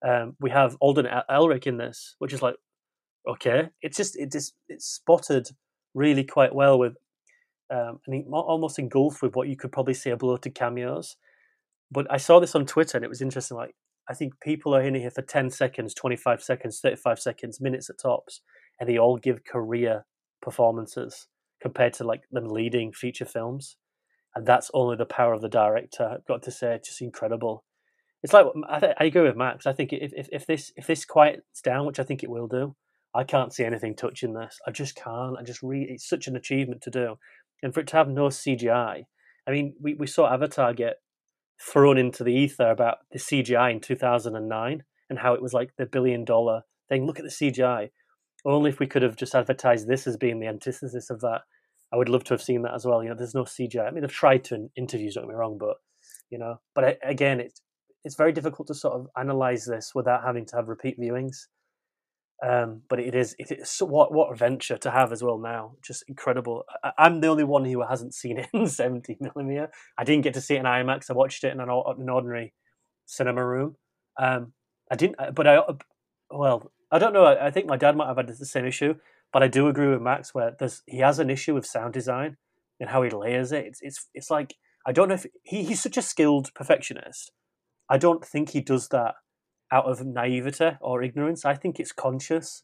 Um, 0.06 0.36
we 0.40 0.50
have 0.52 0.78
Alden 0.80 1.08
El- 1.08 1.24
Elric 1.30 1.66
in 1.66 1.78
this, 1.78 2.16
which 2.20 2.34
is 2.34 2.42
like 2.42 2.56
okay. 3.28 3.70
It's 3.82 3.98
just 3.98 4.18
it 4.18 4.32
just 4.32 4.54
it's 4.70 4.86
spotted 4.86 5.50
really 5.94 6.24
quite 6.24 6.54
well 6.54 6.78
with 6.78 6.96
um, 7.70 8.00
and 8.08 8.26
almost 8.32 8.80
engulfed 8.80 9.22
with 9.22 9.36
what 9.36 9.48
you 9.48 9.58
could 9.58 9.72
probably 9.72 9.94
say 9.94 10.12
are 10.12 10.18
bloated 10.18 10.56
cameos. 10.56 11.18
But 11.92 12.08
I 12.10 12.18
saw 12.18 12.40
this 12.40 12.56
on 12.56 12.66
Twitter 12.66 12.98
and 12.98 13.06
it 13.06 13.10
was 13.10 13.22
interesting. 13.22 13.58
Like 13.58 13.76
I 14.10 14.14
think 14.14 14.40
people 14.42 14.76
are 14.76 14.82
in 14.82 14.96
here 14.96 15.12
for 15.12 15.22
10 15.22 15.50
seconds, 15.50 15.94
25 15.94 16.42
seconds, 16.42 16.80
35 16.80 17.20
seconds, 17.20 17.62
minutes 17.62 17.90
at 17.90 18.00
tops, 18.02 18.42
and 18.80 18.88
they 18.88 18.98
all 18.98 19.18
give 19.18 19.44
career 19.44 20.06
performances 20.42 21.28
compared 21.62 21.94
to 21.94 22.04
like 22.04 22.22
them 22.32 22.48
leading 22.50 22.94
feature 22.94 23.26
films. 23.26 23.78
And 24.36 24.45
that's 24.45 24.70
only 24.74 24.95
the 24.95 25.06
power 25.06 25.34
of 25.34 25.41
the 25.41 25.49
director. 25.49 26.10
I've 26.14 26.26
got 26.26 26.44
to 26.44 26.52
say, 26.52 26.76
it's 26.76 26.90
just 26.90 27.02
incredible. 27.02 27.64
It's 28.24 28.34
like 28.34 28.45
I, 28.68 28.80
th- 28.80 28.95
I 28.99 29.06
agree 29.06 29.22
with 29.22 29.36
Max. 29.36 29.66
I 29.66 29.74
think 29.74 29.94
if, 29.94 30.12
if, 30.14 30.28
if 30.32 30.45
this 30.45 30.72
if 30.76 30.88
this 30.88 31.06
quiets 31.06 31.62
down, 31.62 31.86
which 31.86 31.99
I 31.99 32.04
think 32.04 32.24
it 32.24 32.30
will 32.30 32.48
do, 32.48 32.76
I 33.14 33.24
can't 33.24 33.54
see 33.54 33.64
anything 33.64 33.95
touching 33.95 34.34
this. 34.34 34.60
I 34.68 34.72
just 34.72 34.95
can't. 34.95 35.38
I 35.40 35.44
just 35.44 35.62
really, 35.64 35.88
it's 35.90 36.08
such 36.08 36.28
an 36.28 36.36
achievement 36.36 36.82
to 36.84 36.91
do, 36.91 37.18
and 37.62 37.74
for 37.74 37.80
it 37.82 37.88
to 37.88 37.98
have 37.98 38.10
no 38.10 38.28
CGI. 38.28 39.06
I 39.48 39.52
mean, 39.52 39.76
we, 39.80 39.94
we 39.94 40.08
saw 40.08 40.32
Avatar 40.32 40.74
get 40.74 40.98
thrown 41.60 41.98
into 41.98 42.24
the 42.24 42.34
ether 42.34 42.70
about 42.70 42.98
the 43.12 43.20
CGI 43.20 43.72
in 43.72 43.80
2009 43.80 44.84
and 45.10 45.20
how 45.20 45.34
it 45.34 45.41
was 45.41 45.54
like 45.54 45.72
the 45.78 45.86
billion 45.86 46.26
dollar 46.26 46.64
thing. 46.90 47.06
Look 47.06 47.20
at 47.20 47.26
the 47.26 47.32
CGI. 47.32 47.90
Only 48.45 48.70
if 48.70 48.80
we 48.80 48.88
could 48.88 49.02
have 49.02 49.16
just 49.16 49.36
advertised 49.36 49.88
this 49.88 50.06
as 50.06 50.18
being 50.18 50.40
the 50.40 50.48
antithesis 50.48 51.10
of 51.10 51.22
that. 51.22 51.41
I 51.93 51.97
would 51.97 52.09
love 52.09 52.23
to 52.26 52.34
have 52.34 52.41
seen 52.41 52.64
that 52.64 52.73
as 52.73 52.85
well. 52.85 53.01
You 53.01 53.09
know, 53.09 53.15
there's 53.15 53.35
no 53.35 53.43
CGI. 53.43 53.88
I 53.88 53.91
mean, 53.91 54.01
they've 54.01 54.11
tried 54.11 54.43
to 54.45 54.55
in 54.55 54.69
interviews, 54.76 55.15
don't 55.15 55.23
get 55.23 55.30
me 55.30 55.35
wrong, 55.35 55.57
but 55.57 55.77
you 56.30 56.38
know, 56.38 56.59
but 56.76 56.97
again, 57.03 57.39
it's 57.39 57.61
it's 58.03 58.15
very 58.15 58.31
difficult 58.31 58.68
to 58.68 58.73
sort 58.73 58.95
of 58.95 59.07
analyze 59.18 59.65
this 59.65 59.93
without 59.93 60.23
having 60.23 60.45
to 60.47 60.55
have 60.55 60.68
repeat 60.68 60.99
viewings. 60.99 61.47
Um, 62.45 62.84
but 62.88 62.99
it 62.99 63.15
is 63.15 63.35
it 63.39 63.51
is 63.51 63.77
what 63.80 64.14
what 64.14 64.31
adventure 64.31 64.77
to 64.77 64.91
have 64.91 65.11
as 65.11 65.23
well 65.23 65.39
now, 65.39 65.73
just 65.81 66.03
incredible. 66.07 66.65
I, 66.84 67.07
am 67.07 67.19
the 67.19 67.27
only 67.27 67.43
one 67.43 67.65
who 67.65 67.81
hasn't 67.81 68.14
seen 68.14 68.38
it 68.38 68.49
in 68.53 68.68
70 68.69 69.18
millimeter. 69.19 69.69
I 69.97 70.03
didn't 70.03 70.23
get 70.23 70.35
to 70.35 70.41
see 70.41 70.55
it 70.55 70.59
in 70.59 70.65
IMAX. 70.65 71.09
I 71.09 71.14
watched 71.14 71.43
it 71.43 71.51
in 71.51 71.59
an, 71.59 71.69
an 71.69 72.09
ordinary 72.09 72.53
cinema 73.05 73.43
room. 73.43 73.76
Um, 74.19 74.53
I 74.91 74.95
didn't, 74.95 75.18
but 75.34 75.47
I 75.47 75.61
well, 76.30 76.72
I 76.91 76.99
don't 76.99 77.14
know. 77.14 77.26
I, 77.26 77.47
I 77.47 77.51
think 77.51 77.65
my 77.65 77.77
dad 77.77 77.97
might 77.97 78.07
have 78.07 78.18
had 78.18 78.27
the 78.27 78.45
same 78.45 78.65
issue, 78.65 78.95
but 79.38 79.43
I 79.43 79.49
do 79.49 79.68
agree 79.68 79.88
with 79.88 80.01
Max 80.01 80.34
where 80.34 80.55
there's 80.57 80.81
he 80.88 80.97
has 80.97 81.19
an 81.19 81.30
issue 81.30 81.53
with 81.53 81.64
sound 81.64 81.93
design 81.93 82.38
and 82.80 82.89
how 82.89 83.03
he 83.03 83.11
layers 83.11 83.51
it. 83.51 83.65
It's 83.65 83.80
it's 83.84 84.09
it's 84.15 84.31
like 84.31 84.55
I 84.84 84.91
don't 84.91 85.09
know 85.09 85.14
if 85.14 85.27
he, 85.43 85.64
he's 85.64 85.80
such 85.80 85.95
a 85.95 86.01
skilled 86.01 86.51
perfectionist. 86.55 87.31
I 87.88 87.99
don't 87.99 88.26
think 88.26 88.49
he 88.49 88.61
does 88.61 88.88
that 88.88 89.14
out 89.72 89.85
of 89.85 90.03
naivety 90.03 90.72
or 90.81 91.03
ignorance. 91.03 91.45
I 91.45 91.53
think 91.53 91.80
it's 91.80 91.91
conscious, 91.91 92.64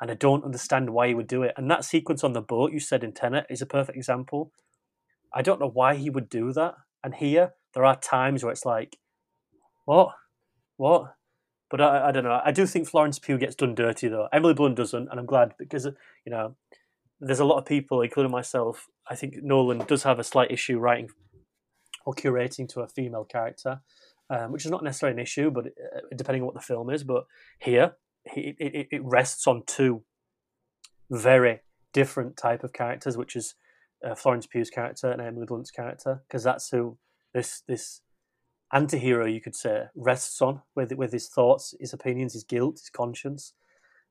and 0.00 0.08
I 0.08 0.14
don't 0.14 0.44
understand 0.44 0.90
why 0.90 1.08
he 1.08 1.14
would 1.14 1.26
do 1.26 1.42
it. 1.42 1.54
And 1.56 1.68
that 1.72 1.84
sequence 1.84 2.22
on 2.22 2.34
the 2.34 2.40
boat 2.40 2.70
you 2.70 2.78
said 2.78 3.02
in 3.02 3.10
Tenet 3.10 3.46
is 3.50 3.60
a 3.60 3.66
perfect 3.66 3.98
example. 3.98 4.52
I 5.34 5.42
don't 5.42 5.58
know 5.58 5.72
why 5.74 5.96
he 5.96 6.08
would 6.08 6.28
do 6.28 6.52
that. 6.52 6.76
And 7.02 7.16
here, 7.16 7.54
there 7.74 7.84
are 7.84 7.98
times 7.98 8.44
where 8.44 8.52
it's 8.52 8.64
like, 8.64 8.96
what, 9.86 10.12
what? 10.76 11.16
But 11.76 11.84
I, 11.84 12.08
I 12.08 12.12
don't 12.12 12.24
know. 12.24 12.40
I 12.44 12.52
do 12.52 12.66
think 12.66 12.88
Florence 12.88 13.18
Pugh 13.18 13.38
gets 13.38 13.54
done 13.54 13.74
dirty 13.74 14.08
though. 14.08 14.28
Emily 14.32 14.54
Blunt 14.54 14.76
doesn't, 14.76 15.08
and 15.10 15.20
I'm 15.20 15.26
glad 15.26 15.54
because 15.58 15.84
you 15.84 16.30
know 16.30 16.56
there's 17.20 17.40
a 17.40 17.44
lot 17.44 17.58
of 17.58 17.66
people, 17.66 18.00
including 18.00 18.32
myself. 18.32 18.86
I 19.08 19.14
think 19.14 19.34
Nolan 19.42 19.78
does 19.86 20.02
have 20.04 20.18
a 20.18 20.24
slight 20.24 20.50
issue 20.50 20.78
writing 20.78 21.10
or 22.04 22.14
curating 22.14 22.68
to 22.68 22.80
a 22.80 22.88
female 22.88 23.24
character 23.24 23.80
um, 24.30 24.52
which 24.52 24.64
is 24.64 24.70
not 24.70 24.82
necessarily 24.82 25.14
an 25.14 25.22
issue, 25.22 25.50
but 25.50 25.66
uh, 25.66 26.00
depending 26.14 26.42
on 26.42 26.46
what 26.46 26.54
the 26.54 26.60
film 26.60 26.90
is. 26.90 27.04
But 27.04 27.26
here, 27.60 27.92
it, 28.24 28.56
it, 28.58 28.88
it, 28.90 29.04
rests 29.04 29.46
on 29.46 29.62
two 29.66 30.02
very 31.10 31.60
different 31.92 32.36
type 32.36 32.64
of 32.64 32.72
characters, 32.72 33.16
which 33.16 33.36
is 33.36 33.54
uh, 34.04 34.14
Florence 34.14 34.46
Pugh's 34.46 34.70
character 34.70 35.10
and 35.10 35.20
Emily 35.20 35.46
Blunt's 35.46 35.70
character, 35.70 36.22
because 36.26 36.42
that's 36.42 36.70
who 36.70 36.98
this 37.32 37.62
this 37.68 38.00
anti-hero 38.72 39.26
you 39.26 39.40
could 39.40 39.54
say 39.54 39.84
rests 39.94 40.42
on 40.42 40.62
with 40.74 40.92
with 40.92 41.12
his 41.12 41.28
thoughts, 41.28 41.74
his 41.78 41.92
opinions, 41.92 42.32
his 42.32 42.44
guilt, 42.44 42.78
his 42.80 42.90
conscience. 42.90 43.52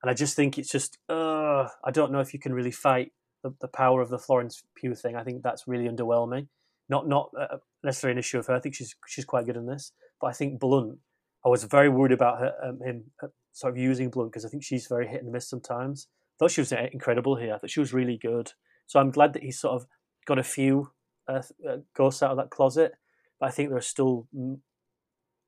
And 0.01 0.09
I 0.09 0.13
just 0.13 0.35
think 0.35 0.57
it's 0.57 0.71
just 0.71 0.97
uh, 1.09 1.67
I 1.83 1.91
don't 1.91 2.11
know 2.11 2.19
if 2.19 2.33
you 2.33 2.39
can 2.39 2.53
really 2.53 2.71
fight 2.71 3.11
the, 3.43 3.53
the 3.61 3.67
power 3.67 4.01
of 4.01 4.09
the 4.09 4.19
Florence 4.19 4.63
Pugh 4.75 4.95
thing. 4.95 5.15
I 5.15 5.23
think 5.23 5.43
that's 5.43 5.67
really 5.67 5.89
underwhelming. 5.89 6.47
Not 6.89 7.07
not 7.07 7.31
uh, 7.39 7.57
necessarily 7.83 8.13
an 8.13 8.19
issue 8.19 8.39
of 8.39 8.47
her. 8.47 8.55
I 8.55 8.59
think 8.59 8.75
she's 8.75 8.95
she's 9.07 9.25
quite 9.25 9.45
good 9.45 9.57
in 9.57 9.65
this. 9.65 9.91
But 10.21 10.27
I 10.27 10.33
think 10.33 10.59
Blunt, 10.59 10.99
I 11.45 11.49
was 11.49 11.63
very 11.63 11.89
worried 11.89 12.11
about 12.11 12.39
her, 12.39 12.53
um, 12.63 12.79
him 12.81 13.05
uh, 13.21 13.27
sort 13.51 13.73
of 13.73 13.77
using 13.77 14.09
Blunt 14.09 14.31
because 14.31 14.45
I 14.45 14.49
think 14.49 14.63
she's 14.63 14.87
very 14.87 15.07
hit 15.07 15.23
and 15.23 15.31
miss 15.31 15.49
sometimes. 15.49 16.07
I 16.09 16.35
thought 16.39 16.51
she 16.51 16.61
was 16.61 16.73
uh, 16.73 16.87
incredible 16.91 17.35
here. 17.35 17.53
I 17.53 17.57
thought 17.57 17.69
she 17.69 17.79
was 17.79 17.93
really 17.93 18.17
good. 18.17 18.51
So 18.87 18.99
I'm 18.99 19.11
glad 19.11 19.33
that 19.33 19.43
he's 19.43 19.59
sort 19.59 19.75
of 19.75 19.87
got 20.25 20.39
a 20.39 20.43
few 20.43 20.91
uh, 21.27 21.41
uh, 21.67 21.77
ghosts 21.95 22.21
out 22.21 22.31
of 22.31 22.37
that 22.37 22.49
closet. 22.49 22.93
But 23.39 23.47
I 23.47 23.51
think 23.51 23.69
there 23.69 23.77
are 23.77 23.81
still 23.81 24.27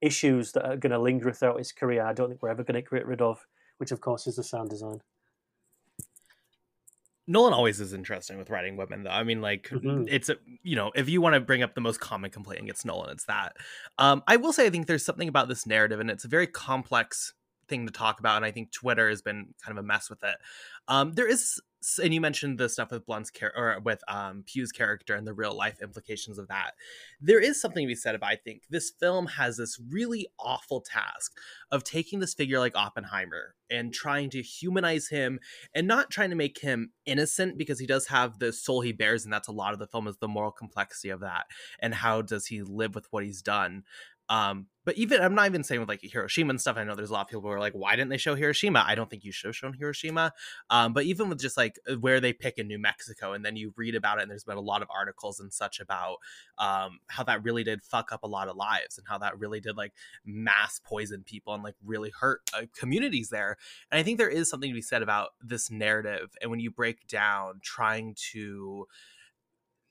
issues 0.02 0.52
that 0.54 0.66
are 0.66 0.78
going 0.78 0.92
to 0.92 1.00
linger 1.00 1.32
throughout 1.32 1.58
his 1.58 1.72
career. 1.72 2.06
I 2.06 2.14
don't 2.14 2.30
think 2.30 2.42
we're 2.42 2.50
ever 2.50 2.64
going 2.64 2.82
to 2.82 2.90
get 2.90 3.06
rid 3.06 3.22
of, 3.22 3.46
which 3.78 3.92
of 3.92 4.02
course 4.02 4.28
is 4.28 4.36
the 4.36 4.44
sound 4.44 4.70
design. 4.70 5.02
Nolan 7.30 7.54
always 7.54 7.82
is 7.82 7.92
interesting 7.92 8.38
with 8.38 8.50
writing 8.50 8.78
women, 8.78 9.04
though. 9.04 9.10
I 9.10 9.24
mean, 9.24 9.42
like 9.42 9.70
mm-hmm. 9.70 10.06
it's 10.08 10.30
a 10.30 10.38
you 10.64 10.78
know, 10.78 10.92
if 10.96 11.10
you 11.10 11.20
want 11.20 11.34
to 11.34 11.42
bring 11.42 11.62
up 11.62 11.76
the 11.76 11.82
most 11.82 12.00
common 12.00 12.32
complaint 12.32 12.62
against 12.62 12.86
Nolan, 12.86 13.10
it's 13.10 13.26
that. 13.26 13.58
Um, 13.98 14.24
I 14.28 14.38
will 14.38 14.54
say, 14.54 14.66
I 14.66 14.70
think 14.70 14.88
there's 14.88 15.04
something 15.04 15.28
about 15.28 15.50
this 15.50 15.66
narrative, 15.66 16.00
and 16.00 16.10
it's 16.10 16.24
a 16.24 16.30
very 16.30 16.48
complex 16.48 17.34
thing 17.68 17.86
to 17.86 17.92
talk 17.92 18.20
about, 18.20 18.38
and 18.38 18.46
I 18.46 18.52
think 18.52 18.72
Twitter 18.72 19.10
has 19.10 19.22
been 19.22 19.54
kind 19.64 19.78
of 19.78 19.84
a 19.84 19.88
mess 19.88 20.10
with 20.10 20.24
it. 20.24 20.36
Um, 20.88 21.14
there 21.14 21.28
is 21.28 21.60
and 22.02 22.14
you 22.14 22.20
mentioned 22.20 22.58
the 22.58 22.70
stuff 22.70 22.92
with 22.92 23.06
Blunt's 23.06 23.30
character 23.30 23.60
or 23.60 23.80
with 23.80 24.02
um, 24.08 24.44
Pugh's 24.46 24.72
character 24.72 25.16
and 25.16 25.28
the 25.28 25.34
real 25.34 25.56
life 25.56 25.82
implications 25.82 26.38
of 26.38 26.48
that. 26.48 26.72
There 27.22 27.40
is 27.40 27.62
something 27.62 27.86
to 27.86 27.88
be 27.88 27.96
said 27.96 28.16
about. 28.16 28.32
I 28.32 28.36
think 28.36 28.64
this 28.70 28.90
film 28.90 29.28
has 29.28 29.58
this 29.58 29.80
really 29.90 30.28
awful 30.40 30.82
task 30.82 31.34
of 31.72 31.84
taking 31.84 32.20
this 32.20 32.34
figure 32.34 32.60
like 32.60 32.76
Oppenheimer 32.76 33.56
and 33.70 33.94
trying 33.94 34.30
to 34.32 34.42
humanize 34.42 35.10
him 35.10 35.40
and 35.74 35.88
not 35.88 36.10
trying 36.10 36.30
to 36.32 36.36
make 36.36 36.60
him 36.60 36.92
innocent 37.06 37.58
because 37.58 37.80
he 37.80 37.86
does 37.86 38.08
have 38.08 38.40
the 38.40 38.52
soul 38.52 38.82
he 38.82 38.92
bears, 38.92 39.24
and 39.24 39.32
that's 39.32 39.48
a 39.48 39.54
lot 39.54 39.74
of 39.74 39.80
the 39.80 39.88
film 39.88 40.08
is 40.08 40.18
the 40.18 40.28
moral 40.28 40.52
complexity 40.52 41.10
of 41.10 41.20
that 41.20 41.46
and 41.80 41.94
how 41.94 42.22
does 42.22 42.48
he 42.48 42.62
live 42.62 42.96
with 42.96 43.08
what 43.12 43.24
he's 43.24 43.42
done. 43.42 43.84
Um, 44.30 44.68
but 44.88 44.98
even 44.98 45.22
I'm 45.22 45.36
not 45.36 45.48
even 45.48 45.66
saying 45.66 45.82
with 45.82 45.90
like 45.90 46.00
Hiroshima 46.02 46.50
and 46.50 46.62
stuff. 46.62 46.78
I 46.78 46.86
know 46.86 46.96
there's 46.96 47.10
a 47.10 47.14
lot 47.14 47.24
of 47.24 47.28
people 47.28 47.42
who 47.42 47.50
are 47.50 47.60
like, 47.60 47.74
why 47.74 47.98
didn't 47.98 48.10
they 48.10 48.18
show 48.18 48.36
Hiroshima? 48.36 48.86
I 48.88 48.96
don't 48.96 49.10
think 49.10 49.26
you 49.26 49.34
should 49.34 49.50
have 49.50 49.56
shown 49.56 49.74
Hiroshima. 49.74 50.32
Um, 50.70 50.94
but 50.94 51.04
even 51.04 51.28
with 51.28 51.42
just 51.42 51.58
like 51.58 51.78
uh, 51.92 51.96
where 51.96 52.22
they 52.22 52.32
pick 52.32 52.58
in 52.58 52.68
New 52.70 52.80
Mexico, 52.80 53.34
and 53.34 53.44
then 53.44 53.58
you 53.58 53.74
read 53.76 53.96
about 53.96 54.20
it, 54.20 54.22
and 54.22 54.32
there's 54.32 54.46
been 54.46 54.56
a 54.56 54.62
lot 54.62 54.82
of 54.82 54.88
articles 54.90 55.42
and 55.42 55.52
such 55.52 55.82
about 55.82 56.20
um, 56.58 57.00
how 57.08 57.24
that 57.24 57.44
really 57.44 57.66
did 57.66 57.84
fuck 57.84 58.14
up 58.14 58.24
a 58.24 58.28
lot 58.28 58.48
of 58.48 58.56
lives, 58.56 58.98
and 58.98 59.06
how 59.10 59.18
that 59.18 59.38
really 59.38 59.60
did 59.60 59.76
like 59.76 59.92
mass 60.26 60.80
poison 60.86 61.22
people 61.26 61.54
and 61.54 61.64
like 61.64 61.76
really 61.86 62.14
hurt 62.18 62.40
uh, 62.54 62.62
communities 62.80 63.28
there. 63.28 63.58
And 63.92 64.00
I 64.00 64.04
think 64.04 64.18
there 64.18 64.30
is 64.30 64.50
something 64.50 64.70
to 64.70 64.74
be 64.74 64.82
said 64.82 65.02
about 65.02 65.32
this 65.42 65.70
narrative, 65.70 66.30
and 66.42 66.50
when 66.50 66.62
you 66.62 66.72
break 66.72 67.08
down 67.10 67.60
trying 67.62 68.16
to 68.32 68.88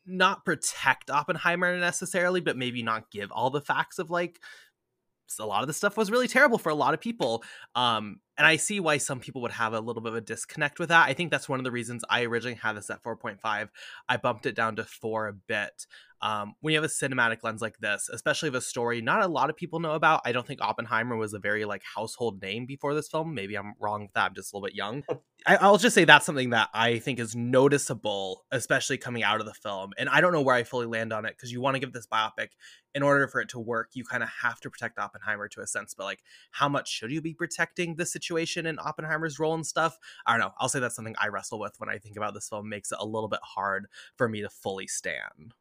not 0.06 0.44
protect 0.44 1.10
Oppenheimer 1.10 1.78
necessarily, 1.78 2.40
but 2.40 2.56
maybe 2.56 2.82
not 2.82 3.10
give 3.10 3.30
all 3.30 3.50
the 3.50 3.60
facts 3.60 3.98
of 3.98 4.10
like 4.10 4.40
a 5.40 5.46
lot 5.46 5.62
of 5.62 5.66
the 5.66 5.72
stuff 5.72 5.96
was 5.96 6.10
really 6.10 6.28
terrible 6.28 6.58
for 6.58 6.70
a 6.70 6.74
lot 6.74 6.94
of 6.94 7.00
people. 7.00 7.42
Um, 7.74 8.20
and 8.38 8.46
I 8.46 8.56
see 8.56 8.80
why 8.80 8.98
some 8.98 9.20
people 9.20 9.42
would 9.42 9.52
have 9.52 9.72
a 9.72 9.80
little 9.80 10.02
bit 10.02 10.12
of 10.12 10.16
a 10.16 10.20
disconnect 10.20 10.78
with 10.78 10.90
that. 10.90 11.08
I 11.08 11.14
think 11.14 11.30
that's 11.30 11.48
one 11.48 11.58
of 11.58 11.64
the 11.64 11.70
reasons 11.70 12.04
I 12.08 12.22
originally 12.22 12.54
had 12.54 12.76
this 12.76 12.90
at 12.90 13.02
4.5. 13.02 13.68
I 14.08 14.16
bumped 14.16 14.46
it 14.46 14.54
down 14.54 14.76
to 14.76 14.84
four 14.84 15.28
a 15.28 15.32
bit. 15.32 15.86
Um, 16.26 16.54
when 16.60 16.72
you 16.72 16.78
have 16.78 16.84
a 16.84 16.92
cinematic 16.92 17.38
lens 17.42 17.62
like 17.62 17.78
this, 17.78 18.08
especially 18.12 18.48
of 18.48 18.54
a 18.54 18.60
story 18.60 19.00
not 19.00 19.22
a 19.22 19.28
lot 19.28 19.50
of 19.50 19.56
people 19.56 19.80
know 19.80 19.92
about, 19.92 20.22
I 20.24 20.32
don't 20.32 20.46
think 20.46 20.60
Oppenheimer 20.60 21.16
was 21.16 21.34
a 21.34 21.38
very 21.38 21.64
like 21.64 21.82
household 21.94 22.42
name 22.42 22.66
before 22.66 22.94
this 22.94 23.08
film. 23.08 23.34
Maybe 23.34 23.56
I'm 23.56 23.74
wrong 23.80 24.02
with 24.02 24.12
that. 24.14 24.26
I'm 24.26 24.34
just 24.34 24.52
a 24.52 24.56
little 24.56 24.66
bit 24.66 24.74
young. 24.74 25.04
I, 25.46 25.70
will 25.70 25.78
just 25.78 25.94
say 25.94 26.04
that's 26.04 26.26
something 26.26 26.50
that 26.50 26.70
I 26.74 26.98
think 26.98 27.20
is 27.20 27.36
noticeable, 27.36 28.44
especially 28.50 28.98
coming 28.98 29.22
out 29.22 29.38
of 29.38 29.46
the 29.46 29.54
film. 29.54 29.92
And 29.96 30.08
I 30.08 30.20
don't 30.20 30.32
know 30.32 30.42
where 30.42 30.56
I 30.56 30.64
fully 30.64 30.86
land 30.86 31.12
on 31.12 31.24
it 31.24 31.36
because 31.36 31.52
you 31.52 31.60
want 31.60 31.76
to 31.76 31.80
give 31.80 31.92
this 31.92 32.06
biopic 32.06 32.48
in 32.94 33.04
order 33.04 33.28
for 33.28 33.40
it 33.40 33.50
to 33.50 33.60
work. 33.60 33.90
You 33.92 34.04
kind 34.04 34.24
of 34.24 34.28
have 34.42 34.58
to 34.62 34.70
protect 34.70 34.98
Oppenheimer 34.98 35.46
to 35.48 35.60
a 35.60 35.66
sense, 35.66 35.94
but 35.94 36.04
like, 36.04 36.24
how 36.50 36.68
much 36.68 36.90
should 36.90 37.12
you 37.12 37.22
be 37.22 37.34
protecting 37.34 37.94
the 37.94 38.06
situation? 38.06 38.26
situation 38.26 38.66
and 38.66 38.78
Oppenheimer's 38.80 39.38
role 39.38 39.54
and 39.54 39.66
stuff. 39.66 39.98
I 40.26 40.32
don't 40.32 40.40
know. 40.40 40.52
I'll 40.58 40.68
say 40.68 40.80
that's 40.80 40.96
something 40.96 41.14
I 41.20 41.28
wrestle 41.28 41.58
with 41.58 41.74
when 41.78 41.88
I 41.88 41.98
think 41.98 42.16
about 42.16 42.34
this 42.34 42.48
film. 42.48 42.68
Makes 42.68 42.92
it 42.92 42.98
a 43.00 43.06
little 43.06 43.28
bit 43.28 43.40
hard 43.42 43.86
for 44.16 44.28
me 44.28 44.42
to 44.42 44.48
fully 44.48 44.86
stand. 44.86 45.54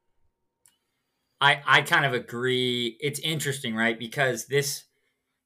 I 1.42 1.62
I 1.66 1.82
kind 1.82 2.06
of 2.06 2.14
agree. 2.14 2.98
It's 3.00 3.20
interesting, 3.20 3.76
right? 3.76 3.98
Because 3.98 4.48
this 4.48 4.84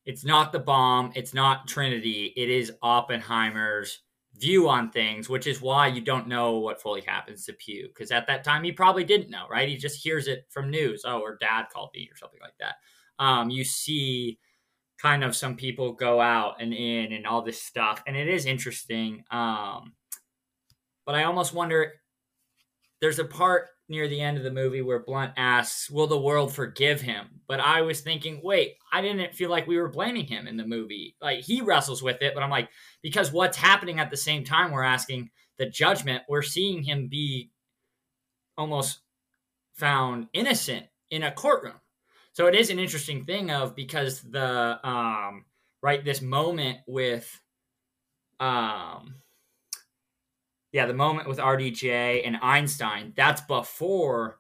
it's 0.06 0.26
not 0.26 0.52
the 0.52 0.60
bomb, 0.60 1.12
it's 1.16 1.34
not 1.34 1.68
Trinity, 1.68 2.34
it 2.36 2.50
is 2.50 2.72
Oppenheimer's 2.82 4.00
view 4.36 4.70
on 4.70 4.90
things, 4.92 5.30
which 5.30 5.46
is 5.48 5.62
why 5.62 5.88
you 5.88 6.02
don't 6.02 6.28
know 6.28 6.60
what 6.60 6.82
fully 6.82 7.02
happens 7.02 7.46
to 7.46 7.54
Pugh. 7.54 7.88
Because 7.90 8.12
at 8.12 8.26
that 8.28 8.44
time, 8.44 8.64
he 8.64 8.72
probably 8.72 9.04
didn't 9.04 9.30
know, 9.30 9.46
right? 9.50 9.70
He 9.70 9.78
just 9.78 10.02
hears 10.04 10.28
it 10.28 10.46
from 10.50 10.72
news. 10.72 11.04
Oh, 11.06 11.20
or 11.20 11.38
dad 11.40 11.66
called 11.72 11.92
me 11.94 12.10
or 12.12 12.18
something 12.18 12.40
like 12.42 12.56
that. 12.60 12.76
Um, 13.24 13.50
you 13.50 13.64
see 13.64 14.40
kind 15.02 15.24
of 15.24 15.36
some 15.36 15.56
people 15.56 15.94
go 15.94 16.20
out 16.20 16.62
and 16.62 16.74
in 16.74 17.14
and 17.14 17.26
all 17.26 17.42
this 17.42 17.62
stuff 17.62 18.04
and 18.06 18.18
it 18.18 18.28
is 18.28 18.46
interesting 18.46 19.24
um 19.32 19.94
but 21.06 21.16
i 21.16 21.24
almost 21.24 21.54
wonder 21.54 21.94
there's 23.02 23.20
a 23.20 23.26
part 23.26 23.70
near 23.90 24.08
the 24.08 24.22
end 24.22 24.38
of 24.38 24.44
the 24.44 24.52
movie 24.52 24.82
where 24.82 25.00
Blunt 25.00 25.34
asks, 25.38 25.90
"Will 25.90 26.08
the 26.08 26.20
world 26.20 26.54
forgive 26.54 27.02
him?" 27.02 27.42
But 27.48 27.60
I 27.60 27.82
was 27.82 28.02
thinking, 28.02 28.42
wait, 28.44 28.76
I 28.92 29.02
didn't 29.02 29.36
feel 29.36 29.50
like 29.50 29.68
we 29.68 29.78
were 29.78 29.90
blaming 29.90 30.28
him 30.28 30.48
in 30.48 30.58
the 30.58 30.68
movie. 30.68 31.16
Like 31.22 31.42
he 31.42 31.62
wrestles 31.62 32.04
with 32.04 32.22
it, 32.22 32.34
but 32.34 32.44
I'm 32.44 32.50
like, 32.50 32.70
because 33.02 33.32
what's 33.32 33.58
happening 33.58 34.00
at 34.00 34.12
the 34.12 34.18
same 34.18 34.44
time? 34.44 34.72
We're 34.72 34.84
asking 34.84 35.32
the 35.58 35.66
judgment. 35.66 36.24
We're 36.30 36.42
seeing 36.42 36.84
him 36.84 37.08
be 37.08 37.52
almost 38.58 39.00
found 39.74 40.28
innocent 40.34 40.86
in 41.10 41.24
a 41.24 41.32
courtroom. 41.32 41.80
So 42.34 42.48
it 42.48 42.56
is 42.56 42.70
an 42.70 42.80
interesting 42.80 43.26
thing 43.26 43.52
of 43.52 43.76
because 43.76 44.22
the 44.22 44.80
um 44.88 45.46
right 45.82 46.04
this 46.04 46.22
moment 46.22 46.80
with 46.88 47.42
um 48.40 49.16
yeah, 50.72 50.86
the 50.86 50.94
moment 50.94 51.28
with 51.28 51.40
RDJ 51.40 52.26
and 52.26 52.38
Einstein, 52.42 53.14
that's 53.16 53.42
before 53.42 54.40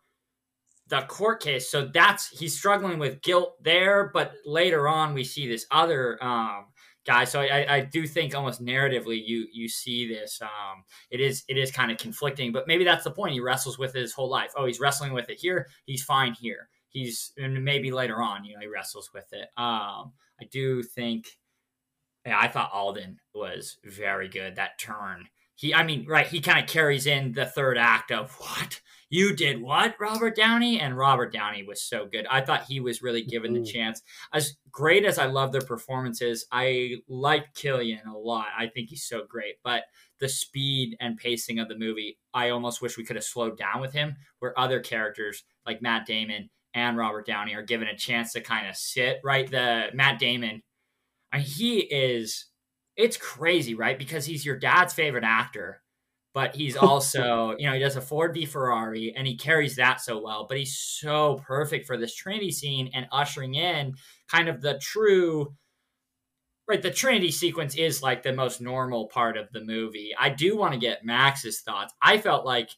the 0.89 1.01
court 1.01 1.41
case. 1.41 1.69
So 1.69 1.85
that's 1.85 2.27
he's 2.27 2.57
struggling 2.57 2.99
with 2.99 3.21
guilt 3.21 3.55
there, 3.63 4.09
but 4.13 4.33
later 4.45 4.87
on 4.87 5.13
we 5.13 5.23
see 5.23 5.47
this 5.47 5.65
other 5.71 6.21
um 6.23 6.65
guy. 7.05 7.23
So 7.23 7.41
I, 7.41 7.75
I 7.75 7.79
do 7.81 8.05
think 8.05 8.35
almost 8.35 8.63
narratively 8.63 9.21
you 9.25 9.47
you 9.51 9.69
see 9.69 10.07
this. 10.07 10.41
Um 10.41 10.83
it 11.11 11.21
is 11.21 11.43
it 11.47 11.57
is 11.57 11.71
kind 11.71 11.91
of 11.91 11.97
conflicting, 11.97 12.51
but 12.51 12.67
maybe 12.67 12.83
that's 12.83 13.03
the 13.03 13.11
point. 13.11 13.33
He 13.33 13.39
wrestles 13.39 13.77
with 13.77 13.95
it 13.95 14.01
his 14.01 14.13
whole 14.13 14.29
life. 14.29 14.51
Oh, 14.55 14.65
he's 14.65 14.79
wrestling 14.79 15.13
with 15.13 15.29
it 15.29 15.37
here, 15.39 15.67
he's 15.85 16.03
fine 16.03 16.33
here. 16.33 16.69
He's 16.89 17.33
and 17.37 17.63
maybe 17.63 17.91
later 17.91 18.21
on, 18.21 18.43
you 18.43 18.55
know, 18.55 18.61
he 18.61 18.67
wrestles 18.67 19.11
with 19.13 19.31
it. 19.31 19.49
Um 19.57 20.13
I 20.41 20.45
do 20.51 20.81
think 20.83 21.27
yeah, 22.25 22.39
I 22.39 22.47
thought 22.47 22.71
Alden 22.73 23.19
was 23.33 23.77
very 23.85 24.27
good. 24.27 24.55
That 24.55 24.77
turn 24.79 25.27
he 25.59 25.73
i 25.73 25.83
mean 25.83 26.05
right 26.07 26.27
he 26.27 26.39
kind 26.39 26.57
of 26.59 26.69
carries 26.69 27.05
in 27.05 27.33
the 27.33 27.45
third 27.45 27.77
act 27.77 28.11
of 28.11 28.31
what? 28.39 28.79
You 29.11 29.35
did 29.35 29.61
what 29.61 29.95
robert 29.99 30.35
downey? 30.35 30.79
And 30.79 30.97
robert 30.97 31.33
downey 31.33 31.63
was 31.63 31.81
so 31.81 32.05
good. 32.05 32.25
I 32.29 32.41
thought 32.41 32.63
he 32.63 32.79
was 32.79 33.01
really 33.01 33.23
given 33.23 33.53
the 33.53 33.59
mm-hmm. 33.59 33.71
chance. 33.71 34.01
As 34.33 34.55
great 34.71 35.03
as 35.03 35.19
i 35.19 35.25
love 35.25 35.51
their 35.51 35.61
performances 35.61 36.45
i 36.51 36.95
like 37.09 37.53
Cillian 37.53 38.07
a 38.07 38.17
lot. 38.17 38.47
I 38.57 38.67
think 38.67 38.89
he's 38.89 39.05
so 39.05 39.23
great. 39.27 39.55
But 39.63 39.83
the 40.19 40.29
speed 40.29 40.95
and 40.99 41.17
pacing 41.17 41.59
of 41.59 41.67
the 41.67 41.77
movie 41.77 42.17
i 42.33 42.49
almost 42.49 42.81
wish 42.81 42.97
we 42.97 43.05
could 43.05 43.15
have 43.17 43.25
slowed 43.25 43.57
down 43.57 43.81
with 43.81 43.93
him 43.93 44.15
where 44.39 44.57
other 44.57 44.79
characters 44.79 45.43
like 45.65 45.81
matt 45.81 46.05
damon 46.05 46.49
and 46.73 46.97
robert 46.97 47.25
downey 47.25 47.55
are 47.55 47.63
given 47.63 47.87
a 47.87 47.97
chance 47.97 48.33
to 48.33 48.41
kind 48.41 48.67
of 48.67 48.75
sit 48.75 49.19
right? 49.23 49.49
The 49.49 49.87
matt 49.93 50.19
damon 50.19 50.61
I 51.31 51.37
mean, 51.37 51.45
he 51.45 51.79
is 51.79 52.48
it's 52.99 53.17
crazy, 53.17 53.75
right? 53.75 53.97
Because 53.97 54.25
he's 54.25 54.45
your 54.45 54.57
dad's 54.57 54.93
favorite 54.93 55.23
actor, 55.23 55.81
but 56.33 56.53
he's 56.53 56.75
also, 56.77 57.55
you 57.57 57.65
know, 57.65 57.73
he 57.73 57.79
does 57.79 57.95
a 57.95 58.01
Ford 58.01 58.33
v 58.33 58.45
Ferrari 58.45 59.13
and 59.15 59.25
he 59.25 59.37
carries 59.37 59.77
that 59.77 60.01
so 60.01 60.21
well. 60.21 60.45
But 60.47 60.57
he's 60.57 60.77
so 60.77 61.41
perfect 61.47 61.87
for 61.87 61.97
this 61.97 62.13
Trinity 62.13 62.51
scene 62.51 62.91
and 62.93 63.07
ushering 63.11 63.55
in 63.55 63.95
kind 64.29 64.49
of 64.49 64.61
the 64.61 64.77
true. 64.79 65.55
Right, 66.67 66.83
the 66.83 66.91
Trinity 66.91 67.31
sequence 67.31 67.73
is 67.73 68.03
like 68.03 68.21
the 68.21 68.31
most 68.31 68.61
normal 68.61 69.07
part 69.07 69.37
of 69.37 69.51
the 69.51 69.63
movie. 69.63 70.11
I 70.19 70.29
do 70.29 70.55
want 70.55 70.73
to 70.73 70.79
get 70.79 71.03
Max's 71.03 71.61
thoughts. 71.61 71.95
I 71.99 72.19
felt 72.19 72.45
like 72.45 72.69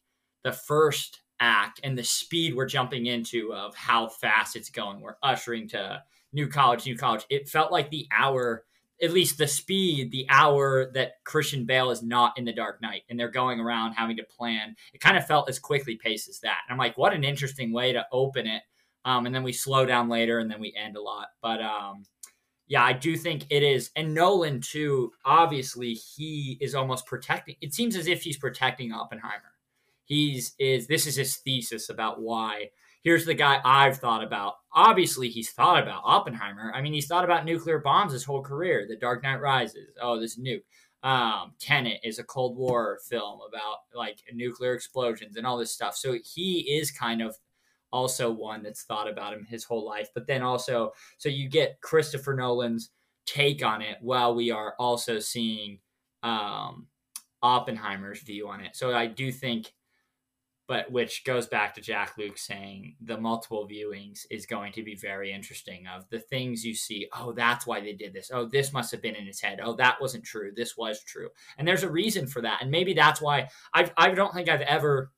the 0.45 0.53
first 0.53 1.19
act 1.41 1.81
and 1.83 1.97
the 1.97 2.03
speed 2.03 2.55
we're 2.55 2.67
jumping 2.67 3.07
into 3.07 3.53
of 3.53 3.75
how 3.75 4.07
fast 4.07 4.55
it's 4.55 4.69
going. 4.69 5.01
We're 5.01 5.17
ushering 5.21 5.67
to 5.69 6.01
new 6.31 6.47
college, 6.47 6.85
new 6.85 6.95
college. 6.95 7.25
It 7.29 7.49
felt 7.49 7.73
like 7.73 7.89
the 7.89 8.07
hour 8.17 8.63
at 9.01 9.11
least 9.11 9.37
the 9.37 9.47
speed, 9.47 10.11
the 10.11 10.27
hour 10.29 10.91
that 10.93 11.23
Christian 11.23 11.65
Bale 11.65 11.89
is 11.91 12.03
not 12.03 12.37
in 12.37 12.45
the 12.45 12.53
Dark 12.53 12.81
Knight 12.81 13.03
and 13.09 13.19
they're 13.19 13.31
going 13.31 13.59
around 13.59 13.93
having 13.93 14.17
to 14.17 14.23
plan. 14.23 14.75
It 14.93 15.01
kind 15.01 15.17
of 15.17 15.25
felt 15.25 15.49
as 15.49 15.57
quickly 15.57 15.95
paced 15.95 16.29
as 16.29 16.39
that. 16.41 16.59
And 16.67 16.73
I'm 16.73 16.77
like, 16.77 16.97
what 16.97 17.13
an 17.13 17.23
interesting 17.23 17.73
way 17.73 17.93
to 17.93 18.05
open 18.11 18.45
it. 18.45 18.61
Um, 19.03 19.25
and 19.25 19.33
then 19.33 19.43
we 19.43 19.53
slow 19.53 19.85
down 19.85 20.09
later 20.09 20.39
and 20.39 20.51
then 20.51 20.59
we 20.59 20.73
end 20.77 20.95
a 20.95 21.01
lot. 21.01 21.29
But 21.41 21.61
um, 21.61 22.03
yeah, 22.67 22.83
I 22.83 22.93
do 22.93 23.17
think 23.17 23.45
it 23.49 23.63
is. 23.63 23.89
And 23.95 24.13
Nolan, 24.13 24.61
too, 24.61 25.11
obviously, 25.25 25.93
he 25.93 26.57
is 26.61 26.75
almost 26.75 27.07
protecting. 27.07 27.55
It 27.59 27.73
seems 27.73 27.95
as 27.95 28.07
if 28.07 28.21
he's 28.21 28.37
protecting 28.37 28.93
Oppenheimer. 28.93 29.51
He's 30.05 30.53
is 30.59 30.87
this 30.87 31.07
is 31.07 31.15
his 31.15 31.37
thesis 31.37 31.89
about 31.89 32.21
why 32.21 32.69
here's 33.01 33.25
the 33.25 33.33
guy 33.33 33.59
I've 33.63 33.97
thought 33.97 34.23
about. 34.23 34.55
Obviously, 34.73 35.29
he's 35.29 35.51
thought 35.51 35.81
about 35.81 36.03
Oppenheimer. 36.05 36.71
I 36.73 36.81
mean, 36.81 36.93
he's 36.93 37.07
thought 37.07 37.25
about 37.25 37.45
nuclear 37.45 37.79
bombs 37.79 38.13
his 38.13 38.23
whole 38.23 38.41
career. 38.41 38.85
The 38.87 38.95
Dark 38.95 39.23
Knight 39.23 39.41
Rises. 39.41 39.89
Oh, 40.01 40.19
this 40.19 40.39
nuke. 40.39 40.63
Um, 41.03 41.53
Tenet 41.59 41.99
is 42.03 42.19
a 42.19 42.23
Cold 42.23 42.57
War 42.57 42.99
film 43.09 43.39
about 43.47 43.77
like 43.95 44.19
nuclear 44.33 44.73
explosions 44.73 45.35
and 45.35 45.47
all 45.47 45.57
this 45.57 45.71
stuff. 45.71 45.95
So 45.95 46.15
he 46.23 46.59
is 46.77 46.91
kind 46.91 47.21
of 47.21 47.35
also 47.91 48.31
one 48.31 48.63
that's 48.63 48.83
thought 48.83 49.09
about 49.09 49.33
him 49.33 49.45
his 49.49 49.63
whole 49.63 49.85
life. 49.85 50.09
But 50.13 50.27
then 50.27 50.43
also, 50.43 50.93
so 51.17 51.27
you 51.27 51.49
get 51.49 51.81
Christopher 51.81 52.35
Nolan's 52.35 52.91
take 53.25 53.65
on 53.65 53.81
it 53.81 53.97
while 54.01 54.35
we 54.35 54.51
are 54.51 54.75
also 54.79 55.19
seeing 55.19 55.79
um, 56.23 56.87
Oppenheimer's 57.41 58.21
view 58.21 58.47
on 58.47 58.61
it. 58.61 58.75
So 58.75 58.93
I 58.93 59.07
do 59.07 59.31
think 59.31 59.73
but 60.71 60.89
which 60.89 61.25
goes 61.25 61.47
back 61.47 61.75
to 61.75 61.81
Jak-Luke 61.81 62.37
saying 62.37 62.95
the 63.01 63.17
multiple 63.17 63.67
viewings 63.67 64.21
is 64.31 64.45
going 64.45 64.71
to 64.71 64.83
be 64.83 64.95
very 64.95 65.33
interesting. 65.33 65.85
Of 65.93 66.07
the 66.09 66.19
things 66.19 66.63
you 66.63 66.73
see, 66.73 67.09
oh, 67.13 67.33
that's 67.33 67.67
why 67.67 67.81
they 67.81 67.91
did 67.91 68.13
this. 68.13 68.31
Oh, 68.33 68.45
this 68.45 68.71
must 68.71 68.89
have 68.91 69.01
been 69.01 69.15
in 69.15 69.25
his 69.25 69.41
head. 69.41 69.59
Oh, 69.61 69.75
that 69.75 69.99
wasn't 69.99 70.23
true. 70.23 70.53
This 70.55 70.77
was 70.77 71.03
true, 71.03 71.27
and 71.57 71.67
there's 71.67 71.83
a 71.83 71.91
reason 71.91 72.25
for 72.25 72.41
that. 72.43 72.59
And 72.61 72.71
maybe 72.71 72.93
that's 72.93 73.19
why 73.19 73.49
I 73.73 73.91
I 73.97 74.11
don't 74.11 74.33
think 74.33 74.47
I've 74.47 74.61
ever. 74.61 75.11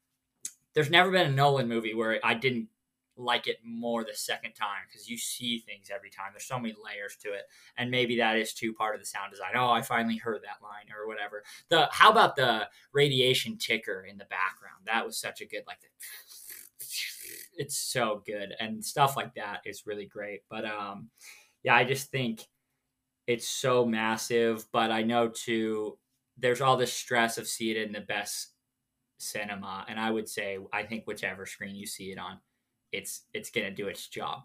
There's 0.74 0.90
never 0.90 1.12
been 1.12 1.28
a 1.28 1.32
Nolan 1.32 1.68
movie 1.68 1.94
where 1.94 2.20
I 2.24 2.34
didn't 2.34 2.70
like 3.16 3.48
it 3.48 3.58
more 3.64 4.04
the 4.04 4.14
second 4.14 4.54
time 4.54 4.84
because 4.88 5.10
you 5.10 5.18
see 5.18 5.60
things 5.60 5.90
every 5.94 6.10
time. 6.10 6.28
There's 6.32 6.46
so 6.46 6.60
many 6.60 6.74
layers 6.84 7.16
to 7.24 7.34
it, 7.34 7.44
and 7.78 7.92
maybe 7.92 8.18
that 8.18 8.38
is 8.38 8.54
too 8.54 8.74
part 8.74 8.96
of 8.96 9.02
the 9.02 9.06
sound 9.06 9.32
design. 9.32 9.52
Oh, 9.56 9.70
I 9.70 9.82
finally 9.82 10.18
heard 10.18 10.42
that 10.44 10.64
line 10.64 10.86
or 10.96 11.08
whatever. 11.08 11.44
The 11.70 11.88
how 11.92 12.12
about 12.12 12.36
the 12.36 12.68
radiation 12.92 13.58
ticker 13.58 14.06
in 14.10 14.18
the 14.18 14.26
background? 14.26 14.84
That 14.86 15.06
was 15.06 15.18
such 15.18 15.42
a 15.42 15.46
good 15.46 15.64
like. 15.68 15.80
It's 17.56 17.78
so 17.78 18.24
good 18.26 18.56
and 18.60 18.84
stuff 18.84 19.16
like 19.16 19.36
that 19.36 19.62
is 19.64 19.86
really 19.86 20.08
great. 20.08 20.42
But 20.50 20.66
um, 20.66 21.10
yeah, 21.62 21.76
I 21.76 21.84
just 21.84 22.10
think 22.10 22.48
it's 23.28 23.48
so 23.48 23.86
massive. 23.86 24.66
But 24.72 24.92
I 24.92 25.04
know 25.04 25.30
too, 25.30 26.00
there's 26.36 26.62
all 26.62 26.78
this 26.78 26.92
stress 26.92 27.38
of 27.38 27.48
seeing 27.48 27.78
it 27.78 27.84
in 27.84 27.92
the 27.92 28.02
best 28.02 28.54
cinema, 29.20 29.86
and 29.88 30.00
I 30.00 30.10
would 30.10 30.28
say 30.28 30.58
I 30.74 30.84
think 30.84 31.06
whichever 31.06 31.46
screen 31.46 31.76
you 31.76 31.86
see 31.86 32.12
it 32.12 32.18
on 32.18 32.40
it's 32.94 33.24
it's 33.34 33.50
going 33.50 33.66
to 33.66 33.74
do 33.74 33.88
its 33.88 34.08
job. 34.08 34.44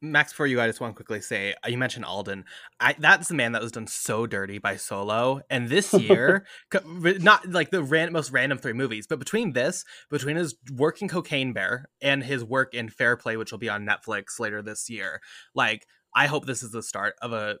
Max, 0.00 0.34
for 0.34 0.46
you, 0.46 0.60
I 0.60 0.66
just 0.66 0.82
want 0.82 0.92
to 0.92 0.96
quickly 0.96 1.20
say 1.20 1.54
uh, 1.64 1.68
you 1.68 1.78
mentioned 1.78 2.04
Alden. 2.04 2.44
I, 2.78 2.94
that's 2.98 3.28
the 3.28 3.34
man 3.34 3.52
that 3.52 3.62
was 3.62 3.72
done 3.72 3.86
so 3.86 4.26
dirty 4.26 4.58
by 4.58 4.76
Solo, 4.76 5.40
and 5.50 5.68
this 5.68 5.92
year, 5.94 6.46
not 6.94 7.48
like 7.50 7.70
the 7.70 7.82
ran, 7.82 8.12
most 8.12 8.30
random 8.30 8.58
three 8.58 8.74
movies, 8.74 9.06
but 9.06 9.18
between 9.18 9.52
this, 9.52 9.84
between 10.10 10.36
his 10.36 10.54
work 10.76 11.00
in 11.00 11.08
Cocaine 11.08 11.52
Bear 11.52 11.88
and 12.02 12.22
his 12.22 12.44
work 12.44 12.74
in 12.74 12.88
Fair 12.88 13.16
Play, 13.16 13.36
which 13.36 13.50
will 13.50 13.58
be 13.58 13.70
on 13.70 13.86
Netflix 13.86 14.38
later 14.38 14.62
this 14.62 14.90
year, 14.90 15.20
like 15.54 15.86
I 16.14 16.26
hope 16.26 16.46
this 16.46 16.62
is 16.62 16.70
the 16.70 16.82
start 16.82 17.14
of 17.22 17.32
a 17.32 17.56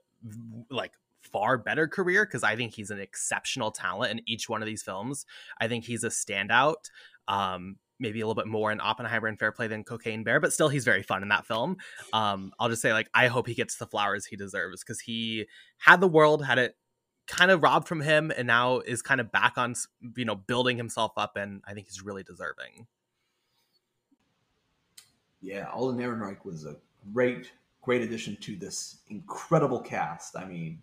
like 0.70 0.92
far 1.22 1.56
better 1.56 1.88
career 1.88 2.24
because 2.26 2.44
I 2.44 2.56
think 2.56 2.74
he's 2.74 2.90
an 2.90 3.00
exceptional 3.00 3.70
talent 3.70 4.12
in 4.12 4.20
each 4.26 4.48
one 4.48 4.62
of 4.62 4.66
these 4.66 4.82
films. 4.82 5.24
I 5.60 5.68
think 5.68 5.84
he's 5.84 6.04
a 6.04 6.08
standout. 6.08 6.90
Um, 7.26 7.76
maybe 7.98 8.20
a 8.20 8.26
little 8.26 8.40
bit 8.40 8.48
more 8.50 8.72
in 8.72 8.80
Oppenheimer 8.80 9.28
and 9.28 9.38
Fair 9.38 9.52
Play 9.52 9.68
than 9.68 9.84
Cocaine 9.84 10.24
Bear, 10.24 10.40
but 10.40 10.52
still 10.52 10.68
he's 10.68 10.84
very 10.84 11.02
fun 11.02 11.22
in 11.22 11.28
that 11.28 11.46
film. 11.46 11.76
Um, 12.12 12.52
I'll 12.58 12.68
just 12.68 12.82
say 12.82 12.92
like 12.92 13.08
I 13.14 13.28
hope 13.28 13.46
he 13.46 13.54
gets 13.54 13.76
the 13.76 13.86
flowers 13.86 14.26
he 14.26 14.36
deserves 14.36 14.82
because 14.82 15.00
he 15.00 15.46
had 15.78 16.00
the 16.00 16.08
world, 16.08 16.44
had 16.44 16.58
it 16.58 16.76
kind 17.26 17.50
of 17.50 17.62
robbed 17.62 17.88
from 17.88 18.00
him, 18.00 18.32
and 18.36 18.46
now 18.46 18.80
is 18.80 19.02
kind 19.02 19.20
of 19.20 19.30
back 19.30 19.56
on 19.56 19.74
you 20.16 20.24
know 20.24 20.36
building 20.36 20.76
himself 20.76 21.12
up, 21.16 21.36
and 21.36 21.62
I 21.66 21.74
think 21.74 21.86
he's 21.86 22.02
really 22.02 22.22
deserving. 22.22 22.86
Yeah, 25.40 25.68
Alden 25.72 26.00
Ehrenreich 26.00 26.44
was 26.44 26.64
a 26.64 26.76
great, 27.12 27.52
great 27.82 28.00
addition 28.00 28.36
to 28.36 28.56
this 28.56 29.00
incredible 29.08 29.78
cast. 29.78 30.38
I 30.38 30.46
mean, 30.46 30.80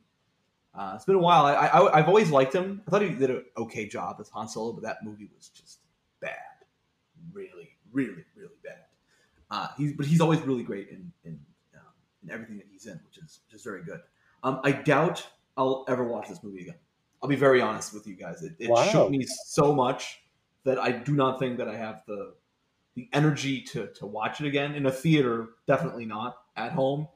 uh, 0.75 0.93
it's 0.95 1.05
been 1.05 1.15
a 1.15 1.19
while. 1.19 1.45
I, 1.47 1.53
I, 1.53 1.97
I've 1.97 2.07
always 2.07 2.29
liked 2.29 2.53
him. 2.53 2.81
I 2.85 2.91
thought 2.91 3.01
he 3.01 3.09
did 3.09 3.31
an 3.31 3.43
okay 3.57 3.87
job 3.87 4.17
as 4.19 4.29
Han 4.29 4.47
Solo, 4.47 4.71
but 4.71 4.83
that 4.83 4.97
movie 5.03 5.29
was 5.35 5.49
just 5.49 5.79
bad 6.21 6.50
really, 7.31 7.69
really, 7.91 8.25
really 8.35 8.57
bad. 8.63 8.85
Uh, 9.49 9.67
he's 9.77 9.93
but 9.93 10.05
he's 10.05 10.21
always 10.21 10.39
really 10.41 10.63
great 10.63 10.89
in 10.89 11.11
in, 11.23 11.39
um, 11.75 11.81
in 12.23 12.31
everything 12.31 12.57
that 12.57 12.67
he's 12.71 12.85
in, 12.85 12.99
which 13.05 13.17
is 13.17 13.39
which 13.45 13.55
is 13.55 13.63
very 13.63 13.83
good. 13.83 13.99
Um, 14.43 14.59
I 14.63 14.71
doubt 14.71 15.27
I'll 15.57 15.85
ever 15.87 16.03
watch 16.03 16.29
this 16.29 16.43
movie 16.43 16.61
again. 16.61 16.77
I'll 17.21 17.29
be 17.29 17.35
very 17.35 17.61
honest 17.61 17.93
with 17.93 18.07
you 18.07 18.15
guys. 18.15 18.41
It, 18.43 18.53
it 18.57 18.69
wow. 18.69 18.83
shook 18.83 19.11
me 19.11 19.25
so 19.45 19.75
much 19.75 20.23
that 20.63 20.79
I 20.79 20.91
do 20.91 21.13
not 21.13 21.39
think 21.39 21.57
that 21.57 21.67
I 21.67 21.75
have 21.75 22.01
the 22.07 22.33
the 22.95 23.09
energy 23.13 23.61
to 23.61 23.87
to 23.95 24.05
watch 24.05 24.41
it 24.41 24.47
again 24.47 24.73
in 24.73 24.85
a 24.85 24.91
theater. 24.91 25.49
Definitely 25.67 26.05
not 26.05 26.37
at 26.55 26.71
home. 26.71 27.07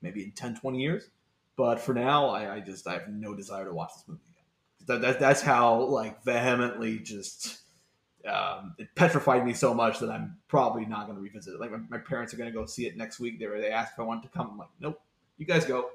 Maybe 0.00 0.22
in 0.22 0.30
10, 0.30 0.54
20 0.56 0.80
years. 0.80 1.10
But 1.56 1.80
for 1.80 1.92
now, 1.92 2.28
I, 2.28 2.54
I 2.54 2.60
just 2.60 2.86
I 2.86 2.92
have 2.92 3.08
no 3.08 3.34
desire 3.34 3.64
to 3.64 3.72
watch 3.72 3.90
this 3.94 4.04
movie 4.06 4.20
again. 4.30 4.44
That, 4.86 5.00
that, 5.00 5.20
that's 5.20 5.42
how 5.42 5.80
like 5.82 6.22
vehemently 6.22 7.00
just 7.00 7.58
um, 8.26 8.74
it 8.78 8.88
petrified 8.94 9.46
me 9.46 9.52
so 9.54 9.72
much 9.72 10.00
that 10.00 10.10
I'm 10.10 10.36
probably 10.48 10.84
not 10.84 11.06
going 11.06 11.16
to 11.16 11.22
revisit 11.22 11.54
it. 11.54 11.60
Like 11.60 11.70
my, 11.70 11.78
my 11.88 11.98
parents 11.98 12.34
are 12.34 12.36
going 12.36 12.50
to 12.50 12.56
go 12.56 12.66
see 12.66 12.86
it 12.86 12.96
next 12.96 13.20
week. 13.20 13.38
They 13.38 13.46
were, 13.46 13.60
they 13.60 13.70
asked 13.70 13.92
if 13.94 14.00
I 14.00 14.02
wanted 14.02 14.22
to 14.24 14.28
come. 14.28 14.50
I'm 14.52 14.58
like, 14.58 14.68
nope. 14.80 15.00
You 15.36 15.46
guys 15.46 15.64
go, 15.64 15.90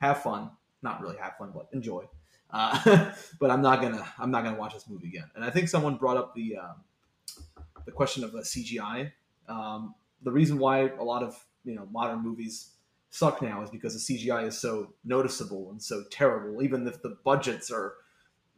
have 0.00 0.22
fun. 0.22 0.50
Not 0.82 1.00
really 1.00 1.16
have 1.16 1.36
fun, 1.36 1.50
but 1.54 1.68
enjoy. 1.72 2.04
Uh, 2.50 3.10
but 3.40 3.50
I'm 3.50 3.62
not 3.62 3.80
gonna 3.80 4.06
I'm 4.18 4.30
not 4.30 4.44
gonna 4.44 4.58
watch 4.58 4.74
this 4.74 4.88
movie 4.88 5.08
again. 5.08 5.28
And 5.34 5.44
I 5.44 5.50
think 5.50 5.68
someone 5.68 5.96
brought 5.96 6.16
up 6.16 6.34
the 6.34 6.56
um, 6.58 7.64
the 7.84 7.90
question 7.90 8.22
of 8.22 8.32
the 8.32 8.40
CGI. 8.40 9.10
Um, 9.48 9.94
the 10.22 10.30
reason 10.30 10.58
why 10.58 10.90
a 10.90 11.02
lot 11.02 11.22
of 11.22 11.36
you 11.64 11.74
know 11.74 11.88
modern 11.90 12.22
movies 12.22 12.70
suck 13.10 13.40
now 13.42 13.62
is 13.62 13.70
because 13.70 13.94
the 13.94 14.14
CGI 14.18 14.46
is 14.46 14.58
so 14.58 14.92
noticeable 15.04 15.70
and 15.70 15.82
so 15.82 16.04
terrible. 16.10 16.62
Even 16.62 16.86
if 16.86 17.02
the 17.02 17.16
budgets 17.24 17.70
are, 17.70 17.94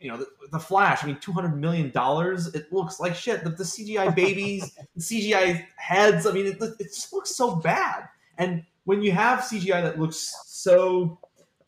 you 0.00 0.10
know, 0.10 0.18
the, 0.18 0.26
the 0.52 0.58
Flash. 0.58 1.02
I 1.02 1.06
mean, 1.06 1.18
two 1.20 1.32
hundred 1.32 1.56
million 1.56 1.90
dollars. 1.90 2.54
It 2.54 2.72
looks 2.72 3.00
like 3.00 3.14
shit. 3.14 3.44
The, 3.44 3.50
the 3.50 3.64
CGI 3.64 4.14
babies, 4.14 4.72
the 4.96 5.02
CGI 5.02 5.64
heads. 5.76 6.26
I 6.26 6.32
mean, 6.32 6.46
it, 6.46 6.62
it 6.78 6.94
just 6.94 7.12
looks 7.12 7.34
so 7.34 7.56
bad. 7.56 8.08
And 8.38 8.64
when 8.84 9.02
you 9.02 9.12
have 9.12 9.40
CGI 9.40 9.82
that 9.82 9.98
looks 9.98 10.34
so 10.46 11.18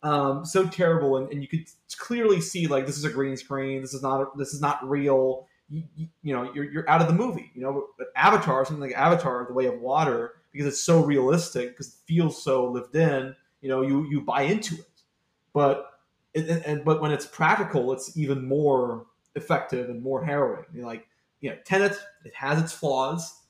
um, 0.03 0.45
so 0.45 0.67
terrible, 0.67 1.17
and, 1.17 1.31
and 1.33 1.43
you 1.43 1.49
could 1.49 1.67
clearly 1.99 2.41
see 2.41 2.67
like 2.67 2.87
this 2.87 2.97
is 2.97 3.05
a 3.05 3.11
green 3.11 3.37
screen. 3.37 3.81
This 3.81 3.95
is 3.95 4.03
not 4.03 4.37
this 4.37 4.55
is 4.55 4.61
not 4.61 4.89
real. 4.89 5.47
You, 5.71 5.83
you, 5.97 6.09
you 6.23 6.35
know, 6.35 6.51
you're, 6.55 6.71
you're 6.71 6.89
out 6.89 7.03
of 7.03 7.09
the 7.09 7.13
movie. 7.13 7.51
You 7.55 7.63
know, 7.63 7.87
but 7.99 8.09
Avatar, 8.17 8.65
something 8.65 8.81
like 8.81 8.97
Avatar, 8.97 9.45
The 9.47 9.53
Way 9.53 9.67
of 9.67 9.81
Water, 9.81 10.37
because 10.51 10.67
it's 10.67 10.81
so 10.81 11.05
realistic, 11.05 11.71
because 11.71 11.89
it 11.89 11.99
feels 12.07 12.43
so 12.43 12.71
lived 12.71 12.95
in. 12.95 13.35
You 13.61 13.69
know, 13.69 13.83
you 13.83 14.07
you 14.09 14.21
buy 14.21 14.43
into 14.43 14.77
it. 14.77 15.03
But 15.53 15.91
it, 16.39 16.63
and 16.67 16.85
but 16.85 17.01
when 17.01 17.11
it's 17.11 17.27
practical, 17.27 17.93
it's 17.93 18.17
even 18.17 18.47
more 18.47 19.07
effective 19.35 19.89
and 19.89 20.03
more 20.03 20.25
harrowing. 20.25 20.65
You 20.73 20.83
know, 20.83 20.89
like 20.89 21.07
you 21.41 21.51
know, 21.51 21.57
Tenet, 21.65 21.97
it 22.25 22.35
has 22.35 22.61
its 22.61 22.73
flaws 22.73 23.43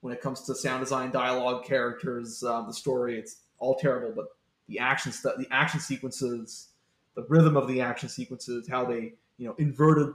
when 0.00 0.12
it 0.12 0.20
comes 0.20 0.42
to 0.42 0.54
sound 0.54 0.80
design, 0.80 1.10
dialogue, 1.10 1.64
characters, 1.64 2.42
um, 2.42 2.66
the 2.66 2.72
story. 2.72 3.18
It's 3.18 3.36
all 3.58 3.76
terrible, 3.76 4.12
but 4.14 4.26
the 4.68 4.78
action 4.78 5.12
stuff, 5.12 5.34
the 5.38 5.48
action 5.50 5.80
sequences, 5.80 6.68
the 7.14 7.24
rhythm 7.28 7.56
of 7.56 7.68
the 7.68 7.80
action 7.80 8.08
sequences, 8.08 8.68
how 8.68 8.84
they 8.84 9.14
you 9.38 9.46
know 9.46 9.54
inverted 9.58 10.14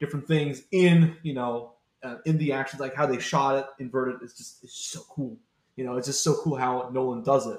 different 0.00 0.26
things 0.26 0.62
in 0.72 1.16
you 1.22 1.34
know 1.34 1.72
uh, 2.02 2.16
in 2.26 2.38
the 2.38 2.52
actions, 2.52 2.80
like 2.80 2.94
how 2.94 3.06
they 3.06 3.18
shot 3.18 3.58
it 3.58 3.66
inverted. 3.78 4.16
It's 4.22 4.36
just 4.36 4.62
it's 4.62 4.76
just 4.76 4.90
so 4.90 5.00
cool. 5.08 5.36
You 5.76 5.84
know, 5.84 5.96
it's 5.96 6.06
just 6.06 6.22
so 6.22 6.34
cool 6.36 6.56
how 6.56 6.90
Nolan 6.92 7.22
does 7.22 7.46
it. 7.46 7.58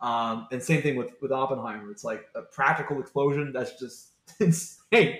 Um, 0.00 0.46
and 0.52 0.62
same 0.62 0.82
thing 0.82 0.96
with 0.96 1.12
with 1.20 1.32
Oppenheimer. 1.32 1.90
It's 1.90 2.04
like 2.04 2.26
a 2.34 2.42
practical 2.42 3.00
explosion 3.00 3.52
that's 3.52 3.78
just 3.78 4.10
insane. 4.40 5.18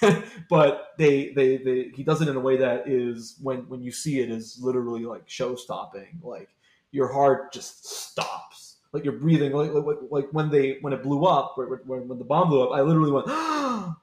but 0.50 0.88
they, 0.98 1.30
they 1.30 1.56
they 1.56 1.90
he 1.94 2.02
does 2.02 2.20
it 2.20 2.28
in 2.28 2.36
a 2.36 2.40
way 2.40 2.56
that 2.58 2.86
is 2.86 3.36
when 3.42 3.68
when 3.68 3.82
you 3.82 3.90
see 3.90 4.20
it 4.20 4.30
is 4.30 4.58
literally 4.60 5.04
like 5.04 5.22
show 5.26 5.54
stopping. 5.54 6.20
Like 6.22 6.50
your 6.90 7.10
heart 7.10 7.52
just 7.52 7.86
stops. 7.86 8.76
Like 8.92 9.04
you're 9.04 9.14
breathing. 9.14 9.52
Like 9.52 9.72
like, 9.72 9.96
like 10.10 10.28
when 10.32 10.50
they 10.50 10.78
when 10.82 10.92
it 10.92 11.02
blew 11.02 11.24
up, 11.24 11.54
when, 11.56 11.68
when 12.08 12.18
the 12.18 12.24
bomb 12.24 12.48
blew 12.48 12.62
up, 12.62 12.72
I 12.72 12.82
literally 12.82 13.12
went, 13.12 13.28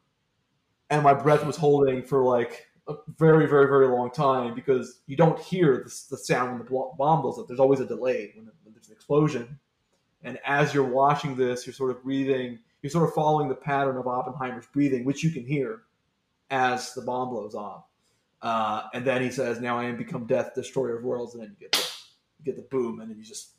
and 0.89 1.03
my 1.03 1.13
breath 1.13 1.45
was 1.45 1.55
holding 1.55 2.03
for 2.03 2.23
like 2.23 2.67
a 2.87 2.95
very 3.17 3.47
very 3.47 3.67
very 3.67 3.87
long 3.87 4.11
time 4.11 4.55
because 4.55 5.01
you 5.07 5.15
don't 5.15 5.39
hear 5.39 5.83
the, 5.85 6.03
the 6.09 6.17
sound 6.17 6.51
when 6.51 6.59
the 6.59 6.91
bomb 6.97 7.21
blows 7.21 7.37
up. 7.37 7.47
There's 7.47 7.59
always 7.59 7.79
a 7.79 7.85
delay 7.85 8.33
when, 8.35 8.49
when 8.63 8.73
there's 8.73 8.87
an 8.87 8.93
explosion. 8.93 9.59
And 10.23 10.39
as 10.45 10.73
you're 10.73 10.83
watching 10.83 11.35
this, 11.35 11.65
you're 11.65 11.73
sort 11.73 11.91
of 11.91 12.03
breathing 12.03 12.59
you're 12.83 12.89
sort 12.89 13.07
of 13.07 13.15
following 13.15 13.47
the 13.47 13.55
pattern 13.55 13.97
of 13.97 14.07
Oppenheimer's 14.07 14.67
breathing, 14.67 15.05
which 15.05 15.23
you 15.23 15.31
can 15.31 15.45
hear 15.45 15.83
as 16.51 16.93
the 16.93 17.01
bomb 17.01 17.29
blows 17.29 17.55
off. 17.55 17.85
Uh, 18.41 18.83
and 18.93 19.05
then 19.05 19.21
he 19.21 19.31
says, 19.31 19.61
"Now 19.61 19.79
I 19.79 19.85
am 19.85 19.95
become 19.95 20.27
death, 20.27 20.53
destroyer 20.53 20.97
of 20.97 21.05
worlds." 21.05 21.33
And 21.33 21.41
then 21.41 21.51
you 21.51 21.55
get 21.55 21.71
the 21.71 21.89
you 22.39 22.45
get 22.45 22.57
the 22.57 22.67
boom, 22.69 22.99
and 22.99 23.09
then 23.09 23.17
you 23.17 23.23
just 23.23 23.53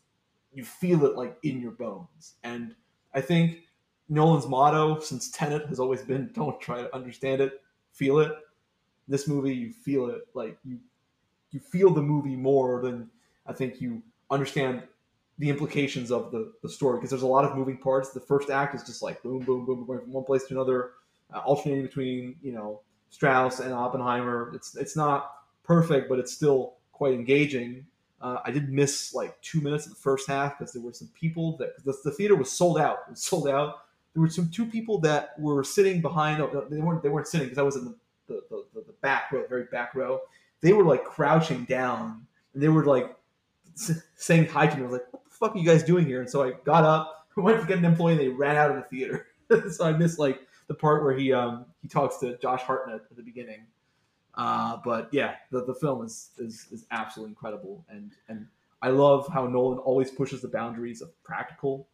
you 0.52 0.62
feel 0.62 1.06
it 1.06 1.16
like 1.16 1.38
in 1.42 1.58
your 1.58 1.70
bones. 1.70 2.34
And 2.44 2.76
I 3.14 3.22
think 3.22 3.62
Nolan's 4.10 4.46
motto 4.46 5.00
since 5.00 5.30
Tenet 5.30 5.66
has 5.68 5.80
always 5.80 6.02
been, 6.02 6.30
"Don't 6.34 6.60
try 6.60 6.82
to 6.82 6.94
understand 6.94 7.40
it, 7.40 7.62
feel 7.92 8.18
it." 8.18 8.32
This 9.08 9.26
movie, 9.26 9.54
you 9.54 9.72
feel 9.72 10.10
it 10.10 10.24
like 10.34 10.58
you 10.64 10.78
you 11.50 11.60
feel 11.60 11.94
the 11.94 12.02
movie 12.02 12.36
more 12.36 12.82
than 12.82 13.10
I 13.46 13.54
think 13.54 13.80
you 13.80 14.02
understand 14.30 14.82
the 15.38 15.50
implications 15.50 16.12
of 16.12 16.30
the, 16.30 16.52
the 16.62 16.68
story 16.68 16.98
because 16.98 17.10
there's 17.10 17.22
a 17.22 17.26
lot 17.26 17.44
of 17.44 17.56
moving 17.56 17.76
parts. 17.76 18.10
The 18.10 18.20
first 18.20 18.50
act 18.50 18.74
is 18.74 18.82
just 18.84 19.02
like 19.02 19.22
boom, 19.22 19.40
boom, 19.40 19.64
boom, 19.64 19.84
going 19.86 20.00
from 20.00 20.12
one 20.12 20.24
place 20.24 20.44
to 20.44 20.54
another, 20.54 20.92
uh, 21.32 21.38
alternating 21.40 21.84
between 21.84 22.36
you 22.42 22.52
know 22.52 22.80
Strauss 23.10 23.60
and 23.60 23.72
Oppenheimer. 23.72 24.52
It's 24.54 24.76
it's 24.76 24.96
not 24.96 25.32
perfect, 25.64 26.08
but 26.08 26.18
it's 26.18 26.32
still 26.32 26.74
quite 26.92 27.14
engaging. 27.14 27.86
Uh, 28.20 28.38
I 28.44 28.50
did 28.52 28.70
miss 28.70 29.12
like 29.12 29.40
two 29.42 29.60
minutes 29.60 29.86
of 29.86 29.92
the 29.92 29.98
first 29.98 30.28
half 30.28 30.58
because 30.58 30.72
there 30.72 30.82
were 30.82 30.92
some 30.92 31.08
people 31.18 31.56
that 31.58 31.84
the, 31.84 31.94
the 32.04 32.10
theater 32.10 32.36
was 32.36 32.50
sold 32.50 32.78
out. 32.78 33.00
It 33.08 33.10
was 33.10 33.22
sold 33.22 33.48
out. 33.48 33.80
There 34.14 34.22
were 34.22 34.30
some 34.30 34.48
two 34.50 34.64
people 34.64 34.98
that 35.00 35.38
were 35.38 35.64
sitting 35.64 36.00
behind. 36.00 36.40
They 36.70 36.78
weren't 36.78 37.02
they 37.02 37.08
weren't 37.08 37.26
sitting 37.26 37.46
because 37.46 37.58
I 37.58 37.62
was 37.62 37.76
in 37.76 37.84
the 37.84 37.96
the, 38.26 38.42
the, 38.50 38.80
the 38.86 38.94
back 39.02 39.32
row, 39.32 39.44
very 39.48 39.64
back 39.64 39.94
row. 39.94 40.20
They 40.60 40.72
were 40.72 40.84
like 40.84 41.04
crouching 41.04 41.64
down 41.64 42.26
and 42.54 42.62
they 42.62 42.68
were 42.68 42.84
like 42.84 43.14
saying 43.74 44.46
hi 44.46 44.66
to 44.66 44.76
me. 44.76 44.82
I 44.82 44.86
was 44.86 44.92
like, 44.92 45.22
fuck 45.38 45.54
are 45.54 45.58
you 45.58 45.64
guys 45.64 45.82
doing 45.82 46.06
here? 46.06 46.20
And 46.20 46.30
so 46.30 46.42
I 46.42 46.52
got 46.64 46.84
up, 46.84 47.28
went 47.36 47.60
to 47.60 47.66
get 47.66 47.78
an 47.78 47.84
employee, 47.84 48.12
and 48.12 48.20
they 48.20 48.28
ran 48.28 48.56
out 48.56 48.70
of 48.70 48.76
the 48.76 48.82
theater. 48.82 49.26
so 49.70 49.84
I 49.84 49.92
missed 49.92 50.18
like 50.18 50.40
the 50.68 50.74
part 50.74 51.04
where 51.04 51.14
he 51.14 51.32
um 51.32 51.66
he 51.82 51.88
talks 51.88 52.18
to 52.18 52.38
Josh 52.38 52.62
Hartnett 52.62 53.02
at 53.10 53.16
the 53.16 53.22
beginning. 53.22 53.66
Uh, 54.36 54.78
but 54.84 55.08
yeah, 55.12 55.36
the, 55.52 55.64
the 55.64 55.74
film 55.74 56.04
is, 56.04 56.30
is 56.38 56.66
is 56.72 56.86
absolutely 56.90 57.30
incredible, 57.30 57.84
and 57.88 58.12
and 58.28 58.46
I 58.82 58.88
love 58.88 59.28
how 59.32 59.46
Nolan 59.46 59.78
always 59.78 60.10
pushes 60.10 60.42
the 60.42 60.48
boundaries 60.48 61.00
of 61.00 61.10
practical 61.22 61.88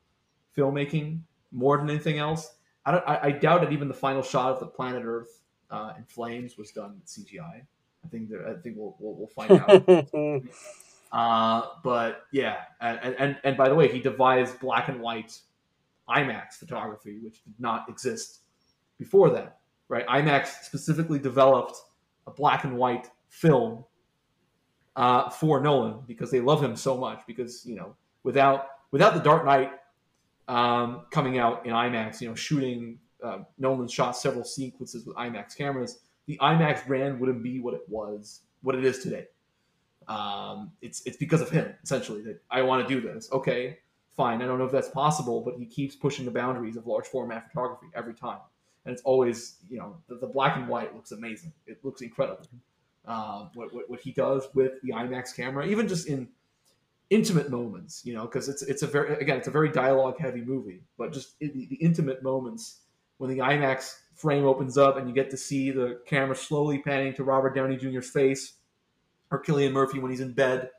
filmmaking 0.56 1.20
more 1.52 1.78
than 1.78 1.88
anything 1.90 2.18
else. 2.18 2.54
I, 2.84 2.92
don't, 2.92 3.04
I, 3.06 3.20
I 3.24 3.30
doubt 3.30 3.60
that 3.60 3.72
even 3.72 3.88
the 3.88 3.94
final 3.94 4.22
shot 4.22 4.52
of 4.52 4.60
the 4.60 4.66
planet 4.66 5.02
Earth 5.04 5.42
uh, 5.70 5.92
in 5.96 6.04
flames 6.04 6.56
was 6.56 6.72
done 6.72 6.98
with 6.98 7.06
CGI. 7.06 7.62
I 8.04 8.08
think 8.08 8.30
there, 8.30 8.48
I 8.48 8.54
think 8.54 8.76
we'll, 8.76 8.96
we'll, 8.98 9.14
we'll 9.14 9.26
find 9.28 9.52
out. 9.52 10.42
Uh, 11.12 11.62
but 11.82 12.22
yeah, 12.32 12.58
and, 12.80 13.14
and 13.18 13.38
and 13.42 13.56
by 13.56 13.68
the 13.68 13.74
way, 13.74 13.88
he 13.88 14.00
devised 14.00 14.60
black 14.60 14.88
and 14.88 15.00
white 15.00 15.38
IMAX 16.08 16.54
photography, 16.54 17.18
which 17.22 17.42
did 17.44 17.54
not 17.58 17.88
exist 17.88 18.40
before 18.98 19.30
that. 19.30 19.58
Right, 19.88 20.06
IMAX 20.06 20.62
specifically 20.62 21.18
developed 21.18 21.76
a 22.26 22.30
black 22.30 22.62
and 22.62 22.76
white 22.76 23.08
film 23.28 23.84
uh, 24.94 25.30
for 25.30 25.60
Nolan 25.60 26.00
because 26.06 26.30
they 26.30 26.40
love 26.40 26.62
him 26.62 26.76
so 26.76 26.96
much. 26.96 27.22
Because 27.26 27.66
you 27.66 27.74
know, 27.74 27.96
without 28.22 28.68
without 28.92 29.14
the 29.14 29.20
Dark 29.20 29.44
Knight 29.44 29.72
um, 30.46 31.06
coming 31.10 31.38
out 31.38 31.66
in 31.66 31.72
IMAX, 31.72 32.20
you 32.20 32.28
know, 32.28 32.34
shooting 32.36 32.98
uh, 33.22 33.38
Nolan 33.58 33.88
shot 33.88 34.16
several 34.16 34.44
sequences 34.44 35.06
with 35.06 35.16
IMAX 35.16 35.56
cameras. 35.56 36.00
The 36.26 36.38
IMAX 36.40 36.86
brand 36.86 37.18
wouldn't 37.18 37.42
be 37.42 37.58
what 37.58 37.74
it 37.74 37.82
was, 37.88 38.42
what 38.62 38.76
it 38.76 38.84
is 38.84 39.00
today. 39.00 39.26
Um, 40.08 40.72
it's 40.82 41.02
it's 41.06 41.16
because 41.16 41.40
of 41.40 41.50
him 41.50 41.74
essentially 41.82 42.22
that 42.22 42.42
I 42.50 42.62
want 42.62 42.86
to 42.86 42.94
do 42.94 43.00
this. 43.00 43.30
Okay, 43.32 43.78
fine. 44.16 44.42
I 44.42 44.46
don't 44.46 44.58
know 44.58 44.64
if 44.64 44.72
that's 44.72 44.88
possible, 44.88 45.40
but 45.40 45.54
he 45.56 45.66
keeps 45.66 45.94
pushing 45.94 46.24
the 46.24 46.30
boundaries 46.30 46.76
of 46.76 46.86
large 46.86 47.06
format 47.06 47.48
photography 47.48 47.86
every 47.94 48.14
time, 48.14 48.40
and 48.84 48.92
it's 48.92 49.02
always 49.02 49.56
you 49.68 49.78
know 49.78 49.96
the, 50.08 50.16
the 50.16 50.26
black 50.26 50.56
and 50.56 50.68
white 50.68 50.94
looks 50.94 51.12
amazing. 51.12 51.52
It 51.66 51.84
looks 51.84 52.02
incredible. 52.02 52.46
Uh, 53.06 53.46
what, 53.54 53.72
what, 53.72 53.88
what 53.88 54.00
he 54.00 54.12
does 54.12 54.48
with 54.54 54.72
the 54.82 54.90
IMAX 54.90 55.34
camera, 55.34 55.66
even 55.66 55.88
just 55.88 56.06
in 56.06 56.28
intimate 57.08 57.50
moments, 57.50 58.02
you 58.04 58.14
know, 58.14 58.22
because 58.22 58.48
it's 58.48 58.62
it's 58.62 58.82
a 58.82 58.86
very 58.86 59.14
again 59.20 59.36
it's 59.36 59.48
a 59.48 59.52
very 59.52 59.70
dialogue 59.70 60.18
heavy 60.18 60.40
movie, 60.40 60.82
but 60.96 61.12
just 61.12 61.38
the, 61.38 61.48
the 61.48 61.76
intimate 61.76 62.22
moments 62.22 62.80
when 63.18 63.30
the 63.30 63.38
IMAX 63.38 63.96
frame 64.14 64.44
opens 64.44 64.78
up 64.78 64.96
and 64.96 65.08
you 65.08 65.14
get 65.14 65.30
to 65.30 65.36
see 65.36 65.70
the 65.70 66.00
camera 66.06 66.34
slowly 66.34 66.78
panning 66.78 67.12
to 67.14 67.24
Robert 67.24 67.54
Downey 67.54 67.76
Jr.'s 67.76 68.10
face 68.10 68.54
or 69.30 69.42
Cillian 69.42 69.72
Murphy 69.72 69.98
when 69.98 70.10
he's 70.10 70.20
in 70.20 70.32
bed, 70.32 70.70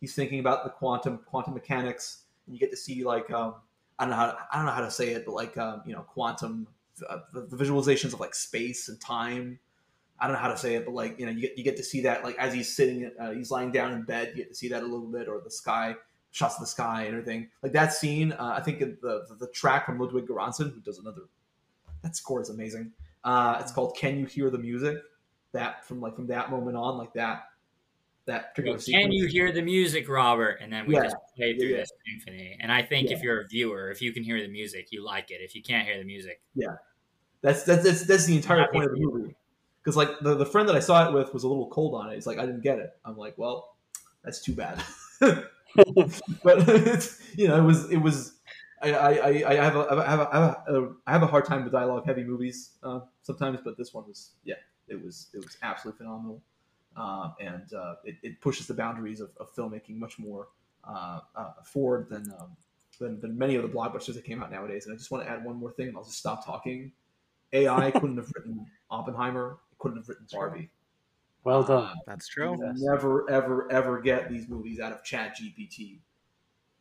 he's 0.00 0.14
thinking 0.14 0.40
about 0.40 0.64
the 0.64 0.70
quantum 0.70 1.20
quantum 1.26 1.54
mechanics, 1.54 2.24
and 2.46 2.54
you 2.54 2.60
get 2.60 2.70
to 2.70 2.76
see 2.76 3.04
like 3.04 3.30
um, 3.30 3.54
I 3.98 4.04
don't 4.04 4.10
know 4.10 4.16
how 4.16 4.26
to, 4.26 4.38
I 4.52 4.56
don't 4.56 4.66
know 4.66 4.72
how 4.72 4.82
to 4.82 4.90
say 4.90 5.12
it, 5.12 5.24
but 5.24 5.32
like 5.32 5.56
um, 5.56 5.82
you 5.86 5.94
know 5.94 6.02
quantum 6.02 6.66
uh, 7.08 7.18
the, 7.32 7.42
the, 7.42 7.56
visualizations 7.56 8.12
of 8.12 8.20
like 8.20 8.34
space 8.34 8.88
and 8.88 9.00
time. 9.00 9.58
I 10.18 10.26
don't 10.26 10.34
know 10.34 10.40
how 10.40 10.48
to 10.48 10.56
say 10.56 10.76
it, 10.76 10.84
but 10.84 10.94
like 10.94 11.18
you 11.18 11.26
know 11.26 11.32
you 11.32 11.42
get 11.42 11.58
you 11.58 11.64
get 11.64 11.76
to 11.76 11.82
see 11.82 12.02
that 12.02 12.24
like 12.24 12.36
as 12.38 12.52
he's 12.54 12.74
sitting, 12.74 13.10
uh, 13.20 13.32
he's 13.32 13.50
lying 13.50 13.70
down 13.70 13.92
in 13.92 14.02
bed, 14.02 14.30
you 14.30 14.36
get 14.36 14.48
to 14.48 14.54
see 14.54 14.68
that 14.68 14.82
a 14.82 14.86
little 14.86 15.06
bit, 15.06 15.28
or 15.28 15.40
the 15.40 15.50
sky 15.50 15.94
shots 16.30 16.56
of 16.56 16.60
the 16.60 16.66
sky 16.66 17.04
and 17.04 17.14
everything. 17.14 17.48
Like 17.62 17.72
that 17.72 17.92
scene, 17.94 18.32
uh, 18.32 18.54
I 18.56 18.60
think 18.60 18.78
the, 18.78 18.96
the, 19.00 19.36
the 19.38 19.46
track 19.48 19.86
from 19.86 19.98
Ludwig 19.98 20.26
Göransson, 20.26 20.74
who 20.74 20.80
does 20.80 20.98
another 20.98 21.22
that 22.02 22.14
score 22.14 22.40
is 22.40 22.50
amazing. 22.50 22.92
Uh, 23.24 23.56
it's 23.60 23.72
called 23.72 23.96
"Can 23.96 24.18
You 24.18 24.26
Hear 24.26 24.50
the 24.50 24.58
Music?" 24.58 24.98
That 25.52 25.84
from 25.84 26.00
like 26.00 26.14
from 26.14 26.26
that 26.28 26.50
moment 26.50 26.76
on, 26.76 26.98
like 26.98 27.12
that 27.14 27.44
that 28.26 28.54
particular 28.54 28.76
well, 28.76 28.84
Can 29.02 29.12
you 29.12 29.26
hear 29.26 29.52
the 29.52 29.62
music, 29.62 30.08
Robert? 30.08 30.58
And 30.60 30.72
then 30.72 30.86
we 30.86 30.94
Yeah. 30.94 31.04
just 31.04 31.16
play 31.36 31.56
through 31.58 31.70
Yeah. 31.70 31.76
this 31.78 31.90
symphony. 32.04 32.56
And 32.60 32.70
I 32.72 32.82
think 32.82 33.10
if 33.10 33.22
you're 33.22 33.40
a 33.40 33.46
viewer, 33.46 33.90
if 33.90 34.02
you 34.02 34.12
can 34.12 34.22
hear 34.22 34.40
the 34.40 34.48
music, 34.48 34.88
you 34.90 35.04
like 35.04 35.30
it. 35.30 35.40
If 35.40 35.54
you 35.54 35.62
can't 35.62 35.86
hear 35.86 35.98
the 35.98 36.04
music, 36.04 36.40
yeah, 36.54 36.76
That's 37.42 37.62
that's 37.62 37.84
that's, 37.84 38.06
that's 38.06 38.26
the 38.26 38.36
entire 38.36 38.66
point 38.72 38.86
of 38.86 38.92
the 38.92 38.98
movie. 38.98 39.36
because 39.82 39.96
like 39.96 40.18
the, 40.20 40.34
the 40.34 40.46
friend 40.46 40.68
that 40.68 40.74
I 40.76 40.80
saw 40.80 41.08
it 41.08 41.12
with 41.12 41.32
was 41.32 41.44
a 41.44 41.48
little 41.48 41.68
cold 41.68 41.94
on 41.94 42.10
it. 42.10 42.14
He's 42.14 42.26
like, 42.26 42.38
I 42.38 42.46
didn't 42.46 42.62
get 42.62 42.78
it. 42.78 42.90
I'm 43.04 43.16
like, 43.16 43.38
well, 43.38 43.76
that's 44.24 44.40
too 44.40 44.52
bad. 44.54 44.82
but 45.20 45.44
it's, 46.68 47.20
you 47.36 47.48
know, 47.48 47.56
it 47.58 47.62
was 47.62 47.90
it 47.90 47.98
was. 47.98 48.32
I, 48.82 48.92
I, 48.92 49.50
I 49.50 49.54
have 49.54 49.74
a, 49.76 49.86
I 49.90 50.10
have 50.10 50.20
a, 50.20 50.28
I 50.30 50.36
have 50.36 50.74
a, 50.74 50.94
I 51.06 51.12
have 51.12 51.22
a 51.22 51.26
hard 51.26 51.46
time 51.46 51.64
with 51.64 51.72
dialogue 51.72 52.04
heavy 52.04 52.24
movies 52.24 52.72
uh, 52.82 53.00
sometimes, 53.22 53.60
but 53.64 53.78
this 53.78 53.94
one 53.94 54.04
was 54.06 54.32
yeah, 54.44 54.56
it 54.88 55.02
was 55.02 55.28
it 55.32 55.38
was 55.38 55.56
absolutely 55.62 55.98
phenomenal, 55.98 56.42
uh, 56.96 57.30
and 57.40 57.72
uh, 57.74 57.96
it, 58.04 58.16
it 58.22 58.40
pushes 58.40 58.66
the 58.66 58.74
boundaries 58.74 59.20
of, 59.20 59.30
of 59.38 59.54
filmmaking 59.54 59.98
much 59.98 60.18
more 60.18 60.48
uh, 60.88 61.20
uh, 61.34 61.52
forward 61.64 62.08
than, 62.08 62.32
um, 62.40 62.56
than 62.98 63.20
than 63.20 63.36
many 63.36 63.56
of 63.56 63.62
the 63.62 63.68
blockbusters 63.68 64.14
that 64.14 64.24
came 64.24 64.42
out 64.42 64.50
nowadays. 64.50 64.86
And 64.86 64.94
I 64.94 64.96
just 64.96 65.10
want 65.10 65.24
to 65.24 65.30
add 65.30 65.44
one 65.44 65.56
more 65.56 65.72
thing, 65.72 65.88
and 65.88 65.96
I'll 65.96 66.04
just 66.04 66.18
stop 66.18 66.44
talking. 66.44 66.92
AI 67.52 67.90
couldn't 67.92 68.16
have 68.16 68.30
written 68.34 68.66
Oppenheimer. 68.90 69.58
It 69.72 69.78
couldn't 69.78 69.98
have 69.98 70.08
written 70.08 70.26
Barbie. 70.32 70.70
Well 71.44 71.62
done. 71.62 71.84
Uh, 71.84 71.94
That's 72.06 72.26
true. 72.26 72.56
you 72.58 72.72
never, 72.76 73.30
ever, 73.30 73.70
ever 73.70 74.00
get 74.00 74.28
these 74.28 74.48
movies 74.48 74.80
out 74.80 74.92
of 74.92 75.04
Chat 75.04 75.36
GPT. 75.36 76.00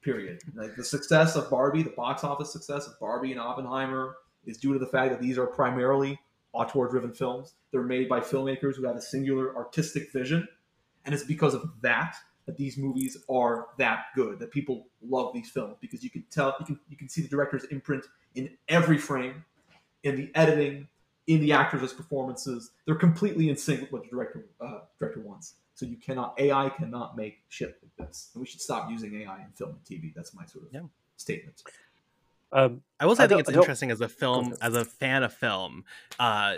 Period. 0.01 0.39
Like 0.55 0.75
the 0.75 0.83
success 0.83 1.35
of 1.35 1.49
Barbie, 1.49 1.83
the 1.83 1.91
box 1.91 2.23
office 2.23 2.51
success 2.51 2.87
of 2.87 2.99
Barbie 2.99 3.31
and 3.31 3.39
Oppenheimer 3.39 4.15
is 4.45 4.57
due 4.57 4.73
to 4.73 4.79
the 4.79 4.87
fact 4.87 5.11
that 5.11 5.21
these 5.21 5.37
are 5.37 5.47
primarily 5.47 6.19
auteur-driven 6.55 7.13
films. 7.13 7.53
They're 7.71 7.83
made 7.83 8.09
by 8.09 8.19
filmmakers 8.19 8.75
who 8.75 8.85
have 8.85 8.95
a 8.95 9.01
singular 9.01 9.55
artistic 9.55 10.11
vision, 10.11 10.47
and 11.05 11.13
it's 11.13 11.23
because 11.23 11.53
of 11.53 11.69
that 11.81 12.15
that 12.45 12.57
these 12.57 12.77
movies 12.77 13.17
are 13.29 13.67
that 13.77 14.05
good. 14.15 14.39
That 14.39 14.51
people 14.51 14.87
love 15.01 15.33
these 15.33 15.49
films 15.49 15.77
because 15.81 16.03
you 16.03 16.09
can 16.09 16.23
tell, 16.31 16.55
you 16.59 16.65
can 16.65 16.79
you 16.89 16.97
can 16.97 17.09
see 17.09 17.21
the 17.21 17.27
director's 17.27 17.63
imprint 17.65 18.05
in 18.35 18.49
every 18.67 18.97
frame, 18.97 19.43
in 20.03 20.15
the 20.15 20.31
editing, 20.35 20.87
in 21.27 21.41
the 21.41 21.51
actors' 21.51 21.93
performances. 21.93 22.71
They're 22.85 22.95
completely 22.95 23.49
in 23.49 23.57
sync 23.57 23.81
with 23.81 23.91
what 23.91 24.03
the 24.03 24.09
director 24.09 24.45
uh, 24.61 24.79
director 24.99 25.21
wants. 25.21 25.55
So 25.73 25.85
you 25.85 25.97
cannot 25.97 26.39
AI 26.39 26.69
cannot 26.69 27.17
make 27.17 27.39
shit 27.49 27.77
like 27.81 28.07
this, 28.07 28.29
and 28.33 28.41
we 28.41 28.47
should 28.47 28.61
stop 28.61 28.89
using 28.89 29.21
AI 29.21 29.41
in 29.41 29.51
film 29.55 29.71
and 29.71 29.83
TV. 29.83 30.13
That's 30.13 30.33
my 30.33 30.45
sort 30.45 30.65
of 30.65 30.73
Yeah. 30.73 30.81
statement. 31.17 31.63
Um, 32.51 32.81
I 32.99 33.05
will 33.05 33.15
say 33.15 33.23
I, 33.23 33.25
I 33.25 33.27
think 33.29 33.39
it's 33.41 33.49
I 33.49 33.53
interesting 33.53 33.91
as 33.91 34.01
a 34.01 34.07
film, 34.07 34.53
as 34.61 34.73
a 34.73 34.85
fan 34.85 35.23
of 35.23 35.33
film, 35.33 35.83
uh, 36.17 36.55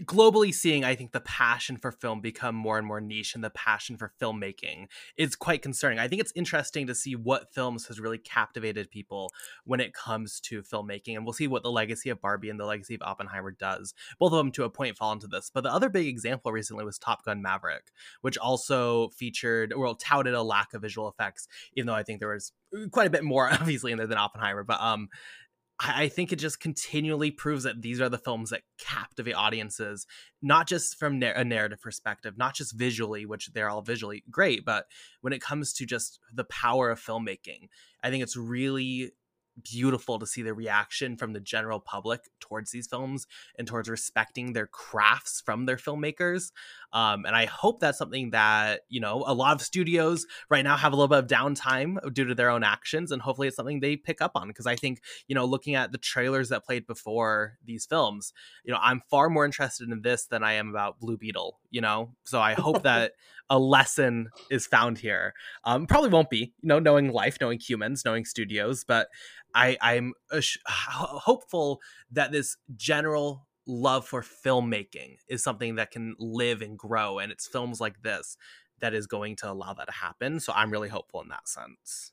globally 0.00 0.54
seeing, 0.54 0.84
I 0.84 0.94
think 0.94 1.12
the 1.12 1.20
passion 1.20 1.76
for 1.76 1.92
film 1.92 2.20
become 2.20 2.54
more 2.54 2.78
and 2.78 2.86
more 2.86 3.00
niche, 3.00 3.34
and 3.34 3.42
the 3.42 3.50
passion 3.50 3.96
for 3.96 4.12
filmmaking 4.20 4.86
is 5.16 5.36
quite 5.36 5.62
concerning. 5.62 5.98
I 5.98 6.08
think 6.08 6.20
it's 6.20 6.32
interesting 6.34 6.86
to 6.86 6.94
see 6.94 7.16
what 7.16 7.52
films 7.52 7.86
has 7.86 8.00
really 8.00 8.18
captivated 8.18 8.90
people 8.90 9.30
when 9.64 9.80
it 9.80 9.92
comes 9.92 10.40
to 10.40 10.62
filmmaking, 10.62 11.16
and 11.16 11.24
we'll 11.24 11.32
see 11.32 11.48
what 11.48 11.62
the 11.62 11.70
legacy 11.70 12.08
of 12.10 12.20
Barbie 12.20 12.50
and 12.50 12.58
the 12.58 12.64
legacy 12.64 12.94
of 12.94 13.02
Oppenheimer 13.02 13.50
does. 13.50 13.94
Both 14.18 14.32
of 14.32 14.38
them, 14.38 14.52
to 14.52 14.64
a 14.64 14.70
point, 14.70 14.96
fall 14.96 15.12
into 15.12 15.26
this. 15.26 15.50
But 15.52 15.64
the 15.64 15.72
other 15.72 15.88
big 15.88 16.06
example 16.06 16.52
recently 16.52 16.84
was 16.84 16.98
Top 16.98 17.24
Gun 17.24 17.42
Maverick, 17.42 17.92
which 18.22 18.38
also 18.38 19.08
featured, 19.10 19.72
well, 19.76 19.94
touted 19.94 20.34
a 20.34 20.42
lack 20.42 20.72
of 20.74 20.82
visual 20.82 21.08
effects, 21.08 21.46
even 21.74 21.86
though 21.86 21.94
I 21.94 22.04
think 22.04 22.20
there 22.20 22.32
was 22.32 22.52
quite 22.90 23.06
a 23.06 23.10
bit 23.10 23.24
more, 23.24 23.48
obviously, 23.52 23.92
in 23.92 23.98
there 23.98 24.06
than 24.06 24.18
Oppenheimer. 24.18 24.64
But 24.64 24.80
um, 24.80 25.08
I 25.80 26.08
think 26.08 26.32
it 26.32 26.36
just 26.36 26.60
continually 26.60 27.32
proves 27.32 27.64
that 27.64 27.82
these 27.82 28.00
are 28.00 28.08
the 28.08 28.18
films 28.18 28.50
that 28.50 28.62
captivate 28.78 29.34
audiences, 29.34 30.06
not 30.40 30.68
just 30.68 30.96
from 30.98 31.18
nar- 31.18 31.32
a 31.32 31.44
narrative 31.44 31.80
perspective, 31.82 32.38
not 32.38 32.54
just 32.54 32.78
visually, 32.78 33.26
which 33.26 33.52
they're 33.52 33.68
all 33.68 33.82
visually 33.82 34.22
great, 34.30 34.64
but 34.64 34.86
when 35.20 35.32
it 35.32 35.42
comes 35.42 35.72
to 35.74 35.86
just 35.86 36.20
the 36.32 36.44
power 36.44 36.90
of 36.90 37.00
filmmaking, 37.00 37.68
I 38.02 38.10
think 38.10 38.22
it's 38.22 38.36
really 38.36 39.12
beautiful 39.62 40.18
to 40.18 40.26
see 40.26 40.42
the 40.42 40.54
reaction 40.54 41.16
from 41.16 41.32
the 41.32 41.40
general 41.40 41.80
public 41.80 42.22
towards 42.40 42.70
these 42.70 42.86
films 42.86 43.26
and 43.58 43.66
towards 43.66 43.88
respecting 43.88 44.52
their 44.52 44.66
crafts 44.66 45.40
from 45.44 45.66
their 45.66 45.76
filmmakers. 45.76 46.50
Um, 46.94 47.26
and 47.26 47.34
I 47.34 47.46
hope 47.46 47.80
that's 47.80 47.98
something 47.98 48.30
that, 48.30 48.82
you 48.88 49.00
know, 49.00 49.24
a 49.26 49.34
lot 49.34 49.56
of 49.56 49.62
studios 49.62 50.26
right 50.48 50.62
now 50.62 50.76
have 50.76 50.92
a 50.92 50.96
little 50.96 51.08
bit 51.08 51.18
of 51.18 51.26
downtime 51.26 51.96
due 52.14 52.24
to 52.24 52.36
their 52.36 52.50
own 52.50 52.62
actions. 52.62 53.10
And 53.10 53.20
hopefully 53.20 53.48
it's 53.48 53.56
something 53.56 53.80
they 53.80 53.96
pick 53.96 54.22
up 54.22 54.30
on. 54.36 54.46
Because 54.46 54.66
I 54.66 54.76
think, 54.76 55.00
you 55.26 55.34
know, 55.34 55.44
looking 55.44 55.74
at 55.74 55.90
the 55.90 55.98
trailers 55.98 56.50
that 56.50 56.64
played 56.64 56.86
before 56.86 57.58
these 57.64 57.84
films, 57.84 58.32
you 58.64 58.72
know, 58.72 58.78
I'm 58.80 59.02
far 59.10 59.28
more 59.28 59.44
interested 59.44 59.90
in 59.90 60.02
this 60.02 60.26
than 60.26 60.44
I 60.44 60.52
am 60.52 60.70
about 60.70 61.00
Blue 61.00 61.16
Beetle, 61.16 61.58
you 61.70 61.80
know? 61.80 62.14
So 62.24 62.40
I 62.40 62.54
hope 62.54 62.84
that 62.84 63.12
a 63.50 63.58
lesson 63.58 64.30
is 64.48 64.66
found 64.66 64.98
here. 64.98 65.34
Um, 65.64 65.86
probably 65.86 66.10
won't 66.10 66.30
be, 66.30 66.54
you 66.62 66.68
know, 66.68 66.78
knowing 66.78 67.12
life, 67.12 67.38
knowing 67.40 67.58
humans, 67.58 68.04
knowing 68.04 68.24
studios, 68.24 68.84
but 68.84 69.08
I, 69.54 69.76
I'm 69.80 70.14
ass- 70.32 70.58
hopeful 70.66 71.80
that 72.12 72.32
this 72.32 72.56
general 72.76 73.46
love 73.66 74.06
for 74.06 74.22
filmmaking 74.22 75.16
is 75.28 75.42
something 75.42 75.76
that 75.76 75.90
can 75.90 76.14
live 76.18 76.62
and 76.62 76.78
grow, 76.78 77.18
and 77.18 77.32
it's 77.32 77.46
films 77.46 77.80
like 77.80 78.02
this 78.02 78.36
that 78.80 78.94
is 78.94 79.06
going 79.06 79.36
to 79.36 79.50
allow 79.50 79.72
that 79.72 79.86
to 79.86 79.92
happen. 79.92 80.40
So 80.40 80.52
I'm 80.54 80.70
really 80.70 80.88
hopeful 80.88 81.22
in 81.22 81.28
that 81.28 81.48
sense. 81.48 82.12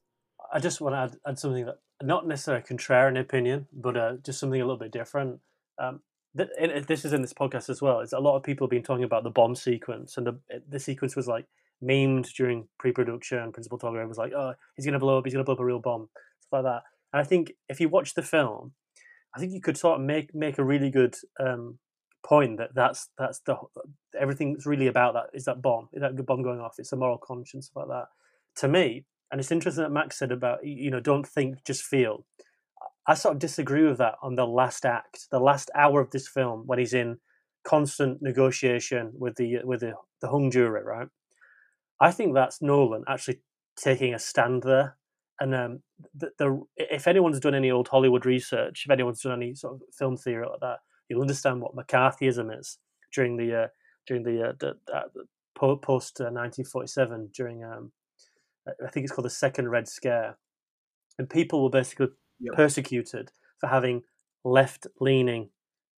I 0.53 0.59
just 0.59 0.81
want 0.81 0.95
to 0.95 0.99
add, 0.99 1.17
add 1.27 1.39
something 1.39 1.65
that 1.65 1.79
not 2.01 2.27
necessarily 2.27 2.63
a 2.63 2.73
contrarian 2.73 3.19
opinion, 3.19 3.67
but 3.73 3.97
uh, 3.97 4.13
just 4.23 4.39
something 4.39 4.61
a 4.61 4.65
little 4.65 4.77
bit 4.77 4.91
different. 4.91 5.39
Um, 5.77 6.01
th- 6.35 6.49
this 6.87 7.05
is 7.05 7.13
in 7.13 7.21
this 7.21 7.33
podcast 7.33 7.69
as 7.69 7.81
well. 7.81 7.99
Is 7.99 8.13
a 8.13 8.19
lot 8.19 8.35
of 8.35 8.43
people 8.43 8.67
have 8.67 8.71
been 8.71 8.83
talking 8.83 9.03
about 9.03 9.23
the 9.23 9.29
bomb 9.29 9.55
sequence, 9.55 10.17
and 10.17 10.27
the 10.27 10.39
the 10.67 10.79
sequence 10.79 11.15
was 11.15 11.27
like 11.27 11.45
memed 11.83 12.31
during 12.33 12.67
pre-production. 12.79 13.51
Principal 13.51 13.79
Togger 13.79 14.07
was 14.07 14.17
like, 14.17 14.33
"Oh, 14.33 14.53
he's 14.75 14.85
gonna 14.85 14.99
blow 14.99 15.17
up. 15.17 15.25
He's 15.25 15.33
gonna 15.33 15.43
blow 15.43 15.55
up 15.55 15.59
a 15.59 15.65
real 15.65 15.79
bomb," 15.79 16.09
stuff 16.39 16.51
like 16.51 16.63
that. 16.63 16.83
And 17.13 17.21
I 17.21 17.23
think 17.23 17.53
if 17.69 17.79
you 17.79 17.89
watch 17.89 18.13
the 18.13 18.23
film, 18.23 18.73
I 19.35 19.39
think 19.39 19.53
you 19.53 19.61
could 19.61 19.77
sort 19.77 19.99
of 19.99 20.05
make 20.05 20.33
make 20.35 20.57
a 20.57 20.63
really 20.63 20.89
good 20.89 21.15
um, 21.39 21.79
point 22.23 22.57
that 22.57 22.75
that's 22.75 23.09
that's 23.17 23.39
the 23.39 23.57
everything's 24.19 24.65
really 24.65 24.87
about 24.87 25.13
that 25.13 25.27
is 25.33 25.45
that 25.45 25.61
bomb, 25.61 25.89
is 25.93 26.01
that 26.01 26.25
bomb 26.25 26.43
going 26.43 26.59
off. 26.59 26.75
It's 26.77 26.91
a 26.91 26.97
moral 26.97 27.17
conscience 27.17 27.71
like 27.75 27.87
that. 27.87 28.05
To 28.57 28.67
me, 28.67 29.05
and 29.31 29.39
it's 29.39 29.51
interesting 29.51 29.83
that 29.83 29.91
Max 29.91 30.19
said 30.19 30.31
about 30.31 30.65
you 30.65 30.91
know 30.91 30.99
don't 30.99 31.27
think, 31.27 31.63
just 31.63 31.83
feel. 31.83 32.25
I 33.07 33.15
sort 33.15 33.35
of 33.35 33.39
disagree 33.39 33.87
with 33.87 33.97
that 33.97 34.15
on 34.21 34.35
the 34.35 34.45
last 34.45 34.85
act, 34.85 35.27
the 35.31 35.39
last 35.39 35.71
hour 35.73 36.01
of 36.01 36.11
this 36.11 36.27
film 36.27 36.63
when 36.65 36.77
he's 36.79 36.93
in 36.93 37.17
constant 37.63 38.21
negotiation 38.21 39.13
with 39.17 39.35
the 39.35 39.59
with 39.63 39.79
the, 39.79 39.93
the 40.21 40.29
hung 40.29 40.51
jury, 40.51 40.83
right? 40.83 41.07
I 41.99 42.11
think 42.11 42.33
that's 42.33 42.61
Nolan 42.61 43.03
actually 43.07 43.41
taking 43.77 44.13
a 44.13 44.19
stand 44.19 44.63
there. 44.63 44.97
And 45.39 45.55
um, 45.55 45.83
the, 46.13 46.31
the 46.37 46.61
if 46.77 47.07
anyone's 47.07 47.39
done 47.39 47.55
any 47.55 47.71
old 47.71 47.87
Hollywood 47.87 48.25
research, 48.25 48.83
if 48.85 48.91
anyone's 48.91 49.21
done 49.21 49.41
any 49.41 49.55
sort 49.55 49.75
of 49.75 49.81
film 49.97 50.17
theory 50.17 50.45
like 50.47 50.59
that, 50.61 50.79
you'll 51.09 51.21
understand 51.21 51.61
what 51.61 51.75
McCarthyism 51.75 52.57
is 52.59 52.77
during 53.13 53.37
the 53.37 53.63
uh, 53.63 53.67
during 54.07 54.23
the, 54.23 54.49
uh, 54.49 54.53
the, 54.59 54.69
uh, 54.93 55.03
the 55.13 55.25
post 55.57 56.19
uh, 56.21 56.25
1947 56.25 57.29
during 57.33 57.63
um, 57.63 57.91
I 58.67 58.89
think 58.89 59.03
it's 59.03 59.11
called 59.13 59.25
the 59.25 59.29
Second 59.29 59.69
Red 59.69 59.87
Scare, 59.87 60.37
and 61.17 61.29
people 61.29 61.63
were 61.63 61.69
basically 61.69 62.09
Yep. 62.39 62.55
persecuted 62.55 63.31
for 63.59 63.67
having 63.67 64.03
left 64.43 64.87
leaning 64.99 65.49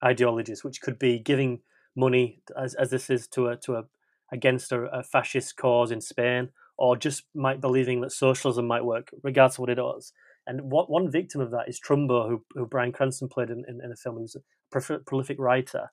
ideologies, 0.03 0.63
which 0.63 0.81
could 0.81 0.99
be 0.99 1.19
giving 1.19 1.61
money 1.95 2.41
as, 2.57 2.73
as 2.75 2.89
this 2.89 3.09
is 3.09 3.27
to 3.29 3.47
a 3.47 3.57
to 3.57 3.75
a 3.75 3.85
against 4.31 4.71
a, 4.71 4.81
a 4.85 5.03
fascist 5.03 5.55
cause 5.57 5.91
in 5.91 6.01
Spain, 6.01 6.49
or 6.77 6.97
just 6.97 7.23
might 7.35 7.61
believing 7.61 8.01
that 8.01 8.11
socialism 8.11 8.67
might 8.67 8.85
work, 8.85 9.09
regardless 9.23 9.55
of 9.55 9.59
what 9.59 9.69
it 9.69 9.75
does. 9.75 10.11
And 10.45 10.71
what, 10.71 10.89
one 10.89 11.09
victim 11.09 11.39
of 11.39 11.51
that 11.51 11.69
is 11.69 11.79
Trumbo, 11.79 12.27
who, 12.27 12.43
who 12.53 12.65
Bryan 12.65 12.91
Cranston 12.91 13.29
played 13.29 13.49
in, 13.49 13.63
in, 13.67 13.79
in 13.81 13.89
the 13.89 13.95
film. 13.95 14.21
Was 14.21 14.35
a 14.35 14.99
prolific 15.05 15.37
writer. 15.39 15.91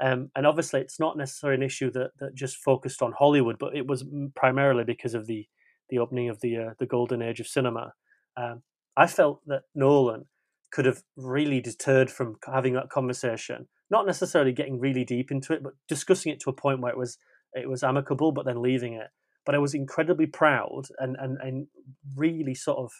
Um, 0.00 0.30
and 0.36 0.46
obviously, 0.46 0.80
it's 0.80 1.00
not 1.00 1.16
necessarily 1.16 1.56
an 1.56 1.62
issue 1.66 1.90
that, 1.92 2.10
that 2.18 2.34
just 2.34 2.56
focused 2.56 3.02
on 3.02 3.12
Hollywood, 3.18 3.58
but 3.58 3.74
it 3.74 3.86
was 3.86 4.04
primarily 4.36 4.84
because 4.84 5.14
of 5.14 5.26
the, 5.26 5.46
the 5.88 5.98
opening 5.98 6.28
of 6.28 6.40
the 6.40 6.56
uh, 6.56 6.70
the 6.78 6.86
golden 6.86 7.22
age 7.22 7.40
of 7.40 7.46
cinema. 7.46 7.94
Um, 8.36 8.62
I 8.96 9.06
felt 9.06 9.40
that 9.46 9.62
Nolan 9.74 10.26
could 10.70 10.84
have 10.84 11.02
really 11.16 11.60
deterred 11.60 12.10
from 12.10 12.36
having 12.46 12.74
that 12.74 12.90
conversation, 12.90 13.68
not 13.90 14.06
necessarily 14.06 14.52
getting 14.52 14.78
really 14.78 15.04
deep 15.04 15.30
into 15.30 15.52
it, 15.52 15.62
but 15.62 15.72
discussing 15.88 16.30
it 16.30 16.40
to 16.40 16.50
a 16.50 16.52
point 16.52 16.80
where 16.80 16.92
it 16.92 16.98
was 16.98 17.18
it 17.54 17.68
was 17.68 17.82
amicable, 17.82 18.32
but 18.32 18.44
then 18.44 18.62
leaving 18.62 18.92
it. 18.92 19.08
But 19.48 19.54
I 19.54 19.58
was 19.60 19.72
incredibly 19.72 20.26
proud 20.26 20.88
and 20.98 21.16
and, 21.18 21.38
and 21.40 21.68
really 22.14 22.54
sort 22.54 22.80
of 22.80 22.92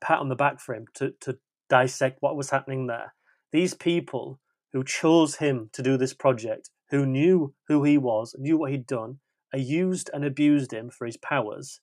pat 0.00 0.18
on 0.18 0.28
the 0.28 0.34
back 0.34 0.58
for 0.58 0.74
him 0.74 0.86
to 0.94 1.12
to 1.20 1.38
dissect 1.70 2.16
what 2.18 2.34
was 2.34 2.50
happening 2.50 2.88
there. 2.88 3.14
These 3.52 3.74
people 3.74 4.40
who 4.72 4.82
chose 4.82 5.36
him 5.36 5.70
to 5.72 5.80
do 5.80 5.96
this 5.96 6.12
project, 6.12 6.70
who 6.90 7.06
knew 7.06 7.54
who 7.68 7.84
he 7.84 7.96
was, 7.96 8.34
knew 8.36 8.58
what 8.58 8.72
he'd 8.72 8.84
done, 8.84 9.20
uh, 9.54 9.58
used 9.58 10.10
and 10.12 10.24
abused 10.24 10.72
him 10.72 10.90
for 10.90 11.06
his 11.06 11.16
powers 11.16 11.80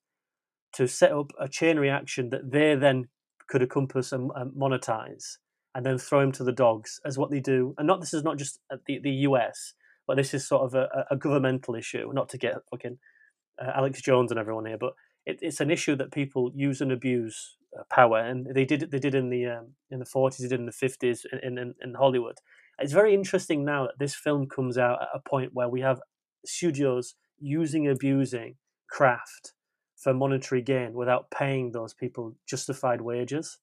to 0.74 0.86
set 0.86 1.14
up 1.14 1.32
a 1.40 1.48
chain 1.48 1.80
reaction 1.80 2.30
that 2.32 2.52
they 2.52 2.76
then 2.76 3.08
could 3.48 3.62
encompass 3.62 4.12
and, 4.12 4.32
and 4.36 4.52
monetize, 4.52 5.38
and 5.74 5.86
then 5.86 5.98
throw 5.98 6.20
him 6.20 6.34
to 6.34 6.44
the 6.44 6.52
dogs 6.52 7.00
as 7.06 7.18
what 7.18 7.32
they 7.32 7.40
do. 7.40 7.74
And 7.78 7.88
not 7.88 8.02
this 8.02 8.14
is 8.14 8.26
not 8.26 8.38
just 8.38 8.60
the 8.86 9.00
the 9.00 9.28
US, 9.30 9.76
but 10.06 10.18
this 10.18 10.34
is 10.34 10.46
sort 10.46 10.64
of 10.64 10.74
a, 10.74 11.06
a 11.10 11.16
governmental 11.16 11.76
issue. 11.76 12.12
Not 12.12 12.28
to 12.32 12.38
get 12.38 12.56
fucking 12.70 12.98
uh, 13.60 13.72
Alex 13.76 14.02
Jones 14.02 14.32
and 14.32 14.40
everyone 14.40 14.66
here, 14.66 14.78
but 14.78 14.94
it, 15.26 15.40
it's 15.42 15.60
an 15.60 15.72
issue 15.72 15.96
that 15.96 16.12
people 16.12 16.52
use 16.54 16.82
and 16.82 16.92
abuse 16.92 17.58
uh, 17.78 17.84
power, 17.90 18.20
and 18.20 18.48
they 18.54 18.66
did 18.66 18.92
they 18.92 19.00
did 19.00 19.16
in 19.16 19.30
the 19.30 19.46
um, 19.46 19.76
in 19.90 20.00
the 20.00 20.06
forties, 20.06 20.40
they 20.40 20.48
did 20.48 20.60
in 20.60 20.66
the 20.66 20.72
fifties 20.72 21.26
in, 21.44 21.58
in 21.58 21.74
in 21.82 21.94
Hollywood, 21.96 22.38
It's 22.80 22.94
very 22.94 23.14
interesting 23.14 23.64
now 23.64 23.84
that 23.84 24.00
this 24.00 24.16
film 24.16 24.48
comes 24.48 24.78
out 24.78 25.02
at 25.02 25.10
a 25.14 25.20
point 25.20 25.52
where 25.54 25.70
we 25.70 25.82
have 25.82 26.02
studios 26.46 27.16
using, 27.40 27.88
abusing 27.88 28.56
craft 28.90 29.54
for 29.96 30.14
monetary 30.14 30.62
gain 30.62 30.94
without 30.94 31.30
paying 31.30 31.72
those 31.72 31.94
people 31.94 32.36
justified 32.48 33.02
wages. 33.02 33.60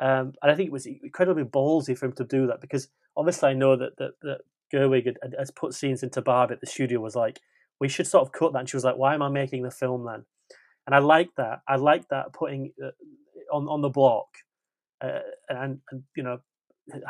Um, 0.00 0.32
and 0.42 0.50
I 0.50 0.54
think 0.54 0.68
it 0.68 0.72
was 0.72 0.86
incredibly 0.86 1.44
ballsy 1.44 1.96
for 1.96 2.06
him 2.06 2.12
to 2.14 2.24
do 2.24 2.46
that 2.46 2.60
because 2.60 2.88
obviously 3.16 3.50
I 3.50 3.54
know 3.54 3.76
that 3.76 3.96
that, 3.98 4.12
that 4.22 4.38
Gerwig 4.72 5.06
had, 5.06 5.34
has 5.38 5.50
put 5.50 5.74
scenes 5.74 6.02
into 6.02 6.22
Barbie. 6.22 6.56
The 6.60 6.66
studio 6.66 7.00
was 7.00 7.16
like, 7.16 7.40
we 7.82 7.88
should 7.88 8.06
sort 8.06 8.22
of 8.24 8.30
cut 8.30 8.52
that. 8.52 8.60
And 8.60 8.68
she 8.68 8.76
was 8.76 8.84
like, 8.84 8.96
why 8.96 9.12
am 9.12 9.22
I 9.22 9.28
making 9.28 9.64
the 9.64 9.70
film 9.72 10.06
then? 10.06 10.24
And 10.86 10.94
I 10.94 11.00
like 11.00 11.30
that. 11.36 11.62
I 11.66 11.74
like 11.74 12.08
that 12.10 12.32
putting 12.32 12.72
uh, 12.82 12.92
on 13.52 13.66
on 13.68 13.80
the 13.80 13.88
block 13.88 14.28
uh, 15.04 15.18
and, 15.48 15.80
and 15.90 16.04
you 16.16 16.22
know 16.22 16.38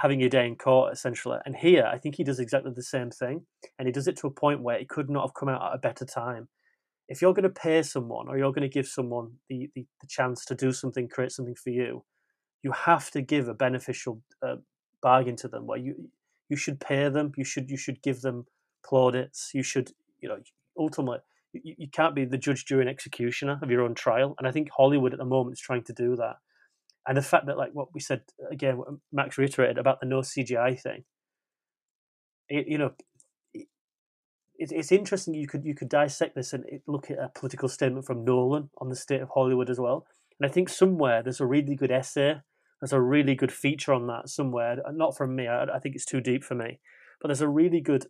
having 0.00 0.18
your 0.18 0.30
day 0.30 0.46
in 0.46 0.56
court 0.56 0.94
essentially. 0.94 1.38
And 1.44 1.54
here, 1.54 1.84
I 1.94 1.98
think 1.98 2.14
he 2.14 2.24
does 2.24 2.40
exactly 2.40 2.72
the 2.74 2.82
same 2.82 3.10
thing, 3.10 3.44
and 3.78 3.86
he 3.86 3.92
does 3.92 4.08
it 4.08 4.16
to 4.18 4.26
a 4.26 4.30
point 4.30 4.62
where 4.62 4.78
it 4.78 4.88
could 4.88 5.10
not 5.10 5.26
have 5.26 5.34
come 5.34 5.50
out 5.50 5.62
at 5.62 5.74
a 5.74 5.78
better 5.78 6.06
time. 6.06 6.48
If 7.06 7.20
you're 7.20 7.34
going 7.34 7.52
to 7.52 7.60
pay 7.68 7.82
someone 7.82 8.28
or 8.28 8.38
you're 8.38 8.52
going 8.52 8.70
to 8.70 8.78
give 8.78 8.86
someone 8.86 9.32
the, 9.50 9.68
the, 9.74 9.84
the 10.00 10.06
chance 10.08 10.46
to 10.46 10.54
do 10.54 10.72
something, 10.72 11.08
create 11.08 11.32
something 11.32 11.56
for 11.62 11.68
you, 11.68 12.04
you 12.62 12.72
have 12.72 13.10
to 13.10 13.20
give 13.20 13.48
a 13.48 13.54
beneficial 13.54 14.22
uh, 14.40 14.56
bargain 15.02 15.36
to 15.36 15.48
them 15.48 15.66
where 15.66 15.78
you 15.86 16.08
you 16.48 16.56
should 16.56 16.80
pay 16.80 17.10
them, 17.10 17.32
you 17.36 17.44
should 17.44 17.70
you 17.70 17.76
should 17.76 18.00
give 18.00 18.22
them 18.22 18.46
plaudits, 18.86 19.50
you 19.52 19.62
should 19.62 19.92
you 20.22 20.28
know 20.30 20.38
ultimately 20.78 21.18
you, 21.52 21.74
you 21.78 21.88
can't 21.90 22.14
be 22.14 22.24
the 22.24 22.38
judge, 22.38 22.64
and 22.70 22.88
executioner 22.88 23.58
of 23.62 23.70
your 23.70 23.82
own 23.82 23.94
trial. 23.94 24.34
And 24.38 24.48
I 24.48 24.52
think 24.52 24.68
Hollywood 24.76 25.12
at 25.12 25.18
the 25.18 25.24
moment 25.24 25.54
is 25.54 25.60
trying 25.60 25.84
to 25.84 25.92
do 25.92 26.16
that 26.16 26.36
and 27.06 27.16
the 27.16 27.22
fact 27.22 27.46
that 27.46 27.58
like 27.58 27.70
what 27.72 27.88
we 27.92 28.00
said 28.00 28.22
again, 28.50 28.78
what 28.78 28.88
Max 29.12 29.38
reiterated 29.38 29.78
about 29.78 30.00
the 30.00 30.06
no 30.06 30.20
CGI 30.20 30.80
thing. 30.80 31.04
It, 32.48 32.66
you 32.68 32.78
know, 32.78 32.92
it, 33.54 33.68
it's 34.56 34.92
interesting. 34.92 35.34
You 35.34 35.48
could 35.48 35.64
you 35.64 35.74
could 35.74 35.88
dissect 35.88 36.34
this 36.34 36.52
and 36.52 36.64
look 36.86 37.10
at 37.10 37.18
a 37.18 37.30
political 37.34 37.68
statement 37.68 38.06
from 38.06 38.24
Nolan 38.24 38.70
on 38.78 38.88
the 38.88 38.96
state 38.96 39.20
of 39.20 39.30
Hollywood 39.34 39.70
as 39.70 39.80
well. 39.80 40.06
And 40.38 40.48
I 40.48 40.52
think 40.52 40.68
somewhere 40.68 41.22
there's 41.22 41.40
a 41.40 41.46
really 41.46 41.74
good 41.74 41.90
essay. 41.90 42.36
There's 42.80 42.92
a 42.92 43.00
really 43.00 43.34
good 43.34 43.52
feature 43.52 43.92
on 43.92 44.06
that 44.08 44.28
somewhere. 44.28 44.76
Not 44.92 45.16
from 45.16 45.36
me. 45.36 45.46
I 45.48 45.78
think 45.80 45.94
it's 45.94 46.04
too 46.04 46.20
deep 46.20 46.42
for 46.42 46.56
me. 46.56 46.80
But 47.20 47.28
there's 47.28 47.40
a 47.40 47.48
really 47.48 47.80
good 47.80 48.06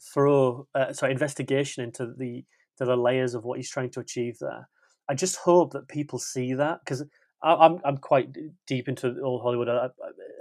thorough, 0.00 0.66
uh, 0.74 0.92
sorry, 0.92 1.12
investigation 1.12 1.84
into 1.84 2.12
the 2.16 2.44
to 2.78 2.84
the 2.84 2.96
layers 2.96 3.34
of 3.34 3.44
what 3.44 3.58
he's 3.58 3.70
trying 3.70 3.90
to 3.90 4.00
achieve 4.00 4.38
there. 4.40 4.68
I 5.08 5.14
just 5.14 5.36
hope 5.36 5.72
that 5.72 5.88
people 5.88 6.18
see 6.18 6.54
that 6.54 6.80
because 6.84 7.04
I'm 7.42 7.78
I'm 7.84 7.98
quite 7.98 8.36
deep 8.66 8.88
into 8.88 9.20
old 9.22 9.42
Hollywood. 9.42 9.68
I, 9.68 9.88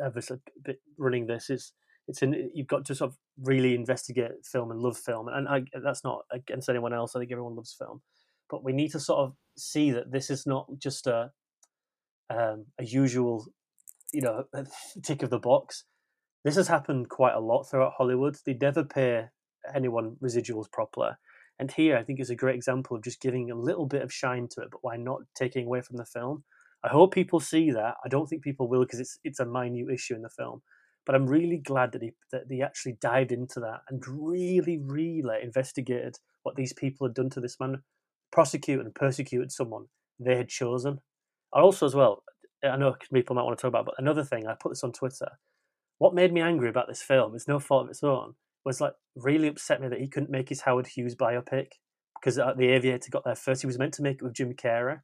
I 0.03 0.07
a 0.07 0.39
bit 0.63 0.79
running 0.97 1.27
this. 1.27 1.49
It's 1.49 1.73
it's 2.07 2.21
in 2.21 2.49
you've 2.53 2.67
got 2.67 2.85
to 2.85 2.95
sort 2.95 3.11
of 3.11 3.17
really 3.41 3.75
investigate 3.75 4.31
film 4.43 4.71
and 4.71 4.79
love 4.79 4.97
film, 4.97 5.27
and 5.27 5.47
I, 5.47 5.63
that's 5.83 6.03
not 6.03 6.21
against 6.31 6.69
anyone 6.69 6.93
else. 6.93 7.15
I 7.15 7.19
think 7.19 7.31
everyone 7.31 7.55
loves 7.55 7.75
film, 7.77 8.01
but 8.49 8.63
we 8.63 8.73
need 8.73 8.91
to 8.91 8.99
sort 8.99 9.19
of 9.19 9.35
see 9.57 9.91
that 9.91 10.11
this 10.11 10.29
is 10.29 10.45
not 10.45 10.67
just 10.77 11.07
a 11.07 11.31
um, 12.29 12.65
a 12.79 12.85
usual, 12.85 13.47
you 14.13 14.21
know, 14.21 14.45
tick 15.03 15.23
of 15.23 15.29
the 15.29 15.39
box. 15.39 15.83
This 16.43 16.55
has 16.55 16.67
happened 16.67 17.09
quite 17.09 17.35
a 17.35 17.39
lot 17.39 17.63
throughout 17.63 17.93
Hollywood. 17.97 18.37
They 18.45 18.53
never 18.53 18.83
pay 18.83 19.27
anyone 19.73 20.17
residuals 20.23 20.71
properly. 20.71 21.11
And 21.59 21.71
here, 21.71 21.97
I 21.97 22.03
think, 22.03 22.19
is 22.19 22.29
a 22.29 22.35
great 22.35 22.55
example 22.55 22.97
of 22.97 23.03
just 23.03 23.21
giving 23.21 23.51
a 23.51 23.55
little 23.55 23.85
bit 23.85 24.01
of 24.01 24.11
shine 24.11 24.47
to 24.51 24.61
it, 24.61 24.69
but 24.71 24.83
why 24.83 24.97
not 24.97 25.21
taking 25.35 25.65
away 25.65 25.81
from 25.81 25.97
the 25.97 26.05
film? 26.05 26.43
I 26.83 26.89
hope 26.89 27.13
people 27.13 27.39
see 27.39 27.71
that. 27.71 27.95
I 28.03 28.09
don't 28.09 28.27
think 28.27 28.43
people 28.43 28.67
will 28.67 28.81
because 28.81 28.99
it's 28.99 29.17
it's 29.23 29.39
a 29.39 29.45
minute 29.45 29.89
issue 29.93 30.15
in 30.15 30.21
the 30.21 30.29
film. 30.29 30.61
But 31.05 31.15
I'm 31.15 31.27
really 31.27 31.57
glad 31.57 31.91
that 31.91 32.01
he 32.01 32.11
that 32.31 32.49
they 32.49 32.61
actually 32.61 32.97
dived 32.99 33.31
into 33.31 33.59
that 33.59 33.81
and 33.89 34.03
really, 34.07 34.79
really 34.81 35.35
investigated 35.41 36.17
what 36.43 36.55
these 36.55 36.73
people 36.73 37.07
had 37.07 37.13
done 37.13 37.29
to 37.31 37.39
this 37.39 37.57
man, 37.59 37.83
prosecuted 38.31 38.85
and 38.85 38.95
persecuted 38.95 39.51
someone 39.51 39.85
they 40.19 40.35
had 40.35 40.49
chosen. 40.49 40.99
I 41.53 41.61
also, 41.61 41.85
as 41.85 41.95
well, 41.95 42.23
I 42.63 42.77
know 42.77 42.95
people 43.13 43.35
might 43.35 43.43
want 43.43 43.57
to 43.57 43.61
talk 43.61 43.69
about, 43.69 43.85
but 43.85 43.95
another 43.97 44.23
thing, 44.23 44.47
I 44.47 44.55
put 44.59 44.69
this 44.69 44.83
on 44.83 44.91
Twitter. 44.91 45.31
What 45.99 46.15
made 46.15 46.33
me 46.33 46.41
angry 46.41 46.69
about 46.69 46.87
this 46.87 47.01
film, 47.01 47.35
it's 47.35 47.47
no 47.47 47.59
fault 47.59 47.85
of 47.85 47.89
its 47.91 48.03
own, 48.03 48.33
was 48.65 48.81
like 48.81 48.93
really 49.15 49.47
upset 49.47 49.81
me 49.81 49.87
that 49.87 49.99
he 49.99 50.07
couldn't 50.07 50.31
make 50.31 50.49
his 50.49 50.61
Howard 50.61 50.87
Hughes 50.87 51.15
biopic 51.15 51.67
because 52.19 52.39
uh, 52.39 52.53
the 52.57 52.69
Aviator 52.69 53.09
got 53.11 53.25
there 53.25 53.35
first. 53.35 53.61
He 53.61 53.67
was 53.67 53.79
meant 53.79 53.93
to 53.95 54.01
make 54.01 54.15
it 54.17 54.23
with 54.23 54.33
Jim 54.33 54.53
Carrey, 54.53 55.01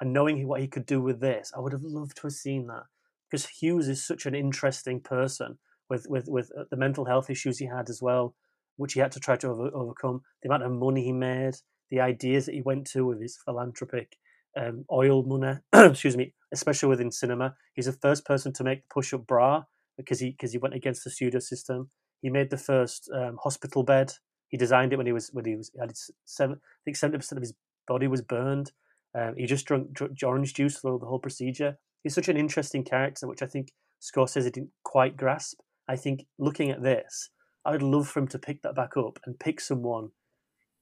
and 0.00 0.12
knowing 0.12 0.46
what 0.46 0.60
he 0.60 0.68
could 0.68 0.86
do 0.86 1.00
with 1.00 1.20
this, 1.20 1.52
I 1.56 1.60
would 1.60 1.72
have 1.72 1.82
loved 1.82 2.16
to 2.16 2.22
have 2.22 2.32
seen 2.32 2.66
that 2.68 2.84
because 3.30 3.46
Hughes 3.46 3.88
is 3.88 4.06
such 4.06 4.26
an 4.26 4.34
interesting 4.34 5.00
person 5.00 5.58
with 5.88 6.06
with 6.08 6.26
with 6.28 6.50
uh, 6.58 6.64
the 6.70 6.76
mental 6.76 7.04
health 7.06 7.30
issues 7.30 7.58
he 7.58 7.66
had 7.66 7.88
as 7.88 8.00
well, 8.02 8.34
which 8.76 8.92
he 8.92 9.00
had 9.00 9.12
to 9.12 9.20
try 9.20 9.36
to 9.36 9.48
over, 9.48 9.70
overcome. 9.74 10.22
The 10.42 10.48
amount 10.48 10.64
of 10.64 10.72
money 10.72 11.04
he 11.04 11.12
made, 11.12 11.54
the 11.90 12.00
ideas 12.00 12.46
that 12.46 12.54
he 12.54 12.62
went 12.62 12.86
to 12.88 13.06
with 13.06 13.20
his 13.20 13.38
philanthropic 13.44 14.16
um, 14.56 14.84
oil 14.90 15.22
money, 15.22 15.58
excuse 15.72 16.16
me, 16.16 16.34
especially 16.52 16.88
within 16.88 17.10
cinema. 17.10 17.54
He's 17.74 17.86
the 17.86 17.92
first 17.92 18.24
person 18.24 18.52
to 18.54 18.64
make 18.64 18.82
the 18.82 18.94
push-up 18.94 19.26
bra 19.26 19.64
because 19.96 20.20
he 20.20 20.30
because 20.30 20.52
he 20.52 20.58
went 20.58 20.74
against 20.74 21.04
the 21.04 21.10
studio 21.10 21.40
system. 21.40 21.90
He 22.22 22.30
made 22.30 22.50
the 22.50 22.56
first 22.58 23.10
um, 23.14 23.38
hospital 23.42 23.82
bed. 23.82 24.12
He 24.48 24.56
designed 24.56 24.92
it 24.92 24.96
when 24.96 25.06
he 25.06 25.12
was 25.12 25.30
when 25.32 25.44
he 25.44 25.56
was 25.56 25.70
he 25.72 25.80
had 25.80 25.92
seven. 26.24 26.56
I 26.62 26.80
think 26.84 26.96
seventy 26.96 27.18
percent 27.18 27.38
of 27.38 27.42
his 27.42 27.54
body 27.86 28.06
was 28.08 28.22
burned. 28.22 28.72
Um, 29.14 29.34
he 29.36 29.46
just 29.46 29.66
drank, 29.66 29.98
orange 30.22 30.54
juice 30.54 30.78
for 30.78 30.98
the 30.98 31.06
whole 31.06 31.18
procedure. 31.18 31.78
He's 32.02 32.14
such 32.14 32.28
an 32.28 32.36
interesting 32.36 32.84
character, 32.84 33.26
which 33.26 33.42
I 33.42 33.46
think 33.46 33.72
Scorsese 34.00 34.52
didn't 34.52 34.70
quite 34.84 35.16
grasp. 35.16 35.60
I 35.88 35.96
think 35.96 36.26
looking 36.38 36.70
at 36.70 36.82
this, 36.82 37.30
I 37.64 37.72
would 37.72 37.82
love 37.82 38.08
for 38.08 38.20
him 38.20 38.28
to 38.28 38.38
pick 38.38 38.62
that 38.62 38.74
back 38.74 38.96
up 38.96 39.18
and 39.24 39.38
pick 39.38 39.60
someone, 39.60 40.10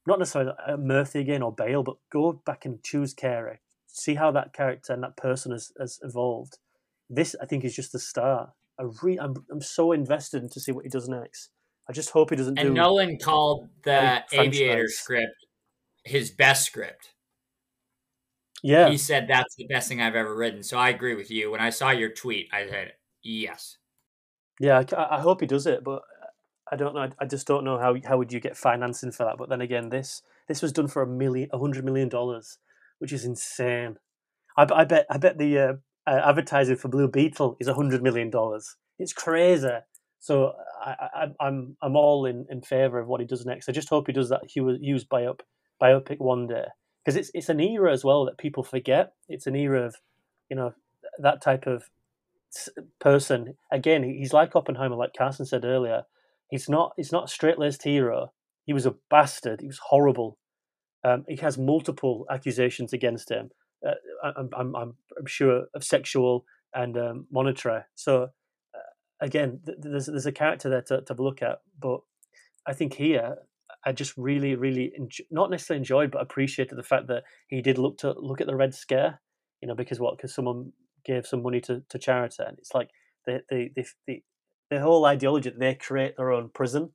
not 0.06 0.19
necessarily 0.19 0.52
Murphy 0.78 1.20
again 1.20 1.43
or 1.43 1.52
Bale, 1.52 1.82
but 1.82 1.97
go 2.11 2.32
back 2.32 2.65
and 2.65 2.82
choose 2.82 3.15
Carrey. 3.15 3.59
See 3.86 4.16
how 4.16 4.32
that 4.32 4.52
character 4.52 4.93
and 4.93 5.02
that 5.02 5.16
person 5.16 5.52
has, 5.52 5.73
has 5.78 6.01
evolved. 6.02 6.59
This, 7.09 7.36
I 7.40 7.47
think, 7.47 7.65
is 7.65 7.77
just 7.77 7.93
the 7.93 7.98
start. 7.98 8.51
I 8.79 8.85
re- 9.03 9.19
I'm, 9.19 9.35
I'm 9.51 9.61
so 9.61 9.93
invested 9.93 10.43
in 10.43 10.49
to 10.51 10.61
see 10.61 10.73
what 10.73 10.85
he 10.85 10.91
does 10.91 11.09
next. 11.09 11.51
I 11.89 11.93
just 11.93 12.11
hope 12.11 12.31
he 12.31 12.37
doesn't 12.37 12.59
and 12.59 12.69
do. 12.69 12.75
Nolan 12.75 13.19
called 13.19 13.69
the 13.83 14.25
Aviator 14.33 14.89
script 14.89 15.45
his 16.05 16.31
best 16.31 16.67
script. 16.67 17.11
Yeah. 18.63 18.89
He 18.89 18.97
said 18.97 19.27
that's 19.29 19.55
the 19.57 19.67
best 19.67 19.89
thing 19.89 20.01
I've 20.01 20.15
ever 20.15 20.35
written. 20.35 20.63
So 20.63 20.79
I 20.79 20.91
agree 20.91 21.15
with 21.15 21.31
you. 21.31 21.51
When 21.51 21.61
I 21.61 21.71
saw 21.71 21.91
your 21.91 22.11
tweet, 22.11 22.49
I 22.53 22.67
said 22.69 22.93
yes. 23.23 23.79
Yeah, 24.61 24.85
I, 24.97 25.17
I 25.17 25.21
hope 25.21 25.41
he 25.41 25.47
does 25.47 25.67
it, 25.67 25.83
but 25.83 26.03
I 26.71 26.77
don't 26.77 26.95
know. 26.95 27.09
I 27.19 27.27
just 27.27 27.47
don't 27.47 27.65
know 27.65 27.79
how 27.79 27.97
how 28.05 28.17
would 28.19 28.33
you 28.33 28.41
get 28.41 28.57
financing 28.57 29.11
for 29.11 29.25
that. 29.25 29.37
But 29.37 29.49
then 29.49 29.61
again, 29.61 29.89
this 29.89 30.23
this 30.49 30.63
was 30.63 30.73
done 30.73 30.89
for 30.89 31.03
a 31.03 31.07
million, 31.07 31.49
a 31.53 31.59
hundred 31.59 31.85
million 31.85 32.09
dollars, 32.09 32.59
which 32.99 33.13
is 33.13 33.25
insane. 33.25 33.97
I, 34.57 34.67
I 34.73 34.85
bet 34.85 35.07
I 35.11 35.19
bet 35.19 35.39
the 35.39 35.59
uh, 35.59 35.73
uh, 36.06 36.20
advertising 36.24 36.76
for 36.76 36.89
Blue 36.89 37.09
Beetle 37.09 37.56
is 37.60 37.68
hundred 37.68 38.02
million 38.02 38.31
dollars. 38.31 38.76
It's 38.98 39.12
crazy. 39.12 39.68
So 40.20 40.52
I, 40.85 40.94
I, 41.14 41.26
I'm 41.47 41.76
I'm 41.82 41.97
all 41.97 42.26
in, 42.26 42.47
in 42.51 42.62
favor 42.62 42.98
of 42.98 43.09
what 43.09 43.20
he 43.20 43.26
does 43.26 43.44
next. 43.44 43.68
I 43.68 43.72
just 43.72 43.89
hope 43.89 44.06
he 44.06 44.12
does 44.12 44.31
that 44.31 44.43
Hughes, 44.48 44.78
Hughes 44.81 45.05
biop, 45.05 45.40
biopic 45.82 46.18
one 46.18 46.47
day 46.47 46.66
because 47.05 47.16
it's 47.16 47.31
it's 47.35 47.48
an 47.48 47.60
era 47.60 47.93
as 47.93 48.05
well 48.05 48.24
that 48.24 48.39
people 48.39 48.62
forget. 48.62 49.12
It's 49.28 49.47
an 49.47 49.56
era 49.56 49.86
of 49.86 49.97
you 50.48 50.56
know 50.56 50.74
that 51.18 51.43
type 51.43 51.66
of 51.66 51.90
person. 53.01 53.55
Again, 53.70 54.02
he's 54.02 54.32
like 54.32 54.56
Oppenheimer, 54.56 54.97
like 54.97 55.14
Carson 55.16 55.47
said 55.47 55.64
earlier. 55.64 56.02
He's 56.51 56.68
not 56.68 56.93
he's 56.97 57.12
not 57.12 57.24
a 57.24 57.28
straight 57.28 57.59
laced 57.59 57.82
hero. 57.82 58.32
He 58.64 58.72
was 58.72 58.86
a 58.86 58.94
bastard. 59.10 59.60
He 59.60 59.66
was 59.66 59.81
horrible. 59.89 60.39
Um, 61.05 61.24
he 61.28 61.36
has 61.36 61.59
multiple 61.59 62.24
accusations 62.31 62.94
against 62.94 63.31
him. 63.31 63.51
Uh, 63.86 64.32
I'm, 64.36 64.51
I'm, 64.56 64.74
I'm, 64.77 65.27
sure 65.27 65.66
of 65.74 65.85
sexual 65.85 66.44
and 66.73 66.97
um, 66.97 67.27
monetary. 67.31 67.82
So 67.94 68.23
uh, 68.74 68.78
again, 69.20 69.61
th- 69.66 69.78
there's 69.81 70.06
there's 70.06 70.27
a 70.27 70.32
character 70.32 70.70
there 70.70 70.82
to, 70.82 71.02
to 71.02 71.05
have 71.09 71.19
a 71.19 71.23
look 71.23 71.43
at. 71.43 71.59
But 71.78 72.01
I 72.66 72.73
think 72.73 72.94
here 72.94 73.36
I 73.85 73.93
just 73.93 74.16
really, 74.16 74.55
really 74.55 74.93
enjoy, 74.97 75.24
not 75.31 75.51
necessarily 75.51 75.81
enjoyed, 75.81 76.11
but 76.11 76.23
appreciated 76.23 76.77
the 76.77 76.82
fact 76.82 77.09
that 77.09 77.24
he 77.48 77.61
did 77.61 77.78
look 77.78 77.98
to 77.98 78.15
look 78.16 78.40
at 78.40 78.47
the 78.47 78.56
Red 78.56 78.74
Scare. 78.74 79.20
You 79.61 79.69
know, 79.69 79.74
because 79.74 80.01
what? 80.01 80.16
Because 80.16 80.35
someone 80.35 80.73
gave 81.05 81.27
some 81.27 81.43
money 81.43 81.61
to, 81.62 81.82
to 81.89 81.98
charity, 81.98 82.43
and 82.47 82.59
it's 82.59 82.74
like 82.74 82.90
the 83.27 83.43
the, 83.48 83.70
the 83.77 83.86
the 84.06 84.23
the 84.70 84.81
whole 84.81 85.05
ideology 85.05 85.51
that 85.51 85.59
they 85.59 85.74
create 85.74 86.16
their 86.16 86.32
own 86.32 86.51
prison, 86.52 86.90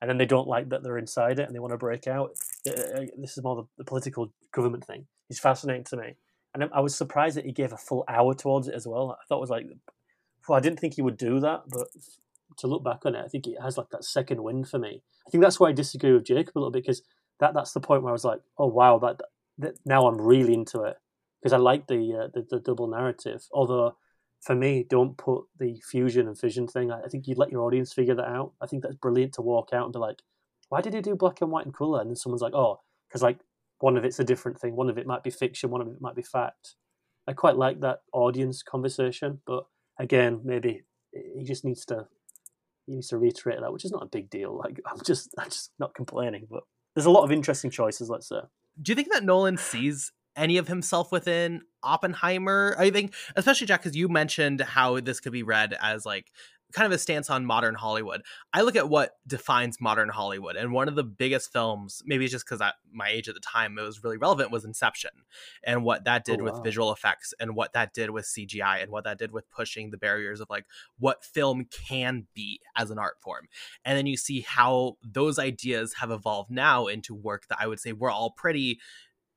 and 0.00 0.10
then 0.10 0.18
they 0.18 0.26
don't 0.26 0.48
like 0.48 0.68
that 0.70 0.82
they're 0.82 0.98
inside 0.98 1.38
it 1.38 1.46
and 1.46 1.54
they 1.54 1.60
want 1.60 1.72
to 1.72 1.78
break 1.78 2.06
out. 2.06 2.30
Uh, 2.66 2.72
uh, 2.72 3.06
this 3.18 3.36
is 3.36 3.42
more 3.42 3.56
the, 3.56 3.64
the 3.78 3.84
political 3.84 4.32
government 4.52 4.84
thing. 4.84 5.06
It's 5.30 5.38
fascinating 5.38 5.84
to 5.84 5.96
me, 5.96 6.16
and 6.54 6.68
I 6.72 6.80
was 6.80 6.94
surprised 6.94 7.36
that 7.36 7.46
he 7.46 7.52
gave 7.52 7.72
a 7.72 7.76
full 7.78 8.04
hour 8.08 8.34
towards 8.34 8.68
it 8.68 8.74
as 8.74 8.86
well. 8.86 9.16
I 9.20 9.24
thought 9.26 9.38
it 9.38 9.40
was 9.40 9.50
like, 9.50 9.66
well, 10.48 10.58
I 10.58 10.60
didn't 10.60 10.80
think 10.80 10.94
he 10.94 11.02
would 11.02 11.16
do 11.16 11.40
that, 11.40 11.62
but 11.68 11.88
to 12.58 12.66
look 12.66 12.84
back 12.84 13.06
on 13.06 13.14
it, 13.14 13.24
I 13.24 13.28
think 13.28 13.46
it 13.46 13.60
has 13.62 13.78
like 13.78 13.88
that 13.90 14.04
second 14.04 14.42
wind 14.42 14.68
for 14.68 14.78
me. 14.78 15.02
I 15.26 15.30
think 15.30 15.42
that's 15.42 15.58
why 15.58 15.68
I 15.68 15.72
disagree 15.72 16.12
with 16.12 16.26
Jacob 16.26 16.56
a 16.56 16.58
little 16.58 16.70
bit 16.70 16.82
because 16.82 17.02
that 17.40 17.54
that's 17.54 17.72
the 17.72 17.80
point 17.80 18.02
where 18.02 18.10
I 18.10 18.12
was 18.12 18.24
like, 18.24 18.40
oh 18.58 18.66
wow, 18.66 18.98
that, 18.98 19.20
that 19.58 19.74
now 19.86 20.06
I'm 20.06 20.20
really 20.20 20.54
into 20.54 20.82
it 20.82 20.96
because 21.40 21.52
I 21.52 21.58
like 21.58 21.86
the, 21.86 22.24
uh, 22.24 22.28
the, 22.34 22.46
the 22.48 22.60
double 22.60 22.88
narrative. 22.88 23.46
Although 23.52 23.96
for 24.42 24.54
me, 24.54 24.84
don't 24.88 25.16
put 25.16 25.44
the 25.58 25.80
fusion 25.88 26.26
and 26.26 26.38
fission 26.38 26.66
thing. 26.66 26.90
I 26.90 27.02
I 27.02 27.08
think 27.08 27.26
you'd 27.26 27.38
let 27.38 27.52
your 27.52 27.62
audience 27.62 27.92
figure 27.92 28.14
that 28.16 28.28
out. 28.28 28.52
I 28.60 28.66
think 28.66 28.82
that's 28.82 28.96
brilliant 28.96 29.34
to 29.34 29.42
walk 29.42 29.70
out 29.72 29.84
and 29.84 29.92
be 29.92 29.98
like, 30.00 30.20
why 30.68 30.80
did 30.80 30.94
he 30.94 31.00
do 31.00 31.14
black 31.14 31.40
and 31.40 31.50
white 31.50 31.64
and 31.64 31.74
color? 31.74 32.00
And 32.00 32.10
then 32.10 32.16
someone's 32.16 32.42
like, 32.42 32.54
oh, 32.54 32.80
because 33.08 33.22
like 33.22 33.38
one 33.82 33.96
of 33.96 34.04
it's 34.04 34.20
a 34.20 34.24
different 34.24 34.60
thing. 34.60 34.76
One 34.76 34.88
of 34.88 34.96
it 34.96 35.08
might 35.08 35.24
be 35.24 35.30
fiction. 35.30 35.70
One 35.70 35.80
of 35.80 35.88
it 35.88 36.00
might 36.00 36.14
be 36.14 36.22
fact. 36.22 36.76
I 37.26 37.32
quite 37.32 37.56
like 37.56 37.80
that 37.80 38.02
audience 38.12 38.62
conversation, 38.62 39.40
but 39.44 39.64
again, 39.98 40.40
maybe 40.44 40.84
he 41.12 41.44
just 41.44 41.64
needs 41.64 41.84
to 41.86 42.06
he 42.86 42.94
needs 42.94 43.08
to 43.08 43.18
reiterate 43.18 43.60
that, 43.60 43.72
which 43.72 43.84
is 43.84 43.90
not 43.90 44.04
a 44.04 44.06
big 44.06 44.30
deal. 44.30 44.56
Like 44.56 44.80
I'm 44.86 44.98
just 45.04 45.34
I'm 45.36 45.46
just 45.46 45.72
not 45.80 45.94
complaining, 45.94 46.46
but 46.48 46.62
there's 46.94 47.06
a 47.06 47.10
lot 47.10 47.24
of 47.24 47.32
interesting 47.32 47.70
choices. 47.70 48.08
Let's 48.08 48.28
say. 48.28 48.40
Do 48.80 48.92
you 48.92 48.96
think 48.96 49.12
that 49.12 49.24
Nolan 49.24 49.56
sees 49.56 50.12
any 50.36 50.58
of 50.58 50.68
himself 50.68 51.10
within 51.10 51.62
Oppenheimer? 51.82 52.76
I 52.78 52.90
think, 52.90 53.14
especially 53.34 53.66
Jack, 53.66 53.82
because 53.82 53.96
you 53.96 54.08
mentioned 54.08 54.60
how 54.60 55.00
this 55.00 55.18
could 55.18 55.32
be 55.32 55.42
read 55.42 55.76
as 55.80 56.06
like 56.06 56.30
kind 56.72 56.86
of 56.86 56.92
a 56.92 56.98
stance 56.98 57.30
on 57.30 57.44
modern 57.44 57.74
Hollywood. 57.74 58.22
I 58.52 58.62
look 58.62 58.76
at 58.76 58.88
what 58.88 59.16
defines 59.26 59.80
modern 59.80 60.08
Hollywood, 60.08 60.56
and 60.56 60.72
one 60.72 60.88
of 60.88 60.94
the 60.94 61.04
biggest 61.04 61.52
films, 61.52 62.02
maybe 62.04 62.24
it's 62.24 62.32
just 62.32 62.44
because 62.44 62.60
at 62.60 62.74
my 62.92 63.08
age 63.08 63.28
at 63.28 63.34
the 63.34 63.40
time 63.40 63.78
it 63.78 63.82
was 63.82 64.02
really 64.02 64.16
relevant, 64.16 64.50
was 64.50 64.64
Inception, 64.64 65.10
and 65.64 65.84
what 65.84 66.04
that 66.04 66.22
oh, 66.26 66.30
did 66.30 66.40
Oh, 66.40 66.44
with 66.44 66.64
visual 66.64 66.92
effects, 66.92 67.34
and 67.38 67.54
what 67.54 67.72
that 67.72 67.92
did 67.92 68.10
with 68.10 68.24
CGI, 68.24 68.82
and 68.82 68.90
what 68.90 69.04
that 69.04 69.18
did 69.18 69.32
with 69.32 69.50
pushing 69.50 69.90
the 69.90 69.98
barriers 69.98 70.40
of 70.40 70.50
like 70.50 70.66
what 70.98 71.24
film 71.24 71.66
can 71.70 72.26
be 72.34 72.60
as 72.76 72.90
an 72.90 72.98
art 72.98 73.20
form. 73.20 73.48
And 73.84 73.96
then 73.96 74.06
you 74.06 74.16
see 74.16 74.40
how 74.40 74.96
those 75.02 75.38
ideas 75.38 75.94
have 76.00 76.10
evolved 76.10 76.50
now 76.50 76.86
into 76.86 77.14
work 77.14 77.46
that 77.48 77.58
I 77.60 77.66
would 77.66 77.80
say 77.80 77.92
we're 77.92 78.10
all 78.10 78.30
pretty 78.30 78.80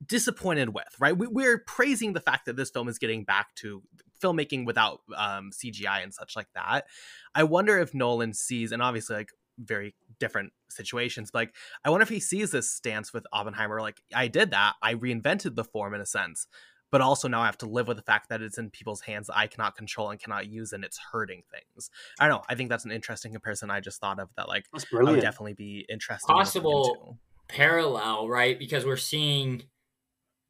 disappointed 0.05 0.69
with, 0.69 0.95
right? 0.99 1.17
We, 1.17 1.27
we're 1.27 1.59
praising 1.59 2.13
the 2.13 2.19
fact 2.19 2.45
that 2.45 2.55
this 2.55 2.69
film 2.69 2.87
is 2.87 2.99
getting 2.99 3.23
back 3.23 3.55
to 3.55 3.81
filmmaking 4.21 4.65
without 4.65 5.01
um, 5.15 5.51
CGI 5.51 6.03
and 6.03 6.13
such 6.13 6.35
like 6.35 6.47
that. 6.55 6.85
I 7.33 7.43
wonder 7.43 7.79
if 7.79 7.93
Nolan 7.93 8.33
sees, 8.33 8.71
and 8.71 8.81
obviously, 8.81 9.15
like 9.15 9.29
very 9.57 9.95
different 10.19 10.51
situations, 10.69 11.31
but 11.31 11.39
like 11.39 11.55
I 11.83 11.89
wonder 11.89 12.03
if 12.03 12.09
he 12.09 12.19
sees 12.19 12.51
this 12.51 12.71
stance 12.71 13.13
with 13.13 13.25
Oppenheimer. 13.31 13.81
Like 13.81 14.01
I 14.13 14.27
did 14.27 14.51
that, 14.51 14.73
I 14.81 14.95
reinvented 14.95 15.55
the 15.55 15.63
form 15.63 15.93
in 15.93 16.01
a 16.01 16.05
sense, 16.05 16.47
but 16.91 17.01
also 17.01 17.27
now 17.27 17.41
I 17.41 17.45
have 17.45 17.57
to 17.59 17.65
live 17.65 17.87
with 17.87 17.97
the 17.97 18.03
fact 18.03 18.29
that 18.29 18.41
it's 18.41 18.57
in 18.57 18.69
people's 18.69 19.01
hands 19.01 19.27
that 19.27 19.37
I 19.37 19.47
cannot 19.47 19.75
control 19.75 20.09
and 20.09 20.19
cannot 20.19 20.47
use, 20.47 20.73
and 20.73 20.83
it's 20.83 20.99
hurting 21.11 21.43
things. 21.51 21.89
I 22.19 22.27
don't 22.27 22.37
know. 22.37 22.43
I 22.49 22.55
think 22.55 22.69
that's 22.69 22.85
an 22.85 22.91
interesting 22.91 23.31
comparison. 23.31 23.71
I 23.71 23.79
just 23.79 23.99
thought 23.99 24.19
of 24.19 24.29
that. 24.37 24.47
Like 24.47 24.65
I 24.73 25.03
would 25.03 25.21
definitely 25.21 25.53
be 25.53 25.85
interested. 25.89 26.31
Possible 26.31 27.17
parallel, 27.47 28.27
right? 28.27 28.57
Because 28.57 28.85
we're 28.85 28.97
seeing, 28.97 29.63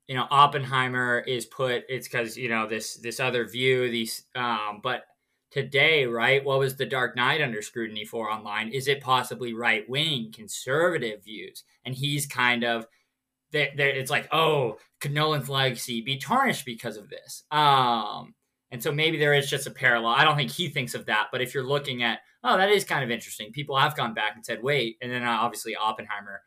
you 0.08 0.16
know, 0.16 0.28
Oppenheimer 0.30 1.20
is 1.20 1.46
put. 1.46 1.84
It's 1.90 2.08
because 2.08 2.38
you 2.38 2.50
know 2.50 2.68
this 2.68 2.96
this 2.96 3.20
other 3.20 3.48
view. 3.48 3.90
These, 3.90 4.24
um, 4.36 4.80
but 4.84 5.04
today, 5.52 6.06
right? 6.06 6.44
What 6.44 6.60
was 6.60 6.76
the 6.76 6.86
Dark 6.86 7.16
Knight 7.16 7.42
under 7.42 7.62
scrutiny 7.62 8.06
for 8.06 8.30
online? 8.30 8.70
Is 8.70 8.88
it 8.88 9.02
possibly 9.02 9.54
right 9.54 9.88
wing 9.90 10.32
conservative 10.34 11.24
views? 11.24 11.64
And 11.86 11.96
he's 11.96 12.26
kind 12.26 12.64
of. 12.64 12.88
There, 13.52 13.72
it's 13.78 14.12
like, 14.12 14.28
oh, 14.34 14.80
could 15.00 15.14
Nolan's 15.14 15.48
legacy 15.48 16.02
be 16.02 16.18
tarnished 16.18 16.66
because 16.66 16.98
of 16.98 17.10
this? 17.10 17.44
Um, 17.52 18.34
and 18.72 18.84
so 18.84 18.92
maybe 18.92 19.18
there 19.18 19.34
is 19.34 19.50
just 19.50 19.68
a 19.68 19.72
parallel. 19.72 20.12
I 20.12 20.26
don't 20.26 20.36
think 20.36 20.52
he 20.52 20.68
thinks 20.68 20.94
of 20.94 21.06
that, 21.06 21.28
but 21.32 21.42
if 21.42 21.54
you're 21.54 21.64
looking 21.64 22.04
at, 22.04 22.20
oh, 22.44 22.58
that 22.58 22.70
is 22.70 22.84
kind 22.84 23.02
of 23.02 23.12
interesting. 23.12 23.54
People 23.54 23.78
have 23.78 23.96
gone 23.96 24.14
back 24.14 24.34
and 24.36 24.46
said, 24.46 24.62
wait, 24.62 24.98
and 25.02 25.10
then 25.10 25.24
uh, 25.24 25.38
obviously 25.40 25.74
Oppenheimer 25.76 26.42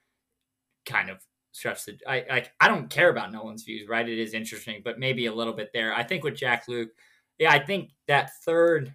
kind 0.84 1.08
of 1.08 1.24
stretched 1.58 1.86
the. 1.86 1.98
I, 2.06 2.16
I 2.30 2.46
I 2.60 2.68
don't 2.68 2.88
care 2.88 3.10
about 3.10 3.32
Nolan's 3.32 3.64
views, 3.64 3.88
right? 3.88 4.08
It 4.08 4.18
is 4.18 4.34
interesting, 4.34 4.82
but 4.84 4.98
maybe 4.98 5.26
a 5.26 5.34
little 5.34 5.52
bit 5.52 5.70
there. 5.74 5.92
I 5.94 6.02
think 6.04 6.24
with 6.24 6.36
Jack 6.36 6.68
Luke, 6.68 6.90
yeah, 7.38 7.52
I 7.52 7.58
think 7.58 7.90
that 8.06 8.30
third 8.44 8.94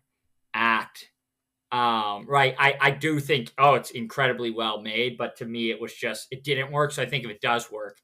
act, 0.53 1.09
um, 1.71 2.25
right? 2.27 2.55
I 2.57 2.75
I 2.79 2.91
do 2.91 3.19
think, 3.19 3.53
oh, 3.57 3.75
it's 3.75 3.91
incredibly 3.91 4.51
well 4.51 4.81
made, 4.81 5.17
but 5.17 5.35
to 5.37 5.45
me, 5.45 5.69
it 5.71 5.81
was 5.81 5.93
just 5.93 6.27
it 6.31 6.43
didn't 6.43 6.71
work. 6.71 6.91
So 6.91 7.01
I 7.01 7.05
think 7.05 7.25
if 7.25 7.31
it 7.31 7.41
does 7.41 7.71
work, 7.71 7.99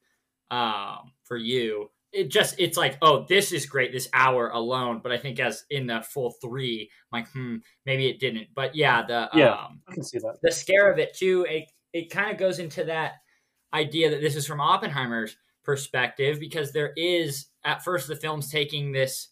um, 0.52 1.14
for 1.24 1.38
you, 1.38 1.90
it 2.12 2.30
just 2.30 2.56
it's 2.58 2.78
like 2.78 2.98
oh 3.02 3.26
this 3.30 3.52
is 3.52 3.66
great 3.66 3.92
this 3.92 4.10
hour 4.14 4.50
alone 4.50 5.00
but 5.04 5.12
i 5.12 5.18
think 5.18 5.40
as 5.40 5.64
in 5.70 5.86
the 5.86 6.02
full 6.02 6.32
three 6.42 6.90
I'm 7.14 7.20
like 7.20 7.30
hmm 7.32 7.58
maybe 7.86 8.08
it 8.08 8.20
didn't 8.20 8.48
but 8.56 8.76
yeah 8.76 9.06
the 9.06 9.30
Yeah. 9.34 9.52
um 9.54 9.82
I 9.88 9.94
can 9.94 10.04
see 10.04 10.18
that. 10.18 10.38
the 10.42 10.52
scare 10.52 10.92
of 10.92 10.98
it 10.98 11.16
too 11.16 11.46
it 11.48 11.70
it 11.94 12.10
kind 12.10 12.32
of 12.32 12.38
goes 12.38 12.58
into 12.60 12.86
that 12.86 13.14
idea 13.74 14.10
that 14.10 14.22
this 14.22 14.36
is 14.36 14.48
from 14.48 14.62
oppenheimer's 14.62 15.38
perspective 15.64 16.40
because 16.40 16.72
there 16.72 16.94
is 16.96 17.48
at 17.64 17.84
first 17.84 18.08
the 18.08 18.16
film's 18.16 18.50
taking 18.52 18.92
this 18.92 19.30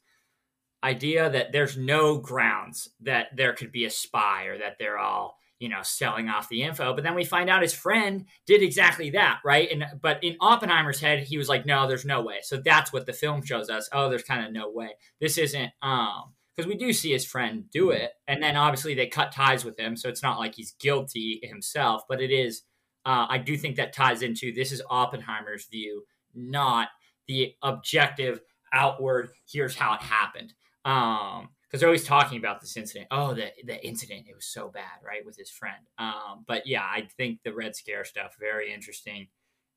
idea 0.83 1.29
that 1.29 1.51
there's 1.51 1.77
no 1.77 2.17
grounds 2.17 2.89
that 3.01 3.27
there 3.35 3.53
could 3.53 3.71
be 3.71 3.85
a 3.85 3.89
spy 3.89 4.45
or 4.45 4.57
that 4.57 4.75
they're 4.77 4.99
all 4.99 5.37
you 5.59 5.69
know 5.69 5.81
selling 5.81 6.29
off 6.29 6.49
the 6.49 6.61
info. 6.61 6.93
But 6.93 7.03
then 7.03 7.15
we 7.15 7.25
find 7.25 7.49
out 7.49 7.63
his 7.63 7.73
friend 7.73 8.25
did 8.45 8.61
exactly 8.61 9.09
that 9.11 9.39
right? 9.43 9.69
And 9.71 9.85
but 10.01 10.23
in 10.23 10.37
oppenheimer's 10.39 10.99
head 10.99 11.23
he 11.23 11.37
was 11.37 11.49
like 11.49 11.65
no 11.65 11.87
there's 11.87 12.05
no 12.05 12.21
way. 12.21 12.39
So 12.43 12.57
that's 12.57 12.93
what 12.93 13.05
the 13.05 13.13
film 13.13 13.43
shows 13.43 13.69
us. 13.69 13.89
Oh 13.91 14.09
there's 14.09 14.23
kind 14.23 14.45
of 14.45 14.53
no 14.53 14.69
way. 14.69 14.89
This 15.19 15.37
isn't 15.37 15.71
um 15.81 16.33
because 16.55 16.67
we 16.67 16.75
do 16.75 16.91
see 16.91 17.11
his 17.11 17.25
friend 17.25 17.65
do 17.71 17.91
it 17.91 18.11
and 18.27 18.41
then 18.41 18.55
obviously 18.55 18.95
they 18.95 19.07
cut 19.07 19.31
ties 19.31 19.63
with 19.63 19.79
him 19.79 19.95
so 19.95 20.09
it's 20.09 20.23
not 20.23 20.39
like 20.39 20.55
he's 20.55 20.71
guilty 20.79 21.39
himself 21.43 22.01
but 22.09 22.19
it 22.19 22.31
is 22.31 22.63
uh, 23.07 23.25
i 23.29 23.37
do 23.39 23.57
think 23.57 23.75
that 23.77 23.93
ties 23.93 24.21
into 24.21 24.53
this 24.53 24.71
is 24.71 24.81
oppenheimer's 24.89 25.65
view 25.65 26.03
not 26.35 26.89
the 27.27 27.55
objective 27.61 28.39
outward 28.73 29.29
here's 29.51 29.75
how 29.75 29.93
it 29.93 30.01
happened. 30.01 30.53
Um 30.85 31.49
because 31.63 31.81
they're 31.81 31.89
always 31.89 32.05
talking 32.05 32.37
about 32.37 32.61
this 32.61 32.77
incident. 32.77 33.07
Oh 33.11 33.33
the 33.33 33.51
the 33.65 33.85
incident 33.85 34.25
it 34.29 34.35
was 34.35 34.45
so 34.45 34.69
bad 34.69 34.99
right 35.05 35.25
with 35.25 35.37
his 35.37 35.49
friend. 35.49 35.87
Um 35.97 36.45
but 36.47 36.65
yeah 36.67 36.83
i 36.83 37.07
think 37.17 37.39
the 37.43 37.53
red 37.53 37.75
scare 37.75 38.05
stuff 38.05 38.35
very 38.39 38.73
interesting. 38.73 39.27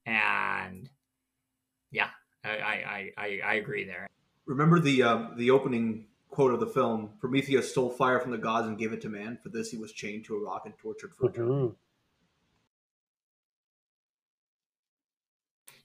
And 0.06 0.88
yeah 1.90 2.10
i 2.44 2.50
i 2.50 3.10
i, 3.16 3.40
I 3.44 3.54
agree 3.54 3.84
there. 3.84 4.08
Remember 4.46 4.80
the 4.80 5.02
uh, 5.02 5.26
the 5.36 5.50
opening 5.50 6.06
quote 6.28 6.52
of 6.52 6.60
the 6.60 6.66
film: 6.66 7.10
"Prometheus 7.20 7.70
stole 7.70 7.90
fire 7.90 8.18
from 8.18 8.32
the 8.32 8.38
gods 8.38 8.66
and 8.66 8.78
gave 8.78 8.92
it 8.92 9.00
to 9.02 9.08
man. 9.08 9.38
For 9.42 9.48
this, 9.48 9.70
he 9.70 9.76
was 9.76 9.92
chained 9.92 10.24
to 10.24 10.34
a 10.34 10.40
rock 10.40 10.62
and 10.64 10.76
tortured 10.78 11.14
for 11.14 11.28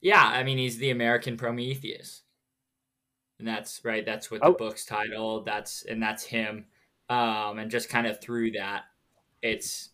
yeah 0.06 0.24
i 0.28 0.44
mean 0.44 0.58
he's 0.58 0.78
the 0.78 0.92
american 0.92 1.36
prometheus 1.36 2.22
and 3.40 3.48
that's 3.48 3.82
right 3.84 4.06
that's 4.06 4.30
what 4.30 4.40
the 4.42 4.48
Oh. 4.48 4.54
book's 4.54 4.86
titled 4.86 5.46
that's 5.46 5.84
and 5.86 6.02
that's 6.02 6.24
him 6.24 6.66
um 7.10 7.60
and 7.60 7.70
just 7.72 7.90
kind 7.90 8.08
of 8.08 8.22
through 8.22 8.52
that 8.52 8.84
it's 9.42 9.90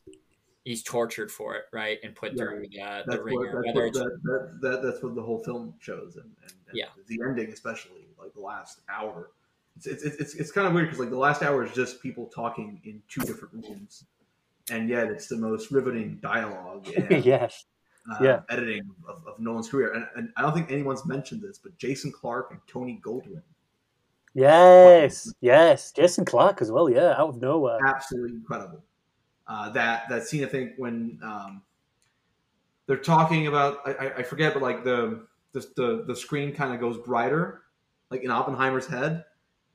he's 0.66 0.84
tortured 0.84 1.32
for 1.32 1.56
it 1.56 1.64
right 1.74 1.98
and 2.04 2.14
put 2.16 2.32
Right. 2.32 2.38
through 2.38 2.66
the, 2.70 2.78
That's 2.78 3.06
the 3.08 3.18
what, 3.18 3.26
ringer 3.26 3.64
that's, 3.64 3.76
whether 3.76 3.80
what 3.80 3.88
it's 3.88 3.98
that, 4.00 4.20
that, 4.24 4.60
that, 4.62 4.84
that's 4.84 5.02
what 5.04 5.16
the 5.16 5.24
whole 5.24 5.40
film 5.44 5.74
shows, 5.80 6.18
and, 6.18 6.26
and, 6.44 6.52
and 6.68 6.76
Yeah. 6.78 6.86
the 7.08 7.20
ending, 7.28 7.52
especially 7.52 8.06
like 8.20 8.34
the 8.34 8.42
last 8.42 8.82
hour. 8.88 9.32
It's 9.76 9.88
it's 9.88 10.04
it's, 10.04 10.16
it's, 10.18 10.36
it's 10.36 10.52
kind 10.52 10.68
of 10.68 10.74
weird 10.74 10.88
because 10.88 11.00
like 11.00 11.10
the 11.10 11.18
last 11.18 11.42
hour 11.42 11.64
is 11.66 11.72
just 11.74 12.02
people 12.04 12.28
talking 12.28 12.80
in 12.84 13.02
two 13.10 13.22
different 13.22 13.54
rooms, 13.68 14.06
and 14.70 14.88
yet 14.88 15.08
it's 15.08 15.28
the 15.28 15.38
most 15.38 15.72
riveting 15.72 16.20
dialogue 16.22 16.88
and 17.10 17.26
yes. 17.26 17.66
Uh, 18.10 18.18
Yeah. 18.24 18.42
editing 18.50 18.90
of, 19.08 19.26
of 19.28 19.40
Nolan's 19.40 19.70
career. 19.70 19.94
And, 19.94 20.08
and 20.16 20.30
I 20.38 20.42
don't 20.42 20.54
think 20.54 20.72
anyone's 20.72 21.06
mentioned 21.06 21.42
this, 21.42 21.58
but 21.60 21.78
Jason 21.78 22.12
Clarke 22.12 22.52
and 22.52 22.60
Tony 22.68 23.00
Goldwyn, 23.04 23.42
Yes. 24.34 25.32
Yes. 25.42 25.92
Jason 25.92 26.26
Clarke 26.26 26.62
as 26.62 26.72
well. 26.72 26.90
Yeah. 26.90 27.12
Out 27.18 27.30
of 27.30 27.42
nowhere. 27.42 27.80
absolutely 27.86 28.36
incredible. 28.38 28.84
Uh, 29.48 29.70
that 29.72 30.08
that 30.10 30.24
scene, 30.24 30.44
I 30.44 30.48
think, 30.48 30.74
when 30.78 31.20
um, 31.22 31.62
they're 32.88 32.96
talking 32.98 33.48
about, 33.48 33.80
I, 33.86 33.92
I- 33.94 34.16
I 34.18 34.24
forget, 34.24 34.54
but 34.54 34.62
like 34.64 34.84
the 34.84 35.26
the 35.52 35.60
the, 35.76 36.04
the 36.08 36.16
screen 36.16 36.54
kind 36.54 36.74
of 36.74 36.80
goes 36.80 36.98
brighter, 36.98 37.64
like 38.10 38.24
in 38.24 38.32
Oppenheimer's 38.32 38.88
head, 38.88 39.26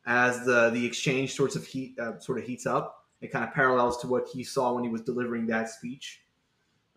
as 0.07 0.45
the 0.47 0.71
the 0.71 0.85
exchange 0.87 1.35
sorts 1.35 1.57
of 1.57 1.67
heat 1.67 1.99
uh, 1.99 2.19
sort 2.19 2.39
of 2.39 2.45
heats 2.45 2.65
up. 2.67 3.05
It 3.21 3.33
kind 3.33 3.45
of 3.45 3.53
parallels 3.53 3.99
to 4.03 4.07
what 4.07 4.27
he 4.33 4.43
saw 4.45 4.73
when 4.73 4.85
he 4.85 4.91
was 4.91 5.01
delivering 5.03 5.47
that 5.49 5.69
speech 5.71 6.23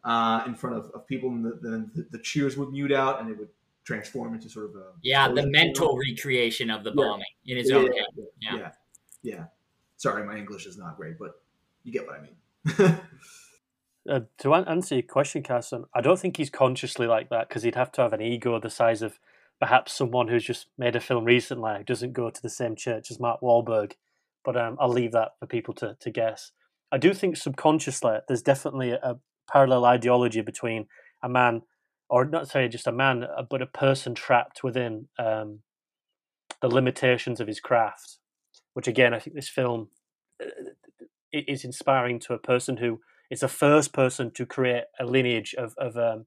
uh, 0.03 0.43
in 0.47 0.55
front 0.55 0.75
of, 0.77 0.91
of 0.93 1.07
people, 1.07 1.29
and 1.29 1.43
the, 1.45 1.51
the 1.61 2.07
the 2.11 2.19
cheers 2.19 2.57
would 2.57 2.69
mute 2.71 2.91
out, 2.91 3.21
and 3.21 3.29
it 3.29 3.37
would 3.37 3.49
transform 3.85 4.33
into 4.33 4.49
sort 4.49 4.65
of 4.69 4.75
a 4.75 4.85
yeah 5.01 5.27
the 5.27 5.33
explosion. 5.33 5.51
mental 5.51 5.97
recreation 5.97 6.69
of 6.69 6.83
the 6.83 6.91
Yeah. 6.91 6.95
bombing 6.95 7.25
in 7.45 7.57
his 7.57 7.69
yeah, 7.69 7.75
own 7.77 7.85
yeah, 7.85 7.91
head 7.93 8.05
yeah, 8.15 8.23
Yeah. 8.39 8.57
yeah, 8.57 8.71
yeah. 9.23 9.43
Sorry, 9.97 10.25
my 10.25 10.37
English 10.37 10.65
is 10.65 10.77
not 10.77 10.95
great, 10.97 11.17
but 11.17 11.41
you 11.83 11.91
get 11.91 12.05
what 12.07 12.15
I 12.17 12.21
mean. 12.21 12.99
Uh, 14.09 14.21
to 14.39 14.55
answer 14.55 14.95
your 14.95 15.03
question, 15.03 15.43
Carson, 15.43 15.83
I 15.93 16.01
don't 16.01 16.17
think 16.17 16.37
he's 16.37 16.49
consciously 16.49 17.05
like 17.05 17.29
that 17.29 17.47
because 17.47 17.61
he'd 17.63 17.75
have 17.75 17.91
to 17.91 18.01
have 18.01 18.13
an 18.13 18.21
ego 18.21 18.59
the 18.59 18.69
size 18.69 19.03
of 19.03 19.19
perhaps 19.59 19.93
someone 19.93 20.29
who's 20.29 20.45
just 20.45 20.67
made 20.79 20.95
a 20.95 20.99
film 20.99 21.25
recently 21.25 21.77
who 21.77 21.83
doesn't 21.83 22.13
go 22.13 22.29
to 22.31 22.41
the 22.41 22.49
same 22.49 22.75
church 22.75 23.11
as 23.11 23.19
Mark 23.19 23.41
Wahlberg. 23.41 23.93
But 24.43 24.57
um, 24.57 24.77
I'll 24.79 24.89
leave 24.89 25.11
that 25.11 25.33
for 25.39 25.45
people 25.45 25.73
to, 25.75 25.95
to 25.99 26.09
guess. 26.09 26.51
I 26.91 26.97
do 26.97 27.13
think 27.13 27.37
subconsciously 27.37 28.17
there's 28.27 28.41
definitely 28.41 28.91
a, 28.91 28.99
a 29.03 29.19
parallel 29.51 29.85
ideology 29.85 30.41
between 30.41 30.87
a 31.23 31.29
man, 31.29 31.63
or 32.09 32.25
not 32.25 32.47
say 32.47 32.67
just 32.67 32.87
a 32.87 32.91
man, 32.91 33.23
uh, 33.23 33.43
but 33.49 33.61
a 33.61 33.67
person 33.67 34.15
trapped 34.15 34.63
within 34.63 35.07
um, 35.17 35.59
the 36.61 36.67
limitations 36.67 37.39
of 37.39 37.47
his 37.47 37.59
craft, 37.59 38.17
which 38.73 38.87
again 38.87 39.13
I 39.13 39.19
think 39.19 39.35
this 39.35 39.49
film 39.49 39.89
uh, 40.41 40.47
is 41.31 41.63
inspiring 41.63 42.19
to 42.21 42.33
a 42.33 42.39
person 42.39 42.77
who 42.77 43.01
is 43.29 43.41
the 43.41 43.47
first 43.47 43.93
person 43.93 44.31
to 44.31 44.45
create 44.45 44.85
a 44.99 45.05
lineage 45.05 45.53
of 45.57 45.73
of 45.77 45.97
um, 45.97 46.25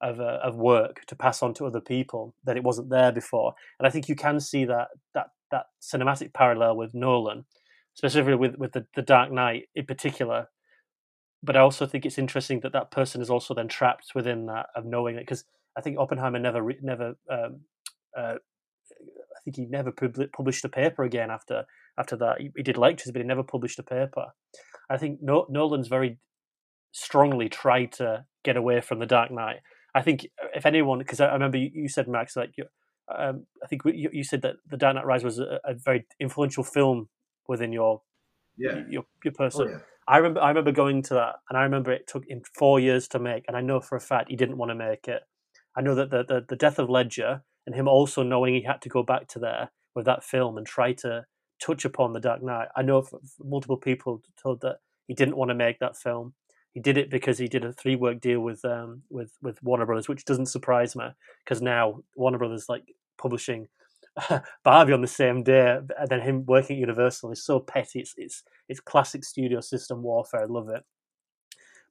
of, 0.00 0.20
uh, 0.20 0.38
of 0.42 0.56
work 0.56 1.04
to 1.06 1.16
pass 1.16 1.42
on 1.42 1.54
to 1.54 1.66
other 1.66 1.80
people 1.80 2.34
that 2.44 2.56
it 2.56 2.62
wasn't 2.62 2.90
there 2.90 3.12
before. 3.12 3.54
And 3.78 3.86
I 3.86 3.90
think 3.90 4.08
you 4.08 4.14
can 4.14 4.38
see 4.40 4.64
that 4.66 4.88
that 5.14 5.28
that 5.50 5.66
cinematic 5.80 6.32
parallel 6.32 6.76
with 6.76 6.94
Nolan, 6.94 7.46
specifically 7.94 8.34
with 8.36 8.56
with 8.56 8.72
the, 8.72 8.86
the 8.94 9.02
Dark 9.02 9.32
Knight 9.32 9.68
in 9.74 9.86
particular. 9.86 10.48
But 11.44 11.56
I 11.56 11.60
also 11.60 11.86
think 11.86 12.06
it's 12.06 12.18
interesting 12.18 12.60
that 12.60 12.72
that 12.72 12.90
person 12.90 13.20
is 13.20 13.28
also 13.28 13.54
then 13.54 13.68
trapped 13.68 14.12
within 14.14 14.46
that 14.46 14.66
of 14.74 14.86
knowing 14.86 15.16
it 15.16 15.20
because 15.20 15.44
I 15.76 15.82
think 15.82 15.98
Oppenheimer 15.98 16.38
never 16.38 16.62
re- 16.62 16.78
never 16.80 17.14
um, 17.30 17.60
uh, 18.16 18.36
I 18.36 19.40
think 19.44 19.56
he 19.56 19.66
never 19.66 19.92
pub- 19.92 20.32
published 20.34 20.64
a 20.64 20.68
paper 20.68 21.04
again 21.04 21.30
after 21.30 21.64
after 21.98 22.16
that. 22.16 22.40
He, 22.40 22.50
he, 22.56 22.62
did 22.62 22.78
lectures, 22.78 23.12
but 23.12 23.20
he 23.20 23.26
never 23.26 23.42
published 23.42 23.78
a 23.78 23.82
paper. 23.82 24.26
I 24.88 24.96
think 24.96 25.20
no- 25.22 25.46
Nolan's 25.50 25.88
very 25.88 26.18
strongly 26.92 27.48
tried 27.48 27.92
to 27.92 28.24
get 28.42 28.56
away 28.56 28.80
from 28.80 29.00
the 29.00 29.06
Dark 29.06 29.30
Knight. 29.30 29.56
I 29.94 30.02
think 30.02 30.26
if 30.54 30.66
anyone, 30.66 30.98
because 30.98 31.20
I 31.20 31.32
remember 31.32 31.58
you, 31.58 31.70
you 31.72 31.88
said 31.88 32.08
Max, 32.08 32.36
like 32.36 32.52
you, 32.56 32.64
um, 33.14 33.46
I 33.62 33.66
think 33.66 33.82
you, 33.84 34.08
you, 34.12 34.24
said 34.24 34.42
that 34.42 34.56
the 34.68 34.76
Dark 34.76 34.94
Knight 34.96 35.06
Rise 35.06 35.24
was 35.24 35.38
a, 35.38 35.60
a, 35.64 35.74
very 35.74 36.06
influential 36.18 36.64
film 36.64 37.08
within 37.46 37.72
your 37.72 38.00
yeah. 38.56 38.82
your 38.88 39.04
your 39.22 39.34
person. 39.34 39.66
Oh, 39.68 39.70
yeah. 39.72 39.78
I 40.06 40.18
remember 40.18 40.40
I 40.40 40.48
remember 40.48 40.72
going 40.72 41.02
to 41.02 41.14
that, 41.14 41.36
and 41.48 41.58
I 41.58 41.62
remember 41.62 41.92
it 41.92 42.06
took 42.06 42.28
him 42.28 42.42
four 42.54 42.78
years 42.80 43.08
to 43.08 43.18
make, 43.18 43.44
and 43.48 43.56
I 43.56 43.60
know 43.60 43.80
for 43.80 43.96
a 43.96 44.00
fact 44.00 44.30
he 44.30 44.36
didn't 44.36 44.58
want 44.58 44.70
to 44.70 44.74
make 44.74 45.08
it. 45.08 45.22
I 45.76 45.80
know 45.80 45.94
that 45.94 46.10
the, 46.10 46.24
the, 46.24 46.44
the 46.48 46.56
death 46.56 46.78
of 46.78 46.90
Ledger 46.90 47.42
and 47.66 47.74
him 47.74 47.88
also 47.88 48.22
knowing 48.22 48.54
he 48.54 48.62
had 48.62 48.82
to 48.82 48.88
go 48.88 49.02
back 49.02 49.26
to 49.28 49.38
there 49.38 49.70
with 49.94 50.04
that 50.06 50.22
film 50.22 50.58
and 50.58 50.66
try 50.66 50.92
to 50.92 51.24
touch 51.60 51.84
upon 51.84 52.12
the 52.12 52.20
Dark 52.20 52.42
Knight. 52.42 52.68
I 52.76 52.82
know 52.82 53.06
multiple 53.40 53.76
people 53.76 54.22
told 54.40 54.60
that 54.60 54.78
he 55.08 55.14
didn't 55.14 55.36
want 55.36 55.48
to 55.50 55.54
make 55.54 55.78
that 55.78 55.96
film. 55.96 56.34
He 56.72 56.80
did 56.80 56.98
it 56.98 57.10
because 57.10 57.38
he 57.38 57.48
did 57.48 57.64
a 57.64 57.72
three 57.72 57.96
work 57.96 58.20
deal 58.20 58.40
with 58.40 58.64
um 58.64 59.02
with 59.08 59.32
with 59.42 59.62
Warner 59.62 59.86
Brothers, 59.86 60.08
which 60.08 60.24
doesn't 60.24 60.46
surprise 60.46 60.94
me 60.96 61.06
because 61.44 61.62
now 61.62 62.00
Warner 62.16 62.38
Brothers 62.38 62.66
like 62.68 62.94
publishing 63.16 63.68
Barbie 64.64 64.92
on 64.92 65.00
the 65.00 65.06
same 65.06 65.42
day, 65.42 65.78
and 65.98 66.08
then 66.08 66.20
him 66.20 66.44
working 66.46 66.76
at 66.76 66.80
Universal 66.80 67.32
is 67.32 67.44
so 67.44 67.60
petty. 67.60 68.00
It's 68.00 68.14
it's 68.16 68.42
it's 68.68 68.80
classic 68.80 69.24
studio 69.24 69.60
system 69.60 70.02
warfare. 70.02 70.42
I 70.42 70.46
love 70.46 70.68
it. 70.68 70.84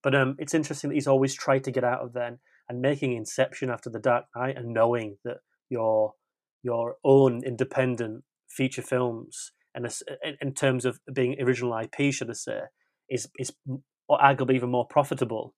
But 0.02 0.16
um, 0.16 0.36
it's 0.38 0.54
interesting 0.54 0.90
that 0.90 0.96
he's 0.96 1.08
always 1.08 1.34
tried 1.34 1.64
to 1.64 1.72
get 1.72 1.84
out 1.84 2.02
of 2.02 2.14
then 2.14 2.40
and 2.70 2.82
making 2.82 3.14
Inception 3.14 3.70
after 3.70 3.90
The 3.90 4.00
Dark 4.00 4.26
Knight 4.36 4.58
and 4.58 4.74
knowing 4.74 5.18
that 5.24 5.38
your 5.70 6.14
your 6.62 6.96
own 7.04 7.44
independent 7.44 8.24
feature 8.50 8.82
films 8.82 9.52
and 9.76 9.88
in 10.42 10.54
terms 10.54 10.86
of 10.86 11.00
being 11.12 11.36
original 11.42 11.78
IP, 11.78 12.14
should 12.14 12.30
I 12.30 12.34
say, 12.34 12.62
is 13.10 13.28
is 13.40 13.52
arguably 14.10 14.56
even 14.56 14.70
more 14.70 14.88
profitable, 14.88 15.56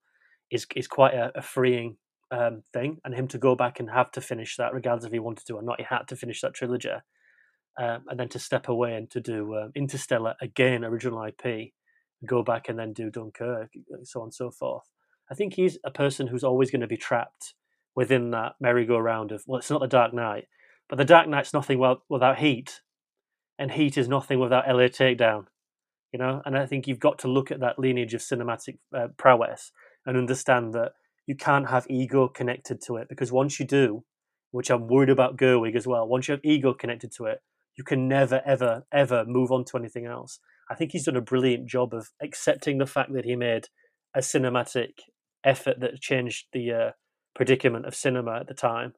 is 0.52 0.66
is 0.76 0.88
quite 0.88 1.14
a, 1.14 1.32
a 1.36 1.42
freeing 1.42 1.98
um, 2.32 2.64
thing. 2.74 3.00
And 3.04 3.14
him 3.14 3.28
to 3.30 3.38
go 3.38 3.56
back 3.56 3.80
and 3.80 3.90
have 3.90 4.12
to 4.12 4.22
finish 4.22 4.56
that, 4.58 4.74
regardless 4.74 5.06
if 5.06 5.12
he 5.12 5.20
wanted 5.20 5.46
to 5.48 5.56
or 5.56 5.62
not, 5.62 5.80
he 5.80 5.86
had 5.88 6.08
to 6.10 6.16
finish 6.16 6.42
that 6.42 6.54
trilogy, 6.54 6.90
um, 7.80 8.04
and 8.08 8.20
then 8.20 8.30
to 8.30 8.40
step 8.40 8.68
away 8.68 8.96
and 8.96 9.10
to 9.12 9.20
do 9.20 9.56
um, 9.56 9.72
Interstellar 9.76 10.36
again, 10.42 10.84
original 10.84 11.24
IP, 11.24 11.74
go 12.26 12.44
back 12.44 12.70
and 12.70 12.80
then 12.80 12.94
do 12.94 13.10
Dunkirk, 13.10 13.72
so 14.04 14.22
on 14.22 14.28
and 14.28 14.34
so 14.34 14.52
forth. 14.52 14.90
I 15.30 15.36
think 15.36 15.54
he's 15.54 15.78
a 15.84 15.92
person 15.92 16.28
who's 16.28 16.44
always 16.44 16.72
going 16.72 16.82
to 16.82 16.88
be 16.88 16.98
trapped 16.98 17.54
within 17.96 18.32
that 18.32 18.54
merry-go-round 18.60 19.32
of 19.32 19.44
well, 19.48 19.60
it's 19.60 19.70
not 19.70 19.82
the 19.82 19.88
Dark 19.88 20.14
Knight, 20.14 20.46
but 20.90 20.98
the 20.98 21.06
Dark 21.06 21.28
Knight's 21.28 21.54
nothing 21.54 21.80
without 22.10 22.38
heat, 22.38 22.82
and 23.58 23.72
heat 23.72 23.98
is 23.98 24.08
nothing 24.08 24.40
without 24.40 24.68
LA 24.68 24.88
Takedown 24.88 25.46
you 26.16 26.20
know. 26.20 26.42
And 26.46 26.58
I 26.58 26.66
think 26.66 26.88
you've 26.88 27.00
got 27.00 27.20
to 27.20 27.28
look 27.28 27.52
at 27.52 27.60
that 27.60 27.78
lineage 27.78 28.14
of 28.14 28.22
cinematic 28.22 28.78
uh, 28.96 29.08
prowess 29.18 29.74
and 30.06 30.16
understand 30.16 30.74
that 30.74 30.94
you 31.28 31.36
can't 31.36 31.70
have 31.70 31.88
ego 31.90 32.28
connected 32.28 32.82
to 32.88 32.98
it 32.98 33.08
because 33.10 33.32
once 33.32 33.60
you 33.60 33.66
do, 33.66 34.04
which 34.52 34.70
I'm 34.70 34.88
worried 34.88 35.10
about 35.10 35.38
Gerwig 35.38 35.76
as 35.76 35.88
well, 35.88 36.08
once 36.08 36.28
you 36.28 36.34
have 36.34 36.46
ego 36.46 36.74
connected 36.74 37.12
to 37.18 37.26
it, 37.26 37.40
you 37.78 37.84
can 37.84 38.08
never, 38.08 38.42
ever, 38.46 38.84
ever 38.94 39.26
move 39.26 39.52
on 39.52 39.66
to 39.66 39.78
anything 39.78 40.06
else. 40.06 40.40
I 40.70 40.76
think 40.76 40.92
he's 40.92 41.06
done 41.06 41.16
a 41.16 41.22
brilliant 41.22 41.68
job 41.68 41.94
of 41.94 42.10
accepting 42.22 42.78
the 42.78 42.86
fact 42.86 43.14
that 43.14 43.26
he 43.26 43.36
made 43.36 43.68
a 44.16 44.20
cinematic 44.20 44.94
effort 45.44 45.80
that 45.82 46.02
changed 46.02 46.46
the 46.54 46.72
uh, 46.72 46.92
predicament 47.36 47.86
of 47.86 47.96
cinema 47.96 48.40
at 48.40 48.48
the 48.48 48.54
time. 48.54 48.94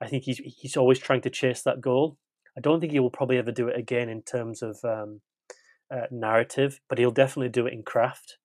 I 0.00 0.06
think 0.06 0.24
he's 0.24 0.38
he's 0.38 0.76
always 0.76 0.98
trying 0.98 1.22
to 1.22 1.30
chase 1.30 1.62
that 1.62 1.80
goal. 1.80 2.18
I 2.56 2.60
don't 2.60 2.80
think 2.80 2.92
he 2.92 3.00
will 3.00 3.10
probably 3.10 3.38
ever 3.38 3.50
do 3.50 3.68
it 3.68 3.78
again 3.78 4.08
in 4.08 4.22
terms 4.22 4.62
of 4.62 4.78
um, 4.84 5.20
uh, 5.92 6.06
narrative, 6.10 6.80
but 6.88 6.98
he'll 6.98 7.10
definitely 7.10 7.48
do 7.48 7.66
it 7.66 7.72
in 7.72 7.82
craft. 7.82 8.38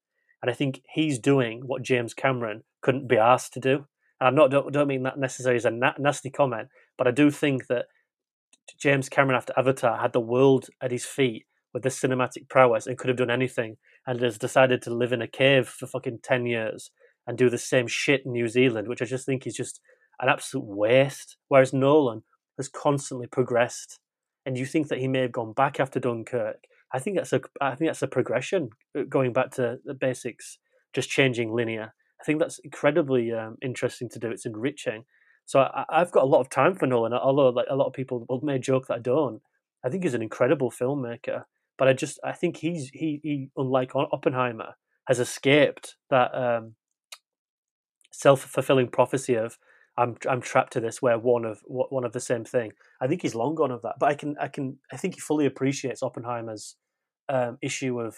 And 0.44 0.52
I 0.52 0.53
think 0.53 0.82
he's 0.94 1.18
doing 1.20 1.61
what 1.65 1.82
James 1.82 2.14
Cameron 2.14 2.64
couldn't 2.82 3.07
be 3.07 3.18
asked 3.18 3.53
to 3.53 3.61
do. 3.61 3.86
And 4.20 4.28
I'm 4.28 4.36
not 4.36 4.52
don't, 4.52 4.74
don't 4.74 4.90
mean 4.90 5.03
that 5.03 5.18
necessarily 5.18 5.56
as 5.56 5.64
a 5.64 5.72
na- 5.72 5.94
nasty 5.98 6.30
comment, 6.30 6.68
but 6.98 7.07
I 7.07 7.11
do 7.11 7.32
think 7.32 7.68
that 7.68 7.86
James 8.78 9.07
Cameron 9.07 9.38
after 9.38 9.53
Avatar 9.57 9.98
had 9.99 10.11
the 10.11 10.20
world 10.20 10.68
at 10.82 10.91
his 10.91 11.06
feet 11.06 11.45
with 11.74 11.84
this 11.84 11.99
cinematic 11.99 12.49
prowess 12.49 12.86
and 12.86 12.98
could 12.98 13.07
have 13.07 13.18
done 13.18 13.32
anything, 13.32 13.78
and 14.06 14.22
has 14.22 14.38
decided 14.38 14.82
to 14.82 14.94
live 14.94 15.14
in 15.14 15.22
a 15.22 15.28
cave 15.28 15.68
for 15.68 15.88
fucking 15.88 16.20
ten 16.22 16.45
years 16.45 16.91
and 17.26 17.38
do 17.38 17.49
the 17.49 17.57
same 17.57 17.88
shit 17.88 18.26
in 18.26 18.34
New 18.34 18.49
Zealand, 18.49 18.90
which 18.90 19.02
I 19.02 19.06
just 19.06 19.26
think 19.26 19.48
is 19.48 19.56
just 19.56 19.80
an 20.20 20.28
absolute 20.28 20.65
waste. 20.65 21.38
Whereas 21.48 21.72
Nolan 21.72 22.24
has 22.57 22.68
constantly 22.68 23.28
progressed, 23.28 23.99
and 24.45 24.57
you 24.57 24.65
think 24.65 24.90
that 24.90 24.99
he 24.99 25.07
may 25.07 25.22
have 25.22 25.32
gone 25.32 25.53
back 25.53 25.80
after 25.80 26.02
Dunkirk 26.02 26.65
I 26.94 26.99
think 26.99 27.18
that's 27.18 27.34
a 27.34 27.41
I 27.60 27.76
think 27.76 27.90
that's 27.90 28.02
a 28.02 28.07
progression 28.07 28.70
uh, 28.98 29.03
going 29.10 29.34
back 29.34 29.52
to 29.52 29.80
the 29.84 29.94
basics, 29.94 30.60
just 30.94 31.10
changing 31.10 31.53
linear. 31.53 31.94
I 32.22 32.24
think 32.24 32.40
that's 32.40 32.60
incredibly 32.60 33.34
um, 33.34 33.57
interesting 33.61 34.10
to 34.10 34.20
do. 34.20 34.32
It's 34.32 34.45
enriching. 34.45 35.06
So 35.45 35.60
I, 35.60 35.86
have 35.91 36.11
got 36.11 36.24
a 36.24 36.28
lot 36.28 36.40
of 36.40 36.49
time 36.49 36.76
for 36.76 36.88
Nolan, 36.88 37.11
although 37.14 37.49
like 37.49 37.65
a 37.70 37.76
lot 37.76 37.88
of 37.88 37.94
people 37.94 38.26
may 38.44 38.60
joke 38.60 38.88
that 38.88 38.95
I 38.95 38.99
don't. 38.99 39.41
I 39.84 39.90
think 39.90 40.03
he's 40.03 40.14
an 40.14 40.22
incredible 40.22 40.72
filmmaker, 40.72 41.44
but 41.78 41.88
I 41.88 41.94
just 41.94 42.20
I 42.24 42.32
think 42.32 42.57
he's 42.57 42.90
he 42.94 43.20
he 43.24 43.49
unlike 43.57 43.95
Oppenheimer 43.95 44.76
has 45.07 45.20
escaped 45.20 45.95
that 46.10 46.34
um, 46.34 46.76
self 48.11 48.41
fulfilling 48.41 48.88
prophecy 48.88 49.36
of 49.36 49.57
I'm 49.98 50.15
I'm 50.30 50.41
trapped 50.41 50.74
to 50.74 50.80
this 50.80 51.02
where 51.02 51.20
one 51.20 51.45
of 51.45 51.61
one 51.68 52.06
of 52.06 52.14
the 52.14 52.20
same 52.20 52.45
thing. 52.45 52.72
I 53.02 53.07
think 53.07 53.22
he's 53.22 53.36
long 53.36 53.56
gone 53.56 53.72
of 53.72 53.82
that, 53.82 53.95
but 53.99 54.10
I 54.10 54.15
can 54.15 54.36
I 54.40 54.48
can 54.48 54.78
I 54.91 54.98
think 54.98 55.15
he 55.15 55.20
fully 55.20 55.45
appreciates 55.45 56.02
Oppenheimer's 56.02 56.76
um, 57.30 57.58
issue 57.62 58.00
of 58.00 58.18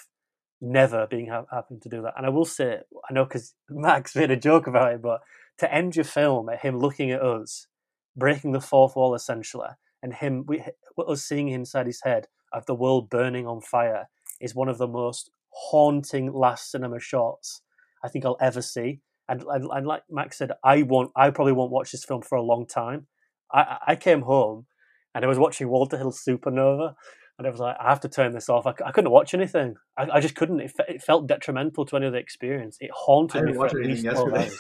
never 0.62 1.08
being 1.08 1.28
ha- 1.28 1.46
happen 1.52 1.80
to 1.82 1.90
do 1.90 2.02
that. 2.02 2.14
And 2.18 2.26
I 2.26 2.30
will 2.30 2.46
say, 2.46 2.80
I 3.10 3.14
know 3.14 3.26
because 3.26 3.54
Max 3.70 4.16
made 4.16 4.32
a 4.32 4.38
joke 4.38 4.68
about 4.68 4.94
it, 4.94 5.02
but 5.02 5.22
to 5.60 5.74
end 5.74 5.96
your 5.96 6.06
film 6.06 6.50
at 6.50 6.62
him 6.62 6.80
looking 6.80 7.12
at 7.12 7.22
us, 7.22 7.68
breaking 8.16 8.52
the 8.52 8.62
fourth 8.62 8.96
wall 8.96 9.16
essentially, 9.16 9.70
and 10.02 10.14
him, 10.14 10.46
we, 10.48 10.64
us 11.08 11.24
seeing 11.24 11.50
inside 11.50 11.88
his 11.88 12.02
head 12.04 12.28
of 12.54 12.66
the 12.66 12.76
world 12.76 13.10
burning 13.10 13.48
on 13.48 13.62
fire 13.62 14.08
is 14.40 14.56
one 14.56 14.70
of 14.70 14.78
the 14.78 14.88
most 14.88 15.32
haunting 15.50 16.32
last 16.32 16.70
cinema 16.70 17.00
shots 17.00 17.62
I 18.04 18.08
think 18.08 18.26
I'll 18.26 18.38
ever 18.40 18.62
see. 18.62 19.00
And, 19.28 19.44
and, 19.44 19.68
and 19.72 19.88
like 19.88 20.04
Max 20.10 20.38
said, 20.38 20.52
I 20.64 20.84
won't, 20.84 21.12
I 21.16 21.32
probably 21.32 21.54
won't 21.54 21.72
watch 21.72 21.92
this 21.92 22.06
film 22.06 22.22
for 22.22 22.38
a 22.38 22.44
long 22.44 22.68
time. 22.68 23.08
I, 23.52 23.78
I 23.88 23.96
came 23.96 24.22
home 24.22 24.68
and 25.16 25.26
I 25.26 25.28
was 25.28 25.40
watching 25.40 25.70
Walter 25.70 25.98
Hill 25.98 26.12
Supernova, 26.12 26.94
and 27.38 27.46
I 27.46 27.50
was 27.50 27.60
like, 27.60 27.76
I 27.80 27.90
have 27.90 28.00
to 28.02 28.10
turn 28.10 28.32
this 28.32 28.50
off. 28.50 28.66
I, 28.66 28.74
I 28.86 28.92
couldn't 28.92 29.12
watch 29.12 29.34
anything. 29.34 29.76
I, 29.98 30.08
I 30.14 30.20
just 30.22 30.36
couldn't. 30.36 30.62
It, 30.62 30.72
fe- 30.72 30.96
it, 30.96 31.02
felt 31.02 31.28
detrimental 31.28 31.86
to 31.86 31.98
any 31.98 32.06
of 32.06 32.14
the 32.14 32.20
experience. 32.20 32.78
It 32.80 32.92
haunted 32.94 33.44
me 33.44 33.54
for 33.54 33.66
at 33.66 33.76
least 33.76 34.06
hours. 34.06 34.58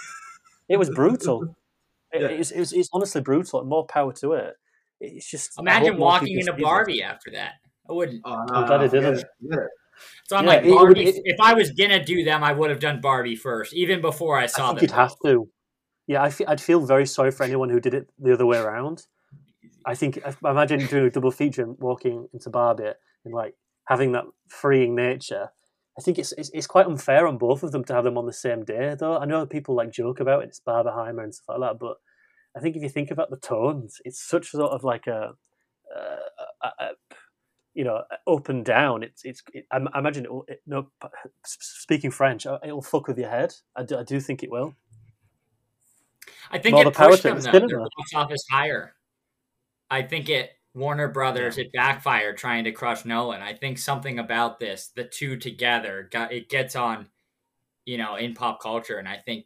It 0.68 0.78
was 0.78 0.90
brutal. 0.90 1.44
it, 2.12 2.22
yeah. 2.22 2.28
it, 2.28 2.38
was, 2.38 2.52
it, 2.52 2.60
was, 2.60 2.74
it's 2.74 2.90
honestly 2.92 3.22
brutal. 3.22 3.64
More 3.64 3.86
power 3.86 4.12
to 4.14 4.34
it. 4.34 4.56
It's 5.00 5.30
just 5.30 5.58
imagine 5.60 5.98
walking 5.98 6.38
into 6.40 6.54
Barbie 6.54 7.00
it. 7.00 7.04
after 7.04 7.32
that. 7.32 7.54
I 7.90 7.94
wouldn't. 7.94 8.22
Oh, 8.26 8.44
no, 8.44 8.56
I'm 8.56 8.68
glad 8.68 8.84
it 8.84 8.92
didn't. 8.92 9.24
Yeah. 9.40 9.56
So 10.26 10.36
I'm 10.36 10.46
yeah, 10.46 10.50
like 10.50 10.68
Barbie. 10.68 11.14
if 11.24 11.40
I 11.40 11.54
was 11.54 11.72
gonna 11.72 12.04
do 12.04 12.24
them, 12.26 12.44
I 12.44 12.52
would 12.52 12.70
have 12.70 12.80
done 12.80 13.00
Barbie 13.00 13.36
first, 13.36 13.74
even 13.74 14.02
before 14.02 14.38
I 14.38 14.48
saw 14.48 14.66
I 14.66 14.68
think 14.70 14.80
them. 14.80 14.84
You'd 14.90 14.96
have 14.96 15.16
to. 15.26 15.50
Yeah, 16.08 16.24
I 16.24 16.50
would 16.50 16.62
feel 16.62 16.86
very 16.86 17.06
sorry 17.06 17.32
for 17.32 17.44
anyone 17.44 17.70
who 17.70 17.80
did 17.80 17.94
it 17.94 18.10
the 18.20 18.34
other 18.34 18.46
way 18.46 18.58
around 18.58 19.06
I 19.86 19.96
think 19.96 20.20
I 20.26 20.50
imagine 20.50 20.86
doing 20.88 21.06
a 21.06 21.10
double 21.10 21.32
feature 21.32 21.64
and 21.64 21.78
walking 21.80 22.28
into 22.34 22.50
Barbie 22.50 22.92
and 23.24 23.34
like 23.34 23.56
having 23.88 24.14
that 24.14 24.26
freeing 24.48 24.96
nature. 24.96 25.50
I 25.98 26.02
think 26.02 26.20
it's, 26.20 26.34
it's, 26.34 26.52
it's 26.54 26.68
quite 26.68 26.88
unfair 26.88 27.26
on 27.26 27.38
both 27.38 27.64
of 27.64 27.72
them 27.72 27.86
to 27.86 27.94
have 27.94 28.04
them 28.04 28.18
on 28.18 28.26
the 28.26 28.34
same 28.34 28.66
day, 28.66 28.96
though. 29.00 29.18
I 29.18 29.26
know 29.26 29.46
people 29.46 29.76
like 29.76 29.92
joke 29.92 30.20
about 30.20 30.44
it, 30.44 30.50
it's 30.50 30.60
Barbenheimer 30.60 31.24
and 31.24 31.34
stuff 31.34 31.58
like 31.58 31.70
that, 31.70 31.80
but 31.80 31.98
I 32.56 32.60
think 32.60 32.76
if 32.76 32.84
you 32.84 32.90
think 32.90 33.12
about 33.12 33.30
the 33.30 33.38
tones, 33.38 34.02
it's 34.04 34.22
such 34.22 34.50
sort 34.50 34.72
of 34.72 34.84
like 34.84 35.08
a, 35.08 35.34
a, 35.96 36.66
a, 36.66 36.68
a 36.80 36.90
you 37.74 37.84
know, 37.84 38.04
up 38.28 38.50
and 38.50 38.66
down. 38.66 39.04
It's 39.04 39.24
it's. 39.26 39.44
It, 39.54 39.66
I, 39.70 39.80
imagine 40.00 40.24
it 40.24 40.32
will. 40.32 40.46
It, 40.48 40.62
no, 40.66 40.90
speaking 41.46 42.10
French, 42.10 42.48
uh, 42.48 42.58
it'll 42.64 42.82
fuck 42.82 43.08
with 43.08 43.20
your 43.20 43.30
head. 43.30 43.54
I 43.76 43.84
do, 43.84 43.98
I 43.98 44.04
do 44.04 44.20
think 44.22 44.44
it 44.44 44.50
will. 44.50 44.74
I 46.50 46.58
think 46.58 46.74
More 46.74 46.88
it 46.88 46.94
pushed 46.94 47.24
them 47.24 47.40
though. 47.40 47.52
Box 47.52 48.14
office 48.16 48.46
higher. 48.50 48.96
I 49.96 50.02
think 50.02 50.28
it 50.28 50.52
Warner 50.74 51.08
Brothers, 51.08 51.58
it 51.58 51.72
backfired 51.72 52.36
trying 52.36 52.66
to 52.66 52.74
crush 52.74 53.06
Nolan. 53.06 53.42
I 53.42 53.54
think 53.54 53.78
something 53.78 54.20
about 54.20 54.60
this, 54.60 54.92
the 54.94 55.06
two 55.06 55.38
together, 55.38 56.10
got 56.12 56.34
it 56.34 56.50
gets 56.50 56.76
on, 56.76 57.08
you 57.86 57.98
know, 57.98 58.16
in 58.16 58.34
pop 58.34 58.62
culture, 58.62 58.98
and 58.98 59.08
I 59.08 59.16
think, 59.16 59.46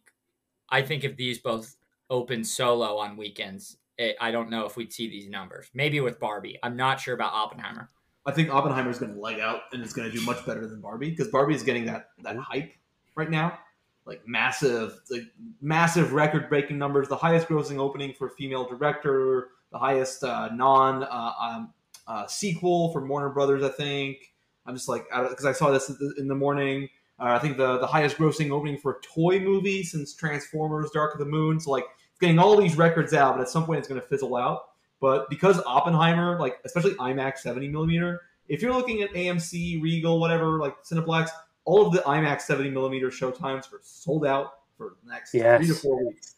I 0.68 0.82
think 0.82 1.04
if 1.04 1.16
these 1.16 1.38
both 1.38 1.76
open 2.10 2.44
solo 2.44 2.98
on 2.98 3.16
weekends, 3.16 3.78
it, 4.00 4.16
I 4.20 4.32
don't 4.32 4.50
know 4.50 4.66
if 4.66 4.76
we'd 4.76 4.92
see 4.92 5.08
these 5.08 5.30
numbers. 5.30 5.70
Maybe 5.76 6.02
with 6.02 6.20
Barbie, 6.20 6.58
I'm 6.64 6.76
not 6.76 7.00
sure 7.00 7.14
about 7.14 7.34
Oppenheimer. 7.34 7.92
I 8.26 8.32
think 8.32 8.50
Oppenheimer 8.50 8.90
is 8.90 8.98
going 8.98 9.14
to 9.14 9.20
leg 9.20 9.40
out 9.40 9.62
and 9.72 9.84
it's 9.84 9.94
going 9.94 10.10
to 10.10 10.18
do 10.18 10.26
much 10.26 10.44
better 10.48 10.66
than 10.66 10.82
Barbie 10.82 11.12
because 11.12 11.28
Barbie 11.28 11.54
is 11.54 11.62
getting 11.62 11.86
that 11.86 12.10
that 12.24 12.38
hype 12.38 12.72
right 13.16 13.30
now, 13.30 13.60
like 14.08 14.28
massive, 14.28 15.00
like 15.12 15.26
massive 15.62 16.14
record-breaking 16.14 16.80
numbers, 16.80 17.08
the 17.08 17.16
highest 17.16 17.48
grossing 17.48 17.78
opening 17.78 18.14
for 18.14 18.28
a 18.28 18.32
female 18.32 18.68
director, 18.68 19.50
the 19.72 19.80
highest 19.80 20.24
uh, 20.24 20.50
non 20.54 21.04
uh, 21.04 21.32
um, 21.41 21.74
uh, 22.08 22.28
sequel 22.28 22.91
from 22.91 23.08
Warner 23.08 23.30
Brothers. 23.30 23.64
I 23.64 23.70
think 23.70 24.34
I'm 24.66 24.76
just 24.76 24.90
like 24.90 25.06
because 25.10 25.46
I 25.46 25.52
saw 25.52 25.72
this 25.72 25.90
in 26.18 26.28
the 26.28 26.36
morning. 26.36 26.90
Uh, 27.20 27.36
I 27.36 27.40
think 27.40 27.58
the 27.58 27.78
the 27.80 27.88
highest 27.88 28.18
grossing 28.18 28.52
opening 28.52 28.78
for 28.78 28.94
a 28.94 29.02
toy 29.02 29.40
movie 29.40 29.84
since 29.84 30.14
Transformers: 30.14 30.91
Dark 30.91 31.14
of 31.14 31.20
the 31.20 31.26
Moon. 31.26 31.60
So 31.60 31.72
like 31.72 31.86
it's 32.12 32.20
getting 32.20 32.40
all 32.40 32.58
these 32.58 32.78
records 32.78 33.14
out, 33.14 33.36
but 33.36 33.41
at 33.41 33.50
some 33.50 33.66
point 33.66 33.80
it's 33.80 33.88
going 33.88 34.02
to 34.02 34.08
fizzle 34.08 34.36
out. 34.36 34.70
But 35.02 35.30
because 35.30 35.62
Oppenheimer, 35.66 36.40
like 36.40 36.60
especially 36.66 36.94
IMAX 36.96 37.40
70 37.40 37.70
millimeter, 37.70 38.22
if 38.48 38.62
you're 38.62 38.74
looking 38.74 39.02
at 39.02 39.12
AMC, 39.14 39.82
Regal, 39.82 40.20
whatever, 40.20 40.60
like 40.60 40.84
Cineplex, 40.84 41.30
all 41.64 41.86
of 41.86 41.94
the 41.94 42.00
IMAX 42.00 42.41
70 42.41 42.70
millimeter 42.72 43.10
showtimes 43.10 43.72
are 43.72 43.80
sold 43.82 44.26
out 44.26 44.54
for 44.78 44.96
the 45.04 45.12
next 45.12 45.34
Yes. 45.34 45.60
three 45.60 45.68
to 45.68 45.74
four 45.76 46.06
weeks. 46.06 46.36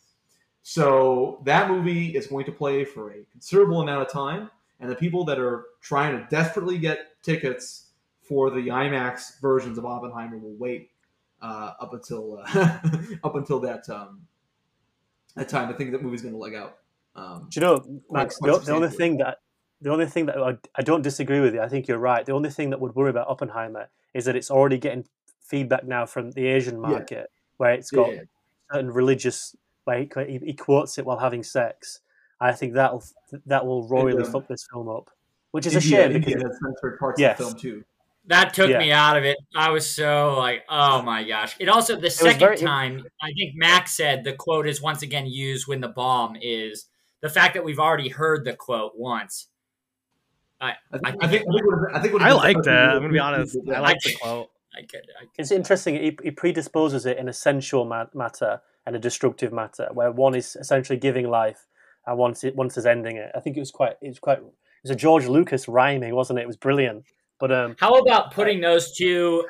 So 0.64 1.42
that 1.46 1.70
movie 1.70 2.16
is 2.16 2.28
going 2.28 2.46
to 2.46 2.52
play 2.52 2.86
for 2.86 3.12
a 3.12 3.24
considerable 3.32 3.82
amount 3.82 4.04
of 4.04 4.12
time, 4.12 4.50
and 4.80 4.90
the 4.90 4.96
people 4.96 5.26
that 5.26 5.40
are 5.40 5.66
trying 5.82 6.18
to 6.18 6.28
desperately 6.30 6.78
get 6.78 7.22
tickets 7.24 7.88
for 8.22 8.50
the 8.50 8.68
IMAX 8.68 9.40
versions 9.42 9.78
of 9.78 9.86
Oppenheimer 9.86 10.38
will 10.38 10.56
wait 10.56 10.92
uh, 11.42 11.74
up 11.80 11.94
until 11.94 12.40
uh, 12.46 12.80
up 13.24 13.36
until 13.36 13.60
that 13.62 13.90
um, 13.90 14.22
that 15.36 15.50
time. 15.50 15.70
I 15.70 15.74
think 15.74 15.92
that 15.92 16.04
movie's 16.04 16.22
going 16.22 16.34
to 16.34 16.40
leg 16.40 16.54
out. 16.54 16.78
Um, 17.16 17.48
Do 17.50 17.60
you 17.60 17.66
know, 17.66 18.02
Max? 18.12 18.38
The, 18.40 18.60
the 18.60 18.72
only 18.74 18.90
thing 18.90 19.18
that 19.18 19.40
the 19.82 19.92
only 19.92 20.06
thing 20.06 20.28
that 20.28 20.38
I, 20.38 20.58
I 20.76 20.84
don't 20.84 21.02
disagree 21.02 21.40
with 21.40 21.56
you. 21.56 21.62
I 21.62 21.68
think 21.68 21.88
you're 21.88 21.98
right. 21.98 22.26
The 22.26 22.34
only 22.34 22.52
thing 22.52 22.70
that 22.70 22.80
would 22.80 22.96
worry 22.96 23.10
about 23.10 23.28
Oppenheimer 23.28 23.90
is 24.14 24.26
that 24.26 24.36
it's 24.36 24.52
already 24.52 24.78
getting 24.78 25.06
feedback 25.42 25.86
now 25.86 26.06
from 26.06 26.32
the 26.32 26.46
Asian 26.48 26.80
market, 26.80 27.32
where 27.58 27.74
it's 27.74 27.90
got 27.92 28.10
Yeah. 28.14 28.22
certain 28.72 28.92
religious. 28.92 29.56
Like 29.88 30.14
he, 30.28 30.40
he 30.46 30.54
quotes 30.54 30.98
it 30.98 31.06
while 31.06 31.18
having 31.20 31.44
sex. 31.44 32.00
I 32.40 32.52
think 32.54 32.74
that'll 32.74 33.04
that 33.46 33.66
will 33.66 33.88
royally 33.88 34.24
um, 34.24 34.32
fuck 34.32 34.48
this 34.48 34.66
film 34.72 34.90
up, 34.90 35.10
which 35.52 35.66
is 35.66 35.74
a 35.76 35.78
India, 35.78 35.90
shame 35.90 36.12
India 36.18 36.36
because 36.38 36.44
has 36.52 36.60
censored 36.64 37.00
parts 37.00 37.20
Yes. 37.20 37.40
of 37.40 37.46
the 37.46 37.52
film 37.52 37.60
too. 37.62 37.84
That 38.28 38.54
took 38.54 38.70
Yeah. 38.70 38.78
me 38.80 38.92
out 38.92 39.18
of 39.18 39.24
it. 39.24 39.38
I 39.56 39.70
was 39.72 39.90
so 39.90 40.36
like, 40.38 40.64
oh 40.70 41.02
my 41.02 41.24
gosh. 41.24 41.56
It 41.60 41.68
also 41.70 41.96
the 42.00 42.10
second 42.12 42.40
very- 42.40 42.58
time 42.58 43.04
I 43.22 43.32
think 43.34 43.56
Max 43.56 43.96
said 43.98 44.24
the 44.24 44.34
quote 44.34 44.68
is 44.68 44.82
once 44.82 45.02
again 45.02 45.26
used 45.26 45.68
when 45.68 45.82
the 45.82 45.88
bomb 45.88 46.36
is 46.40 46.86
the 47.22 47.30
fact 47.30 47.56
that 47.56 47.64
we've 47.64 47.80
already 47.80 48.10
heard 48.10 48.46
the 48.46 48.54
quote 48.54 48.94
once. 48.96 49.48
I 50.60 50.76
I 50.92 50.98
think, 51.00 51.06
I 51.06 51.10
I 51.10 51.12
think, 51.12 51.32
think, 51.32 51.44
I 51.50 51.54
think, 51.54 51.66
what- 51.66 51.96
I 51.96 52.00
think 52.02 52.14
what 52.14 52.22
I 52.22 52.30
it- 52.30 52.34
liked 52.36 52.68
it. 52.68 52.72
I 52.72 52.92
I'm 52.92 53.02
gonna 53.02 53.10
be 53.14 53.20
honest. 53.20 53.58
I 53.74 53.80
like 53.80 54.00
the 54.02 54.14
quote. 54.22 54.50
I 54.74 54.82
could, 54.84 55.02
I 55.20 55.24
could. 55.26 55.30
it's 55.38 55.52
interesting. 55.52 55.96
He, 55.96 56.18
he 56.24 56.32
predisposes 56.32 57.06
it 57.06 57.18
in 57.18 57.28
a 57.28 57.34
sensual 57.34 57.84
ma- 57.86 58.06
matter 58.14 58.62
and 58.86 58.96
a 58.96 59.00
destructive 59.00 59.54
matter, 59.54 59.90
where 59.94 60.12
one 60.12 60.36
is 60.36 60.56
essentially 60.56 60.98
giving 60.98 61.30
life 61.30 61.68
and 62.06 62.18
one 62.18 62.32
is, 62.32 62.44
one 62.56 62.68
is 62.68 62.86
ending 62.86 63.18
it. 63.18 63.32
I 63.36 63.40
think 63.40 63.58
it 63.58 63.62
was 63.62 63.72
quite 63.72 63.94
it 64.02 64.08
was 64.08 64.20
quite 64.20 64.40
it 64.40 64.44
was 64.84 64.92
a 64.92 64.96
George 64.96 65.28
Lucas 65.28 65.68
rhyming, 65.68 66.16
wasn't 66.16 66.40
it? 66.40 66.44
It 66.44 66.48
was 66.48 66.58
brilliant. 66.58 67.06
But 67.40 67.52
um, 67.52 67.76
How 67.80 67.98
about 67.98 68.34
putting 68.34 68.62
those 68.62 68.96
two 68.96 69.48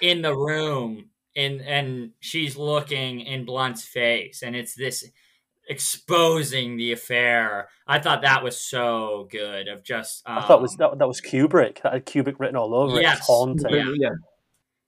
in 0.00 0.22
the 0.22 0.36
room 0.36 1.10
and 1.36 1.60
and 1.62 2.10
she's 2.20 2.56
looking 2.56 3.20
in 3.20 3.44
Blunt's 3.44 3.84
face 3.84 4.42
and 4.42 4.56
it's 4.56 4.74
this 4.74 5.08
exposing 5.68 6.76
the 6.76 6.92
affair. 6.92 7.68
I 7.86 8.00
thought 8.00 8.22
that 8.22 8.42
was 8.42 8.60
so 8.60 9.28
good 9.30 9.68
of 9.68 9.84
just 9.84 10.22
um, 10.26 10.38
I 10.38 10.42
thought 10.46 10.60
was 10.60 10.76
that, 10.76 10.98
that 10.98 11.06
was 11.06 11.20
Kubrick. 11.20 11.82
That 11.82 11.92
had 11.92 12.06
Kubrick 12.06 12.38
written 12.38 12.56
all 12.56 12.74
over 12.74 12.98
it. 12.98 13.02
Yes. 13.02 13.18
It's 13.18 13.26
haunting. 13.26 13.74
Yeah. 13.74 13.92
yeah. 13.94 14.10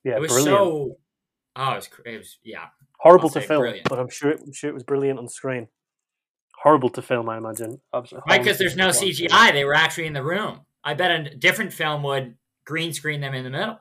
Yeah, 0.05 0.16
it 0.16 0.20
was 0.20 0.33
brilliant. 0.33 0.57
so 0.59 0.97
oh 1.55 1.70
it 1.73 1.77
was, 1.77 1.87
cr- 1.87 2.09
it 2.09 2.19
was 2.19 2.39
yeah. 2.43 2.66
Horrible 3.03 3.31
to 3.31 3.41
film, 3.41 3.62
brilliant. 3.62 3.89
but 3.89 3.99
I'm 3.99 4.09
sure 4.09 4.31
it, 4.31 4.41
I'm 4.47 4.53
sure 4.53 4.70
it 4.70 4.74
was 4.74 4.85
brilliant 4.85 5.19
on 5.19 5.29
screen. 5.29 5.66
Horrible 6.62 6.89
to 6.91 7.03
film, 7.03 7.29
I 7.29 7.37
imagine. 7.37 7.81
Absolutely 7.93 8.31
Right, 8.31 8.41
because 8.43 8.59
there's 8.59 8.77
no 8.77 8.93
film. 8.93 9.07
CGI. 9.11 9.53
They 9.53 9.65
were 9.65 9.74
actually 9.74 10.07
in 10.07 10.12
the 10.12 10.23
room. 10.23 10.61
I 10.85 10.95
bet 10.95 11.11
a 11.11 11.35
different 11.37 11.73
film 11.73 12.05
would 12.05 12.37
green 12.65 12.93
screen 12.93 13.20
them 13.20 13.35
in 13.35 13.43
the 13.45 13.51
middle. 13.51 13.79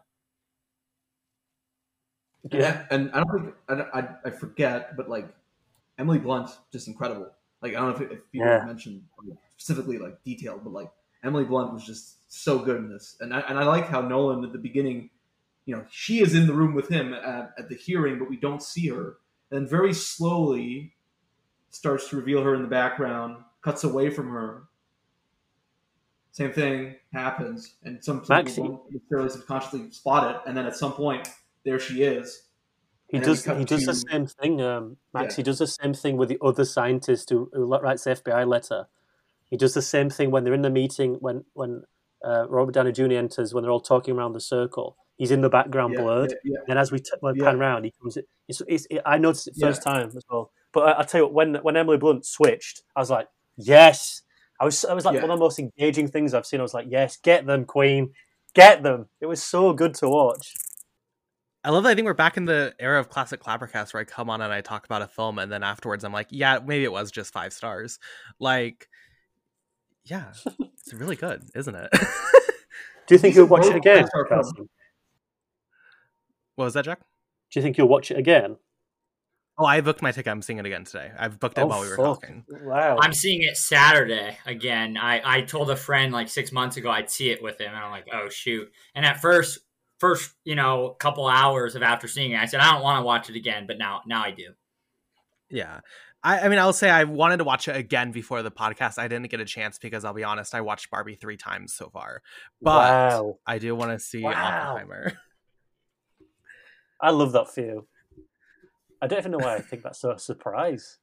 Yeah, 2.51 2.85
and 2.89 3.11
I 3.13 3.23
don't 3.23 3.43
think 3.43 3.55
I, 3.69 3.99
I, 3.99 4.07
I 4.25 4.29
forget, 4.31 4.97
but 4.97 5.07
like 5.07 5.27
Emily 5.99 6.17
Blunt, 6.17 6.49
just 6.71 6.87
incredible. 6.87 7.29
Like 7.61 7.75
I 7.75 7.79
don't 7.79 7.89
know 7.99 8.05
if, 8.05 8.11
if 8.11 8.31
people 8.31 8.47
Yeah. 8.47 8.65
mentioned 8.65 9.03
like, 9.23 9.37
specifically 9.57 9.99
like 9.99 10.21
detailed, 10.23 10.63
but 10.63 10.73
like 10.73 10.89
Emily 11.23 11.43
Blunt 11.43 11.71
was 11.71 11.83
just 11.85 12.15
so 12.33 12.57
good 12.57 12.77
in 12.77 12.89
this, 12.89 13.17
and 13.19 13.31
I, 13.33 13.41
and 13.41 13.59
I 13.59 13.63
like 13.65 13.87
how 13.87 14.01
Nolan 14.01 14.43
at 14.43 14.51
the 14.53 14.57
beginning, 14.57 15.11
you 15.65 15.75
know, 15.75 15.85
she 15.89 16.21
is 16.21 16.33
in 16.35 16.47
the 16.47 16.53
room 16.53 16.73
with 16.73 16.89
him 16.89 17.13
at, 17.13 17.51
at 17.57 17.69
the 17.69 17.75
hearing, 17.75 18.19
but 18.19 18.29
we 18.29 18.37
don't 18.37 18.63
see 18.63 18.87
her, 18.87 19.17
and 19.51 19.69
very 19.69 19.93
slowly 19.93 20.93
starts 21.69 22.09
to 22.09 22.17
reveal 22.17 22.43
her 22.43 22.55
in 22.55 22.61
the 22.61 22.67
background, 22.67 23.37
cuts 23.61 23.83
away 23.83 24.09
from 24.09 24.29
her. 24.29 24.63
Same 26.33 26.51
thing 26.53 26.95
happens, 27.13 27.75
and 27.83 28.03
some 28.03 28.23
some 28.23 28.37
Maxie- 28.37 28.61
people 28.61 28.77
don't 28.77 28.93
necessarily 28.93 29.29
subconsciously 29.29 29.91
spot 29.91 30.35
it, 30.35 30.41
and 30.47 30.55
then 30.57 30.65
at 30.65 30.75
some 30.75 30.93
point, 30.93 31.27
there 31.65 31.79
she 31.79 32.03
is. 32.03 32.43
He 33.09 33.17
And 33.17 33.25
does. 33.25 33.43
He 33.43 33.65
does 33.65 33.85
the 33.85 33.93
same 33.93 34.25
thing, 34.25 34.61
um, 34.61 34.95
Max. 35.13 35.33
Yeah. 35.33 35.35
He 35.37 35.43
does 35.43 35.59
the 35.59 35.67
same 35.67 35.93
thing 35.93 36.15
with 36.15 36.29
the 36.29 36.39
other 36.41 36.63
scientist 36.63 37.29
who, 37.29 37.49
who 37.53 37.65
writes 37.65 38.05
the 38.05 38.11
FBI 38.11 38.47
letter. 38.47 38.87
He 39.49 39.57
does 39.57 39.73
the 39.73 39.81
same 39.81 40.09
thing 40.09 40.31
when 40.31 40.45
they're 40.45 40.53
in 40.53 40.61
the 40.61 40.69
meeting 40.69 41.15
when 41.15 41.43
when 41.53 41.83
uh, 42.25 42.47
Robert 42.47 42.73
Downey 42.73 42.93
Jr. 42.93 43.11
enters 43.13 43.53
when 43.53 43.63
they're 43.63 43.71
all 43.71 43.81
talking 43.81 44.15
around 44.15 44.31
the 44.31 44.39
circle. 44.39 44.95
He's 45.17 45.31
in 45.31 45.41
the 45.41 45.49
background 45.49 45.93
Yeah, 45.93 46.01
blurred, 46.01 46.31
yeah, 46.43 46.53
yeah. 46.53 46.57
and 46.69 46.79
as 46.79 46.91
we 46.91 46.99
t- 46.99 47.11
when 47.19 47.35
Yeah. 47.35 47.45
pan 47.45 47.59
round, 47.59 47.85
he 47.85 47.93
comes. 48.01 48.17
It's, 48.47 48.61
it's, 48.67 48.87
it, 48.89 49.01
I 49.05 49.17
noticed 49.17 49.47
it 49.47 49.55
first 49.59 49.81
Yeah. 49.85 49.93
time 49.93 50.07
as 50.15 50.23
well. 50.29 50.51
But 50.73 50.81
I, 50.97 50.99
I 51.01 51.03
tell 51.03 51.21
you 51.21 51.25
what, 51.27 51.33
when 51.33 51.55
when 51.55 51.77
Emily 51.77 51.97
Blunt 51.97 52.25
switched, 52.25 52.81
I 52.95 52.99
was 53.01 53.09
like, 53.11 53.27
yes. 53.57 54.21
I 54.59 54.65
was 54.65 54.83
I 54.85 54.93
was 54.93 55.05
like 55.05 55.15
Yeah. 55.15 55.21
one 55.21 55.31
of 55.31 55.37
the 55.37 55.43
most 55.43 55.59
engaging 55.59 56.07
things 56.07 56.33
I've 56.33 56.45
seen. 56.45 56.59
I 56.59 56.63
was 56.63 56.73
like, 56.73 56.87
yes, 56.89 57.17
get 57.17 57.45
them, 57.45 57.65
Queen, 57.65 58.13
get 58.55 58.81
them. 58.83 59.07
It 59.19 59.25
was 59.27 59.43
so 59.43 59.73
good 59.73 59.93
to 59.95 60.09
watch. 60.09 60.53
I 61.63 61.69
love 61.69 61.83
that. 61.83 61.89
I 61.91 61.95
think 61.95 62.05
we're 62.05 62.13
back 62.15 62.37
in 62.37 62.45
the 62.45 62.73
era 62.79 62.99
of 62.99 63.09
classic 63.09 63.41
Clappercast 63.43 63.93
where 63.93 64.01
I 64.01 64.03
come 64.05 64.31
on 64.31 64.41
and 64.41 64.51
I 64.51 64.61
talk 64.61 64.85
about 64.85 65.03
a 65.03 65.07
film, 65.07 65.37
and 65.37 65.51
then 65.51 65.61
afterwards 65.61 66.03
I'm 66.03 66.13
like, 66.13 66.27
yeah, 66.31 66.57
maybe 66.65 66.83
it 66.83 66.91
was 66.91 67.11
just 67.11 67.31
five 67.33 67.53
stars. 67.53 67.99
Like, 68.39 68.87
yeah, 70.05 70.33
it's 70.59 70.93
really 70.93 71.15
good, 71.15 71.43
isn't 71.53 71.75
it? 71.75 71.89
Do 73.07 73.15
you 73.15 73.19
think 73.19 73.35
you'll 73.35 73.45
watch 73.47 73.65
it 73.67 73.75
again. 73.75 74.07
Carson? 74.27 74.69
What 76.55 76.65
was 76.65 76.73
that, 76.73 76.85
Jack? 76.85 76.99
Do 77.51 77.59
you 77.59 77.63
think 77.63 77.77
you'll 77.77 77.87
watch 77.87 78.11
it 78.11 78.17
again? 78.17 78.57
Oh, 79.57 79.65
I 79.65 79.81
booked 79.81 80.01
my 80.01 80.11
ticket. 80.11 80.31
I'm 80.31 80.41
seeing 80.41 80.59
it 80.59 80.65
again 80.65 80.85
today. 80.85 81.11
I've 81.17 81.39
booked 81.39 81.57
it 81.57 81.61
oh, 81.61 81.67
while 81.67 81.81
we 81.81 81.89
were 81.89 81.97
fuck. 81.97 82.21
talking. 82.21 82.45
Wow. 82.63 82.97
I'm 82.99 83.13
seeing 83.13 83.43
it 83.43 83.57
Saturday 83.57 84.37
again. 84.45 84.97
I, 84.97 85.21
I 85.23 85.41
told 85.41 85.69
a 85.69 85.75
friend 85.75 86.11
like 86.13 86.29
six 86.29 86.51
months 86.51 86.77
ago 86.77 86.89
I'd 86.89 87.11
see 87.11 87.29
it 87.29 87.43
with 87.43 87.59
him, 87.59 87.67
and 87.67 87.77
I'm 87.77 87.91
like, 87.91 88.07
oh 88.13 88.29
shoot. 88.29 88.71
And 88.95 89.05
at 89.05 89.21
first, 89.21 89.59
first 89.99 90.31
you 90.45 90.55
know, 90.55 90.95
couple 90.99 91.27
hours 91.27 91.75
of 91.75 91.83
after 91.83 92.07
seeing 92.07 92.31
it, 92.31 92.39
I 92.39 92.45
said 92.45 92.59
I 92.59 92.71
don't 92.71 92.81
want 92.81 93.01
to 93.01 93.05
watch 93.05 93.29
it 93.29 93.35
again, 93.35 93.65
but 93.67 93.77
now 93.77 94.01
now 94.07 94.23
I 94.23 94.31
do. 94.31 94.53
Yeah. 95.49 95.81
I, 96.23 96.39
I 96.41 96.49
mean, 96.49 96.59
I'll 96.59 96.73
say 96.73 96.89
I 96.89 97.03
wanted 97.03 97.37
to 97.37 97.43
watch 97.43 97.67
it 97.67 97.75
again 97.75 98.11
before 98.11 98.43
the 98.43 98.51
podcast. 98.51 98.99
I 98.99 99.07
didn't 99.07 99.29
get 99.29 99.39
a 99.39 99.45
chance 99.45 99.79
because 99.79 100.05
I'll 100.05 100.13
be 100.13 100.23
honest, 100.23 100.53
I 100.55 100.61
watched 100.61 100.89
Barbie 100.91 101.15
three 101.15 101.37
times 101.37 101.73
so 101.73 101.89
far. 101.89 102.21
But 102.61 102.89
wow. 102.89 103.39
I 103.45 103.57
do 103.57 103.75
want 103.75 103.91
to 103.91 103.99
see 103.99 104.21
Wow. 104.21 104.31
Oppenheimer. 104.31 105.13
I 107.01 107.09
love 107.11 107.31
that 107.31 107.53
for 107.53 107.61
you. 107.61 107.87
I 109.01 109.07
don't 109.07 109.19
even 109.19 109.31
know 109.31 109.39
why 109.39 109.55
I 109.55 109.61
think 109.61 109.81
that's 109.83 110.03
a 110.03 110.17
surprise. 110.19 110.99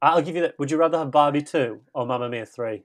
I'll 0.00 0.22
give 0.22 0.34
you 0.34 0.42
that. 0.42 0.58
Would 0.58 0.70
you 0.70 0.78
rather 0.78 0.98
have 0.98 1.10
Barbie 1.10 1.42
2 1.42 1.80
or 1.94 2.06
Mamma 2.06 2.28
Mia 2.28 2.46
3? 2.46 2.84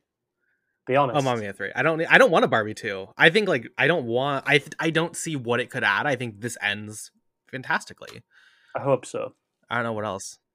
Be 0.87 0.95
honest. 0.95 1.17
Oh, 1.17 1.21
Mamma 1.21 1.41
Mia 1.41 1.51
three. 1.51 1.69
I 1.75 1.83
don't. 1.83 2.01
I 2.09 2.17
don't 2.17 2.31
want 2.31 2.45
a 2.45 2.47
Barbie 2.47 2.73
two. 2.73 3.09
I 3.17 3.29
think 3.29 3.49
like 3.49 3.67
I 3.77 3.87
don't 3.87 4.05
want. 4.05 4.45
I 4.47 4.57
th- 4.57 4.71
I 4.79 4.89
don't 4.89 5.17
see 5.17 5.35
what 5.35 5.59
it 5.59 5.69
could 5.69 5.83
add. 5.83 6.07
I 6.07 6.15
think 6.15 6.39
this 6.39 6.57
ends 6.61 7.11
fantastically. 7.51 8.23
I 8.73 8.79
hope 8.79 9.05
so. 9.05 9.33
I 9.69 9.75
don't 9.75 9.83
know 9.83 9.93
what 9.93 10.05
else. 10.05 10.39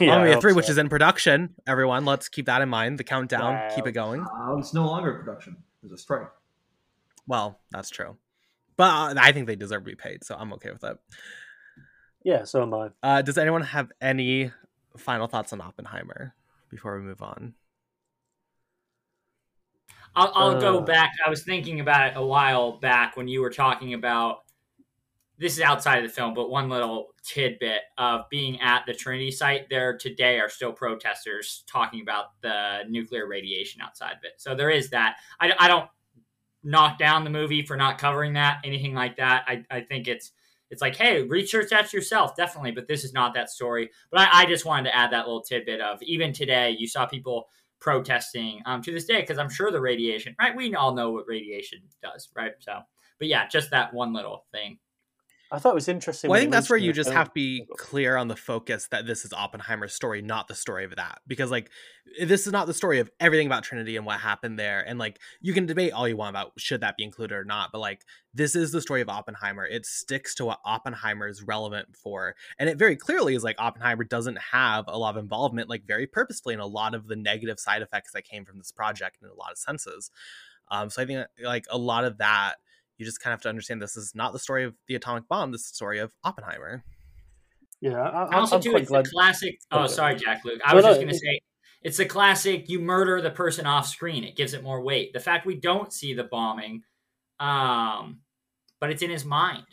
Yeah, 0.00 0.08
Mamma 0.08 0.24
Mia 0.26 0.40
three, 0.40 0.52
so. 0.52 0.56
which 0.56 0.68
is 0.68 0.78
in 0.78 0.88
production. 0.88 1.54
Everyone, 1.66 2.04
let's 2.04 2.28
keep 2.28 2.46
that 2.46 2.60
in 2.62 2.68
mind. 2.68 2.98
The 2.98 3.04
countdown. 3.04 3.70
Keep 3.74 3.86
it 3.86 3.92
going. 3.92 4.20
Uh, 4.22 4.56
it's 4.56 4.72
no 4.74 4.86
longer 4.86 5.12
in 5.12 5.24
production. 5.24 5.56
There's 5.82 5.92
a 5.92 5.98
strike. 5.98 6.28
Well, 7.26 7.58
that's 7.70 7.90
true. 7.90 8.16
But 8.76 9.16
uh, 9.16 9.20
I 9.20 9.32
think 9.32 9.46
they 9.46 9.56
deserve 9.56 9.82
to 9.84 9.90
be 9.90 9.94
paid, 9.94 10.24
so 10.24 10.36
I'm 10.38 10.52
okay 10.54 10.70
with 10.70 10.80
that. 10.80 10.98
Yeah, 12.24 12.44
so 12.44 12.62
am 12.62 12.74
I. 12.74 12.88
Uh, 13.02 13.22
does 13.22 13.38
anyone 13.38 13.62
have 13.62 13.92
any 14.00 14.50
final 14.96 15.26
thoughts 15.26 15.52
on 15.52 15.60
Oppenheimer 15.60 16.34
before 16.70 16.96
we 16.98 17.02
move 17.04 17.22
on? 17.22 17.54
I'll, 20.16 20.32
I'll 20.34 20.60
go 20.60 20.78
Uh. 20.78 20.82
back. 20.82 21.10
I 21.24 21.30
was 21.30 21.42
thinking 21.44 21.80
about 21.80 22.08
it 22.08 22.16
a 22.16 22.24
while 22.24 22.78
back 22.78 23.16
when 23.16 23.28
you 23.28 23.40
were 23.40 23.50
talking 23.50 23.94
about. 23.94 24.38
This 25.36 25.54
is 25.56 25.62
outside 25.62 25.98
of 25.98 26.08
the 26.08 26.14
film, 26.14 26.32
but 26.32 26.48
one 26.48 26.68
little 26.68 27.08
tidbit 27.24 27.80
of 27.98 28.28
being 28.30 28.60
at 28.60 28.86
the 28.86 28.94
Trinity 28.94 29.32
site. 29.32 29.68
There 29.68 29.98
today 29.98 30.38
are 30.38 30.48
still 30.48 30.72
protesters 30.72 31.64
talking 31.66 32.02
about 32.02 32.40
the 32.40 32.82
nuclear 32.88 33.26
radiation 33.26 33.80
outside 33.82 34.12
of 34.12 34.22
it. 34.22 34.34
So 34.36 34.54
there 34.54 34.70
is 34.70 34.90
that. 34.90 35.16
I, 35.40 35.52
I 35.58 35.66
don't 35.66 35.88
knock 36.64 36.98
down 36.98 37.24
the 37.24 37.30
movie 37.30 37.64
for 37.64 37.76
not 37.76 37.98
covering 37.98 38.32
that, 38.34 38.58
anything 38.64 38.94
like 38.94 39.16
that. 39.16 39.44
I, 39.46 39.64
I 39.70 39.80
think 39.80 40.08
it's 40.08 40.32
it's 40.70 40.80
like, 40.82 40.96
hey, 40.96 41.22
research 41.22 41.70
that 41.70 41.92
yourself, 41.92 42.34
definitely. 42.34 42.72
But 42.72 42.88
this 42.88 43.04
is 43.04 43.12
not 43.12 43.34
that 43.34 43.50
story. 43.50 43.90
But 44.10 44.22
I, 44.22 44.42
I 44.42 44.46
just 44.46 44.64
wanted 44.64 44.90
to 44.90 44.96
add 44.96 45.12
that 45.12 45.26
little 45.26 45.42
tidbit 45.42 45.80
of 45.80 46.02
even 46.02 46.32
today, 46.32 46.74
you 46.76 46.88
saw 46.88 47.06
people 47.06 47.46
protesting 47.80 48.62
um, 48.66 48.82
to 48.82 48.90
this 48.90 49.04
day 49.04 49.20
because 49.20 49.38
I'm 49.38 49.50
sure 49.50 49.70
the 49.70 49.80
radiation, 49.80 50.34
right? 50.40 50.56
We 50.56 50.74
all 50.74 50.94
know 50.94 51.10
what 51.10 51.26
radiation 51.28 51.80
does, 52.02 52.28
right? 52.34 52.52
So, 52.60 52.80
but 53.18 53.28
yeah, 53.28 53.46
just 53.46 53.70
that 53.70 53.92
one 53.92 54.12
little 54.12 54.46
thing. 54.52 54.78
I 55.54 55.58
thought 55.58 55.70
it 55.70 55.74
was 55.74 55.88
interesting. 55.88 56.30
Well, 56.30 56.36
I 56.36 56.40
think 56.40 56.52
that's 56.52 56.68
where 56.68 56.78
you 56.78 56.92
just 56.92 57.08
film. 57.08 57.16
have 57.16 57.28
to 57.28 57.34
be 57.34 57.66
clear 57.76 58.16
on 58.16 58.28
the 58.28 58.36
focus 58.36 58.88
that 58.90 59.06
this 59.06 59.24
is 59.24 59.32
Oppenheimer's 59.32 59.94
story, 59.94 60.20
not 60.20 60.48
the 60.48 60.54
story 60.54 60.84
of 60.84 60.96
that. 60.96 61.20
Because 61.26 61.50
like 61.50 61.70
this 62.20 62.46
is 62.46 62.52
not 62.52 62.66
the 62.66 62.74
story 62.74 62.98
of 62.98 63.10
everything 63.20 63.46
about 63.46 63.62
Trinity 63.62 63.96
and 63.96 64.04
what 64.04 64.20
happened 64.20 64.58
there. 64.58 64.84
And 64.86 64.98
like 64.98 65.20
you 65.40 65.52
can 65.52 65.66
debate 65.66 65.92
all 65.92 66.08
you 66.08 66.16
want 66.16 66.30
about 66.30 66.52
should 66.56 66.80
that 66.80 66.96
be 66.96 67.04
included 67.04 67.34
or 67.34 67.44
not, 67.44 67.70
but 67.72 67.78
like 67.78 68.02
this 68.32 68.56
is 68.56 68.72
the 68.72 68.80
story 68.80 69.00
of 69.00 69.08
Oppenheimer. 69.08 69.64
It 69.64 69.86
sticks 69.86 70.34
to 70.36 70.44
what 70.44 70.60
Oppenheimer 70.64 71.28
is 71.28 71.42
relevant 71.42 71.96
for. 71.96 72.34
And 72.58 72.68
it 72.68 72.76
very 72.76 72.96
clearly 72.96 73.34
is 73.34 73.44
like 73.44 73.56
Oppenheimer 73.58 74.04
doesn't 74.04 74.38
have 74.52 74.86
a 74.88 74.98
lot 74.98 75.16
of 75.16 75.22
involvement, 75.22 75.68
like 75.68 75.86
very 75.86 76.06
purposefully 76.06 76.54
in 76.54 76.60
a 76.60 76.66
lot 76.66 76.94
of 76.94 77.06
the 77.06 77.16
negative 77.16 77.60
side 77.60 77.82
effects 77.82 78.12
that 78.12 78.24
came 78.24 78.44
from 78.44 78.58
this 78.58 78.72
project 78.72 79.18
in 79.22 79.28
a 79.28 79.34
lot 79.34 79.52
of 79.52 79.58
senses. 79.58 80.10
Um, 80.70 80.90
so 80.90 81.02
I 81.02 81.06
think 81.06 81.26
like 81.42 81.66
a 81.70 81.78
lot 81.78 82.04
of 82.04 82.18
that 82.18 82.54
you 82.98 83.04
just 83.04 83.20
kind 83.20 83.32
of 83.32 83.38
have 83.38 83.42
to 83.42 83.48
understand 83.48 83.82
this 83.82 83.96
is 83.96 84.12
not 84.14 84.32
the 84.32 84.38
story 84.38 84.64
of 84.64 84.74
the 84.88 84.94
atomic 84.94 85.28
bomb. 85.28 85.52
This 85.52 85.62
is 85.62 85.70
the 85.70 85.74
story 85.76 85.98
of 85.98 86.12
Oppenheimer. 86.22 86.84
Yeah, 87.80 87.98
I, 88.00 88.24
And 88.26 88.34
also, 88.36 88.56
I'm 88.56 88.62
too, 88.62 88.70
quite 88.70 88.82
it's 88.82 88.90
glad. 88.90 89.04
the 89.06 89.10
classic. 89.10 89.58
Oh, 89.70 89.86
sorry, 89.86 90.14
Jack 90.16 90.44
Luke. 90.44 90.60
I 90.64 90.70
No, 90.72 90.76
was 90.76 90.84
no, 90.84 90.90
just 90.90 91.00
going 91.00 91.12
to 91.12 91.18
say 91.18 91.40
it's 91.82 91.96
the 91.98 92.06
classic 92.06 92.68
you 92.68 92.80
murder 92.80 93.20
the 93.20 93.30
person 93.30 93.66
off 93.66 93.86
screen. 93.86 94.24
It 94.24 94.36
gives 94.36 94.54
it 94.54 94.62
more 94.62 94.80
weight. 94.80 95.12
The 95.12 95.20
fact 95.20 95.44
we 95.44 95.56
don't 95.56 95.92
see 95.92 96.14
the 96.14 96.24
bombing, 96.24 96.82
um, 97.40 98.20
but 98.80 98.90
it's 98.90 99.02
in 99.02 99.10
his 99.10 99.24
mind. 99.24 99.66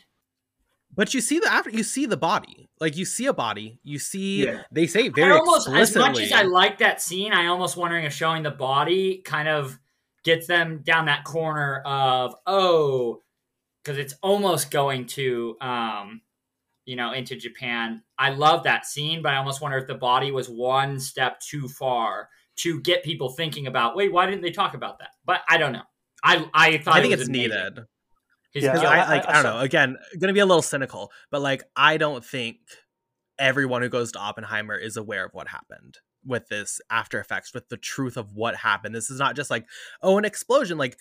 But 0.94 1.14
you 1.14 1.22
see 1.22 1.38
the 1.38 1.50
after 1.50 1.70
you 1.70 1.82
see 1.82 2.04
the 2.04 2.18
body, 2.18 2.68
like 2.78 2.98
you 2.98 3.06
see 3.06 3.24
a 3.26 3.32
body, 3.32 3.80
you 3.82 3.98
see 3.98 4.44
Yeah. 4.44 4.64
they 4.70 4.86
say 4.86 5.06
I 5.06 5.08
very 5.08 5.32
almost, 5.32 5.68
as 5.70 5.96
much 5.96 6.20
as 6.20 6.32
I 6.32 6.42
like 6.42 6.78
that 6.78 7.00
scene, 7.00 7.32
I 7.32 7.46
almost 7.46 7.78
wondering 7.78 8.04
if 8.04 8.12
showing 8.12 8.42
the 8.42 8.50
body 8.50 9.22
kind 9.24 9.48
of 9.48 9.78
gets 10.24 10.46
them 10.46 10.80
down 10.84 11.06
that 11.06 11.24
corner 11.24 11.80
of 11.84 12.34
oh, 12.46 13.20
because 13.82 13.98
it's 13.98 14.14
almost 14.22 14.70
going 14.70 15.06
to 15.06 15.56
um, 15.60 16.20
you 16.84 16.96
know, 16.96 17.12
into 17.12 17.36
Japan. 17.36 18.02
I 18.18 18.30
love 18.30 18.64
that 18.64 18.86
scene, 18.86 19.22
but 19.22 19.32
I 19.32 19.36
almost 19.36 19.60
wonder 19.60 19.78
if 19.78 19.86
the 19.86 19.94
body 19.94 20.30
was 20.30 20.48
one 20.48 20.98
step 20.98 21.40
too 21.40 21.68
far 21.68 22.28
to 22.56 22.80
get 22.80 23.02
people 23.04 23.30
thinking 23.30 23.66
about. 23.66 23.96
Wait, 23.96 24.12
why 24.12 24.26
didn't 24.26 24.42
they 24.42 24.50
talk 24.50 24.74
about 24.74 24.98
that? 24.98 25.10
But 25.24 25.40
I 25.48 25.58
don't 25.58 25.72
know. 25.72 25.82
I 26.24 26.48
I 26.54 26.78
thought 26.78 26.94
I 26.94 26.98
it 26.98 27.02
think 27.02 27.12
was 27.12 27.20
it's 27.22 27.28
amazing. 27.28 27.50
needed. 27.50 27.78
His 28.52 28.64
Yeah, 28.64 28.72
Because 28.72 28.86
I, 28.88 28.98
I- 28.98 29.08
like 29.08 29.26
I 29.28 29.30
I 29.30 29.42
don't 29.42 29.54
know. 29.54 29.60
Again, 29.60 29.96
gonna 30.18 30.32
be 30.32 30.40
a 30.40 30.46
little 30.46 30.62
cynical, 30.62 31.10
but 31.30 31.40
like 31.40 31.62
I 31.74 31.96
don't 31.96 32.24
think 32.24 32.56
everyone 33.38 33.82
who 33.82 33.88
goes 33.88 34.12
to 34.12 34.18
Oppenheimer 34.18 34.76
is 34.76 34.96
aware 34.96 35.24
of 35.24 35.32
what 35.32 35.48
happened 35.48 35.96
with 36.24 36.48
this 36.48 36.80
after 36.90 37.18
effects, 37.20 37.52
with 37.54 37.68
the 37.68 37.76
truth 37.76 38.16
of 38.16 38.32
what 38.34 38.56
happened. 38.56 38.94
This 38.94 39.10
is 39.10 39.18
not 39.18 39.36
just 39.36 39.50
like, 39.50 39.66
oh, 40.02 40.18
an 40.18 40.24
explosion. 40.24 40.78
Like 40.78 40.96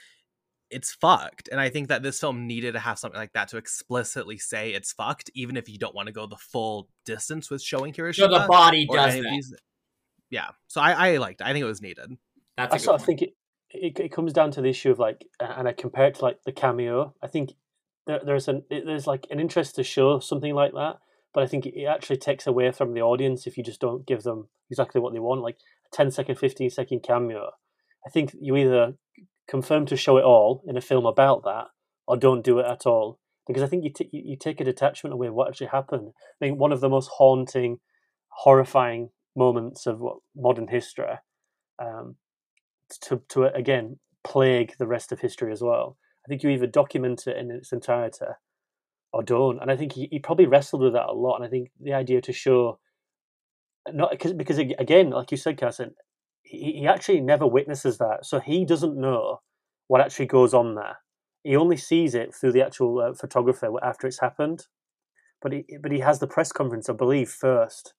it's 0.70 0.94
fucked. 0.94 1.50
And 1.50 1.60
I 1.60 1.70
think 1.70 1.90
that 1.90 2.02
this 2.02 2.20
film 2.20 2.48
needed 2.48 2.74
to 2.74 2.80
have 2.80 2.98
something 2.98 3.20
like 3.20 3.34
that 3.34 3.50
to 3.50 3.58
explicitly 3.58 4.38
say 4.38 4.72
it's 4.72 4.94
fucked, 4.94 5.30
even 5.36 5.58
if 5.58 5.68
you 5.68 5.78
don't 5.78 5.94
want 5.94 6.08
to 6.08 6.14
go 6.14 6.26
the 6.28 6.38
full 6.38 6.88
distance 7.06 7.50
with 7.50 7.62
showing 7.62 7.94
so 7.94 7.98
Hiroshima. 8.04 8.40
the 8.40 8.48
body 8.48 8.86
does 8.88 9.16
that. 9.16 9.22
these- 9.24 9.54
Yeah. 10.30 10.50
So 10.68 10.80
I, 10.82 11.10
I 11.14 11.18
liked. 11.18 11.42
it. 11.42 11.48
I 11.48 11.52
think 11.54 11.64
it 11.64 11.68
was 11.68 11.82
needed. 11.82 12.18
That's 12.58 12.72
a 12.72 12.76
I 12.76 12.78
good 12.78 12.84
sort 12.86 13.00
of 13.02 13.06
think 13.06 13.22
it, 13.22 13.34
it 13.70 14.00
it 14.00 14.12
comes 14.12 14.34
down 14.34 14.52
to 14.52 14.62
the 14.62 14.70
issue 14.70 14.92
of 14.92 15.00
like, 15.00 15.26
and 15.40 15.68
I 15.68 15.74
compare 15.74 16.08
it 16.08 16.16
to 16.16 16.22
like 16.26 16.40
the 16.46 16.52
cameo. 16.52 17.14
I 17.22 17.28
think 17.28 17.54
there, 18.08 18.22
there's 18.26 18.48
an 18.48 18.64
there's 18.70 19.08
like 19.08 19.28
an 19.30 19.40
interest 19.40 19.76
to 19.76 19.84
show 19.84 20.20
something 20.20 20.54
like 20.54 20.72
that, 20.74 20.98
but 21.34 21.44
I 21.44 21.48
think 21.48 21.66
it 21.66 21.86
actually 21.86 22.18
takes 22.18 22.48
away 22.48 22.72
from 22.72 22.94
the 22.94 23.02
audience 23.02 23.48
if 23.48 23.58
you 23.58 23.64
just 23.64 23.82
don't 23.82 24.06
give 24.06 24.24
them 24.24 24.50
exactly 24.70 25.00
what 25.02 25.14
they 25.14 25.20
want, 25.20 25.42
like 25.42 25.58
a 25.92 25.96
10 25.96 26.12
second, 26.12 26.36
15 26.36 26.70
second 26.70 27.04
cameo. 27.04 27.52
I 28.06 28.10
think 28.10 28.36
you 28.40 28.56
either 28.56 28.96
confirm 29.48 29.86
to 29.88 29.96
show 29.96 30.18
it 30.18 30.24
all 30.24 30.64
in 30.68 30.78
a 30.78 30.82
film 30.82 31.06
about 31.06 31.44
that, 31.44 31.68
or 32.08 32.18
don't 32.18 32.44
do 32.44 32.60
it 32.60 32.66
at 32.66 32.86
all. 32.86 33.20
Because 33.48 33.64
I 33.64 33.68
think 33.68 33.84
you, 33.84 33.92
t- 33.92 34.10
you 34.12 34.38
take 34.38 34.62
a 34.62 34.66
detachment 34.66 35.14
away 35.14 35.30
what 35.30 35.50
actually 35.50 35.68
happened. 35.68 36.12
I 36.42 36.46
think 36.46 36.60
one 36.60 36.72
of 36.72 36.80
the 36.80 36.90
most 36.90 37.10
haunting, 37.18 37.80
horrifying 38.30 39.10
moments 39.36 39.88
of 39.88 40.02
modern 40.36 40.68
history 40.68 41.16
um, 41.80 42.16
to 43.02 43.22
to 43.30 43.46
again 43.46 44.00
plague 44.24 44.74
the 44.78 44.88
rest 44.88 45.12
of 45.12 45.20
history 45.20 45.52
as 45.52 45.62
well. 45.62 45.98
I 46.26 46.28
think 46.28 46.44
you 46.44 46.50
either 46.50 46.68
document 46.68 47.26
it 47.28 47.38
in 47.38 47.50
its 47.50 47.72
entirety 47.72 48.26
or 49.14 49.24
don't. 49.24 49.62
And 49.62 49.72
I 49.72 49.76
think 49.76 49.94
he, 49.94 50.08
he 50.12 50.20
probably 50.20 50.46
wrestled 50.46 50.82
with 50.82 50.94
that 50.94 51.10
a 51.10 51.14
lot. 51.14 51.38
And 51.38 51.46
I 51.46 51.50
think 51.50 51.70
the 51.80 51.94
idea 51.94 52.22
to 52.22 52.34
show 52.34 52.80
not 53.92 54.12
because 54.12 54.34
because 54.34 54.58
again, 54.58 55.10
like 55.10 55.32
you 55.32 55.38
said, 55.38 55.60
Carson, 55.60 55.96
he, 56.44 56.74
he 56.80 56.88
actually 56.88 57.22
never 57.22 57.48
witnesses 57.48 57.98
that, 57.98 58.26
so 58.26 58.40
he 58.40 58.66
doesn't 58.66 59.00
know 59.00 59.40
what 59.88 60.02
actually 60.02 60.28
goes 60.28 60.54
on 60.54 60.76
there. 60.76 60.98
He 61.44 61.56
only 61.56 61.78
sees 61.78 62.14
it 62.14 62.34
through 62.36 62.52
the 62.52 62.64
actual 62.64 63.00
uh, 63.00 63.14
photographer 63.14 63.68
after 63.84 64.08
it's 64.08 64.20
happened. 64.20 64.68
But 65.42 65.54
he 65.54 65.66
but 65.82 65.92
he 65.92 66.00
has 66.00 66.20
the 66.20 66.28
press 66.28 66.52
conference, 66.52 66.90
I 66.90 66.94
believe, 66.94 67.30
first, 67.30 67.94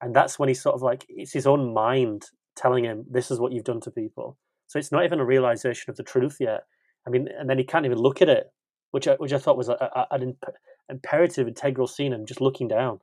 and 0.00 0.14
that's 0.14 0.38
when 0.38 0.48
he's 0.48 0.62
sort 0.62 0.76
of 0.76 0.82
like 0.82 1.04
it's 1.08 1.32
his 1.32 1.46
own 1.46 1.74
mind 1.74 2.26
telling 2.54 2.84
him 2.84 3.04
this 3.10 3.30
is 3.30 3.40
what 3.40 3.52
you've 3.52 3.64
done 3.64 3.80
to 3.80 3.90
people. 3.90 4.38
So 4.68 4.78
it's 4.78 4.92
not 4.92 5.04
even 5.04 5.20
a 5.20 5.24
realization 5.24 5.90
of 5.90 5.96
the 5.96 6.02
truth 6.02 6.36
yet. 6.40 6.62
I 7.06 7.10
mean, 7.10 7.28
and 7.38 7.50
then 7.50 7.58
he 7.58 7.64
can't 7.64 7.86
even 7.86 7.98
look 7.98 8.22
at 8.22 8.28
it, 8.28 8.46
which 8.90 9.08
I, 9.08 9.14
which 9.14 9.32
I 9.32 9.38
thought 9.38 9.56
was 9.56 9.68
a, 9.68 9.72
a, 9.72 10.06
an 10.14 10.22
imp- 10.22 10.44
imperative, 10.88 11.48
integral 11.48 11.86
scene. 11.86 12.12
Him 12.12 12.26
just 12.26 12.40
looking 12.40 12.68
down, 12.68 13.00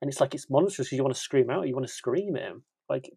and 0.00 0.10
it's 0.10 0.20
like 0.20 0.34
it's 0.34 0.50
monstrous. 0.50 0.92
You 0.92 1.02
want 1.02 1.14
to 1.14 1.20
scream 1.20 1.50
out, 1.50 1.68
you 1.68 1.74
want 1.74 1.86
to 1.86 1.92
scream 1.92 2.36
at 2.36 2.42
him, 2.42 2.64
like 2.88 3.10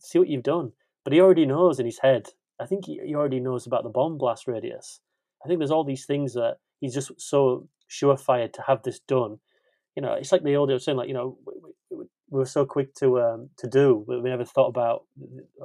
see 0.00 0.18
what 0.18 0.28
you've 0.28 0.42
done. 0.42 0.72
But 1.04 1.12
he 1.12 1.20
already 1.20 1.46
knows 1.46 1.78
in 1.78 1.86
his 1.86 2.00
head. 2.00 2.28
I 2.60 2.66
think 2.66 2.86
he, 2.86 3.00
he 3.04 3.14
already 3.14 3.40
knows 3.40 3.66
about 3.66 3.84
the 3.84 3.90
bomb 3.90 4.18
blast 4.18 4.46
radius. 4.46 5.00
I 5.44 5.48
think 5.48 5.60
there's 5.60 5.70
all 5.70 5.84
these 5.84 6.06
things 6.06 6.34
that 6.34 6.56
he's 6.80 6.94
just 6.94 7.12
so 7.18 7.68
surefire 7.88 8.52
to 8.52 8.62
have 8.66 8.82
this 8.82 8.98
done. 9.00 9.38
You 9.96 10.02
know, 10.02 10.12
it's 10.12 10.32
like 10.32 10.42
the 10.42 10.56
old 10.56 10.70
saying, 10.82 10.98
like 10.98 11.08
you 11.08 11.14
know, 11.14 11.38
we, 11.46 11.54
we, 11.90 12.04
we 12.30 12.38
were 12.38 12.46
so 12.46 12.64
quick 12.66 12.94
to 12.96 13.20
um, 13.20 13.50
to 13.58 13.68
do, 13.68 14.04
but 14.06 14.22
we 14.22 14.30
never 14.30 14.44
thought 14.44 14.68
about 14.68 15.04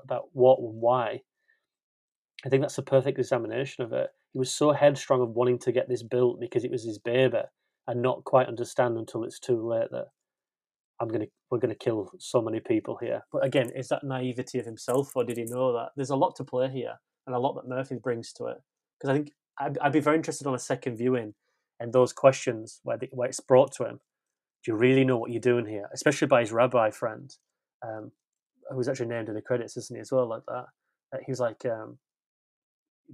about 0.02 0.30
what 0.34 0.60
and 0.60 0.82
why. 0.82 1.22
I 2.46 2.50
think 2.50 2.62
that's 2.62 2.78
a 2.78 2.84
perfect 2.84 3.20
examination 3.20 3.84
of 3.84 3.94
it. 3.94 4.10
He 4.34 4.40
was 4.40 4.52
so 4.52 4.72
headstrong 4.72 5.22
of 5.22 5.30
wanting 5.30 5.60
to 5.60 5.72
get 5.72 5.88
this 5.88 6.04
built 6.04 6.40
because 6.40 6.64
it 6.64 6.72
was 6.72 6.84
his 6.84 7.00
baby, 7.00 7.42
and 7.88 8.02
not 8.02 8.24
quite 8.24 8.48
understand 8.48 8.98
until 8.98 9.24
it's 9.24 9.40
too 9.40 9.66
late 9.66 9.92
that 9.92 10.08
I'm 11.00 11.08
gonna 11.08 11.28
we're 11.50 11.60
gonna 11.60 11.76
kill 11.76 12.12
so 12.20 12.42
many 12.42 12.60
people 12.60 12.98
here. 13.00 13.24
But 13.32 13.46
again, 13.46 13.70
is 13.76 13.90
that 13.90 14.04
naivety 14.04 14.60
of 14.60 14.66
himself, 14.66 15.16
or 15.16 15.24
did 15.24 15.38
he 15.38 15.46
know 15.46 15.74
that 15.74 15.90
there's 15.96 16.10
a 16.10 16.16
lot 16.16 16.36
to 16.38 16.44
play 16.44 16.70
here 16.70 17.00
and 17.28 17.36
a 17.36 17.40
lot 17.40 17.54
that 17.56 17.68
Murphy 17.68 17.96
brings 17.96 18.34
to 18.34 18.48
it? 18.48 18.58
Because 19.00 19.10
I 19.10 19.14
think 19.14 19.32
I'd, 19.60 19.78
I'd 19.80 19.94
be 19.94 20.00
very 20.00 20.16
interested 20.16 20.48
on 20.48 20.56
a 20.56 20.60
second 20.60 20.98
viewing 20.98 21.36
and 21.80 21.94
those 21.94 22.14
questions 22.14 22.80
where 22.84 22.98
the, 22.98 23.10
where 23.12 23.28
it's 23.28 23.40
brought 23.40 23.72
to 23.74 23.86
him. 23.86 24.00
Do 24.64 24.72
you 24.72 24.78
really 24.78 25.04
know 25.04 25.18
what 25.18 25.32
you're 25.32 25.42
doing 25.42 25.66
here? 25.66 25.90
Especially 25.94 26.28
by 26.28 26.42
his 26.42 26.54
rabbi 26.54 26.90
friend, 26.90 27.36
um, 27.86 28.12
who's 28.72 28.88
actually 28.88 29.08
named 29.08 29.28
in 29.28 29.36
the 29.36 29.42
credits, 29.42 29.76
isn't 29.76 29.96
he, 29.96 30.00
as 30.00 30.12
well, 30.12 30.28
like 30.28 30.44
that? 30.48 30.68
He 31.26 31.32
was 31.32 31.42
like, 31.42 31.66
um, 31.66 31.98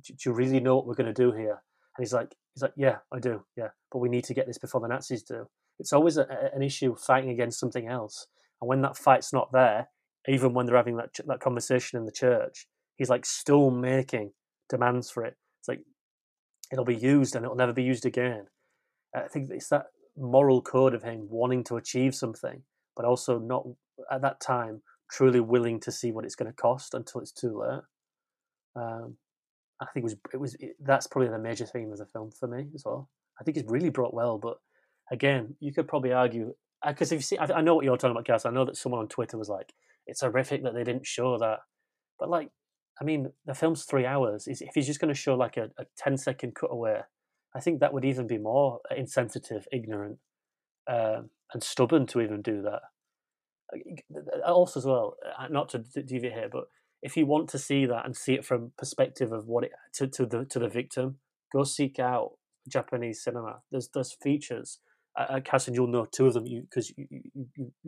do, 0.03 0.13
you 0.25 0.33
really 0.33 0.59
know 0.59 0.75
what 0.75 0.87
we're 0.87 0.95
going 0.95 1.13
to 1.13 1.21
do 1.21 1.31
here? 1.31 1.61
And 1.97 2.03
he's 2.03 2.13
like, 2.13 2.33
he's 2.53 2.61
like, 2.61 2.73
yeah, 2.75 2.97
I 3.13 3.19
do, 3.19 3.43
yeah, 3.55 3.69
but 3.91 3.99
we 3.99 4.09
need 4.09 4.23
to 4.25 4.33
get 4.33 4.47
this 4.47 4.57
before 4.57 4.81
the 4.81 4.87
Nazis 4.87 5.23
do. 5.23 5.47
It's 5.79 5.93
always 5.93 6.17
a, 6.17 6.27
an 6.53 6.61
issue 6.61 6.95
fighting 6.95 7.29
against 7.29 7.59
something 7.59 7.87
else, 7.87 8.27
and 8.61 8.67
when 8.67 8.81
that 8.81 8.97
fight's 8.97 9.33
not 9.33 9.51
there, 9.51 9.87
even 10.27 10.53
when 10.53 10.65
they're 10.65 10.75
having 10.75 10.97
that 10.97 11.11
that 11.27 11.39
conversation 11.39 11.97
in 11.97 12.05
the 12.05 12.11
church, 12.11 12.67
he's 12.97 13.09
like 13.09 13.25
still 13.25 13.71
making 13.71 14.31
demands 14.69 15.09
for 15.09 15.23
it. 15.23 15.35
It's 15.61 15.67
like 15.67 15.81
it'll 16.71 16.85
be 16.85 16.95
used 16.95 17.35
and 17.35 17.45
it'll 17.45 17.57
never 17.57 17.73
be 17.73 17.83
used 17.83 18.05
again. 18.05 18.45
I 19.15 19.21
think 19.21 19.49
it's 19.51 19.69
that 19.69 19.87
moral 20.17 20.61
code 20.61 20.93
of 20.93 21.03
him 21.03 21.27
wanting 21.29 21.63
to 21.65 21.77
achieve 21.77 22.13
something, 22.13 22.61
but 22.95 23.05
also 23.05 23.39
not 23.39 23.65
at 24.11 24.21
that 24.21 24.39
time 24.39 24.81
truly 25.09 25.39
willing 25.39 25.79
to 25.79 25.91
see 25.91 26.11
what 26.11 26.25
it's 26.25 26.35
going 26.35 26.51
to 26.51 26.55
cost 26.55 26.93
until 26.93 27.21
it's 27.21 27.31
too 27.31 27.59
late. 27.59 27.81
Um, 28.75 29.17
I 29.81 29.85
think 29.85 30.03
it 30.03 30.03
was 30.03 30.15
it 30.33 30.37
was 30.37 30.55
it, 30.55 30.75
that's 30.81 31.07
probably 31.07 31.29
the 31.29 31.39
major 31.39 31.65
theme 31.65 31.91
of 31.91 31.97
the 31.97 32.05
film 32.05 32.31
for 32.31 32.47
me 32.47 32.67
as 32.75 32.83
well. 32.85 33.09
I 33.39 33.43
think 33.43 33.57
it's 33.57 33.69
really 33.69 33.89
brought 33.89 34.13
well, 34.13 34.37
but 34.37 34.57
again, 35.11 35.55
you 35.59 35.73
could 35.73 35.87
probably 35.87 36.11
argue 36.11 36.53
because 36.85 37.11
if 37.11 37.17
you 37.17 37.23
see, 37.23 37.37
I, 37.37 37.45
I 37.45 37.61
know 37.61 37.75
what 37.75 37.85
you're 37.85 37.97
talking 37.97 38.11
about, 38.11 38.25
Cass. 38.25 38.45
I 38.45 38.51
know 38.51 38.65
that 38.65 38.77
someone 38.77 38.99
on 38.99 39.07
Twitter 39.07 39.37
was 39.37 39.49
like, 39.49 39.73
"It's 40.07 40.21
horrific 40.21 40.63
that 40.63 40.73
they 40.73 40.83
didn't 40.83 41.05
show 41.05 41.37
that," 41.37 41.59
but 42.17 42.29
like, 42.29 42.49
I 42.99 43.03
mean, 43.03 43.31
the 43.45 43.53
film's 43.53 43.85
three 43.85 44.05
hours. 44.05 44.47
Is 44.47 44.61
if 44.61 44.71
he's 44.75 44.87
just 44.87 44.99
going 44.99 45.13
to 45.13 45.19
show 45.19 45.35
like 45.35 45.57
a, 45.57 45.69
a 45.77 45.85
10 45.97 46.17
second 46.17 46.55
cutaway, 46.55 47.01
I 47.55 47.59
think 47.59 47.79
that 47.79 47.93
would 47.93 48.05
even 48.05 48.27
be 48.27 48.37
more 48.37 48.79
insensitive, 48.95 49.67
ignorant, 49.71 50.19
um, 50.89 51.29
and 51.53 51.63
stubborn 51.63 52.05
to 52.07 52.21
even 52.21 52.41
do 52.41 52.61
that. 52.63 52.81
Also, 54.45 54.79
as 54.79 54.85
well, 54.85 55.15
uh, 55.37 55.47
not 55.49 55.69
to 55.69 55.79
deviate 55.79 56.33
here, 56.33 56.49
but 56.51 56.65
if 57.01 57.15
you 57.15 57.25
want 57.25 57.49
to 57.49 57.59
see 57.59 57.85
that 57.85 58.05
and 58.05 58.15
see 58.15 58.33
it 58.33 58.45
from 58.45 58.71
perspective 58.77 59.31
of 59.31 59.47
what 59.47 59.63
it 59.63 59.71
to, 59.95 60.07
to 60.07 60.25
the 60.25 60.45
to 60.45 60.59
the 60.59 60.69
victim, 60.69 61.17
go 61.53 61.63
seek 61.63 61.99
out 61.99 62.31
Japanese 62.67 63.23
cinema. 63.23 63.59
There's 63.71 63.89
there's 63.93 64.15
features. 64.21 64.79
Uh, 65.17 65.25
uh 65.29 65.39
Cass, 65.39 65.69
you'll 65.69 65.87
know 65.87 66.05
two 66.05 66.27
of 66.27 66.33
them 66.33 66.45
because 66.45 66.93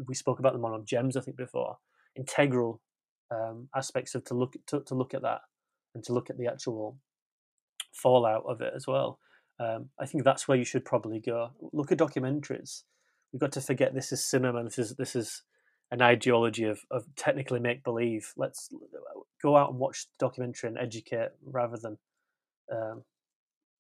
we 0.08 0.16
spoke 0.16 0.40
about 0.40 0.54
them 0.54 0.66
on, 0.66 0.74
on 0.74 0.86
Gems, 0.86 1.18
I 1.18 1.22
think, 1.22 1.38
before. 1.38 1.78
Integral 2.16 2.82
um, 3.32 3.70
aspects 3.76 4.16
of 4.16 4.24
to 4.26 4.34
look 4.34 4.56
to, 4.68 4.82
to 4.82 4.96
look 4.96 5.14
at 5.14 5.22
that 5.22 5.42
and 5.94 6.04
to 6.06 6.14
look 6.14 6.30
at 6.30 6.38
the 6.38 6.48
actual 6.48 6.98
fallout 7.94 8.44
of 8.48 8.62
it 8.62 8.74
as 8.76 8.88
well. 8.88 9.20
Um, 9.60 9.90
I 10.00 10.06
think 10.06 10.24
that's 10.24 10.48
where 10.48 10.58
you 10.58 10.66
should 10.66 10.86
probably 10.86 11.20
go. 11.20 11.52
Look 11.72 11.92
at 11.92 12.00
documentaries. 12.00 12.84
We've 13.32 13.40
got 13.40 13.52
to 13.54 13.62
forget 13.62 13.94
this 13.94 14.12
is 14.12 14.26
cinema. 14.26 14.64
This 14.64 14.80
is 14.80 14.96
this 14.96 15.16
is 15.16 15.44
an 15.92 16.02
ideology 16.02 16.64
of, 16.66 16.82
of 16.90 17.06
technically 17.16 17.60
make 17.60 17.84
believe. 17.84 18.34
Let's 18.38 18.70
go 19.42 19.58
out 19.58 19.72
and 19.72 19.80
watch 19.80 20.06
the 20.06 20.26
documentary 20.26 20.70
and 20.70 20.78
educate 20.78 21.30
rather 21.46 21.78
than 21.78 21.98
um, 22.72 23.04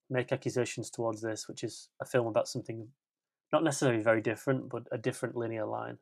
make 0.10 0.32
accusations 0.32 0.90
towards 0.90 1.22
this, 1.22 1.48
which 1.48 1.64
is 1.64 1.90
a 2.02 2.06
film 2.06 2.28
about 2.28 2.48
something 2.48 2.88
not 3.54 3.64
necessarily 3.64 4.02
very 4.02 4.22
different, 4.22 4.70
but 4.70 4.84
a 4.92 4.98
different 4.98 5.36
linear 5.36 5.66
line. 5.66 5.98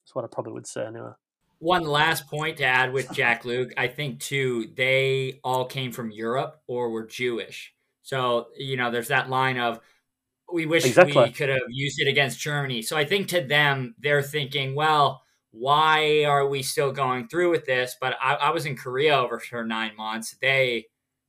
That's 0.00 0.14
what 0.14 0.24
I 0.24 0.28
probably 0.28 0.52
would 0.52 0.66
say 0.66 0.86
anyway 0.86 1.12
one 1.58 1.84
last 1.84 2.26
point 2.26 2.58
to 2.58 2.64
add 2.64 2.92
with 2.92 3.10
Jack 3.12 3.44
Luke. 3.44 3.72
I 3.76 3.88
think 3.88 4.20
too 4.20 4.70
they 4.74 5.40
all 5.42 5.64
came 5.64 5.92
from 5.92 6.10
Europe 6.10 6.60
or 6.66 6.90
were 6.90 7.06
Jewish. 7.06 7.74
So 8.02 8.48
you 8.56 8.76
know, 8.76 8.90
there's 8.90 9.08
that 9.08 9.30
line 9.30 9.58
of 9.58 9.80
we 10.52 10.64
wish 10.64 10.86
exactly. 10.86 11.24
we 11.24 11.30
could 11.30 11.50
have 11.50 11.60
used 11.68 12.00
it 12.00 12.08
against 12.08 12.40
Germany. 12.40 12.80
So 12.82 12.96
I 12.96 13.04
think 13.04 13.28
to 13.28 13.42
them, 13.42 13.94
they're 13.98 14.22
thinking, 14.22 14.74
well, 14.74 15.22
why 15.50 16.24
are 16.24 16.46
we 16.46 16.62
still 16.62 16.92
going 16.92 17.28
through 17.28 17.50
with 17.50 17.64
this? 17.64 17.96
But 18.00 18.16
I, 18.20 18.34
I 18.34 18.50
was 18.50 18.66
in 18.66 18.76
Korea 18.76 19.16
over 19.18 19.38
for 19.38 19.64
nine 19.64 19.96
months. 19.96 20.36
They 20.40 20.86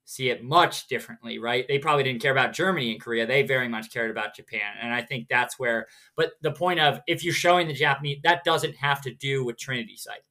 see 0.10 0.30
it 0.30 0.44
much 0.44 0.88
differently, 0.88 1.38
right? 1.38 1.68
They 1.68 1.78
probably 1.78 2.04
didn't 2.04 2.22
care 2.22 2.32
about 2.32 2.52
Germany 2.52 2.92
and 2.92 3.00
Korea. 3.00 3.28
They 3.28 3.44
very 3.44 3.68
much 3.68 3.94
cared 3.94 4.10
about 4.10 4.36
Japan. 4.36 4.74
And 4.82 4.92
I 4.92 5.04
think 5.04 5.28
that's 5.30 5.60
where, 5.60 5.86
but 6.16 6.32
the 6.42 6.52
point 6.52 6.80
of 6.80 7.00
if 7.08 7.24
you're 7.24 7.34
showing 7.34 7.68
the 7.68 7.74
Japanese, 7.74 8.18
that 8.24 8.44
doesn't 8.44 8.76
have 8.76 9.02
to 9.04 9.14
do 9.14 9.46
with 9.46 9.58
Trinity 9.58 9.96
Site. 9.96 10.24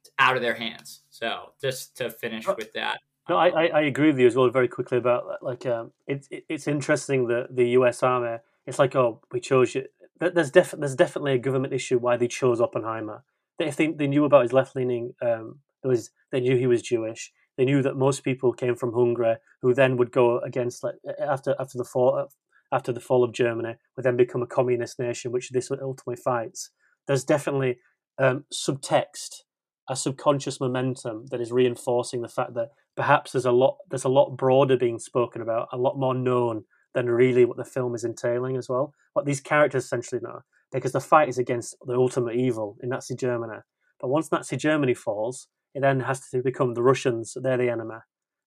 It's 0.00 0.10
out 0.18 0.34
of 0.34 0.42
their 0.42 0.54
hands. 0.54 1.02
So 1.10 1.52
just 1.60 1.96
to 1.98 2.10
finish 2.10 2.46
with 2.46 2.72
that. 2.72 2.98
No, 3.28 3.36
I, 3.36 3.66
I 3.66 3.80
agree 3.82 4.08
with 4.08 4.18
you 4.18 4.26
as 4.26 4.36
well. 4.36 4.48
Very 4.50 4.68
quickly 4.68 4.98
about. 4.98 5.42
Like, 5.42 5.66
um, 5.66 5.92
it's 6.06 6.28
it's 6.30 6.68
interesting 6.68 7.26
that 7.28 7.54
the 7.54 7.70
U.S. 7.70 8.02
Army. 8.04 8.38
It's 8.66 8.78
like, 8.78 8.94
oh, 8.94 9.20
we 9.32 9.40
chose 9.40 9.74
you. 9.74 9.86
There's 10.18 10.50
def- 10.50 10.74
there's 10.78 10.94
definitely 10.94 11.34
a 11.34 11.38
government 11.38 11.74
issue 11.74 11.98
why 11.98 12.16
they 12.16 12.28
chose 12.28 12.60
Oppenheimer. 12.60 13.24
If 13.58 13.76
they, 13.76 13.88
they 13.88 14.06
knew 14.06 14.24
about 14.24 14.42
his 14.42 14.52
left 14.52 14.76
leaning, 14.76 15.14
um, 15.22 15.60
was 15.82 16.10
they 16.32 16.40
knew 16.40 16.56
he 16.56 16.66
was 16.66 16.82
Jewish 16.82 17.32
they 17.56 17.64
knew 17.64 17.82
that 17.82 17.96
most 17.96 18.22
people 18.22 18.52
came 18.52 18.76
from 18.76 18.92
Hungary, 18.92 19.36
who 19.62 19.74
then 19.74 19.96
would 19.96 20.12
go 20.12 20.38
against 20.40 20.84
like 20.84 20.96
after 21.18 21.54
after 21.58 21.78
the 21.78 21.84
fall 21.84 22.28
after 22.72 22.92
the 22.92 23.00
fall 23.00 23.24
of 23.24 23.32
Germany, 23.32 23.76
would 23.96 24.04
then 24.04 24.16
become 24.16 24.42
a 24.42 24.46
communist 24.46 24.98
nation, 24.98 25.32
which 25.32 25.50
this 25.50 25.70
ultimately 25.70 26.16
fights. 26.16 26.70
There's 27.06 27.24
definitely 27.24 27.78
um, 28.18 28.44
subtext, 28.52 29.42
a 29.88 29.96
subconscious 29.96 30.60
momentum 30.60 31.26
that 31.30 31.40
is 31.40 31.52
reinforcing 31.52 32.22
the 32.22 32.28
fact 32.28 32.54
that 32.54 32.70
perhaps 32.96 33.32
there's 33.32 33.46
a 33.46 33.52
lot 33.52 33.78
there's 33.88 34.04
a 34.04 34.10
lot 34.10 34.36
broader 34.36 34.76
being 34.76 34.98
spoken 34.98 35.40
about, 35.40 35.68
a 35.72 35.78
lot 35.78 35.98
more 35.98 36.14
known 36.14 36.64
than 36.96 37.10
really 37.10 37.44
what 37.44 37.58
the 37.58 37.64
film 37.64 37.94
is 37.94 38.04
entailing 38.04 38.56
as 38.56 38.70
well. 38.70 38.94
What 39.12 39.26
these 39.26 39.42
characters 39.42 39.84
essentially 39.84 40.22
know, 40.22 40.40
because 40.72 40.92
the 40.92 41.00
fight 41.00 41.28
is 41.28 41.36
against 41.36 41.76
the 41.86 41.94
ultimate 41.94 42.36
evil 42.36 42.78
in 42.82 42.88
Nazi 42.88 43.14
Germany. 43.14 43.58
But 44.00 44.08
once 44.08 44.32
Nazi 44.32 44.56
Germany 44.56 44.94
falls, 44.94 45.46
it 45.74 45.82
then 45.82 46.00
has 46.00 46.26
to 46.30 46.42
become 46.42 46.72
the 46.72 46.82
Russians, 46.82 47.36
they're 47.40 47.58
the 47.58 47.68
enemy, 47.68 47.96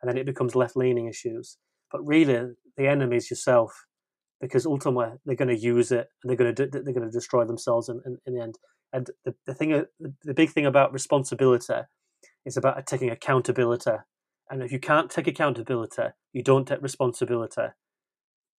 and 0.01 0.09
then 0.09 0.17
it 0.17 0.25
becomes 0.25 0.55
left 0.55 0.75
leaning 0.75 1.07
issues. 1.07 1.57
But 1.91 2.01
really, 2.07 2.53
the 2.75 2.87
enemy 2.87 3.17
is 3.17 3.29
yourself, 3.29 3.85
because 4.41 4.65
ultimately 4.65 5.19
they're 5.25 5.35
going 5.35 5.55
to 5.55 5.55
use 5.55 5.91
it 5.91 6.07
and 6.23 6.29
they're 6.29 6.35
going 6.35 6.55
to 6.55 6.65
they're 6.65 6.93
going 6.93 7.05
to 7.05 7.11
destroy 7.11 7.45
themselves 7.45 7.87
in, 7.87 8.01
in, 8.03 8.17
in 8.25 8.33
the 8.33 8.41
end. 8.41 8.55
And 8.91 9.11
the, 9.25 9.35
the 9.45 9.53
thing, 9.53 9.73
uh, 9.73 9.83
the 10.23 10.33
big 10.33 10.49
thing 10.49 10.65
about 10.65 10.91
responsibility 10.91 11.81
is 12.47 12.57
about 12.57 12.83
taking 12.87 13.11
accountability. 13.11 13.91
And 14.49 14.63
if 14.63 14.71
you 14.71 14.79
can't 14.79 15.11
take 15.11 15.27
accountability, 15.27 16.07
you 16.33 16.41
don't 16.41 16.67
take 16.67 16.81
responsibility. 16.81 17.67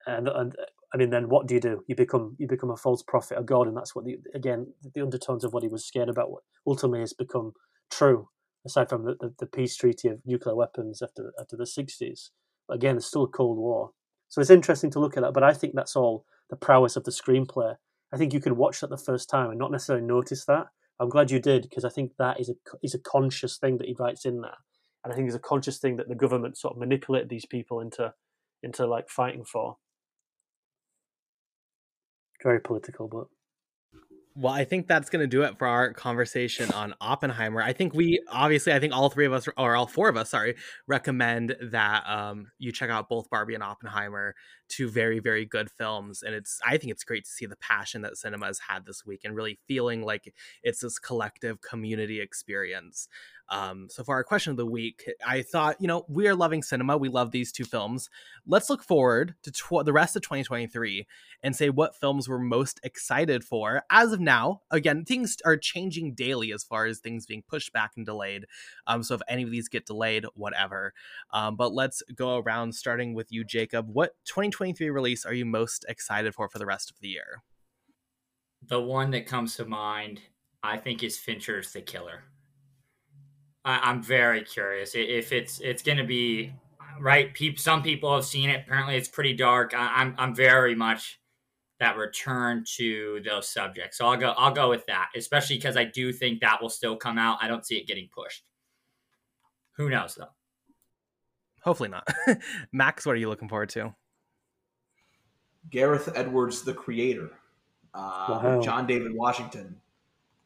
And, 0.07 0.29
and 0.29 0.57
I 0.93 0.97
mean, 0.97 1.11
then 1.11 1.29
what 1.29 1.47
do 1.47 1.55
you 1.55 1.61
do? 1.61 1.85
You 1.87 1.95
become 1.95 2.37
you 2.39 2.49
become 2.49 2.71
a 2.71 2.77
false 2.77 3.03
prophet 3.03 3.39
of 3.39 3.47
God, 3.47 3.69
and 3.69 3.77
that's 3.77 3.95
what 3.95 4.05
the 4.05 4.19
again 4.35 4.73
the 4.95 5.03
undertones 5.03 5.45
of 5.45 5.53
what 5.53 5.63
he 5.63 5.69
was 5.69 5.85
scared 5.85 6.09
about. 6.09 6.31
What 6.31 6.43
ultimately 6.67 7.01
has 7.01 7.13
become 7.13 7.53
true 7.91 8.29
aside 8.67 8.89
from 8.89 9.05
the, 9.05 9.17
the, 9.19 9.35
the, 9.39 9.47
peace 9.47 9.75
treaty 9.75 10.09
of 10.09 10.21
nuclear 10.27 10.55
weapons 10.55 11.01
after 11.03 11.33
after 11.41 11.57
the 11.57 11.65
60s. 11.65 12.31
Again, 12.69 12.97
it's 12.97 13.07
still 13.07 13.25
a 13.25 13.29
Cold 13.29 13.59
War. 13.59 13.91
So 14.29 14.41
it's 14.41 14.51
interesting 14.51 14.91
to 14.93 15.01
look 15.01 15.17
at 15.17 15.23
that, 15.23 15.33
but 15.33 15.43
I 15.43 15.53
think 15.53 15.75
that's 15.75 15.97
all 15.97 16.25
the 16.51 16.57
prowess 16.57 16.97
of 16.97 17.05
the 17.05 17.11
screenplay. 17.11 17.77
I 18.13 18.17
think 18.17 18.33
you 18.33 18.41
can 18.41 18.57
watch 18.57 18.81
that 18.81 18.91
the 18.91 18.99
first 18.99 19.29
time 19.29 19.51
and 19.51 19.59
not 19.59 19.73
necessarily 19.73 20.05
notice 20.05 20.45
that. 20.47 20.67
I'm 21.01 21.09
glad 21.09 21.31
you 21.31 21.41
did 21.41 21.63
because 21.63 21.85
I 21.85 21.89
think 21.89 22.13
that 22.19 22.39
is 22.39 22.51
a 22.51 22.55
is 22.83 22.95
a 22.95 22.99
conscious 22.99 23.57
thing 23.57 23.79
that 23.79 23.87
he 23.87 23.97
writes 23.99 24.25
in 24.25 24.41
there, 24.41 24.59
and 25.05 25.13
I 25.13 25.17
think 25.17 25.27
it's 25.27 25.37
a 25.37 25.41
conscious 25.41 25.79
thing 25.79 25.97
that 25.97 26.09
the 26.09 26.15
government 26.15 26.59
sort 26.59 26.75
of 26.75 26.79
manipulate 26.79 27.29
these 27.29 27.47
people 27.47 27.81
into 27.81 28.13
into 28.63 28.87
like 28.87 29.09
fighting 29.09 29.45
for. 29.45 29.79
Very 32.43 32.61
political, 32.61 33.09
but 33.09 33.27
well, 34.37 34.53
I 34.53 34.65
think 34.65 34.87
that's 34.87 35.11
going 35.11 35.21
to 35.21 35.27
do 35.27 35.43
it 35.43 35.59
for 35.59 35.67
our 35.67 35.93
conversation 35.93 36.71
on 36.73 36.95
Oppenheimer. 37.01 37.61
I 37.61 37.73
think 37.73 37.95
we 37.95 38.21
obviously, 38.29 38.73
I 38.73 38.79
think 38.79 38.95
all 38.95 39.11
three 39.11 39.27
of 39.27 39.33
us, 39.33 39.49
or 39.57 39.75
all 39.75 39.89
four 39.89 40.09
of 40.09 40.17
us, 40.17 40.31
sorry, 40.31 40.55
recommend 40.87 41.57
that 41.61 42.09
um, 42.09 42.47
you 42.59 42.71
check 42.71 42.91
out 42.91 43.09
both 43.09 43.29
Barbie 43.29 43.55
and 43.55 43.63
Oppenheimer, 43.63 44.37
two 44.69 44.89
very, 44.89 45.19
very 45.19 45.45
good 45.45 45.69
films. 45.71 46.23
And 46.23 46.33
it's, 46.35 46.61
I 46.65 46.79
think 46.79 46.93
it's 46.93 47.03
great 47.03 47.25
to 47.25 47.31
see 47.31 47.47
the 47.47 47.57
passion 47.57 48.03
that 48.03 48.17
cinema 48.17 48.47
has 48.47 48.61
had 48.69 48.87
this 48.87 49.05
week 49.05 49.23
and 49.25 49.35
really 49.35 49.59
feeling 49.67 50.03
like 50.03 50.33
it's 50.63 50.81
this 50.81 50.99
collective 50.99 51.61
community 51.61 52.21
experience. 52.21 53.09
Um, 53.51 53.89
so 53.91 54.05
for 54.05 54.15
our 54.15 54.23
question 54.23 54.53
of 54.53 54.57
the 54.57 54.67
week, 54.67 55.11
I 55.27 55.43
thought, 55.43 55.77
you 55.81 55.89
know, 55.89 56.05
we 56.09 56.29
are 56.29 56.37
loving 56.37 56.63
cinema. 56.63 56.97
We 56.97 57.09
love 57.09 57.33
these 57.33 57.51
two 57.51 57.65
films. 57.65 58.09
Let's 58.47 58.71
look 58.71 58.85
forward 58.85 59.35
to 59.43 59.51
tw- 59.51 59.85
the 59.85 59.93
rest 59.93 60.15
of 60.15 60.23
2023 60.23 61.07
and 61.43 61.57
say 61.57 61.69
what 61.69 61.97
films 61.97 62.29
we're 62.29 62.39
most 62.39 62.79
excited 62.85 63.43
for. 63.43 63.83
As 63.91 64.13
of 64.13 64.21
now, 64.21 64.63
again, 64.71 65.05
things 65.05 65.37
are 65.45 65.57
changing 65.57 66.15
daily 66.15 66.53
as 66.53 66.63
far 66.63 66.87
as 66.87 67.01
things 67.01 67.27
being 67.27 67.43
pushed 67.43 67.73
back 67.73 67.93
and 67.97 68.07
delayed. 68.07 68.47
Um, 68.87 69.03
so 69.03 69.17
if 69.17 69.23
any 69.29 69.43
of 69.43 69.51
these 69.51 69.69
get 69.69 69.85
delayed, 69.85 70.27
whatever. 70.35 70.95
Um, 71.33 71.57
but 71.57 71.73
let's 71.73 72.03
go 72.15 72.39
around 72.39 72.77
starting 72.77 73.15
with 73.15 73.33
you, 73.33 73.43
Jacob. 73.45 73.89
What 73.89 74.15
2023 74.27 74.91
release 74.91 75.27
are 75.27 75.35
you 75.35 75.45
most 75.45 75.85
excited 75.89 76.35
for 76.35 76.49
for 76.49 76.59
the 76.59 76.67
rest 76.67 76.91
of 76.91 77.01
the 77.01 77.09
year? 77.09 77.43
The 78.63 78.81
one 78.81 79.11
that 79.11 79.27
comes 79.27 79.57
to 79.57 79.65
mind, 79.65 80.21
I 80.63 80.77
think, 80.77 81.03
is 81.03 81.19
Fincher's 81.19 81.73
The 81.73 81.81
Killer. 81.81 82.25
I, 83.65 83.91
am 83.91 84.03
very 84.03 84.43
curious 84.43 84.95
if 84.95 85.33
it's 85.33 85.61
it's 85.61 85.83
going 85.83 85.99
to 85.99 86.05
be 86.05 86.53
right. 87.01 87.31
some 87.57 87.83
people 87.83 88.15
have 88.15 88.25
seen 88.25 88.51
it. 88.51 88.65
Apparently, 88.67 88.97
it's 88.97 89.09
pretty 89.09 89.35
dark. 89.35 89.75
I, 89.75 89.93
I'm 89.97 90.15
I'm 90.19 90.35
very 90.35 90.75
much 90.75 91.21
that 91.79 91.97
return 91.97 92.65
to 92.77 93.21
those 93.25 93.49
subjects. 93.49 93.99
So 93.99 94.07
I'll 94.07 94.17
go 94.17 94.31
I'll 94.37 94.53
go 94.53 94.69
with 94.69 94.87
that, 94.87 95.11
especially 95.17 95.57
because 95.57 95.77
I 95.77 95.85
do 95.85 96.13
think 96.13 96.41
that 96.41 96.63
will 96.63 96.71
still 96.71 96.97
come 96.97 97.19
out. 97.19 97.39
I 97.41 97.49
don't 97.49 97.67
see 97.67 97.77
it 97.77 97.87
getting 97.87 98.09
pushed. 98.15 98.45
Who 99.77 99.89
knows 99.89 100.15
though? 100.15 100.29
Hopefully 101.63 101.89
not. 101.89 102.07
Max, 102.73 103.05
what 103.05 103.13
are 103.13 103.19
you 103.19 103.29
looking 103.29 103.49
forward 103.49 103.69
to? 103.71 103.95
Gareth 105.71 106.09
Edwards, 106.15 106.63
the 106.63 106.73
creator, 106.73 107.31
uh, 107.93 108.41
wow. 108.43 108.61
John 108.63 108.87
David 108.87 109.15
Washington. 109.15 109.77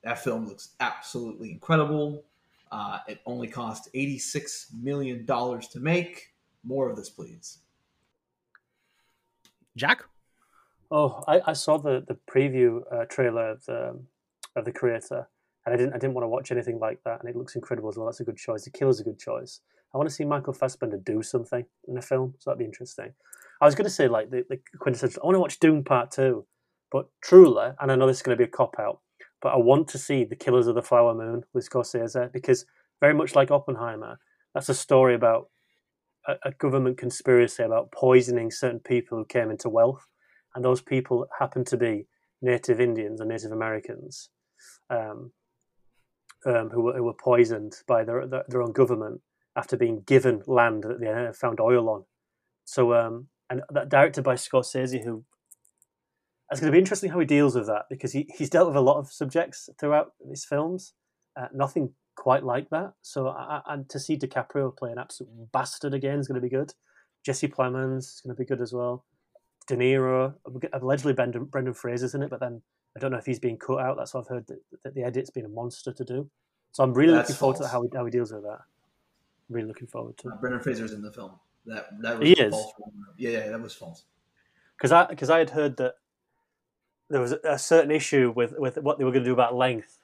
That 0.02 0.22
film 0.22 0.46
looks 0.46 0.70
absolutely 0.80 1.50
incredible. 1.50 2.24
Uh, 2.70 2.98
it 3.06 3.20
only 3.26 3.46
cost 3.46 3.88
$86 3.94 4.74
million 4.82 5.26
to 5.26 5.80
make. 5.80 6.32
More 6.64 6.90
of 6.90 6.96
this, 6.96 7.10
please. 7.10 7.58
Jack? 9.76 10.04
Oh, 10.90 11.22
I, 11.26 11.40
I 11.46 11.52
saw 11.52 11.78
the, 11.78 12.04
the 12.06 12.16
preview 12.30 12.80
uh, 12.92 13.04
trailer 13.06 13.50
of 13.50 13.64
the, 13.66 14.00
of 14.56 14.64
the 14.64 14.72
creator, 14.72 15.28
and 15.66 15.74
I 15.74 15.76
didn't 15.76 15.94
I 15.94 15.98
didn't 15.98 16.14
want 16.14 16.24
to 16.24 16.28
watch 16.28 16.52
anything 16.52 16.78
like 16.78 17.02
that, 17.04 17.20
and 17.20 17.28
it 17.28 17.36
looks 17.36 17.56
incredible 17.56 17.88
as 17.88 17.96
well. 17.96 18.06
That's 18.06 18.20
a 18.20 18.24
good 18.24 18.36
choice. 18.36 18.64
The 18.64 18.70
Killer's 18.70 19.00
a 19.00 19.04
good 19.04 19.18
choice. 19.18 19.60
I 19.92 19.98
want 19.98 20.08
to 20.08 20.14
see 20.14 20.24
Michael 20.24 20.52
Fassbender 20.52 20.98
do 20.98 21.22
something 21.22 21.64
in 21.88 21.96
a 21.96 22.02
film, 22.02 22.34
so 22.38 22.50
that'd 22.50 22.58
be 22.58 22.64
interesting. 22.64 23.12
I 23.60 23.64
was 23.64 23.74
going 23.74 23.84
to 23.84 23.90
say 23.90 24.08
like 24.08 24.30
the, 24.30 24.44
the 24.48 24.60
quintessential. 24.78 25.22
I 25.22 25.26
want 25.26 25.36
to 25.36 25.40
watch 25.40 25.58
Dune 25.58 25.84
Part 25.84 26.10
Two, 26.10 26.46
but 26.90 27.08
truly, 27.22 27.70
and 27.80 27.90
I 27.90 27.96
know 27.96 28.06
this 28.06 28.18
is 28.18 28.22
going 28.22 28.36
to 28.36 28.42
be 28.42 28.48
a 28.48 28.52
cop 28.52 28.76
out, 28.78 29.00
but 29.44 29.52
I 29.52 29.58
want 29.58 29.88
to 29.88 29.98
see 29.98 30.24
the 30.24 30.34
Killers 30.34 30.66
of 30.66 30.74
the 30.74 30.82
Flower 30.82 31.14
Moon 31.14 31.44
with 31.52 31.68
Scorsese 31.68 32.32
because 32.32 32.64
very 33.00 33.12
much 33.12 33.36
like 33.36 33.50
Oppenheimer, 33.50 34.18
That's 34.54 34.70
a 34.70 34.74
story 34.74 35.14
about 35.14 35.50
a, 36.26 36.36
a 36.46 36.52
government 36.52 36.96
conspiracy 36.96 37.62
about 37.62 37.92
poisoning 37.92 38.50
certain 38.50 38.80
people 38.80 39.18
who 39.18 39.26
came 39.26 39.50
into 39.50 39.68
wealth, 39.68 40.08
and 40.54 40.64
those 40.64 40.80
people 40.80 41.26
happen 41.38 41.62
to 41.66 41.76
be 41.76 42.06
Native 42.40 42.80
Indians 42.80 43.20
and 43.20 43.28
Native 43.28 43.52
Americans, 43.52 44.30
um, 44.88 45.32
um, 46.46 46.70
who, 46.70 46.80
were, 46.80 46.94
who 46.96 47.02
were 47.04 47.12
poisoned 47.12 47.74
by 47.86 48.02
their, 48.02 48.26
their 48.26 48.44
their 48.48 48.62
own 48.62 48.72
government 48.72 49.20
after 49.54 49.76
being 49.76 50.04
given 50.06 50.42
land 50.46 50.84
that 50.84 51.00
they 51.00 51.38
found 51.38 51.60
oil 51.60 51.90
on. 51.90 52.04
So, 52.64 52.94
um, 52.94 53.28
and 53.50 53.60
that 53.70 53.90
directed 53.90 54.24
by 54.24 54.36
Scorsese, 54.36 55.04
who 55.04 55.24
it's 56.50 56.60
going 56.60 56.70
to 56.70 56.76
be 56.76 56.78
interesting 56.78 57.10
how 57.10 57.18
he 57.18 57.26
deals 57.26 57.54
with 57.54 57.66
that 57.66 57.86
because 57.90 58.12
he, 58.12 58.28
he's 58.36 58.50
dealt 58.50 58.68
with 58.68 58.76
a 58.76 58.80
lot 58.80 58.98
of 58.98 59.10
subjects 59.10 59.68
throughout 59.78 60.12
his 60.28 60.44
films. 60.44 60.92
Uh, 61.36 61.48
nothing 61.54 61.92
quite 62.16 62.44
like 62.44 62.68
that. 62.70 62.92
So, 63.02 63.28
I, 63.28 63.60
I, 63.66 63.72
and 63.74 63.88
to 63.90 63.98
see 63.98 64.16
DiCaprio 64.16 64.76
play 64.76 64.92
an 64.92 64.98
absolute 64.98 65.30
bastard 65.52 65.94
again 65.94 66.18
is 66.18 66.28
going 66.28 66.40
to 66.40 66.40
be 66.40 66.50
good. 66.50 66.72
Jesse 67.24 67.48
Plemons 67.48 67.98
is 67.98 68.20
going 68.24 68.36
to 68.36 68.38
be 68.38 68.46
good 68.46 68.60
as 68.60 68.72
well. 68.72 69.04
De 69.66 69.76
Niro, 69.76 70.34
allegedly 70.74 71.14
Brendan, 71.14 71.44
Brendan 71.46 71.72
Fraser's 71.74 72.14
in 72.14 72.22
it, 72.22 72.28
but 72.30 72.38
then 72.40 72.60
I 72.96 73.00
don't 73.00 73.10
know 73.10 73.16
if 73.18 73.24
he's 73.26 73.38
being 73.38 73.56
cut 73.56 73.80
out. 73.80 73.96
That's 73.96 74.12
what 74.12 74.20
I've 74.20 74.28
heard. 74.28 74.46
That, 74.46 74.58
that 74.84 74.94
the 74.94 75.02
edit's 75.02 75.30
been 75.30 75.46
a 75.46 75.48
monster 75.48 75.92
to 75.92 76.04
do. 76.04 76.30
So 76.72 76.84
I'm 76.84 76.92
really 76.92 77.14
That's 77.14 77.30
looking 77.30 77.38
forward 77.38 77.56
false. 77.56 77.66
to 77.70 77.72
how 77.72 77.82
he, 77.82 77.88
how 77.94 78.04
he 78.04 78.10
deals 78.10 78.30
with 78.32 78.42
that. 78.42 78.58
I'm 79.48 79.54
really 79.56 79.68
looking 79.68 79.88
forward 79.88 80.18
to. 80.18 80.28
Uh, 80.28 80.36
Brendan 80.36 80.60
Fraser's 80.60 80.92
in 80.92 81.00
the 81.00 81.10
film. 81.10 81.32
That 81.66 81.86
that 82.02 82.18
was 82.18 82.28
He 82.28 82.34
is? 82.34 82.52
false. 82.52 82.72
Yeah, 83.16 83.30
yeah, 83.30 83.48
that 83.48 83.60
was 83.60 83.74
false. 83.74 84.04
because 84.76 84.92
I 84.92 85.06
because 85.06 85.30
I 85.30 85.38
had 85.38 85.48
heard 85.50 85.78
that 85.78 85.94
there 87.10 87.20
was 87.20 87.32
a 87.32 87.58
certain 87.58 87.90
issue 87.90 88.32
with 88.34 88.54
with 88.58 88.76
what 88.78 88.98
they 88.98 89.04
were 89.04 89.12
going 89.12 89.24
to 89.24 89.28
do 89.28 89.34
about 89.34 89.54
length, 89.54 89.98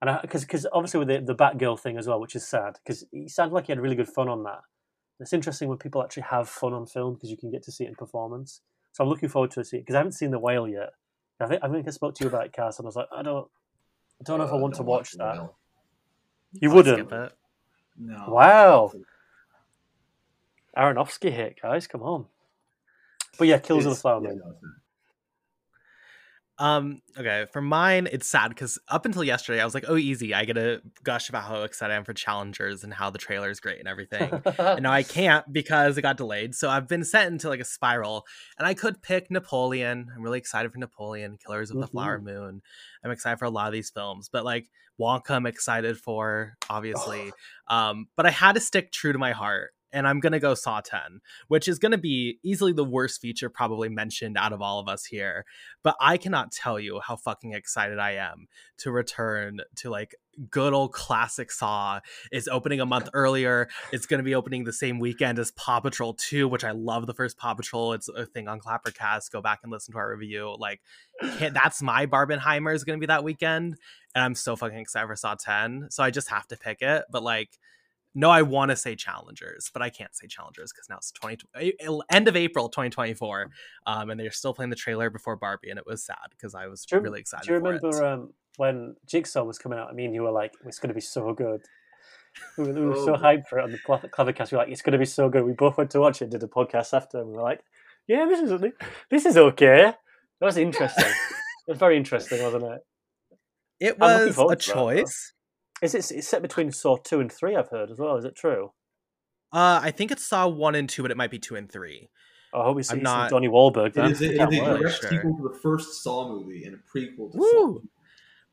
and 0.00 0.18
because 0.22 0.42
because 0.42 0.66
obviously 0.72 0.98
with 0.98 1.08
the 1.08 1.20
the 1.20 1.34
Batgirl 1.34 1.78
thing 1.78 1.96
as 1.98 2.06
well, 2.06 2.20
which 2.20 2.34
is 2.36 2.46
sad 2.46 2.78
because 2.82 3.04
he 3.12 3.28
sounded 3.28 3.54
like 3.54 3.66
he 3.66 3.72
had 3.72 3.80
really 3.80 3.96
good 3.96 4.08
fun 4.08 4.28
on 4.28 4.42
that. 4.44 4.60
It's 5.20 5.32
interesting 5.34 5.68
when 5.68 5.76
people 5.78 6.02
actually 6.02 6.22
have 6.24 6.48
fun 6.48 6.72
on 6.72 6.86
film 6.86 7.14
because 7.14 7.30
you 7.30 7.36
can 7.36 7.50
get 7.50 7.62
to 7.64 7.72
see 7.72 7.84
it 7.84 7.88
in 7.88 7.94
performance. 7.94 8.62
So 8.92 9.04
I'm 9.04 9.10
looking 9.10 9.28
forward 9.28 9.50
to 9.52 9.64
see 9.64 9.76
it 9.76 9.80
because 9.80 9.94
I 9.94 9.98
haven't 9.98 10.12
seen 10.12 10.30
the 10.30 10.38
whale 10.38 10.66
yet. 10.66 10.90
I 11.40 11.46
think 11.46 11.62
I 11.62 11.68
think 11.68 11.86
I 11.86 11.90
spoke 11.90 12.14
to 12.16 12.24
you 12.24 12.28
about 12.28 12.46
it, 12.46 12.52
Cass, 12.52 12.78
and 12.78 12.86
I 12.86 12.88
was 12.88 12.96
like, 12.96 13.08
I 13.14 13.22
don't, 13.22 13.46
I 14.20 14.24
don't 14.24 14.38
know 14.38 14.44
if 14.44 14.50
I 14.52 14.56
Uh, 14.56 14.58
want 14.58 14.74
to 14.74 14.78
don't 14.78 14.86
watch 14.86 15.12
that. 15.12 15.34
Whale. 15.36 15.56
You 16.52 16.68
I'll 16.70 16.76
wouldn't. 16.76 16.98
skip 17.08 17.12
it. 17.12 17.32
No. 17.98 18.24
Wow. 18.28 18.92
Aronofsky 20.76 21.30
hit, 21.32 21.60
guys, 21.60 21.86
come 21.86 22.02
on. 22.02 22.26
But 23.38 23.48
yeah, 23.48 23.58
Kills 23.58 23.80
of 23.80 23.84
the 23.84 23.90
It's- 23.90 24.02
Flower 24.02 24.22
yeah, 24.22 24.28
Moon. 24.30 24.38
no, 24.44 24.50
it's 24.52 24.62
not. 24.62 24.72
Um, 26.60 27.00
okay, 27.18 27.46
for 27.54 27.62
mine, 27.62 28.06
it's 28.12 28.28
sad 28.28 28.50
because 28.50 28.78
up 28.86 29.06
until 29.06 29.24
yesterday, 29.24 29.62
I 29.62 29.64
was 29.64 29.72
like, 29.72 29.86
oh, 29.88 29.96
easy. 29.96 30.34
I 30.34 30.44
get 30.44 30.52
to 30.52 30.82
gush 31.02 31.30
about 31.30 31.44
how 31.44 31.62
excited 31.62 31.94
I 31.94 31.96
am 31.96 32.04
for 32.04 32.12
Challengers 32.12 32.84
and 32.84 32.92
how 32.92 33.08
the 33.08 33.16
trailer 33.16 33.48
is 33.48 33.60
great 33.60 33.78
and 33.78 33.88
everything. 33.88 34.30
and 34.58 34.82
now 34.82 34.92
I 34.92 35.02
can't 35.18 35.50
because 35.50 35.96
it 35.96 36.02
got 36.02 36.18
delayed. 36.18 36.54
So 36.54 36.68
I've 36.68 36.86
been 36.86 37.02
sent 37.02 37.32
into 37.32 37.48
like 37.48 37.60
a 37.60 37.64
spiral. 37.64 38.26
And 38.58 38.68
I 38.68 38.74
could 38.74 39.00
pick 39.00 39.30
Napoleon. 39.30 40.08
I'm 40.14 40.22
really 40.22 40.38
excited 40.38 40.70
for 40.70 40.76
Napoleon, 40.76 41.38
Killers 41.42 41.70
of 41.70 41.80
the 41.80 41.86
Flower 41.86 42.20
Moon. 42.20 42.60
I'm 43.02 43.10
excited 43.10 43.38
for 43.38 43.46
a 43.46 43.50
lot 43.50 43.68
of 43.68 43.72
these 43.72 43.88
films. 43.88 44.28
But 44.30 44.44
like 44.44 44.68
Wonka, 45.00 45.30
I'm 45.30 45.46
excited 45.46 45.96
for, 45.96 46.58
obviously. 46.68 47.32
um, 47.68 48.08
but 48.16 48.26
I 48.26 48.30
had 48.30 48.56
to 48.56 48.60
stick 48.60 48.92
true 48.92 49.14
to 49.14 49.18
my 49.18 49.32
heart. 49.32 49.70
And 49.92 50.06
I'm 50.06 50.20
gonna 50.20 50.40
go 50.40 50.54
Saw 50.54 50.80
10, 50.80 51.20
which 51.48 51.68
is 51.68 51.78
gonna 51.78 51.98
be 51.98 52.38
easily 52.42 52.72
the 52.72 52.84
worst 52.84 53.20
feature 53.20 53.48
probably 53.48 53.88
mentioned 53.88 54.36
out 54.36 54.52
of 54.52 54.62
all 54.62 54.78
of 54.78 54.88
us 54.88 55.04
here. 55.04 55.44
But 55.82 55.96
I 56.00 56.16
cannot 56.16 56.52
tell 56.52 56.78
you 56.78 57.00
how 57.00 57.16
fucking 57.16 57.52
excited 57.52 57.98
I 57.98 58.12
am 58.12 58.48
to 58.78 58.90
return 58.90 59.60
to 59.76 59.90
like 59.90 60.14
good 60.48 60.72
old 60.72 60.92
classic 60.92 61.50
Saw. 61.50 62.00
It's 62.30 62.48
opening 62.48 62.80
a 62.80 62.86
month 62.86 63.08
earlier. 63.12 63.68
It's 63.92 64.06
going 64.06 64.18
to 64.18 64.24
be 64.24 64.34
opening 64.34 64.64
the 64.64 64.72
same 64.72 64.98
weekend 64.98 65.38
as 65.38 65.50
Paw 65.50 65.80
Patrol 65.80 66.14
2, 66.14 66.48
which 66.48 66.64
I 66.64 66.70
love 66.70 67.06
the 67.06 67.14
first 67.14 67.36
Paw 67.36 67.54
Patrol. 67.54 67.92
It's 67.92 68.08
a 68.08 68.26
thing 68.26 68.48
on 68.48 68.60
Clappercast. 68.60 69.30
Go 69.30 69.42
back 69.42 69.60
and 69.62 69.72
listen 69.72 69.92
to 69.92 69.98
our 69.98 70.10
review. 70.10 70.54
Like, 70.58 70.80
can't, 71.38 71.54
that's 71.54 71.82
my 71.82 72.06
Barbenheimer 72.06 72.74
is 72.74 72.84
going 72.84 72.98
to 72.98 73.00
be 73.00 73.06
that 73.06 73.24
weekend. 73.24 73.76
And 74.14 74.24
I'm 74.24 74.34
so 74.34 74.56
fucking 74.56 74.78
excited 74.78 75.06
for 75.06 75.16
Saw 75.16 75.34
10. 75.34 75.88
So 75.90 76.02
I 76.02 76.10
just 76.10 76.30
have 76.30 76.46
to 76.48 76.56
pick 76.56 76.82
it. 76.82 77.04
But 77.10 77.22
like, 77.22 77.58
no, 78.14 78.30
I 78.30 78.42
want 78.42 78.70
to 78.70 78.76
say 78.76 78.96
challengers, 78.96 79.70
but 79.72 79.82
I 79.82 79.90
can't 79.90 80.14
say 80.14 80.26
challengers 80.26 80.72
because 80.72 80.88
now 80.88 80.96
it's 80.96 81.12
20 81.12 81.46
end 82.10 82.28
of 82.28 82.36
April 82.36 82.68
2024, 82.68 83.50
um, 83.86 84.10
and 84.10 84.18
they're 84.18 84.30
still 84.30 84.52
playing 84.54 84.70
the 84.70 84.76
trailer 84.76 85.10
before 85.10 85.36
Barbie, 85.36 85.70
and 85.70 85.78
it 85.78 85.86
was 85.86 86.04
sad 86.04 86.16
because 86.30 86.54
I 86.54 86.66
was 86.66 86.84
Do 86.84 86.96
you, 86.96 87.02
really 87.02 87.20
excited. 87.20 87.46
do 87.46 87.54
you 87.54 87.60
for 87.60 87.72
it. 87.74 87.82
remember 87.82 88.04
um, 88.06 88.32
when 88.56 88.96
Jigsaw 89.06 89.44
was 89.44 89.58
coming 89.58 89.78
out? 89.78 89.88
I 89.88 89.92
mean, 89.92 90.12
you 90.12 90.22
were 90.22 90.32
like, 90.32 90.52
"It's 90.66 90.78
going 90.78 90.88
to 90.88 90.94
be 90.94 91.00
so 91.00 91.32
good." 91.32 91.62
We 92.58 92.64
were, 92.64 92.72
we 92.72 92.86
were 92.86 92.94
so 92.96 93.14
Oh. 93.14 93.18
hyped 93.18 93.46
for 93.48 93.58
it 93.58 93.64
on 93.64 93.72
the 93.72 93.78
Clever- 93.78 94.08
Clevercast. 94.08 94.52
We 94.52 94.56
were 94.56 94.62
like, 94.64 94.72
"It's 94.72 94.82
going 94.82 94.92
to 94.92 94.98
be 94.98 95.04
so 95.04 95.28
good." 95.28 95.44
We 95.44 95.52
both 95.52 95.76
went 95.78 95.90
to 95.92 96.00
watch 96.00 96.22
it, 96.22 96.30
did 96.30 96.42
a 96.42 96.46
podcast 96.46 96.92
after, 96.94 97.18
and 97.18 97.28
we 97.30 97.34
were 97.36 97.42
like, 97.42 97.60
"Yeah, 98.06 98.26
this 98.26 98.40
is 98.40 98.60
this 99.10 99.26
is 99.26 99.36
okay." 99.36 99.92
That 100.40 100.46
was 100.46 100.56
interesting. 100.56 101.04
it 101.06 101.68
was 101.70 101.78
very 101.78 101.96
interesting, 101.96 102.42
wasn't 102.42 102.64
it? 102.64 102.80
It 103.80 103.98
was 103.98 104.36
a 104.38 104.42
to 104.42 104.48
that, 104.48 104.60
choice. 104.60 105.32
Is 105.82 105.94
it? 105.94 106.10
It's 106.10 106.28
set 106.28 106.42
between 106.42 106.70
Saw 106.72 106.96
two 106.96 107.20
and 107.20 107.30
three. 107.32 107.56
I've 107.56 107.68
heard 107.68 107.90
as 107.90 107.98
well. 107.98 108.16
Is 108.16 108.24
it 108.24 108.36
true? 108.36 108.72
Uh, 109.52 109.80
I 109.82 109.90
think 109.90 110.10
it's 110.10 110.24
Saw 110.24 110.46
one 110.46 110.74
and 110.74 110.88
two, 110.88 111.02
but 111.02 111.10
it 111.10 111.16
might 111.16 111.30
be 111.30 111.38
two 111.38 111.56
and 111.56 111.70
three. 111.70 112.08
I 112.54 112.64
hope 112.64 112.76
we 112.76 112.82
see 112.82 112.92
I'm 112.94 112.98
some 112.98 113.02
not- 113.04 113.30
Donnie 113.30 113.48
Wahlberg. 113.48 113.94
Then. 113.94 114.06
it 114.10 114.20
is 114.20 114.36
Can't 114.36 114.52
a 114.52 114.56
direct 114.78 115.00
Sure. 115.00 115.10
sequel 115.10 115.36
to 115.36 115.48
the 115.52 115.58
first 115.62 116.02
Saw 116.02 116.28
movie 116.28 116.64
and 116.64 116.74
a 116.74 116.78
prequel 116.78 117.32
to 117.32 117.38
Woo! 117.38 117.82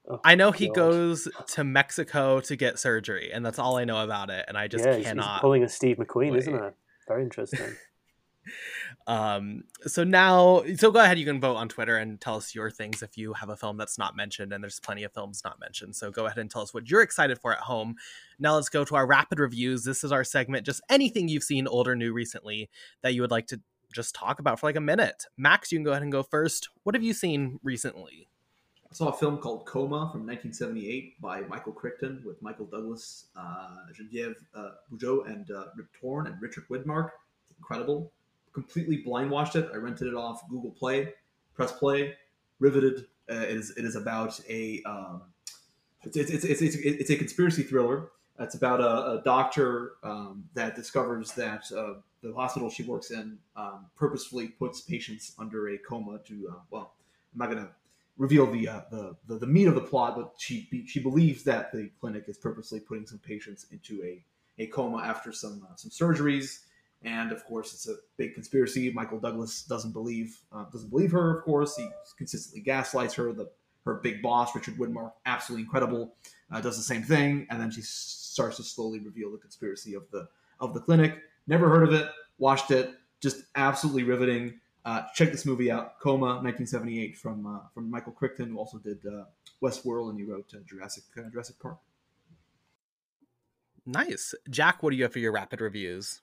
Saw. 0.06 0.14
Oh, 0.14 0.22
I 0.24 0.36
know 0.36 0.52
he 0.52 0.68
God. 0.68 0.76
goes 0.76 1.28
to 1.48 1.64
Mexico 1.66 2.40
to 2.40 2.56
get 2.56 2.80
surgery, 2.80 3.30
and 3.34 3.46
that's 3.46 3.60
all 3.60 3.78
I 3.78 3.84
know 3.84 4.04
about 4.04 4.30
it. 4.30 4.46
And 4.48 4.58
I 4.58 4.68
just 4.68 4.86
yeah, 4.86 4.92
he's- 4.92 4.98
he's 5.00 5.08
cannot. 5.08 5.42
pulling 5.42 5.64
a 5.64 5.70
Steve 5.70 5.98
McQueen, 5.98 6.38
isn't 6.38 6.54
wait. 6.54 6.64
it? 6.64 6.74
Very 7.10 7.24
interesting. 7.24 7.60
Um, 9.08 9.64
so 9.86 10.04
now, 10.04 10.64
so 10.76 10.92
go 10.92 11.00
ahead. 11.00 11.18
You 11.18 11.26
can 11.26 11.40
vote 11.40 11.56
on 11.56 11.70
Twitter 11.70 11.96
and 11.96 12.20
tell 12.20 12.36
us 12.36 12.54
your 12.54 12.70
things 12.70 13.02
if 13.02 13.18
you 13.18 13.34
have 13.34 13.48
a 13.48 13.56
film 13.56 13.78
that's 13.78 13.98
not 13.98 14.18
mentioned, 14.18 14.52
and 14.52 14.62
there's 14.62 14.82
plenty 14.82 15.04
of 15.04 15.14
films 15.14 15.42
not 15.46 15.60
mentioned. 15.62 15.96
So 15.96 16.12
go 16.12 16.26
ahead 16.26 16.38
and 16.38 16.52
tell 16.52 16.62
us 16.62 16.74
what 16.74 16.90
you're 16.90 17.02
excited 17.02 17.40
for 17.40 17.54
at 17.54 17.60
home. 17.60 17.96
Now 18.38 18.56
let's 18.56 18.68
go 18.68 18.84
to 18.84 18.96
our 18.96 19.08
rapid 19.08 19.40
reviews. 19.40 19.86
This 19.86 20.04
is 20.04 20.12
our 20.12 20.26
segment, 20.26 20.66
just 20.66 20.82
anything 20.90 21.30
you've 21.30 21.44
seen 21.44 21.68
old 21.68 21.88
or 21.88 21.96
new 21.96 22.12
recently 22.12 22.70
that 23.02 23.14
you 23.14 23.22
would 23.22 23.32
like 23.32 23.48
to 23.48 23.62
just 23.94 24.14
talk 24.14 24.40
about 24.40 24.60
for 24.60 24.68
like 24.68 24.76
a 24.76 24.82
minute. 24.82 25.26
Max, 25.38 25.72
you 25.72 25.78
can 25.78 25.86
go 25.86 25.92
ahead 25.92 26.04
and 26.04 26.12
go 26.12 26.22
first. 26.22 26.68
What 26.84 26.94
have 26.94 27.04
you 27.04 27.14
seen 27.14 27.62
recently? 27.64 28.28
I 28.92 28.94
saw 28.94 29.08
a 29.08 29.14
film 29.14 29.38
called 29.38 29.66
Coma 29.66 30.10
from 30.12 30.26
1978 30.26 31.22
by 31.22 31.42
Michael 31.42 31.74
Crichton 31.74 32.24
with 32.26 32.42
Michael 32.42 32.66
Douglas, 32.66 33.28
uh, 33.38 33.76
Genevieve 33.94 34.36
uh, 34.54 34.72
and 35.28 35.50
uh, 35.52 35.66
Rip 35.78 35.88
Torn 36.00 36.28
and 36.28 36.42
Richard 36.42 36.66
Widmark. 36.70 37.12
Incredible. 37.58 38.12
Completely 38.58 38.98
blind 38.98 39.30
watched 39.30 39.56
it. 39.56 39.70
I 39.72 39.78
rented 39.78 40.08
it 40.08 40.16
off 40.16 40.50
Google 40.50 40.72
Play, 40.72 41.14
press 41.54 41.72
play, 41.72 42.16
riveted. 42.60 43.06
Uh, 43.30 43.36
it 43.36 43.52
is 43.52 43.70
it 43.78 43.86
is 43.86 43.96
about 43.96 44.40
a 44.50 44.82
um, 44.84 45.22
it's, 46.02 46.18
it's, 46.18 46.32
it's, 46.32 46.44
it's, 46.44 46.62
it's, 46.62 46.76
it's 46.76 47.10
a 47.12 47.18
conspiracy 47.18 47.62
thriller. 47.62 48.10
It's 48.40 48.56
about 48.56 48.82
a, 48.82 49.20
a 49.20 49.22
doctor 49.24 49.94
um, 50.02 50.46
that 50.56 50.76
discovers 50.76 51.34
that 51.34 51.72
uh, 51.72 52.00
the 52.24 52.34
hospital 52.34 52.68
she 52.68 52.82
works 52.82 53.12
in 53.12 53.38
um, 53.56 53.86
purposefully 53.96 54.48
puts 54.48 54.82
patients 54.82 55.34
under 55.38 55.70
a 55.70 55.78
coma 55.78 56.18
to 56.26 56.50
uh, 56.52 56.60
well, 56.72 56.96
I'm 57.34 57.38
not 57.38 57.50
gonna 57.52 57.70
reveal 58.18 58.52
the, 58.52 58.68
uh, 58.68 58.82
the, 58.90 59.16
the 59.28 59.36
the 59.38 59.46
meat 59.46 59.68
of 59.68 59.76
the 59.76 59.82
plot, 59.82 60.16
but 60.16 60.34
she 60.40 60.68
she 60.88 61.00
believes 61.00 61.44
that 61.44 61.72
the 61.72 61.92
clinic 62.02 62.24
is 62.28 62.40
purposely 62.40 62.80
putting 62.80 63.06
some 63.06 63.20
patients 63.20 63.68
into 63.72 64.02
a, 64.04 64.24
a 64.58 64.66
coma 64.66 64.98
after 64.98 65.32
some 65.32 65.64
uh, 65.70 65.76
some 65.76 65.92
surgeries, 65.92 66.62
and 67.08 67.32
of 67.32 67.46
course 67.46 67.74
it's 67.74 67.88
a 67.88 67.96
big 68.18 68.34
conspiracy. 68.34 68.92
Michael 68.92 69.20
Douglas 69.20 69.64
doesn't 69.64 69.94
believe 69.94 70.38
uh, 70.52 70.66
doesn't 70.72 70.90
believe 70.90 71.12
her. 71.12 71.40
Of 71.40 71.46
course, 71.46 71.78
he 71.78 71.88
consistently 72.18 72.62
gaslights 72.62 73.14
her. 73.16 73.32
The 73.32 73.50
her 73.86 73.96
big 73.96 74.22
boss, 74.22 74.54
Richard 74.54 74.76
Widmark, 74.76 75.14
absolutely 75.26 75.64
incredible, 75.64 76.14
uh, 76.52 76.60
does 76.60 76.76
the 76.76 76.84
same 76.84 77.04
thing, 77.04 77.48
and 77.50 77.62
then 77.62 77.72
she 77.72 77.82
starts 77.82 78.58
to 78.58 78.64
slowly 78.64 79.00
reveal 79.00 79.32
the 79.32 79.38
conspiracy 79.38 79.94
of 79.94 80.04
the 80.12 80.28
of 80.60 80.74
the 80.74 80.82
clinic. 80.82 81.18
Never 81.48 81.70
heard 81.70 81.88
of 81.88 81.94
it, 81.94 82.10
watched 82.38 82.72
it, 82.72 82.92
just 83.22 83.44
absolutely 83.56 84.04
riveting. 84.04 84.60
Uh, 84.84 85.04
check 85.16 85.32
this 85.32 85.46
movie 85.46 85.72
out, 85.72 86.00
Coma, 86.00 86.42
1978, 86.44 87.18
from 87.18 87.48
uh, 87.48 87.60
from 87.74 87.90
Michael 87.90 88.12
Crichton, 88.12 88.50
who 88.50 88.58
also 88.58 88.78
did 88.78 89.00
uh, 89.06 89.24
Westworld, 89.64 90.10
and 90.10 90.20
he 90.20 90.26
wrote 90.26 90.54
uh, 90.54 90.60
Jurassic 90.66 91.06
uh, 91.18 91.30
Jurassic 91.32 91.58
Park. 91.60 91.78
Nice, 93.86 94.36
Jak. 94.50 94.84
What 94.84 94.90
do 94.90 94.98
you 94.98 95.04
have 95.04 95.14
for 95.14 95.20
your 95.20 95.32
rapid 95.32 95.62
reviews? 95.62 96.22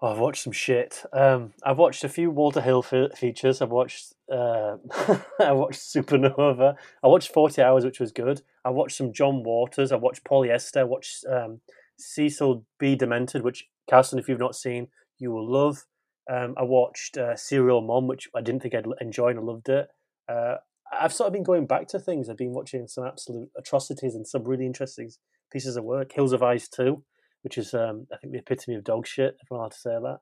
Oh, 0.00 0.12
I've 0.12 0.18
watched 0.18 0.42
some 0.42 0.52
shit. 0.52 1.04
Um, 1.12 1.54
I've 1.64 1.78
watched 1.78 2.04
a 2.04 2.08
few 2.08 2.30
Walter 2.30 2.60
Hill 2.60 2.82
fe- 2.82 3.08
features. 3.16 3.62
I've 3.62 3.70
watched. 3.70 4.12
Uh, 4.30 4.76
I 5.40 5.52
watched 5.52 5.80
Supernova. 5.80 6.76
I 7.02 7.06
watched 7.08 7.32
Forty 7.32 7.62
Hours, 7.62 7.84
which 7.84 7.98
was 8.00 8.12
good. 8.12 8.42
I 8.64 8.70
watched 8.70 8.96
some 8.96 9.12
John 9.12 9.42
Waters. 9.42 9.92
I 9.92 9.96
watched 9.96 10.24
Polyester. 10.24 10.80
I 10.80 10.84
watched 10.84 11.24
um, 11.26 11.60
Cecil 11.98 12.64
B. 12.78 12.94
Demented, 12.94 13.42
which 13.42 13.68
Carson, 13.88 14.18
if 14.18 14.28
you've 14.28 14.38
not 14.38 14.54
seen, 14.54 14.88
you 15.18 15.30
will 15.30 15.50
love. 15.50 15.86
Um, 16.30 16.54
I 16.58 16.62
watched 16.64 17.16
uh, 17.16 17.36
Serial 17.36 17.80
Mom, 17.80 18.06
which 18.06 18.28
I 18.34 18.42
didn't 18.42 18.60
think 18.60 18.74
I'd 18.74 18.86
enjoy, 19.00 19.28
and 19.28 19.38
I 19.38 19.42
loved 19.42 19.68
it. 19.70 19.88
Uh, 20.28 20.56
I've 20.92 21.12
sort 21.12 21.28
of 21.28 21.32
been 21.32 21.42
going 21.42 21.66
back 21.66 21.88
to 21.88 21.98
things. 21.98 22.28
I've 22.28 22.36
been 22.36 22.52
watching 22.52 22.86
some 22.86 23.06
absolute 23.06 23.48
atrocities 23.56 24.14
and 24.14 24.26
some 24.26 24.44
really 24.44 24.66
interesting 24.66 25.10
pieces 25.52 25.76
of 25.76 25.84
work. 25.84 26.12
Hills 26.12 26.32
Have 26.32 26.42
Eyes 26.42 26.68
too, 26.68 27.02
which 27.46 27.58
is 27.58 27.74
um, 27.74 28.08
I 28.12 28.16
think 28.16 28.32
the 28.32 28.40
epitome 28.40 28.76
of 28.76 28.82
dog 28.82 29.06
shit. 29.06 29.36
If 29.40 29.52
I'm 29.52 29.58
allowed 29.58 29.70
to 29.70 29.78
say 29.78 29.90
that. 29.90 30.18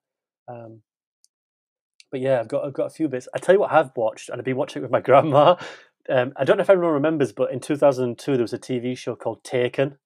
Um, 0.46 0.82
but 2.10 2.20
yeah, 2.20 2.38
I've 2.38 2.48
got 2.48 2.66
I've 2.66 2.74
got 2.74 2.88
a 2.88 2.90
few 2.90 3.08
bits. 3.08 3.28
I 3.34 3.38
tell 3.38 3.54
you 3.54 3.62
what, 3.62 3.72
I've 3.72 3.92
watched, 3.96 4.28
and 4.28 4.38
I've 4.38 4.44
been 4.44 4.58
watching 4.58 4.80
it 4.80 4.82
with 4.82 4.92
my 4.92 5.00
grandma. 5.08 5.56
Um, 6.06 6.34
I 6.36 6.44
don't 6.44 6.58
know 6.58 6.62
if 6.62 6.68
everyone 6.68 6.92
remembers, 6.92 7.32
but 7.32 7.50
in 7.50 7.60
2002 7.60 8.32
there 8.32 8.42
was 8.42 8.52
a 8.52 8.58
TV 8.58 8.94
show 8.94 9.16
called 9.16 9.42
Taken. 9.42 9.96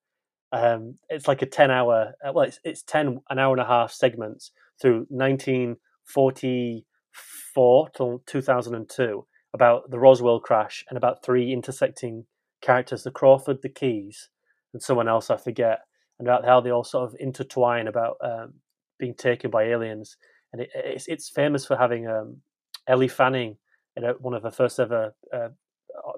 Um, 0.53 0.99
it's 1.09 1.27
like 1.27 1.43
a 1.43 1.47
10 1.47 1.73
hour, 1.73 2.13
uh, 2.25 2.31
well, 2.33 2.45
it's 2.45 2.61
it's 2.63 2.85
10 2.85 3.19
an 3.29 3.41
hour 3.41 3.53
and 3.53 3.63
a 3.63 3.67
half 3.67 3.91
segments 3.91 4.53
through 4.81 5.07
1944 5.09 7.89
till 7.97 8.23
2002 8.27 9.27
about 9.53 9.91
the 9.91 9.99
Roswell 9.99 10.39
crash 10.39 10.85
and 10.89 10.97
about 10.97 11.25
three 11.25 11.53
intersecting 11.53 12.27
characters: 12.63 13.03
the 13.03 13.11
Crawford, 13.11 13.63
the 13.63 13.69
Keys, 13.69 14.29
and 14.73 14.81
someone 14.81 15.09
else 15.09 15.31
I 15.31 15.37
forget, 15.37 15.81
and 16.19 16.29
about 16.29 16.45
how 16.45 16.61
they 16.61 16.71
all 16.71 16.85
sort 16.85 17.09
of 17.09 17.17
intertwine 17.21 17.89
about 17.89 18.17
um, 18.23 18.55
being 18.99 19.15
taken 19.15 19.51
by 19.51 19.65
aliens. 19.65 20.17
And 20.53 20.63
it, 20.63 20.71
it's 20.75 21.07
it's 21.07 21.29
famous 21.29 21.67
for 21.67 21.77
having 21.77 22.07
um, 22.07 22.39
Ellie 22.87 23.09
Fanning 23.09 23.57
in 23.97 24.05
a, 24.05 24.13
one 24.15 24.35
of 24.35 24.43
her 24.43 24.51
first 24.51 24.81
ever 24.81 25.15
uh, 25.35 25.49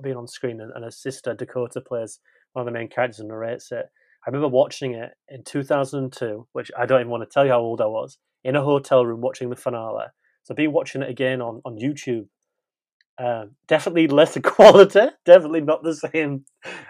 being 0.03 0.17
on 0.17 0.27
screen, 0.27 0.61
and, 0.61 0.73
and 0.75 0.85
her 0.85 0.91
sister 0.91 1.35
Dakota 1.35 1.81
plays 1.81 2.21
one 2.53 2.67
of 2.67 2.73
the 2.73 2.79
main 2.79 2.89
characters 2.89 3.21
and 3.21 3.29
narrates 3.29 3.73
it. 3.73 3.87
I 4.27 4.31
remember 4.31 4.49
watching 4.49 4.95
it 4.95 5.13
in 5.29 5.45
2002, 5.45 6.47
which 6.53 6.71
I 6.79 6.85
don't 6.85 7.01
even 7.01 7.11
want 7.11 7.23
to 7.23 7.33
tell 7.33 7.45
you 7.45 7.53
how 7.53 7.61
old 7.61 7.81
I 7.81 7.87
was, 7.87 8.19
in 8.45 8.57
a 8.57 8.63
hotel 8.63 9.05
room 9.07 9.21
watching 9.21 9.49
the 9.49 9.57
finale. 9.57 10.07
So 10.43 10.53
I've 10.53 10.57
been 10.57 10.73
watching 10.73 11.03
it 11.03 11.09
again 11.09 11.41
on, 11.41 11.63
on 11.65 11.77
YouTube. 11.77 12.27
Um, 13.21 13.51
definitely 13.69 14.07
less 14.07 14.39
quality, 14.43 15.09
definitely 15.27 15.61
not 15.61 15.83
the 15.83 15.95
same 15.95 16.47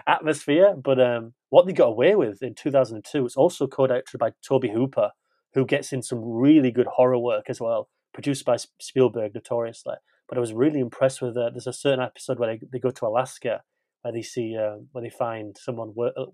atmosphere. 0.07 0.75
But 0.81 0.99
um, 0.99 1.33
what 1.49 1.65
they 1.65 1.73
got 1.73 1.87
away 1.87 2.15
with 2.15 2.41
in 2.41 2.55
2002 2.55 3.23
was 3.23 3.35
also 3.35 3.67
co-directed 3.67 4.17
by 4.17 4.31
Tobe 4.47 4.69
Hooper, 4.69 5.11
who 5.53 5.65
gets 5.65 5.91
in 5.91 6.01
some 6.01 6.23
really 6.23 6.71
good 6.71 6.87
horror 6.87 7.19
work 7.19 7.49
as 7.49 7.59
well, 7.59 7.89
produced 8.13 8.45
by 8.45 8.55
Spielberg 8.79 9.35
notoriously. 9.35 9.95
But 10.29 10.37
I 10.37 10.41
was 10.41 10.53
really 10.53 10.79
impressed 10.79 11.21
with. 11.21 11.35
Uh, 11.35 11.49
there's 11.49 11.67
a 11.67 11.73
certain 11.73 11.99
episode 11.99 12.39
where 12.39 12.55
they, 12.55 12.65
they 12.71 12.79
go 12.79 12.91
to 12.91 13.07
Alaska, 13.07 13.61
where 14.01 14.13
they 14.13 14.21
see 14.21 14.55
uh, 14.57 14.77
where 14.93 15.03
they 15.03 15.09
find 15.09 15.57
someone 15.59 15.91
wor- 15.93 16.13
uh, 16.17 16.25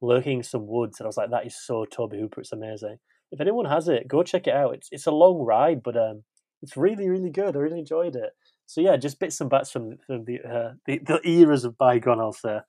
lurking 0.00 0.38
in 0.38 0.42
some 0.44 0.68
woods, 0.68 1.00
and 1.00 1.06
I 1.06 1.08
was 1.08 1.16
like, 1.16 1.30
that 1.30 1.46
is 1.46 1.56
so 1.60 1.84
Tobe 1.84 2.12
Hooper. 2.14 2.40
It's 2.42 2.52
amazing. 2.52 2.98
If 3.32 3.40
anyone 3.40 3.64
has 3.64 3.88
it, 3.88 4.06
go 4.06 4.22
check 4.22 4.46
it 4.46 4.54
out. 4.54 4.74
It's 4.74 4.88
it's 4.92 5.06
a 5.06 5.10
long 5.10 5.38
ride, 5.38 5.82
but 5.82 5.96
um, 5.96 6.22
it's 6.62 6.76
really 6.76 7.08
really 7.08 7.30
good. 7.30 7.56
I 7.56 7.58
really 7.58 7.80
enjoyed 7.80 8.14
it. 8.14 8.30
So 8.66 8.80
yeah, 8.80 8.96
just 8.96 9.18
bits 9.18 9.40
and 9.40 9.48
bats 9.48 9.70
from, 9.70 9.96
from 10.06 10.24
the, 10.24 10.40
uh, 10.42 10.72
the 10.84 10.98
the 10.98 11.20
eras 11.28 11.64
of 11.64 11.78
bygone. 11.78 12.20
I'll 12.20 12.32
say. 12.32 12.60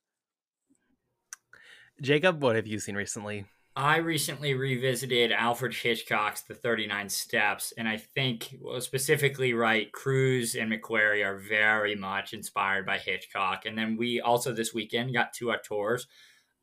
Jacob, 2.02 2.44
what 2.44 2.56
have 2.56 2.68
you 2.68 2.80
seen 2.80 2.96
recently? 2.96 3.46
I 3.76 3.98
recently 3.98 4.56
revisited 4.56 5.32
Alfred 5.32 5.72
Hitchcock's 5.72 6.42
The 6.42 6.56
39 6.56 7.10
Steps, 7.10 7.74
and 7.78 7.88
I 7.88 7.98
think, 7.98 8.58
well, 8.60 8.82
specifically, 8.82 9.54
right, 9.54 9.92
Cruise 9.92 10.56
and 10.56 10.72
McQuarrie 10.72 11.24
are 11.24 11.38
very 11.38 11.96
much 11.96 12.34
inspired 12.34 12.88
by 12.88 12.98
Hitchcock. 12.98 13.68
And 13.68 13.78
then 13.78 13.96
we 13.96 14.20
also 14.20 14.52
this 14.52 14.74
weekend 14.74 15.14
got 15.14 15.32
two 15.32 15.54
tours. 15.64 16.08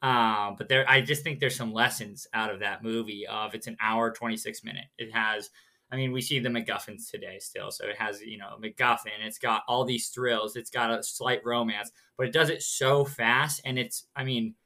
Um, 0.02 0.56
but 0.58 0.68
there, 0.68 0.84
I 0.90 1.02
just 1.02 1.22
think 1.22 1.38
there's 1.38 1.54
some 1.54 1.72
lessons 1.72 2.26
out 2.34 2.50
of 2.50 2.58
that 2.60 2.82
movie. 2.82 3.28
Of 3.28 3.54
it's 3.54 3.68
an 3.68 3.76
hour, 3.80 4.10
26 4.10 4.64
minute. 4.64 4.86
It 4.98 5.12
has, 5.14 5.50
I 5.94 5.96
mean, 5.96 6.10
we 6.10 6.20
see 6.20 6.40
the 6.40 6.48
MacGuffins 6.48 7.08
today 7.08 7.38
still. 7.38 7.70
So 7.70 7.86
it 7.86 7.96
has, 7.96 8.20
you 8.20 8.36
know, 8.36 8.56
MacGuffin. 8.60 9.24
It's 9.24 9.38
got 9.38 9.62
all 9.68 9.84
these 9.84 10.08
thrills. 10.08 10.56
It's 10.56 10.70
got 10.70 10.90
a 10.90 11.04
slight 11.04 11.40
romance, 11.44 11.92
but 12.18 12.26
it 12.26 12.32
does 12.32 12.50
it 12.50 12.62
so 12.62 13.04
fast. 13.04 13.60
And 13.64 13.78
it's, 13.78 14.08
I 14.16 14.24
mean, 14.24 14.56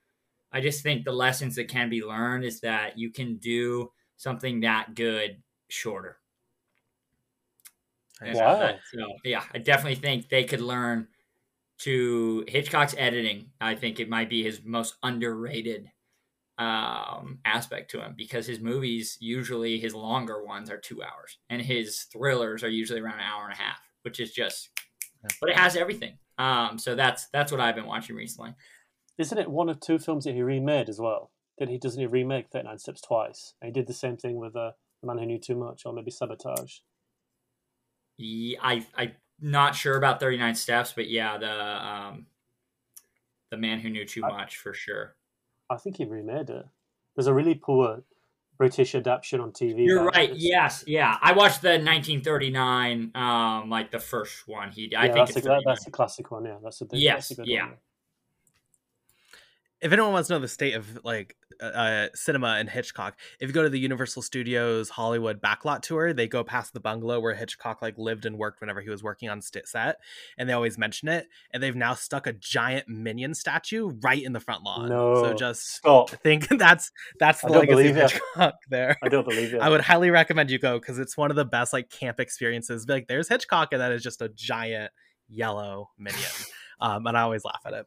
I 0.50 0.62
just 0.62 0.82
think 0.82 1.05
the 1.05 1.12
lessons 1.12 1.56
that 1.56 1.68
can 1.68 1.90
be 1.90 2.02
learned 2.02 2.44
is 2.46 2.60
that 2.60 2.98
you 2.98 3.10
can 3.10 3.36
do 3.36 3.92
something 4.16 4.60
that 4.60 4.94
good 4.94 5.42
shorter. 5.68 6.16
Wow. 8.22 8.74
So, 8.90 9.06
yeah, 9.22 9.44
I 9.52 9.59
definitely 9.59 9.96
think 9.96 10.30
they 10.30 10.44
could 10.44 10.62
learn 10.62 11.09
to 11.80 12.44
Hitchcock's 12.48 12.94
editing. 12.96 13.50
I 13.60 13.74
think 13.74 14.00
it 14.00 14.09
might 14.09 14.30
be 14.30 14.42
his 14.42 14.62
most 14.64 14.94
underrated 15.02 15.90
um, 16.59 17.39
aspect 17.44 17.90
to 17.93 18.01
him 18.01 18.14
because 18.16 18.47
his 18.47 18.60
movies, 18.60 19.16
usually 19.20 19.78
his 19.78 19.94
longer 19.94 20.44
ones, 20.44 20.70
are 20.70 20.76
two 20.78 21.02
hours, 21.02 21.39
and 21.48 21.62
his 21.62 22.02
thrillers 22.12 22.62
are 22.64 22.68
usually 22.68 23.01
around 23.01 23.20
an 23.20 23.26
hour 23.26 23.44
and 23.44 23.52
a 23.52 23.56
half, 23.56 23.80
which 24.02 24.20
is 24.20 24.32
just. 24.32 24.70
But 25.40 25.51
it 25.51 25.56
has 25.56 25.76
everything. 25.76 26.18
Um, 26.39 26.78
so 26.78 26.94
that's 26.94 27.28
that's 27.28 27.51
what 27.51 27.60
I've 27.60 27.74
been 27.74 27.86
watching 27.86 28.16
recently. 28.16 28.55
Isn't 29.18 29.39
it 29.39 29.51
one 29.51 29.68
of 29.68 29.80
two 29.80 29.98
films 29.98 30.24
that 30.24 30.35
he 30.35 30.43
remade 30.43 30.89
as 30.89 31.01
well? 31.01 31.32
Did 31.59 31.68
he 31.68 31.78
doesn't 31.78 32.01
he 32.01 32.06
remake 32.06 32.51
Thirty 32.51 32.66
Nine 32.68 32.78
Steps 32.78 33.01
twice? 33.01 33.55
And 33.60 33.68
he 33.68 33.72
did 33.72 33.89
the 33.89 33.94
same 33.94 34.16
thing 34.16 34.36
with 34.36 34.55
uh, 34.55 34.70
The 35.02 35.09
Man 35.09 35.18
Who 35.18 35.26
Knew 35.26 35.39
Too 35.40 35.56
Much, 35.56 35.82
or 35.85 35.93
maybe 35.93 36.12
Sabotage. 36.12 36.76
Yeah, 38.16 38.59
I 38.62 38.86
I'm 38.97 39.12
not 39.40 39.74
sure 39.74 39.97
about 39.97 40.20
Thirty 40.20 40.36
Nine 40.39 40.55
Steps, 40.55 40.93
but 40.94 41.09
yeah, 41.10 41.36
the 41.39 41.86
um, 41.86 42.26
the 43.51 43.56
Man 43.56 43.80
Who 43.80 43.90
Knew 43.90 44.05
Too 44.05 44.24
I- 44.24 44.28
Much 44.28 44.56
for 44.56 44.72
sure. 44.72 45.16
I 45.70 45.77
think 45.77 45.97
he 45.97 46.05
remade 46.05 46.51
it. 46.51 46.66
There's 47.15 47.27
a 47.27 47.35
really 47.35 47.55
poor 47.55 48.03
British 48.57 48.95
adaptation 48.95 49.40
on 49.40 49.53
TV. 49.53 49.85
You're 49.85 50.03
about 50.03 50.15
it. 50.15 50.19
right. 50.19 50.31
It's- 50.31 50.43
Yes, 50.43 50.85
yeah. 50.86 51.16
I 51.20 51.32
watched 51.32 51.62
the 51.62 51.78
1939, 51.78 53.12
um, 53.15 53.70
like 53.70 53.90
the 53.90 53.99
first 54.01 54.49
one. 54.49 54.70
He, 54.70 54.95
I 54.95 55.07
yeah, 55.07 55.12
think 55.12 55.27
that's 55.27 55.36
it's 55.36 55.47
a, 55.47 55.61
that's 55.65 55.86
a 55.86 55.90
classic 55.90 56.31
one. 56.31 56.45
Yeah, 56.45 56.57
that's 56.62 56.81
a 56.81 56.85
big, 56.86 57.01
Yes, 57.01 57.28
that's 57.28 57.39
a 57.39 57.43
good 57.43 57.49
yeah. 57.49 57.66
one. 57.66 57.77
if 59.81 59.93
anyone 59.93 60.12
wants 60.12 60.28
to 60.28 60.35
know 60.35 60.40
the 60.40 60.49
state 60.49 60.74
of 60.74 61.05
like 61.05 61.36
uh, 61.60 61.64
uh, 61.64 62.09
cinema 62.14 62.56
and 62.59 62.68
Hitchcock, 62.68 63.18
if 63.40 63.48
you 63.48 63.52
go 63.52 63.62
to 63.62 63.68
the 63.68 63.78
Universal 63.78 64.22
Studios 64.22 64.89
Hollywood 64.90 65.40
backlot 65.40 65.82
tour, 65.82 66.12
they 66.12 66.28
go 66.28 66.44
past 66.44 66.72
the 66.72 66.80
bungalow 66.80 67.20
where 67.20 67.35
Hitchcock 67.35 67.82
like 67.82 67.98
lived 67.98 68.26
and 68.26 68.39
worked 68.39 68.60
whenever 68.60 68.80
he 68.80 68.90
was 68.90 69.02
working 69.02 69.28
on 69.28 69.40
st- 69.43 69.66
set, 69.66 69.97
and 70.36 70.48
they 70.48 70.52
always 70.52 70.78
mention 70.78 71.09
it. 71.09 71.28
And 71.52 71.62
they've 71.62 71.76
now 71.76 71.94
stuck 71.94 72.26
a 72.26 72.32
giant 72.32 72.89
minion 72.89 73.35
statue 73.35 73.89
right 74.02 74.22
in 74.22 74.32
the 74.32 74.40
front 74.40 74.62
lawn. 74.64 74.89
No, 74.89 75.22
so 75.22 75.35
just 75.35 75.68
stop. 75.68 76.10
think 76.22 76.48
that's 76.48 76.90
that's 77.18 77.40
the 77.40 77.48
legacy 77.48 77.89
of. 77.89 77.97
Hitchcock 77.97 78.55
there. 78.68 78.97
I 79.02 79.09
don't 79.09 79.26
believe 79.28 79.52
you. 79.52 79.60
I 79.60 79.68
would 79.68 79.80
highly 79.80 80.10
recommend 80.10 80.51
you 80.51 80.59
go 80.59 80.78
because 80.78 80.98
it's 80.98 81.16
one 81.16 81.30
of 81.30 81.36
the 81.36 81.44
best 81.44 81.72
like 81.72 81.90
camp 81.90 82.20
experiences. 82.20 82.86
Like 82.89 83.09
there's 83.09 83.28
Hitchcock, 83.28 83.72
and 83.72 83.80
that 83.80 83.93
is 83.93 84.02
just 84.02 84.22
a 84.22 84.28
giant 84.28 84.93
yellow 85.28 85.90
minion, 85.98 86.22
um, 86.80 87.06
and 87.06 87.16
I 87.16 87.22
always 87.22 87.44
laugh 87.44 87.62
at 87.64 87.72
it. 87.72 87.86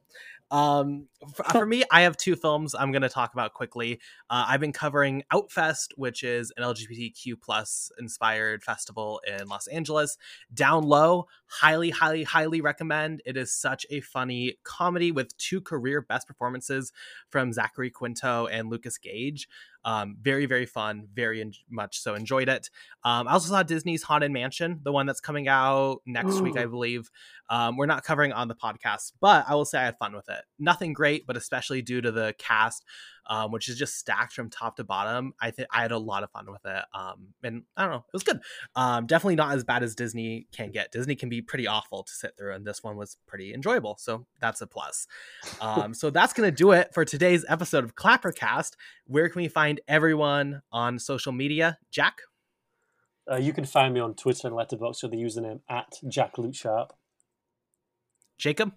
Um, 0.52 1.07
for, 1.34 1.44
for 1.45 1.65
me, 1.65 1.84
I 1.91 2.02
have 2.02 2.18
two 2.18 2.36
films 2.36 2.76
I'm 2.76 2.91
going 2.91 3.02
to 3.03 3.10
talk 3.10 3.34
about 3.34 3.53
quickly. 3.53 3.99
Uh, 4.30 4.45
I've 4.49 4.60
been 4.60 4.73
covering 4.73 5.23
Outfest, 5.32 5.88
which 5.95 6.23
is 6.23 6.52
an 6.57 6.64
LGBTQ 6.64 7.41
plus 7.41 7.90
inspired 7.98 8.61
festival 8.61 9.22
in 9.26 9.48
Los 9.48 9.68
Angeles. 9.68 10.18
Down 10.53 10.84
Low, 10.84 11.28
highly, 11.48 11.90
highly, 11.90 12.23
highly 12.23 12.60
recommend. 12.60 13.22
It 13.26 13.38
is 13.38 13.53
such 13.53 13.86
a 13.90 14.02
funny 14.02 14.57
comedy 14.64 15.11
with 15.11 15.36
two 15.38 15.61
career 15.61 16.02
best 16.02 16.28
performances 16.28 16.91
from 17.30 17.53
Zachary 17.53 17.90
Quinto 17.90 18.48
and 18.48 18.69
Lukas 18.69 18.98
Gage. 18.98 19.48
Um, 19.84 20.18
very, 20.22 20.45
very 20.45 20.66
fun. 20.66 21.08
Very 21.14 21.41
en- 21.41 21.53
much 21.70 21.99
so 21.99 22.14
enjoyed 22.14 22.49
it. 22.49 22.70
Um, 23.03 23.28
I 23.28 23.34
also 23.34 23.49
saw 23.49 23.64
Disney's 23.64 24.03
Haunted 24.03 24.32
Mansion, 24.32 24.80
the 24.84 24.91
one 24.91 25.06
that's 25.06 25.22
coming 25.22 25.48
out 25.48 26.02
next 26.06 26.41
week, 26.41 26.58
I 26.58 26.66
believe. 26.66 27.10
Um, 27.49 27.78
we're 27.78 27.86
not 27.86 28.03
covering 28.03 28.32
on 28.32 28.48
the 28.48 28.56
podcast, 28.56 29.14
but 29.20 29.45
I 29.48 29.56
will 29.56 29.66
say 29.66 29.80
I 29.80 29.86
had 29.86 29.98
fun 29.98 30.16
with 30.16 30.30
it. 30.30 30.44
Nothing 30.60 30.94
great, 30.94 31.26
but 31.28 31.36
especially 31.36 31.82
due 31.82 31.99
to 32.02 32.12
the 32.12 32.34
cast, 32.38 32.86
um, 33.27 33.52
which 33.52 33.69
is 33.69 33.77
just 33.77 33.98
stacked 33.98 34.34
from 34.34 34.49
top 34.49 34.76
to 34.77 34.84
bottom. 34.84 35.34
I 35.39 35.52
think 35.52 35.68
I 35.72 35.81
had 35.81 35.91
a 35.91 35.98
lot 35.98 36.23
of 36.23 36.31
fun 36.31 36.52
with 36.52 36.65
it. 36.65 36.84
Um, 36.93 37.27
and 37.43 37.64
I 37.77 37.84
don't 37.84 37.91
know, 37.91 37.98
it 37.98 38.14
was 38.14 38.23
good. 38.23 38.39
Um, 38.76 39.06
definitely 39.06 39.35
not 39.35 39.56
as 39.56 39.64
bad 39.64 39.84
as 39.84 39.95
Disney 39.95 40.48
can 40.52 40.72
get. 40.72 40.91
Disney 40.91 41.15
can 41.15 41.30
be 41.30 41.41
pretty 41.41 41.68
awful 41.68 42.03
to 42.03 42.11
sit 42.11 42.38
through, 42.38 42.53
and 42.53 42.65
this 42.65 42.84
one 42.84 42.98
was 42.98 43.18
pretty 43.27 43.53
enjoyable. 43.53 43.98
So 43.99 44.26
that's 44.39 44.61
a 44.61 44.68
plus. 44.68 45.07
Um, 45.61 45.93
so 45.93 46.10
that's 46.10 46.34
gonna 46.34 46.52
do 46.52 46.72
it 46.72 46.91
for 46.93 47.06
today's 47.06 47.45
episode 47.48 47.84
of 47.84 47.95
Clappercast. 47.95 48.72
Where 49.06 49.30
can 49.30 49.41
we 49.41 49.48
find 49.48 49.80
everyone 49.88 50.61
on 50.72 50.98
social 50.98 51.31
media? 51.31 51.77
Jak. 51.91 52.22
Uh, 53.31 53.35
you 53.35 53.53
can 53.53 53.65
find 53.65 53.93
me 53.93 53.99
on 53.99 54.15
Twitter 54.15 54.48
and 54.48 54.57
Letterboxd 54.57 55.03
with 55.03 55.11
the 55.11 55.18
username 55.18 55.61
at 55.69 55.99
JakLukeSharp. 56.03 56.89
Jacob. 58.38 58.73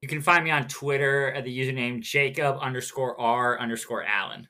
You 0.00 0.08
can 0.08 0.20
find 0.20 0.44
me 0.44 0.50
on 0.50 0.68
Twitter 0.68 1.32
at 1.32 1.44
the 1.44 1.58
username 1.58 2.00
Jacob 2.00 2.58
underscore 2.60 3.20
R 3.20 3.58
underscore 3.58 4.04
Allen. 4.04 4.46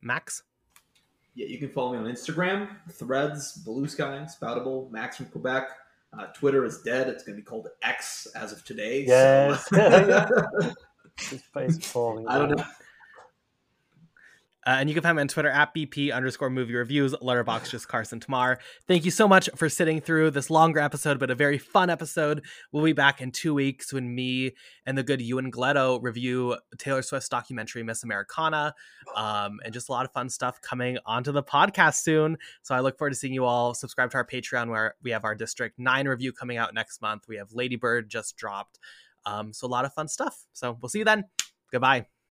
Max. 0.00 0.42
Yeah, 1.34 1.46
you 1.48 1.58
can 1.58 1.68
follow 1.68 1.92
me 1.92 1.98
on 1.98 2.04
Instagram, 2.06 2.68
Threads, 2.90 3.58
Blue 3.58 3.86
Sky, 3.86 4.26
Spoutible, 4.26 4.90
Max 4.90 5.18
from 5.18 5.26
Quebec. 5.26 5.68
Uh, 6.18 6.26
Twitter 6.28 6.64
is 6.64 6.80
dead. 6.80 7.08
It's 7.08 7.24
going 7.24 7.36
to 7.36 7.42
be 7.42 7.44
called 7.44 7.68
X 7.82 8.26
as 8.34 8.52
of 8.52 8.64
today. 8.64 9.04
Yes. 9.06 9.68
So. 9.68 10.72
His 11.18 11.42
face 11.52 11.78
falling. 11.86 12.26
I 12.26 12.38
don't 12.38 12.56
know. 12.56 12.64
Uh, 14.66 14.78
and 14.80 14.88
you 14.88 14.94
can 14.94 15.02
find 15.02 15.16
me 15.16 15.20
on 15.20 15.28
Twitter 15.28 15.48
at 15.48 15.72
BP 15.72 16.12
underscore 16.12 16.50
movie 16.50 16.74
reviews, 16.74 17.14
Letterboxd 17.14 17.70
just 17.70 17.86
Carson 17.86 18.18
Timar. 18.18 18.58
Thank 18.88 19.04
you 19.04 19.12
so 19.12 19.28
much 19.28 19.48
for 19.54 19.68
sitting 19.68 20.00
through 20.00 20.32
this 20.32 20.50
longer 20.50 20.80
episode, 20.80 21.20
but 21.20 21.30
a 21.30 21.36
very 21.36 21.56
fun 21.56 21.88
episode. 21.88 22.44
We'll 22.72 22.84
be 22.84 22.92
back 22.92 23.20
in 23.20 23.30
two 23.30 23.54
weeks 23.54 23.92
when 23.92 24.12
me 24.12 24.56
and 24.84 24.98
the 24.98 25.04
good 25.04 25.22
Ewan 25.22 25.52
Gleto 25.52 26.02
review 26.02 26.56
Taylor 26.78 27.02
Swift's 27.02 27.28
documentary 27.28 27.84
Miss 27.84 28.02
Americana. 28.02 28.74
Um, 29.14 29.60
and 29.64 29.72
just 29.72 29.88
a 29.88 29.92
lot 29.92 30.04
of 30.04 30.12
fun 30.12 30.28
stuff 30.28 30.60
coming 30.60 30.98
onto 31.06 31.30
the 31.30 31.44
podcast 31.44 32.02
soon. 32.02 32.36
So 32.62 32.74
I 32.74 32.80
look 32.80 32.98
forward 32.98 33.10
to 33.10 33.16
seeing 33.16 33.34
you 33.34 33.44
all. 33.44 33.72
Subscribe 33.72 34.10
to 34.10 34.16
our 34.16 34.26
Patreon 34.26 34.68
where 34.68 34.96
we 35.00 35.12
have 35.12 35.24
our 35.24 35.36
District 35.36 35.78
9 35.78 36.08
review 36.08 36.32
coming 36.32 36.56
out 36.56 36.74
next 36.74 37.00
month. 37.00 37.28
We 37.28 37.36
have 37.36 37.52
Ladybird 37.52 38.10
just 38.10 38.36
dropped. 38.36 38.80
Um, 39.24 39.52
so 39.52 39.66
a 39.66 39.68
lot 39.68 39.84
of 39.84 39.94
fun 39.94 40.08
stuff. 40.08 40.44
So 40.52 40.76
we'll 40.82 40.88
see 40.88 40.98
you 40.98 41.04
then. 41.04 41.24
Goodbye. 41.70 42.06